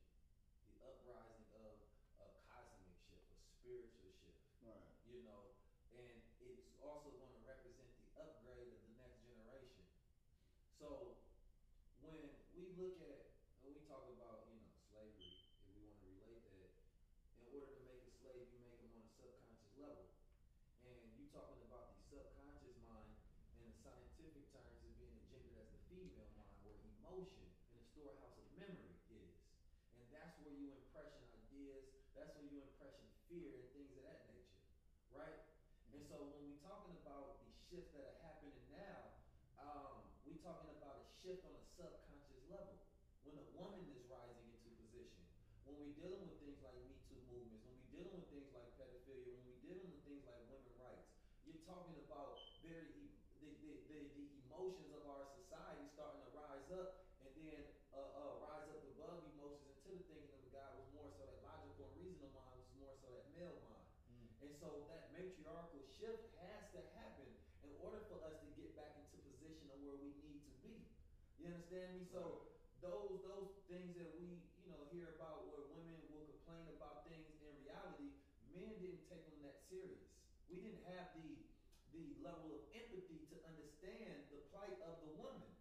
the 0.68 0.78
uprising 0.84 1.48
of 1.58 1.74
a 2.20 2.28
cosmic 2.52 2.96
shift, 3.08 3.30
a 3.40 3.48
spiritual 3.64 4.12
shift. 4.20 4.42
Right. 4.68 4.84
You 5.08 5.24
know, 5.28 5.42
and 5.96 6.20
it's 6.44 6.76
also 6.84 7.12
going 7.16 7.32
to 7.32 7.42
represent 7.48 7.88
the 8.00 8.08
upgrade 8.20 8.68
of 8.68 8.80
the 8.84 8.92
next 9.00 9.20
generation. 9.28 9.84
So 10.80 11.16
when 12.04 12.20
we 12.56 12.76
look 12.76 13.00
at 13.04 13.32
when 13.64 13.76
we 13.76 13.84
talk 13.88 14.04
about 14.20 14.52
you 14.52 14.60
know 14.60 14.72
slavery, 14.92 15.32
if 15.64 15.72
we 15.72 15.80
want 15.80 15.96
to 16.00 16.08
relate 16.12 16.44
that, 16.48 16.72
in 17.40 17.48
order 17.56 17.72
to 17.72 17.82
make 17.88 18.04
a 18.04 18.14
slave, 18.20 18.48
you 18.52 18.60
make 18.68 18.80
him 18.84 18.92
on 18.92 19.04
a 19.08 19.12
subconscious 19.16 19.72
level, 19.80 20.08
and 20.84 21.00
you 21.16 21.28
talking 21.32 21.64
about 21.68 21.96
the 21.96 22.04
subconscious 22.12 22.76
mind 22.84 23.16
in 23.60 23.72
the 23.72 23.76
scientific 23.80 24.44
terms 24.52 24.80
is 24.84 24.92
being 25.00 25.16
engendered 25.24 25.56
as 25.60 25.72
the 25.72 25.82
female 25.88 26.28
mind, 26.36 26.56
where 26.68 26.76
emotion 27.00 27.48
and 27.72 27.76
the 27.80 27.88
storehouse 27.96 28.36
of 28.36 28.48
memory 28.60 28.96
is, 29.12 29.32
and 29.96 30.04
that's 30.12 30.36
where 30.44 30.52
you 30.52 30.72
impression 30.76 31.24
ideas. 31.48 31.84
That's 32.12 32.36
where 32.36 32.48
you 32.52 32.60
impression 33.34 33.50
fear 33.50 33.58
and 33.58 33.66
things 33.74 33.90
of 33.98 34.02
that 34.06 34.22
nature, 34.30 34.62
right? 35.10 35.42
And 35.90 36.06
so 36.06 36.22
when 36.22 36.38
we 36.46 36.54
talking 36.62 36.94
about 37.02 37.42
the 37.42 37.50
shifts 37.66 37.90
that 37.98 38.06
are 38.06 38.18
happening 38.22 38.54
now, 38.70 39.10
um, 39.58 40.06
we 40.22 40.38
talking 40.46 40.70
about 40.78 41.02
a 41.02 41.06
shift 41.18 41.42
on 41.42 41.54
a 41.58 41.64
subconscious 41.74 42.46
level. 42.46 42.78
When 43.26 43.34
a 43.42 43.46
woman 43.58 43.82
is 43.90 44.06
rising 44.06 44.46
into 44.54 44.70
position, 44.78 45.26
when 45.66 45.82
we're 45.82 45.98
dealing 45.98 46.22
with 46.30 46.38
things 46.44 46.60
like 46.62 46.78
Me 46.86 46.94
Too 47.10 47.18
movements, 47.26 47.66
when 47.66 47.74
we're 47.74 47.90
dealing 47.90 48.14
with 48.22 48.30
things 48.30 48.50
like 48.54 48.70
pedophilia, 48.78 49.34
when 49.34 49.44
we're 49.50 49.64
dealing 49.66 49.90
with 49.90 50.02
things 50.06 50.22
like 50.30 50.38
women's 50.46 50.78
rights, 50.78 51.08
you're 51.48 51.64
talking 51.66 51.98
about 52.06 52.38
very 52.62 52.86
e- 52.94 53.18
the, 53.42 53.50
the, 53.64 53.72
the, 53.90 53.98
the 54.14 54.26
emotions 54.46 54.94
of 54.94 55.02
our 55.10 55.26
society 55.42 55.90
starting 55.96 56.22
to 56.22 56.32
rise 56.36 56.68
up 56.76 57.02
and 57.24 57.32
then 57.40 57.64
uh, 57.96 57.98
uh, 57.98 58.34
rise 58.44 58.68
up 58.70 58.82
above 58.94 59.24
emotions 59.34 59.74
into 59.94 60.10
the 60.10 60.26
thinking 60.26 60.42
of 60.42 60.52
God 60.56 60.74
was 60.80 60.88
more 60.96 61.10
so 61.14 61.28
that 61.28 61.44
logical 61.44 61.86
and 61.86 61.96
reasonable 62.00 62.32
mind 62.34 62.56
was 62.56 62.72
more 62.80 62.94
so 63.04 63.08
that 63.14 63.30
male 63.36 63.60
mind. 63.68 63.84
And 64.42 64.52
so 64.58 64.90
that 64.90 65.12
matriarchal 65.14 65.84
shift 65.96 66.34
has 66.40 66.62
to 66.76 66.82
happen 66.96 67.28
in 67.64 67.72
order 67.84 68.04
for 68.08 68.20
us 68.24 68.40
to 68.42 68.48
get 68.56 68.74
back 68.80 68.96
into 68.96 69.20
position 69.24 69.70
of 69.76 69.80
where 69.84 70.00
we 70.00 70.16
need 70.24 70.40
to 70.48 70.54
be. 70.64 70.88
You 71.44 71.52
understand 71.52 71.92
me? 72.00 72.08
So 72.08 72.48
those 72.80 73.20
those 73.28 73.52
things 73.68 74.00
that 74.00 74.16
we 74.16 74.40
you 74.64 74.72
know 74.72 74.80
hear 74.96 75.12
about 75.20 75.52
where 75.52 75.68
women 75.76 76.00
will 76.08 76.24
complain 76.40 76.72
about 76.80 77.04
things 77.04 77.28
in 77.44 77.52
reality, 77.68 78.16
men 78.56 78.72
didn't 78.80 79.04
take 79.12 79.28
them 79.28 79.44
that 79.44 79.60
serious. 79.68 80.08
We 80.48 80.64
didn't 80.64 80.88
have 80.96 81.12
the 81.20 81.36
the 81.92 82.16
level 82.24 82.48
of 82.56 82.64
empathy 82.72 83.28
to 83.28 83.36
understand 83.44 84.32
the 84.32 84.40
plight 84.56 84.80
of 84.88 85.04
the 85.04 85.20
woman. 85.20 85.52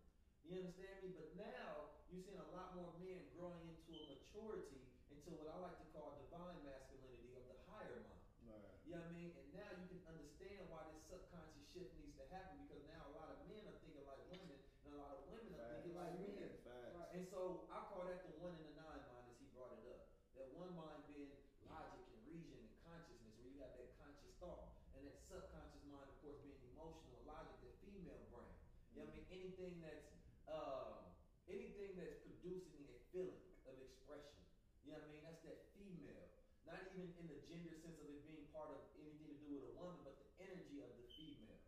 You 0.47 0.62
understand 0.62 1.03
me? 1.03 1.18
But 1.18 1.35
now 1.35 1.99
you're 2.14 2.22
seeing 2.22 2.39
a 2.39 2.51
lot 2.55 2.78
more 2.78 2.95
men 3.03 3.18
growing 3.35 3.66
into 3.66 3.91
a 3.99 4.07
maturity 4.07 4.87
into 5.11 5.35
what 5.35 5.51
I 5.51 5.59
like 5.66 5.78
to 5.83 5.89
call 5.91 6.14
divine 6.22 6.62
masculinity 6.62 7.35
of 7.39 7.43
the 7.51 7.59
higher 7.66 8.07
mind. 8.07 8.22
Right. 8.47 8.70
You 8.87 8.95
know 8.95 9.03
what 9.03 9.11
I 9.11 9.18
mean? 9.18 9.35
And 9.35 9.49
now 9.51 9.70
you 9.83 9.87
can 9.91 10.03
understand 10.07 10.62
why 10.70 10.87
this 10.95 11.03
subconscious 11.11 11.66
shift 11.74 11.91
needs 11.99 12.14
to 12.22 12.26
happen 12.30 12.59
because 12.66 12.87
now 12.87 13.03
a 13.11 13.14
lot 13.18 13.28
of 13.35 13.43
men 13.51 13.66
are 13.66 13.78
thinking 13.83 14.05
like 14.05 14.22
women 14.28 14.59
and 14.85 14.91
a 14.93 14.99
lot 14.99 15.14
of 15.14 15.24
women 15.30 15.57
are 15.57 15.68
thinking 15.78 15.97
like 15.97 16.12
men. 16.20 16.53
Facts. 16.66 17.16
And 17.16 17.24
so 17.28 17.68
I 17.72 17.80
call 17.89 18.09
that 18.09 18.24
the 18.28 18.35
one 18.43 18.57
and 18.57 18.66
the 18.66 18.76
nine 18.76 19.03
mind 19.09 19.24
as 19.30 19.37
he 19.41 19.47
brought 19.55 19.72
it 19.78 19.85
up. 19.89 20.11
That 20.37 20.49
one 20.57 20.72
mind 20.74 21.07
being 21.09 21.33
logic 21.68 22.03
and 22.12 22.20
reason 22.28 22.57
and 22.61 22.68
consciousness, 22.85 23.37
where 23.41 23.53
you 23.53 23.61
have 23.64 23.72
that 23.78 23.95
conscious 24.01 24.33
thought. 24.37 24.74
And 24.97 25.07
that 25.07 25.16
subconscious 25.28 25.85
mind, 25.89 26.09
of 26.09 26.16
course, 26.20 26.41
being 26.45 26.61
emotional 26.76 27.20
and 27.20 27.24
logic, 27.28 27.57
that 27.62 27.74
female 27.85 28.20
brain. 28.33 28.53
You 28.93 29.05
know 29.05 29.09
what 29.09 29.16
I 29.16 29.33
mean? 29.33 29.52
Anything 29.63 29.79
that's 29.87 30.11
um, 30.51 31.07
anything 31.47 31.95
that's 31.95 32.19
producing 32.27 32.83
a 32.83 32.99
feeling 33.15 33.47
of 33.63 33.79
expression. 33.79 34.43
You 34.83 34.91
know 34.91 34.99
what 34.99 35.07
I 35.07 35.15
mean? 35.15 35.23
That's 35.23 35.39
that 35.47 35.71
female. 35.79 36.27
Not 36.67 36.83
even 36.91 37.15
in 37.23 37.31
the 37.31 37.39
gender 37.47 37.71
sense 37.79 37.95
of 38.03 38.11
it 38.11 38.27
being 38.27 38.43
part 38.51 38.74
of 38.74 38.82
anything 38.99 39.31
to 39.31 39.39
do 39.39 39.62
with 39.62 39.70
a 39.70 39.74
woman, 39.78 40.03
but 40.03 40.19
the 40.19 40.27
energy 40.51 40.82
of 40.82 40.91
the 40.99 41.07
female. 41.15 41.62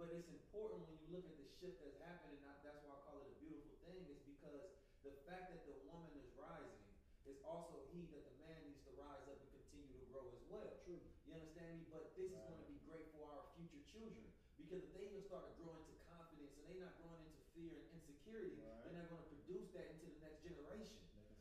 But 0.00 0.16
it's 0.16 0.32
important 0.32 0.88
when 0.88 0.96
you 0.96 1.12
look 1.12 1.28
at 1.28 1.36
the 1.36 1.44
shift 1.60 1.76
that's 1.84 2.00
happening, 2.00 2.40
and 2.40 2.56
that's 2.64 2.80
why 2.88 2.96
I 2.96 3.04
call 3.04 3.20
it 3.20 3.28
a 3.28 3.36
beautiful 3.36 3.84
thing, 3.84 4.00
is 4.08 4.16
because 4.24 4.72
the 5.04 5.12
fact 5.28 5.52
that 5.52 5.60
the 5.68 5.76
woman 5.92 6.16
is 6.16 6.32
rising 6.40 6.88
is 7.28 7.36
also 7.44 7.84
he 7.92 8.08
that 8.16 8.32
the 8.32 8.48
man 8.48 8.64
needs 8.64 8.80
to 8.88 8.96
rise 8.96 9.28
up 9.28 9.36
and 9.44 9.50
continue 9.52 9.92
to 9.92 10.08
grow 10.08 10.24
as 10.32 10.40
well. 10.48 10.80
True. 10.88 11.04
You 11.28 11.36
understand 11.36 11.84
me? 11.84 11.84
But 11.92 12.16
this 12.16 12.32
is 12.32 12.40
going 12.48 12.64
to 12.64 12.68
be 12.72 12.80
great 12.88 13.12
for 13.12 13.28
our 13.28 13.52
future 13.60 13.84
children. 13.92 14.24
Because 14.56 14.88
if 14.88 14.98
they 14.98 15.04
even 15.06 15.22
start 15.22 15.46
to 15.46 15.54
grow 15.62 15.78
into 15.78 15.94
confidence 16.10 16.50
and 16.58 16.66
they're 16.66 16.82
not 16.82 16.98
growing 16.98 17.22
into 17.22 17.35
fear 17.56 17.72
and 17.80 17.88
insecurity, 17.96 18.60
Right. 18.60 18.84
they're 18.84 18.96
not 19.00 19.08
going 19.08 19.24
to 19.24 19.30
produce 19.32 19.72
that 19.72 19.88
into 19.96 20.12
the 20.12 20.20
next 20.20 20.44
generation. 20.44 20.92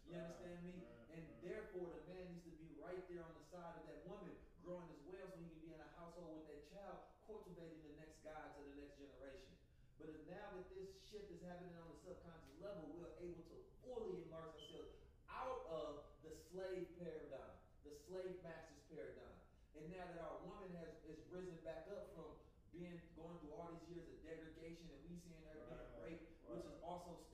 Can 0.08 0.16
You 0.16 0.24
understand 0.24 0.60
me? 0.64 0.74
Right, 0.80 1.20
And 1.20 1.24
right. 1.28 1.44
therefore, 1.44 1.92
the 2.00 2.04
man 2.08 2.24
needs 2.32 2.48
to 2.48 2.56
be 2.56 2.72
right 2.80 3.04
there 3.12 3.22
on 3.28 3.36
the 3.36 3.46
side 3.52 3.76
of 3.76 3.86
that 3.92 4.08
woman, 4.08 4.32
growing 4.64 4.88
as 4.96 5.02
well, 5.04 5.28
so 5.28 5.36
he 5.44 5.52
can 5.52 5.60
be 5.60 5.72
in 5.76 5.82
a 5.84 5.92
household 6.00 6.40
with 6.40 6.48
that 6.48 6.64
child, 6.72 6.98
cultivating 7.28 7.84
the 7.84 7.96
next 8.00 8.24
guy 8.24 8.40
to 8.56 8.60
the 8.64 8.76
next 8.80 8.96
generation. 8.96 9.52
But 10.00 10.16
if 10.16 10.24
now 10.32 10.56
that 10.56 10.68
this 10.72 10.92
shift 11.12 11.28
is 11.36 11.42
happening 11.44 11.76
on 11.76 11.88
the 11.92 12.00
subconscious 12.00 12.56
level, 12.64 12.88
we're 12.96 13.12
able 13.20 13.44
to 13.52 13.58
fully 13.84 14.24
immerse 14.24 14.56
ourselves 14.56 14.96
out 15.28 15.68
of 15.68 15.92
the 16.24 16.32
slave 16.52 16.86
paradigm, 17.02 17.56
the 17.84 17.92
slave 18.08 18.40
master's 18.46 18.84
paradigm. 18.92 19.36
And 19.76 19.90
now 19.92 20.06
that 20.08 20.20
our 20.24 20.38
woman 20.48 20.72
has 20.80 20.96
is 21.10 21.20
risen 21.34 21.58
back 21.68 21.90
up 21.92 22.14
from 22.16 22.32
being 22.72 22.96
going 23.20 23.36
through 23.44 23.56
all 23.56 23.72
these 23.76 23.88
years 23.92 24.08
of 24.08 24.18
degradation 24.24 24.84
and 24.92 25.00
we 25.08 25.16
seeing 25.24 25.40
her 25.48 25.56
being 25.68 25.80
Right, 25.96 26.20
raped, 26.20 26.28
which 26.48 26.64
is 26.64 26.76
right. 26.76 26.84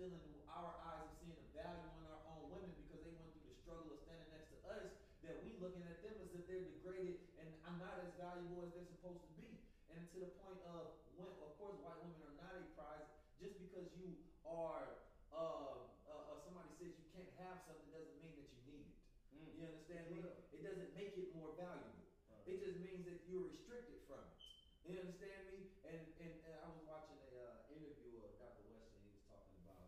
Also 0.01 0.17
still 0.17 0.33
in 0.33 0.41
our 0.49 0.73
eyes 0.81 1.05
of 1.05 1.13
seeing 1.21 1.37
the 1.37 1.49
value 1.53 1.93
in 2.01 2.05
our 2.09 2.21
own 2.33 2.49
women 2.49 2.73
because 2.73 3.05
they 3.05 3.13
went 3.13 3.29
through 3.37 3.53
the 3.53 3.57
struggle 3.61 3.93
of 3.93 4.01
standing 4.01 4.33
next 4.33 4.49
to 4.49 4.57
us, 4.65 4.89
that 5.21 5.45
we 5.45 5.53
looking 5.61 5.85
at 5.85 6.01
them 6.01 6.17
as 6.25 6.33
if 6.33 6.41
they're 6.49 6.65
degraded 6.65 7.21
and 7.37 7.45
I'm 7.69 7.77
not 7.77 8.01
as 8.01 8.09
valuable 8.17 8.65
as 8.65 8.73
they're 8.73 8.89
supposed 8.97 9.21
to 9.21 9.33
be. 9.37 9.61
And 9.93 10.01
to 10.17 10.25
the 10.25 10.31
point 10.41 10.57
of 10.73 10.97
when, 11.13 11.29
of 11.29 11.53
course, 11.61 11.77
white 11.85 12.01
women 12.01 12.17
are 12.33 12.37
not 12.41 12.57
a 12.57 12.65
prize. 12.73 13.05
Just 13.37 13.61
because 13.61 13.85
you 13.93 14.17
are, 14.41 15.05
uh, 15.29 15.85
uh, 16.09 16.33
uh, 16.33 16.37
somebody 16.49 16.73
says 16.81 16.97
you 16.97 17.05
can't 17.13 17.33
have 17.45 17.61
something 17.69 17.89
doesn't 17.93 18.17
mean 18.25 18.41
that 18.41 18.49
you 18.57 18.61
need 18.73 18.85
it. 18.89 18.97
Mm. 19.37 19.49
You 19.53 19.63
understand 19.69 20.09
me? 20.09 20.17
It 20.25 20.61
doesn't 20.65 20.97
make 20.97 21.13
it 21.13 21.29
more 21.37 21.53
valuable. 21.53 22.09
Right. 22.29 22.45
It 22.49 22.57
just 22.61 22.81
means 22.81 23.05
that 23.05 23.21
you're 23.29 23.45
restricted 23.53 24.01
from 24.09 24.25
it. 24.25 24.37
You 24.85 24.97
understand 24.97 25.45
me? 25.45 25.69
And 25.85 26.01
and, 26.21 26.33
and 26.41 26.53
I 26.57 26.67
was 26.73 26.81
watching 26.89 27.21
a 27.21 27.29
uh, 27.37 27.73
interview 27.73 28.21
of 28.21 28.33
Dr. 28.41 28.65
Wesley. 28.65 29.01
He 29.01 29.13
was 29.13 29.25
talking 29.29 29.55
about 29.63 29.87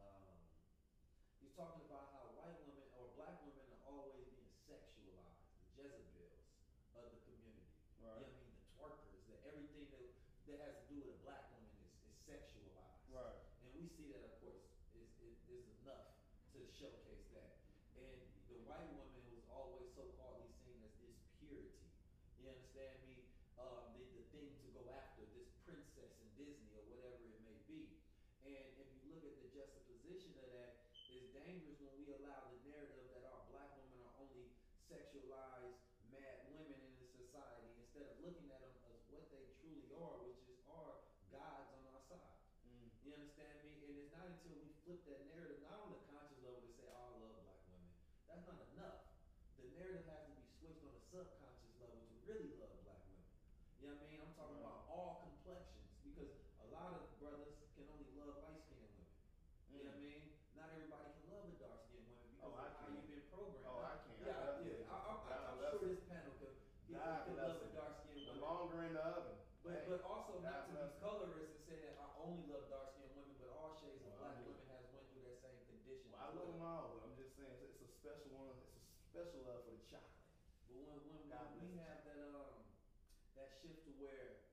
um, 0.00 0.34
he's 1.38 1.45
talking 1.56 1.88
about 1.88 2.12
how 2.12 2.28
white 2.36 2.52
women 2.68 2.84
or 3.00 3.08
black 3.16 3.40
women 3.40 3.64
are 3.72 3.82
always 3.88 4.28
being 4.28 4.52
sexualized, 4.68 5.40
the 5.80 5.88
Jezebels 5.88 6.44
of 6.92 7.08
the 7.16 7.20
community. 7.24 7.64
You 7.96 8.04
know 8.04 8.12
Right. 8.12 8.28
what 8.28 8.28
I 8.28 8.44
mean? 8.44 8.52
The 8.52 8.68
twerkers, 8.76 9.24
that 9.32 9.40
everything 9.48 9.88
that 9.88 10.04
that 10.52 10.60
has 10.62 10.76
to 10.78 10.86
do 10.92 10.96
with 11.00 11.16
a 11.16 11.20
black 11.24 11.48
woman 11.56 11.72
is, 11.80 11.96
is 12.12 12.16
sexualized. 12.28 13.00
Right. 13.08 13.40
And 13.64 13.72
we 13.72 13.88
see 13.88 14.12
that, 14.12 14.22
of 14.22 14.36
course, 14.44 14.62
is, 14.94 15.08
is, 15.24 15.34
is 15.48 15.64
enough 15.82 16.12
to 16.54 16.60
showcase 16.76 17.24
that. 17.34 17.56
And 17.98 18.20
the 18.52 18.60
white 18.68 18.92
woman 18.92 19.24
was 19.32 19.42
always 19.50 19.88
so 19.96 20.06
calledly 20.20 20.52
seen 20.62 20.78
as 20.84 20.92
this 21.02 21.18
purity. 21.40 21.82
You 22.38 22.52
understand 22.52 23.00
me? 23.08 23.26
Um, 23.58 23.96
the, 23.96 24.04
the 24.12 24.24
thing 24.36 24.52
to 24.60 24.68
go 24.76 24.84
after, 24.92 25.24
this 25.32 25.48
princess 25.64 26.12
in 26.20 26.28
Disney 26.36 26.68
or 26.76 26.84
whatever 26.92 27.16
it 27.26 27.40
may 27.42 27.56
be. 27.64 27.88
And 28.44 28.68
if 28.76 28.86
you 29.00 29.08
look 29.10 29.24
at 29.24 29.40
the 29.40 29.48
juxtaposition 29.50 30.36
of 30.44 30.52
that, 30.54 30.84
it's 31.10 31.32
dangerous 31.34 31.80
when 31.82 31.96
we 31.98 32.12
allow 32.22 32.52
the 32.52 32.60
narrative 32.68 33.08
that 33.10 33.24
our 33.32 33.42
black 33.50 33.72
women 33.80 33.98
are 34.04 34.14
only 34.20 34.52
sexualized 34.86 35.80
mad 36.12 36.44
women 36.52 36.76
in 36.76 36.92
the 37.00 37.08
society 37.16 37.72
instead 37.80 38.04
of 38.12 38.20
looking 38.20 38.46
at 38.52 38.60
them 38.60 38.76
as 38.92 39.00
what 39.08 39.24
they 39.32 39.48
truly 39.64 39.88
are, 39.96 40.20
which 40.28 40.36
is 40.52 40.60
are 40.68 41.00
gods 41.32 41.72
on 41.72 41.82
our 41.96 42.02
side. 42.12 42.36
Mm. 42.68 42.92
You 43.00 43.16
understand 43.16 43.56
me? 43.64 43.72
And 43.88 43.96
it's 43.96 44.12
not 44.12 44.28
until 44.28 44.60
we 44.60 44.75
flip 44.86 45.02
that 45.10 45.26
narrative, 45.34 45.58
not 45.66 45.82
on 45.82 45.90
the 45.90 45.98
conscious 46.14 46.38
level 46.46 46.62
to 46.62 46.70
say, 46.78 46.86
oh, 46.94 47.10
I 47.10 47.18
love 47.18 47.34
black 47.42 47.58
women. 47.66 47.90
That's 48.30 48.46
not 48.46 48.62
enough. 48.70 49.02
The 49.58 49.66
narrative 49.74 50.06
has 50.06 50.22
to 50.30 50.32
be 50.38 50.46
switched 50.62 50.86
on 50.86 50.94
a 50.94 51.02
subconscious 51.10 51.74
level 51.82 51.98
to 52.06 52.14
really 52.22 52.54
love 52.62 52.70
black 52.86 53.02
women. 53.10 53.26
You 53.82 53.90
know 53.90 53.98
what 53.98 54.06
I 54.06 54.10
mean? 54.14 54.22
I'm 54.22 54.30
talking 54.38 54.62
about 54.62 54.86
God 66.96 67.28
could 67.28 67.36
bless 67.36 67.52
love 67.52 67.60
a 67.60 67.68
him. 67.68 67.74
dark 67.76 67.92
skinned 68.02 68.24
The 68.24 68.34
woman. 68.34 68.42
longer 68.42 68.78
in 68.88 68.92
the 68.96 69.02
oven. 69.04 69.36
But 69.62 69.72
Hey, 69.74 69.84
but 69.90 70.00
also 70.06 70.32
God 70.40 70.46
not 70.46 70.60
to 70.66 70.70
be 70.70 70.78
bless 70.78 70.90
him. 70.90 71.02
colorist 71.02 71.50
and 71.54 71.62
say 71.66 71.76
that 71.82 71.94
I 72.00 72.06
only 72.22 72.42
love 72.48 72.64
dark 72.72 72.94
skinned 72.94 73.12
women, 73.14 73.34
but 73.42 73.50
all 73.52 73.70
shades 73.78 74.00
of 74.06 74.10
Well, 74.16 74.26
black 74.26 74.38
I 74.38 74.42
do. 74.42 74.48
women 74.48 74.66
has 74.70 74.82
went 74.94 75.04
through 75.12 75.24
that 75.26 75.38
same 75.42 75.58
condition. 75.70 76.06
Well, 76.10 76.22
I 76.22 76.26
as 76.30 76.34
love 76.38 76.46
well. 76.46 76.56
them 76.56 76.62
all, 76.66 76.84
but 76.96 77.00
I'm 77.06 77.14
just 77.18 77.32
saying 77.36 77.56
it's, 77.62 77.76
it's 77.84 77.94
a 77.94 77.95
special 78.06 78.38
one. 78.38 78.54
It's 78.54 78.78
a 78.78 79.06
special 79.10 79.42
love 79.50 79.66
for 79.66 79.74
the 79.74 79.82
chocolate. 79.90 80.22
But 80.70 80.78
when 80.78 80.94
when, 81.10 81.26
God 81.26 81.50
when 81.58 81.74
we 81.74 81.82
have 81.82 82.06
that 82.06 82.22
um 82.22 82.62
that 83.34 83.50
shift 83.58 83.82
to 83.90 83.92
where 83.98 84.46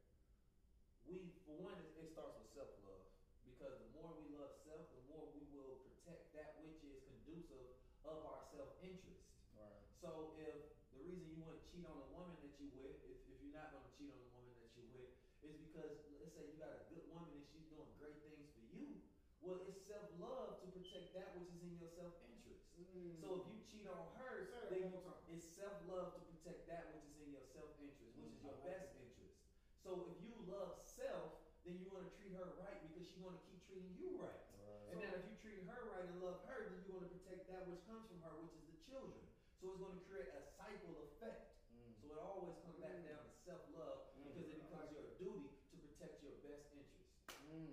we 1.06 1.38
for 1.46 1.62
one 1.62 1.78
it, 1.78 1.94
it 2.02 2.10
starts 2.18 2.34
with 2.42 2.50
self 2.58 2.74
love 2.82 3.06
because 3.46 3.78
the 3.78 3.94
more 3.94 4.18
we 4.18 4.34
love 4.34 4.58
self, 4.66 4.90
the 4.90 5.06
more 5.06 5.30
we 5.38 5.46
will 5.54 5.86
protect 5.86 6.34
that 6.34 6.66
which 6.66 6.82
is 6.82 6.98
conducive 7.06 7.70
of 8.02 8.26
our 8.26 8.42
self 8.50 8.74
interest. 8.82 9.22
Right. 9.54 9.86
So 10.02 10.34
if 10.42 10.74
the 10.90 11.06
reason 11.06 11.30
you 11.30 11.38
want 11.46 11.54
to 11.54 11.62
cheat 11.70 11.86
on 11.86 11.94
a 11.94 12.10
woman 12.10 12.34
that 12.42 12.58
you 12.58 12.74
with, 12.74 12.98
if, 13.06 13.22
if 13.30 13.38
you're 13.38 13.54
not 13.54 13.70
going 13.70 13.86
to 13.86 13.94
cheat 13.94 14.10
on 14.10 14.18
a 14.18 14.30
woman 14.34 14.58
that 14.58 14.74
you 14.74 14.90
with, 14.98 15.14
is 15.46 15.54
because 15.62 15.94
let's 16.18 16.34
say 16.34 16.50
you 16.50 16.58
got 16.58 16.74
a 16.74 16.82
good 16.90 17.06
woman 17.06 17.30
and 17.38 17.46
she's 17.54 17.70
doing 17.70 17.86
great 18.02 18.18
things 18.26 18.50
for 18.58 18.66
you. 18.74 18.98
Well, 19.46 19.62
it's 19.70 19.86
self 19.86 20.10
love 20.18 20.58
to 20.66 20.68
protect 20.74 21.14
that 21.14 21.38
which 21.38 21.54
is 21.54 21.62
in 21.62 21.78
your 21.78 21.94
self 21.94 22.18
interest. 22.26 22.74
Mm. 22.94 23.18
So 23.20 23.28
if 23.42 23.44
you 23.50 23.58
cheat 23.66 23.88
on 23.90 24.06
her, 24.18 24.54
then 24.70 24.94
it's 25.34 25.46
self 25.50 25.82
love 25.90 26.14
to 26.14 26.22
protect 26.30 26.70
that 26.70 26.94
which 26.94 27.04
is 27.10 27.18
in 27.18 27.30
your 27.34 27.42
self 27.44 27.74
interest, 27.82 28.14
which 28.18 28.30
is 28.30 28.40
your 28.46 28.54
Mm, 28.54 28.62
like 28.62 28.70
best 28.70 28.94
interest. 29.02 29.36
So 29.82 30.14
if 30.14 30.16
you 30.22 30.32
love 30.48 30.78
self, 30.86 31.42
then 31.66 31.80
you 31.82 31.90
want 31.90 32.06
to 32.06 32.12
treat 32.14 32.32
her 32.38 32.54
right 32.62 32.78
because 32.88 33.04
she's 33.10 33.20
going 33.20 33.34
to 33.36 33.44
keep 33.50 33.60
treating 33.66 33.94
you 33.98 34.16
right. 34.22 34.42
Right. 34.62 34.88
And 34.94 34.98
then 35.02 35.12
if 35.18 35.24
you 35.26 35.34
treat 35.42 35.66
her 35.66 35.80
right 35.90 36.06
and 36.06 36.22
love 36.22 36.44
her, 36.46 36.70
then 36.70 36.80
you 36.86 36.92
want 36.94 37.10
to 37.10 37.12
protect 37.18 37.50
that 37.50 37.66
which 37.68 37.82
comes 37.90 38.06
from 38.08 38.20
her, 38.24 38.34
which 38.46 38.54
is 38.54 38.64
the 38.70 38.78
children. 38.86 39.20
So 39.58 39.72
it's 39.74 39.80
going 39.82 39.96
to 39.98 40.04
create 40.06 40.30
a 40.36 40.44
cycle 40.44 40.94
effect. 41.10 41.50
Mm. 41.74 41.98
So 42.04 42.14
it 42.14 42.20
always 42.22 42.56
comes 42.62 42.78
back 42.84 43.00
Mm. 43.02 43.08
down 43.10 43.22
to 43.26 43.32
self 43.42 43.64
love 43.74 44.12
Mm. 44.14 44.28
because 44.30 44.46
it 44.54 44.60
becomes 44.70 44.88
your 44.94 45.08
duty 45.18 45.50
to 45.72 45.76
protect 45.82 46.22
your 46.22 46.36
best 46.46 46.68
interest. 46.76 47.10
Mm. 47.48 47.72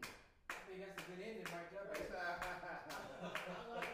I 0.50 0.58
think 0.66 0.78
that's 0.86 0.98
a 0.98 1.04
good 1.10 1.20
ending 1.20 1.46
right 1.50 1.68
there. 1.74 1.86
baby. 1.90 2.14
I 2.14 2.38
like 2.40 2.62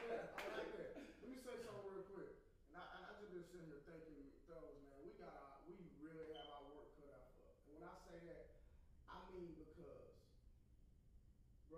that. 0.08 0.24
I 0.36 0.44
like 0.52 0.70
that. 0.76 0.88
Let 1.24 1.28
me 1.32 1.36
say 1.40 1.56
something 1.64 1.84
real 1.88 2.04
quick. 2.12 2.30
And 2.68 2.76
I, 2.76 2.84
and 2.96 3.02
I 3.08 3.10
just 3.16 3.32
been 3.32 3.44
sitting 3.48 3.66
here 3.72 3.80
thinking, 3.88 4.28
fellas, 4.44 4.76
man, 4.84 5.00
we 5.02 5.16
got 5.16 5.32
our, 5.40 5.56
we 5.64 5.74
really 6.04 6.28
have 6.36 6.46
our 6.52 6.64
work 6.68 6.92
cut 7.00 7.08
out 7.16 7.32
for 7.32 7.48
us. 7.48 7.56
And 7.64 7.72
when 7.80 7.82
I 7.88 7.94
say 8.04 8.16
that, 8.28 8.60
I 9.08 9.18
mean 9.32 9.56
because 9.56 10.12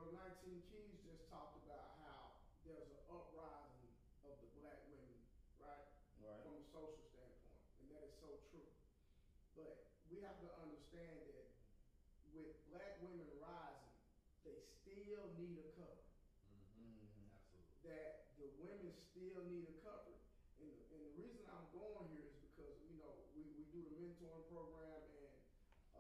Bro 0.09 0.17
19 0.41 0.73
Keys 0.73 0.97
just 1.05 1.29
talked 1.29 1.61
about 1.69 2.01
how 2.01 2.33
there's 2.65 2.89
an 2.89 3.05
uprising 3.13 3.93
of 4.25 4.41
the 4.41 4.49
black 4.57 4.81
women, 4.89 5.21
right? 5.61 5.85
Right. 6.17 6.41
From 6.49 6.57
a 6.57 6.65
social 6.73 7.05
standpoint. 7.13 7.61
And 7.77 7.93
that 7.93 8.09
is 8.09 8.17
so 8.17 8.41
true. 8.49 8.73
But 9.53 9.85
we 10.09 10.25
have 10.25 10.41
to 10.41 10.49
understand 10.65 11.13
that 11.29 11.53
with 12.33 12.57
black 12.73 12.97
women 13.05 13.29
rising, 13.37 13.93
they 14.49 14.57
still 14.81 15.29
need 15.37 15.61
a 15.61 15.69
cover 15.77 16.01
Mm-hmm. 16.01 17.29
Absolutely. 17.29 17.93
that 17.93 18.33
the 18.41 18.49
women 18.65 18.89
still 19.13 19.45
need 19.45 19.69
a 19.69 19.77
covering. 19.85 20.25
And 20.57 20.73
the, 20.73 20.81
and 20.89 21.01
the 21.05 21.13
reason 21.21 21.45
I'm 21.53 21.69
going 21.77 22.09
here 22.17 22.33
is 22.33 22.41
because, 22.49 22.81
you 22.89 22.97
know, 22.97 23.13
we, 23.37 23.45
we 23.61 23.69
do 23.77 23.85
the 23.85 23.93
mentoring 24.01 24.49
program 24.49 25.05
and 25.05 25.29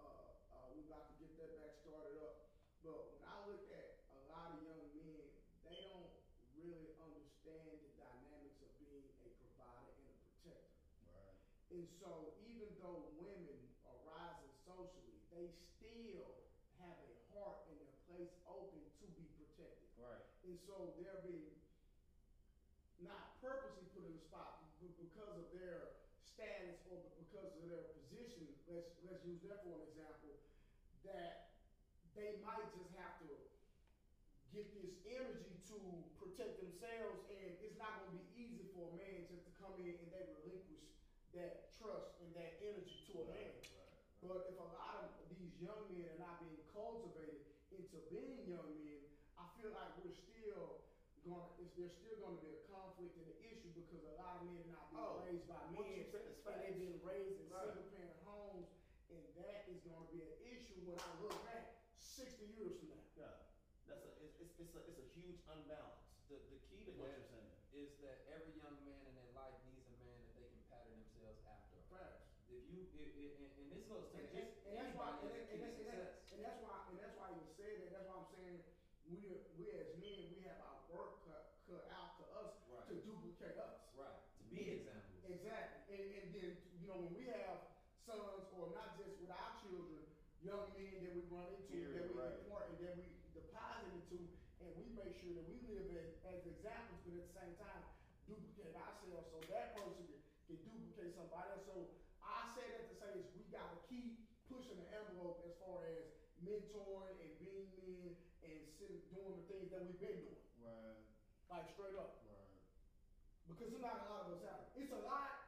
uh, 0.00 0.32
uh, 0.48 0.64
we 0.72 0.88
about 0.88 1.12
to 1.12 1.14
get 1.20 1.36
that 1.36 1.52
back 1.60 1.76
started 1.84 2.16
up. 2.24 2.48
But 2.80 3.10
when 3.12 3.22
I 3.26 3.36
look 3.44 3.66
at 3.74 3.98
a 4.14 4.18
lot 4.30 4.54
of 4.54 4.62
young 4.62 4.86
men, 4.94 5.18
they 5.66 5.90
don't 5.90 6.14
really 6.54 6.94
understand 7.02 7.74
the 7.82 7.90
dynamics 7.98 8.62
of 8.62 8.70
being 8.78 9.02
a 9.18 9.28
provider 9.34 9.90
and 9.98 10.06
a 10.06 10.16
protector. 10.22 10.78
Right. 11.10 11.34
And 11.74 11.84
so 11.98 12.38
even 12.46 12.70
though 12.78 13.10
women 13.18 13.58
are 13.82 13.98
rising 14.06 14.52
socially, 14.62 15.18
they 15.34 15.50
still 15.74 16.38
have 16.78 16.96
a 17.02 17.12
heart 17.34 17.66
and 17.74 17.82
a 17.82 17.90
place 18.06 18.30
open 18.46 18.78
to 19.02 19.06
be 19.10 19.26
protected. 19.34 19.90
Right. 19.98 20.28
And 20.48 20.56
so 20.64 20.96
they're 20.96 21.20
being 21.28 21.52
not 23.04 23.36
purposely 23.44 23.84
put 23.92 24.08
in 24.08 24.16
the 24.16 24.24
spot, 24.24 24.64
because 24.80 25.34
of 25.34 25.46
their 25.52 25.98
status 26.22 26.78
or 26.88 27.02
because 27.20 27.50
of 27.52 27.60
their 27.66 27.90
position, 27.98 28.46
let's 28.70 28.94
let's 29.04 29.20
use 29.26 29.42
that 29.44 29.60
for 29.66 29.74
an 29.74 29.84
example, 29.90 30.38
that 31.04 31.50
they 32.14 32.38
might 32.46 32.64
just 32.72 32.94
have 32.96 33.18
to 33.26 33.30
get 34.54 34.70
this 34.72 34.94
energy 35.04 35.58
to 35.68 35.78
protect 36.16 36.62
themselves 36.62 37.26
and 37.28 37.58
it's 37.58 37.76
not 37.76 37.98
gonna 38.00 38.16
be 38.16 38.24
easy 38.38 38.70
for 38.72 38.88
a 38.88 38.94
man 38.96 39.26
just 39.28 39.44
to 39.44 39.52
come 39.58 39.74
in 39.82 39.92
and 39.98 40.08
they 40.14 40.24
relinquish 40.38 40.86
that 41.34 41.74
trust 41.76 42.22
and 42.24 42.30
that 42.38 42.56
energy 42.62 43.04
to 43.10 43.20
a 43.20 43.26
man. 43.34 43.52
But 44.22 44.48
if 44.48 44.56
a 44.56 44.68
lot 44.72 45.04
of 45.04 45.10
these 45.34 45.52
young 45.58 45.90
men 45.90 46.06
are 46.14 46.22
not 46.22 46.38
being 46.42 46.62
cultivated 46.70 47.42
into 47.74 47.98
being 48.10 48.46
young 48.46 48.70
men, 48.78 49.02
I 49.38 49.46
feel 49.58 49.74
like 49.74 49.90
we're 50.02 50.14
still 50.14 50.86
gonna, 51.26 51.42
it's, 51.58 51.66
there's 51.78 51.94
still 51.94 52.18
gonna 52.18 52.42
be 52.42 52.50
a 52.58 52.60
conflict 52.66 53.14
and 53.14 53.26
an 53.30 53.38
issue 53.46 53.70
because 53.70 54.02
a 54.10 54.14
lot 54.18 54.42
of 54.42 54.50
men 54.50 54.58
are 54.66 54.74
not 54.74 54.90
being 54.90 54.98
Oh, 54.98 55.22
raised 55.22 55.46
by 55.46 55.62
men. 55.70 55.78
you 55.78 56.10
and 56.10 56.58
they've 56.58 56.80
been 56.82 56.98
raised 57.06 57.38
in 57.38 57.46
Right. 57.48 57.70
single 57.70 57.86
parent 57.94 58.18
homes, 58.26 58.66
and 59.14 59.22
that 59.38 59.70
is 59.70 59.78
gonna 59.86 60.10
be 60.10 60.26
an 60.26 60.34
issue 60.42 60.82
when 60.82 60.98
I 60.98 61.08
look 61.22 61.38
back 61.46 61.78
sixty 61.96 62.50
years 62.58 62.74
from 62.82 62.90
now. 62.90 63.06
Yeah. 63.14 63.38
That's 63.86 64.02
a 64.02 64.10
it's, 64.26 64.34
it's, 64.42 64.54
it's 64.58 64.74
a 64.74 64.80
it's 64.90 64.98
a 64.98 65.08
huge 65.14 65.38
unbalance. 65.46 66.02
The, 66.26 66.36
the 66.50 66.58
key 66.66 66.82
to 66.84 66.92
What 66.98 67.08
that 67.08 67.22
you're 67.22 67.30
saying. 67.30 67.54
is 67.72 67.88
that 68.02 68.16
every 68.34 68.58
young 68.58 68.74
man 68.84 69.00
in 69.06 69.14
their 69.14 69.30
life 69.38 69.54
needs 69.70 69.86
a 69.86 69.96
man 70.02 70.18
that 70.18 70.34
they 70.34 70.46
can 70.50 70.60
pattern 70.68 70.98
themselves 70.98 71.40
after. 71.46 71.78
Facts. 71.94 72.26
If 72.50 72.64
you, 72.74 72.84
if, 72.98 73.12
if, 73.16 73.32
and, 73.38 73.48
and 73.54 73.66
this 73.72 73.84
goes 73.88 74.08
to 74.12 74.18
And, 74.18 74.28
just 74.34 74.60
and, 74.66 74.72
and 74.72 74.74
that's 74.76 74.92
why, 74.98 75.08
and, 75.14 75.30
anybody 75.30 75.56
and, 75.56 75.60
that's 75.62 75.78
and, 75.78 75.78
key 75.78 75.84
to 75.88 75.94
and, 75.94 76.04
success. 76.04 76.32
and 76.36 76.40
that's 76.44 76.60
why, 76.60 76.76
and 76.90 76.96
that's 77.00 77.14
why 77.16 77.24
I 77.28 77.32
even 77.38 77.48
said 77.56 77.74
that. 77.80 77.88
That's 77.96 78.06
why 78.08 78.16
I'm 78.18 78.28
saying 78.34 78.56
we 79.08 79.16
we 79.56 79.64
as 79.72 79.88
men 80.02 80.20
we 80.36 80.44
have 80.44 80.58
our 80.60 80.80
work 80.92 81.24
cut 81.24 81.56
cut 81.64 81.84
out 81.96 82.18
to 82.20 82.24
us 82.44 82.52
Right. 82.68 82.84
to 82.92 82.94
duplicate 83.04 83.56
us. 83.56 83.88
Right. 83.96 84.20
To 84.36 84.44
be 84.52 84.60
examples. 84.84 85.16
Exactly. 85.24 85.96
And, 85.96 86.04
and 86.12 86.28
then 86.36 86.50
you 86.76 86.84
know 86.88 87.08
when 87.08 87.12
we 87.16 87.24
have 87.32 87.72
sons 88.04 88.48
or 88.52 88.68
not 88.76 88.96
just 89.00 89.16
with 89.20 89.32
our 89.32 89.52
children, 89.64 90.04
young 90.48 90.68
men 90.72 90.96
that 91.04 91.12
we 91.12 91.22
run 91.28 91.48
into, 91.52 91.68
Period, 91.76 91.92
that 91.92 92.04
we 92.08 92.16
right. 92.16 92.40
impart 92.40 92.72
and 92.72 92.78
that 92.88 92.94
we 92.96 93.04
deposit 93.36 93.92
into, 93.92 94.18
and 94.64 94.70
we 94.80 94.86
make 94.96 95.12
sure 95.20 95.36
that 95.36 95.44
we 95.44 95.60
live 95.68 95.86
as, 95.92 96.08
as 96.32 96.40
examples, 96.48 96.98
but 97.04 97.12
at 97.20 97.28
the 97.28 97.34
same 97.36 97.54
time 97.60 97.82
duplicate 98.24 98.72
ourselves 98.76 99.28
so 99.32 99.40
that 99.52 99.72
person 99.76 100.04
can, 100.04 100.20
can 100.48 100.56
duplicate 100.64 101.12
somebody 101.16 101.48
else. 101.52 101.64
So 101.68 101.76
I 102.24 102.48
say 102.56 102.64
that 102.76 102.84
to 102.92 102.94
say 103.00 103.10
is 103.20 103.24
we 103.36 103.44
gotta 103.52 103.76
keep 103.88 104.20
pushing 104.48 104.76
the 104.80 104.88
envelope 104.92 105.44
as 105.48 105.52
far 105.60 105.84
as 105.88 106.04
mentoring 106.44 107.16
and 107.24 107.32
being 107.40 107.68
men 107.76 108.12
and 108.44 108.58
sitting, 108.80 109.00
doing 109.12 109.32
the 109.36 109.44
things 109.48 109.68
that 109.72 109.80
we've 109.84 110.00
been 110.00 110.20
doing, 110.24 110.44
Right. 110.60 110.96
like 111.52 111.64
straight 111.72 111.96
up. 111.96 112.20
Right. 112.24 112.52
Because 113.48 113.68
there's 113.72 113.84
not 113.84 114.04
a 114.04 114.12
lot 114.12 114.20
of 114.28 114.36
us 114.36 114.44
out 114.44 114.60
there. 114.72 114.84
It's 114.84 114.92
a 114.92 115.00
lot, 115.04 115.40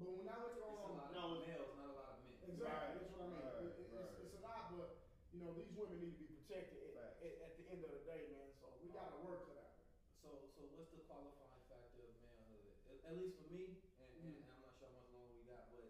but 0.00 0.08
when 0.16 0.28
I 0.28 0.36
look 0.40 0.56
It's 0.56 0.64
a 0.64 0.88
on 0.88 0.96
lot 0.96 1.12
No, 1.12 1.24
of 1.36 1.44
males, 1.44 1.72
not 1.76 1.88
a 1.92 1.96
lot 1.96 2.08
of 2.16 2.18
men. 2.24 2.32
Exactly, 2.48 2.64
Right, 2.64 2.92
that's 2.96 3.12
what 3.12 3.22
I 3.22 3.28
mean. 3.28 3.44
right, 3.44 3.60
It- 3.60 3.76
it- 3.76 3.92
it's, 3.92 3.92
right. 3.92 4.24
it's 4.24 4.34
a 4.40 4.42
lot, 4.42 4.62
but 4.72 4.88
you 5.36 5.38
know 5.44 5.52
these 5.52 5.68
women 5.76 6.00
need 6.00 6.16
to 6.16 6.24
be 6.24 6.32
protected 6.42 6.80
at, 6.80 6.96
Facts. 6.96 7.20
at, 7.22 7.32
at 7.44 7.52
the 7.60 7.64
end 7.68 7.84
of 7.84 7.90
the 7.92 8.02
day, 8.08 8.32
man. 8.32 8.48
So 8.56 8.72
we 8.80 8.88
got 8.96 9.12
to 9.12 9.18
work 9.20 9.46
cut 9.46 9.60
out, 9.62 9.76
man. 9.78 9.88
So, 10.24 10.28
so 10.56 10.60
what's 10.74 10.90
the 10.96 11.04
qualifying 11.06 11.62
factor 11.70 12.02
of 12.08 12.14
manhood? 12.24 12.72
At, 13.12 13.20
least 13.20 13.36
for 13.44 13.52
me, 13.52 13.76
and, 14.00 14.08
and 14.24 14.40
Mm. 14.40 14.48
I'm 14.48 14.64
not 14.64 14.72
sure 14.80 14.88
how 14.88 14.96
much 14.96 15.12
longer 15.12 15.36
we 15.36 15.44
got, 15.44 15.68
but 15.68 15.84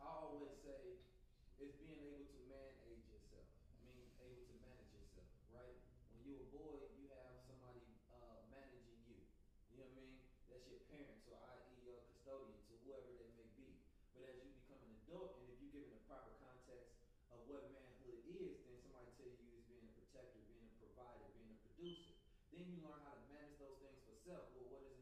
I 0.00 0.08
always 0.08 0.56
say 0.64 1.04
is 1.60 1.76
being 1.84 2.00
able 2.00 2.24
to 2.32 2.38
manage 2.48 3.04
yourself. 3.12 3.44
I 3.76 3.84
mean, 3.84 4.08
able 4.24 4.40
to 4.48 4.56
manage 4.64 4.88
yourself, 4.88 5.28
right? 5.52 5.76
When 6.16 6.24
you're 6.24 6.48
a 6.48 6.52
boy, 6.56 6.80
you 6.96 7.12
have 7.12 7.44
somebody 7.44 7.84
uh, 8.08 8.48
managing 8.48 9.04
you. 9.04 9.20
You 9.68 9.84
know 9.84 9.92
what 9.92 10.00
I 10.00 10.00
mean? 10.00 10.16
That's 10.48 10.64
your 10.64 10.80
parents, 10.88 11.28
or 11.28 11.36
i.e. 11.44 11.76
your 11.84 12.00
custodians, 12.08 12.64
or 12.72 12.80
whoever 12.88 13.12
they 13.20 13.28
may 13.36 13.52
be. 13.52 13.76
But 14.16 14.24
as 14.24 14.40
you 14.40 14.56
become 14.56 14.80
an 14.80 14.96
adult, 15.04 15.36
and 15.44 15.52
if 15.52 15.60
you 15.60 15.68
give 15.68 15.84
it 15.84 15.92
a 15.92 16.00
proper 16.08 16.40
context 16.40 16.96
of 17.36 17.44
what 17.52 17.68
manhood 17.68 18.24
is, 18.32 18.64
then 18.64 18.80
somebody 18.80 19.12
tell 19.20 19.28
you 19.28 19.44
is 19.60 19.60
being 19.68 19.84
a 19.84 19.92
protector, 19.92 20.40
being 20.48 20.64
a 20.64 20.76
provider, 20.80 21.28
being 21.36 21.52
a 21.52 21.60
producer. 21.68 22.16
Then 22.48 22.64
you 22.72 22.80
learn 22.80 23.04
how 23.04 23.12
to 23.12 23.24
manage 23.28 23.60
those 23.60 23.76
things 23.84 24.00
for 24.08 24.16
self. 24.24 24.48
Well, 24.56 24.72
what 24.72 24.80
does 24.88 24.95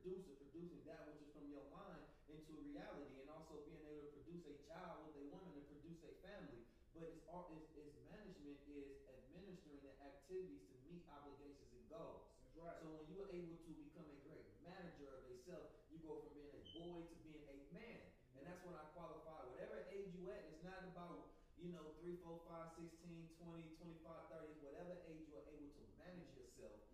produce 0.00 0.32
producing 0.40 0.80
that 0.88 1.04
which 1.12 1.20
is 1.20 1.28
from 1.36 1.44
your 1.52 1.68
mind 1.76 2.00
into 2.32 2.56
reality, 2.72 3.20
and 3.20 3.28
also 3.28 3.60
being 3.68 3.84
able 3.84 4.08
to 4.08 4.16
produce 4.16 4.48
a 4.48 4.56
child 4.64 5.04
with 5.04 5.12
a 5.20 5.24
woman 5.28 5.60
and 5.60 5.64
produce 5.68 6.00
a 6.08 6.12
family. 6.24 6.64
But 6.96 7.04
its, 7.04 7.20
its, 7.28 7.68
its 7.76 7.96
management 8.08 8.64
is 8.72 8.96
administering 9.12 9.84
the 9.84 9.92
activities 10.00 10.64
to 10.72 10.76
meet 10.88 11.04
obligations 11.12 11.68
and 11.76 11.84
goals. 11.92 12.32
That's 12.32 12.56
right. 12.56 12.76
So 12.80 12.88
when 12.96 13.04
you 13.12 13.20
are 13.20 13.28
able 13.28 13.60
to 13.60 13.72
become 13.76 14.08
a 14.08 14.18
great 14.24 14.48
manager 14.64 15.20
of 15.20 15.20
yourself, 15.28 15.68
you 15.92 16.00
go 16.00 16.24
from 16.24 16.32
being 16.32 16.48
a 16.56 16.64
boy 16.80 17.04
to 17.04 17.16
being 17.20 17.44
a 17.44 17.56
man. 17.76 18.00
And 18.40 18.48
that's 18.48 18.64
when 18.64 18.80
I 18.80 18.88
qualify. 18.96 19.52
Whatever 19.52 19.84
age 19.92 20.16
you 20.16 20.32
at, 20.32 20.48
it's 20.48 20.64
not 20.64 20.80
about, 20.96 21.28
you 21.60 21.76
know, 21.76 21.92
3, 22.00 22.16
4, 22.24 22.40
5, 22.48 22.88
16, 23.04 23.36
20, 23.36 23.68
25, 23.84 24.32
30, 24.32 24.64
whatever 24.64 24.96
age 25.12 25.28
you 25.28 25.36
are 25.36 25.44
able 25.44 25.68
to 25.76 25.84
manage 26.00 26.32
yourself 26.40 26.89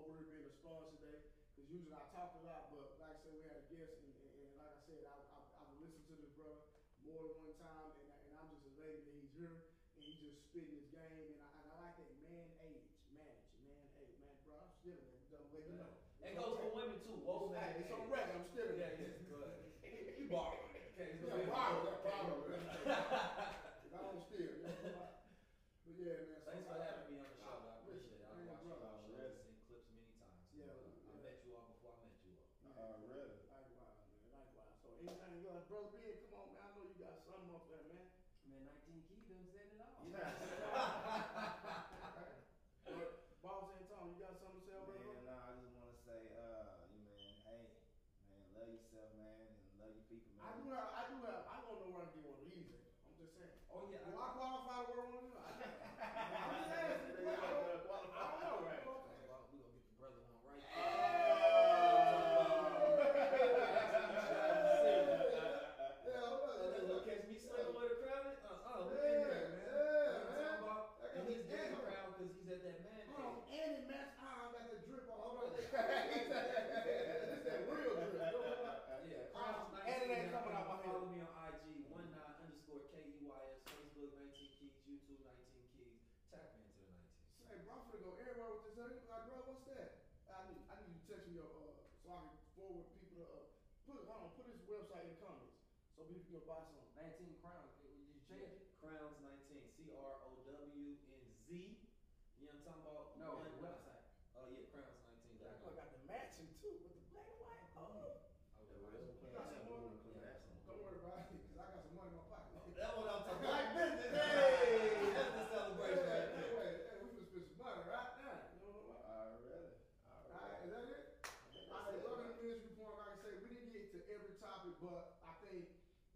on 0.00 0.16
word 0.16 0.24
being 0.32 0.48
a 0.48 0.54
sponsor 0.56 0.96
today 0.96 1.20
because 1.52 1.68
usually 1.68 1.92
I 1.92 2.00
talk 2.16 2.32
a 2.32 2.42
lot, 2.48 2.72
but 2.72 2.96
like 2.96 3.12
I 3.12 3.20
said, 3.20 3.36
we 3.36 3.44
had 3.44 3.60
a 3.60 3.66
guest, 3.68 4.00
and, 4.00 4.12
and, 4.16 4.32
and 4.32 4.50
like 4.56 4.72
I 4.72 4.80
said, 4.88 5.00
I, 5.04 5.16
I, 5.36 5.40
have 5.60 5.76
listened 5.76 6.08
to 6.08 6.14
this 6.16 6.32
brother 6.40 6.64
more 7.04 7.20
than 7.20 7.36
one 7.36 7.56
time, 7.60 7.92
and, 8.00 8.08
and 8.08 8.32
I'm 8.32 8.48
just 8.48 8.64
elated 8.64 9.04
that 9.04 9.12
he's 9.12 9.34
here, 9.36 9.60
and 9.60 10.00
he's 10.00 10.20
just 10.24 10.40
spitting 10.48 10.72
his 10.72 10.88
game, 10.88 11.36
and 11.36 11.40
I, 11.44 11.48
and 11.52 11.64
I 11.68 11.74
like 11.84 12.00
that 12.00 12.12
man 12.24 12.48
age, 12.64 12.88
manage, 13.12 13.44
man 13.60 13.84
age, 14.00 14.16
man, 14.24 14.36
bro, 14.48 14.56
I'm 14.56 14.72
still 14.80 14.96
there, 15.04 15.20
done 15.28 15.48
waking 15.52 15.84
up. 15.84 16.00
It 16.24 16.32
goes 16.32 16.59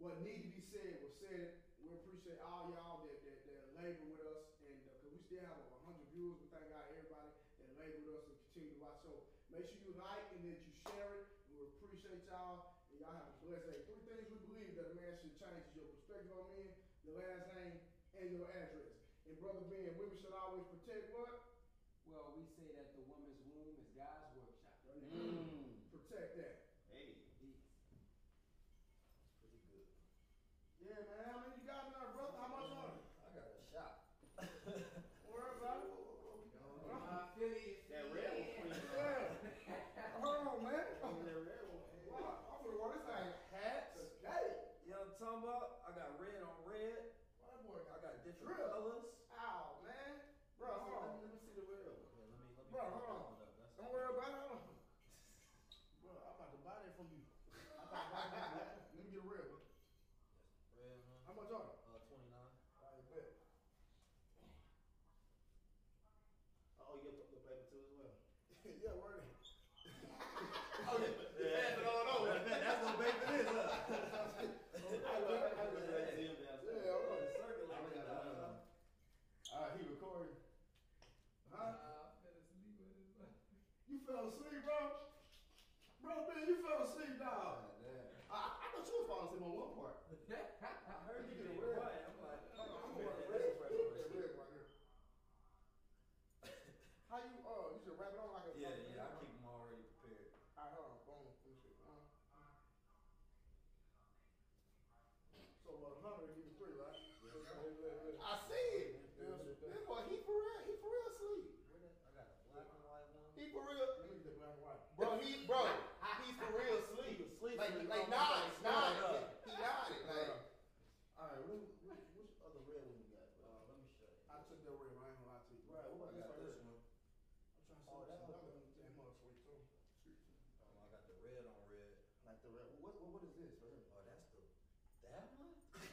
what 0.05 0.21
needed 0.21 0.45
to 0.45 0.53
be 0.53 0.61
said 0.69 1.01
was 1.01 1.17
said. 1.17 1.57
We 1.81 1.89
appreciate 1.97 2.37
all 2.45 2.69
y'all 2.69 3.01
that, 3.01 3.17
that, 3.25 3.41
that 3.49 3.61
labor 3.73 4.05
with 4.05 4.21
us, 4.21 4.53
and 4.61 4.77
because 4.85 5.01
uh, 5.01 5.09
we 5.09 5.17
still 5.25 5.41
have 5.41 5.57
over 5.57 5.81
100 5.81 6.13
viewers. 6.13 6.37
We 6.45 6.45
thank 6.53 6.69
God 6.69 6.85
everybody 6.93 7.33
that 7.33 7.69
labor 7.81 8.05
with 8.05 8.21
us 8.21 8.25
and 8.29 8.37
continue 8.45 8.77
to 8.77 8.79
watch. 8.85 9.01
So 9.01 9.17
make 9.49 9.65
sure 9.65 9.81
you 9.81 9.97
like 9.97 10.29
and 10.37 10.45
that 10.45 10.61
you 10.61 10.73
share 10.85 11.09
it. 11.09 11.25
We 11.49 11.57
appreciate 11.73 12.21
y'all, 12.29 12.77
and 12.93 13.01
y'all 13.01 13.17
have 13.17 13.33
a 13.33 13.37
blessed 13.41 13.65
day. 13.65 13.81
Three 13.89 14.05
things 14.05 14.29
we 14.29 14.37
believe 14.45 14.77
that 14.77 14.93
a 14.93 14.93
man 14.93 15.09
should 15.17 15.33
change 15.41 15.65
is 15.65 15.73
your 15.73 15.89
perspective 15.89 16.37
on 16.37 16.53
men, 16.53 16.69
your 17.01 17.17
last 17.25 17.49
name, 17.57 17.75
and 18.21 18.25
your 18.29 18.45
address. 18.53 18.93
And 19.25 19.33
brother 19.41 19.65
Ben, 19.73 19.89
women 19.97 20.13
should 20.21 20.37
always 20.37 20.69
protect 20.69 21.17
what 21.17 21.34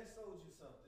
somebody 0.00 0.14
sold 0.14 0.40
you 0.46 0.52
something. 0.58 0.79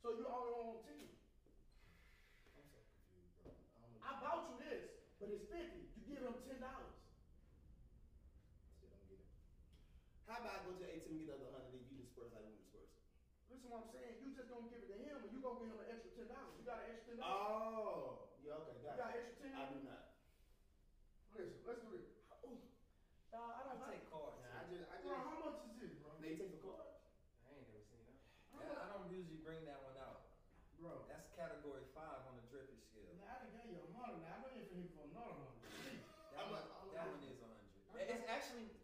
So 0.00 0.10
you're 0.10 0.28
on 0.30 0.44
your 0.46 0.54
own 0.54 0.76
team. 0.86 1.08
I'm 2.54 2.64
so 2.70 2.78
confused, 2.90 3.34
bro. 3.34 3.50
I, 3.74 4.10
I 4.10 4.12
bought 4.12 4.46
you 4.48 4.54
this, 4.56 4.80
but 5.18 5.28
it's 5.28 5.42
50. 5.48 5.86
You 5.94 6.02
give 6.02 6.22
him 6.22 6.34
ten 6.46 6.58
dollars. 6.58 6.94
Still 8.76 8.88
don't 8.88 9.06
get 9.06 9.18
it. 9.18 9.26
How 10.26 10.36
about 10.36 10.54
I 10.54 10.58
go 10.58 10.70
to 10.72 10.78
the 10.78 10.84
ATM 10.86 11.16
and 11.18 11.24
get 11.24 11.34
another 11.34 11.50
hundred 11.50 11.72
and 11.74 11.84
you 11.86 11.94
disperse 11.94 12.30
like 12.32 12.44
we 12.44 12.52
disperse? 12.52 12.88
Listen 13.48 13.68
what 13.70 13.80
I'm 13.80 13.88
saying, 13.90 14.14
you 14.20 14.28
just 14.28 14.46
gonna 14.46 14.62
give 14.62 14.78
it 14.78 14.86
to 14.86 14.94
him 14.94 15.22
and 15.22 15.30
you 15.32 15.40
gonna 15.40 15.56
give 15.56 15.68
him 15.68 15.78
an 15.78 15.86
extra 15.88 16.10
ten 16.10 16.26
dollars. 16.26 16.52
You 16.56 16.62
got 16.62 16.78
an 16.78 16.84
extra 16.86 17.02
ten 17.02 17.16
dollars. 17.16 17.32
Oh, 17.32 17.97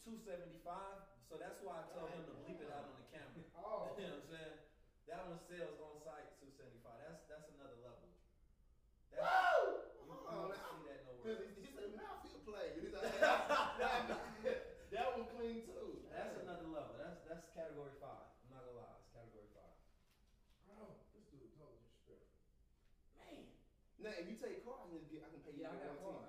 275, 0.04 0.68
so 1.32 1.40
that's 1.40 1.64
why 1.64 1.80
I 1.80 1.84
told 1.96 2.12
him 2.12 2.28
to 2.28 2.34
bleep 2.44 2.60
it 2.60 2.68
out 2.68 2.84
on 2.84 2.94
the 3.00 3.08
camera. 3.08 3.40
Oh. 3.56 3.88
you 3.96 4.04
know 4.04 4.20
what 4.20 4.28
I'm 4.28 4.28
saying? 4.28 4.56
That 5.08 5.20
one 5.28 5.40
sells 5.48 5.80
on 5.80 5.96
site 6.04 6.28
275. 6.40 6.84
That's 6.84 7.24
that's 7.28 7.48
another 7.56 7.80
level. 7.80 8.08
That's, 9.12 9.24
Woo! 9.24 9.80
You, 10.04 10.12
you 10.12 10.28
oh, 10.28 10.52
don't 10.52 10.60
see 10.60 10.84
that 10.88 11.00
nowhere. 11.08 11.40
He, 11.56 11.64
he 11.64 11.68
said, 11.72 11.92
"Now 11.96 12.20
feel 12.44 12.92
that 14.92 15.06
one 15.16 15.26
clean 15.36 15.64
too. 15.64 16.04
That's 16.12 16.36
another 16.44 16.68
level. 16.68 17.00
That's 17.00 17.24
that's 17.24 17.48
category 17.56 17.96
five. 18.00 18.28
I'm 18.44 18.52
not 18.52 18.68
gonna 18.68 18.84
lie, 18.84 18.96
it's 19.00 19.08
category 19.16 19.48
five. 19.56 19.72
Bro, 20.68 21.00
this 21.16 21.24
dude 21.32 21.48
told 21.56 21.74
you 21.80 21.88
straight. 22.04 22.28
Man. 23.16 23.48
Now, 24.00 24.12
if 24.20 24.28
you 24.28 24.36
take 24.36 24.64
car, 24.68 24.76
I 24.84 24.92
can, 24.92 25.00
I 25.00 25.28
can 25.32 25.40
pay 25.44 25.56
you. 25.56 25.64
Yeah, 25.64 25.72
I 25.72 25.80
got 25.80 25.96
car. 26.04 26.23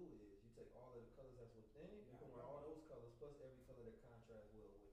do 0.00 0.16
is 0.32 0.40
you 0.40 0.48
take 0.56 0.72
all 0.72 0.96
of 0.96 1.00
the 1.04 1.10
colors 1.12 1.36
that's 1.36 1.52
within 1.52 1.92
it, 1.92 2.00
you 2.08 2.16
can 2.16 2.32
wear 2.32 2.40
all 2.40 2.56
those 2.56 2.80
colors 2.88 3.12
plus 3.20 3.36
every 3.36 3.60
color 3.68 3.84
that 3.84 4.00
contrasts 4.00 4.48
well 4.48 4.68
with 4.72 4.80
it. 4.80 4.92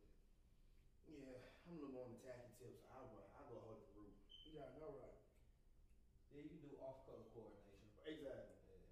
Yeah, 1.08 1.40
I'm 1.64 1.72
a 1.72 1.76
little 1.80 1.88
more 1.88 2.04
on 2.04 2.12
the 2.12 2.20
tacky 2.20 2.52
tips. 2.60 2.84
I 2.84 3.00
run, 3.00 3.24
I 3.32 3.42
go 3.48 3.56
hard 3.56 3.80
the 3.80 3.88
root. 3.96 4.12
Yeah, 4.44 4.68
no 4.76 4.92
right. 4.92 5.16
Yeah, 6.30 6.40
you 6.44 6.50
can 6.52 6.60
do 6.60 6.76
off 6.76 7.00
color 7.08 7.24
coordination. 7.32 7.88
Exactly. 8.04 8.56
Yeah. 8.68 8.84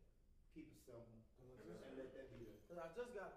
Keep 0.53 0.71
it 0.71 0.79
simple. 0.79 1.19
and 1.35 1.95
let 1.95 2.11
that 2.11 2.29
be. 2.29 2.55
Cause 2.67 2.77
I 2.77 2.87
just 2.87 3.11
got 3.11 3.34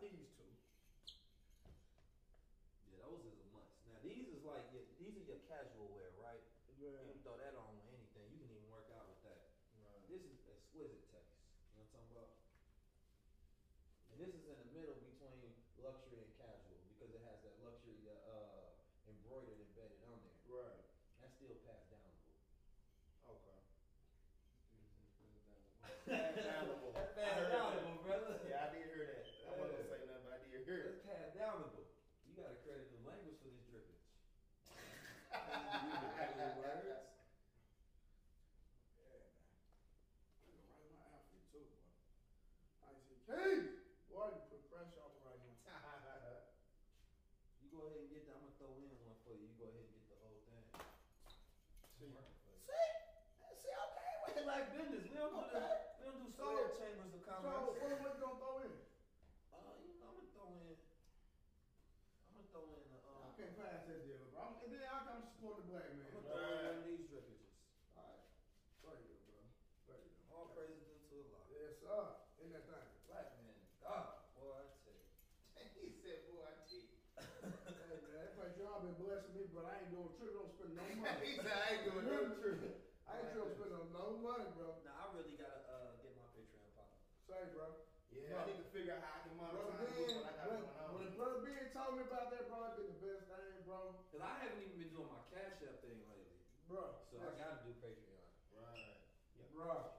me 91.99 92.07
about 92.07 92.31
that, 92.31 92.47
bro. 92.47 92.71
It's 92.71 92.79
been 92.79 92.95
the 92.95 93.03
best 93.03 93.27
thing, 93.27 93.59
bro. 93.67 93.99
Cause 94.15 94.23
I 94.23 94.39
haven't 94.39 94.63
even 94.63 94.79
been 94.79 94.95
doing 94.95 95.11
my 95.11 95.19
cash 95.35 95.59
app 95.67 95.83
thing 95.83 95.99
lately, 96.07 96.39
bro. 96.71 96.95
So 97.11 97.19
I 97.19 97.35
gotta 97.35 97.59
do 97.67 97.75
Patreon. 97.83 98.23
Right. 98.55 99.03
Yeah. 99.35 99.51
Bro, 99.51 99.98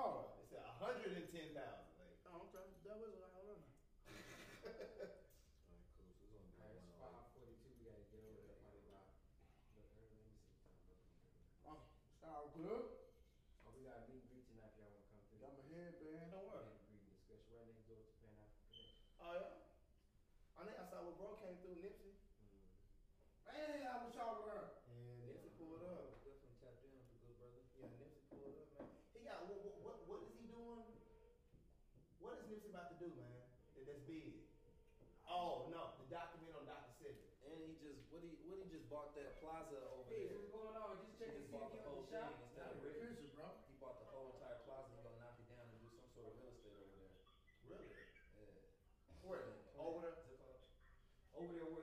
Oh, 0.00 0.27
just 38.88 38.96
bought 38.96 39.12
that 39.12 39.36
plaza 39.36 39.76
over 39.92 40.08
Hey, 40.08 40.24
there. 40.24 40.32
what's 40.32 40.48
going 40.48 40.72
on? 40.72 40.96
Just 40.96 41.12
checking 41.18 41.44
He 41.44 41.44
see 41.44 41.52
bought 41.52 41.68
the 41.72 41.76
whole 41.84 42.00
in 42.00 42.08
the 42.08 42.08
thing 42.08 42.24
shop. 42.24 42.32
instead 42.40 42.70
of 42.72 42.80
renting. 42.80 43.04
Here's 43.04 43.18
it, 43.18 43.28
bro. 43.30 43.52
He 43.68 43.74
bought 43.76 43.98
the 43.98 44.04
whole 44.08 44.24
entire 44.32 44.56
plaza. 44.64 44.88
He's 44.88 45.00
gonna 45.04 45.16
knock 45.20 45.36
it 45.36 45.46
down 45.46 45.68
and 45.68 45.76
do 45.78 45.88
some 45.92 46.08
sort 46.14 46.24
of 46.24 46.32
real 46.34 46.48
estate 46.48 46.72
over 46.80 46.96
there. 46.96 47.12
Really? 47.68 47.92
Yeah. 48.32 48.48
Where? 49.20 49.52
Over 49.76 50.14
there. 50.24 50.56
Over 51.34 51.52
there 51.52 51.66
where 51.66 51.82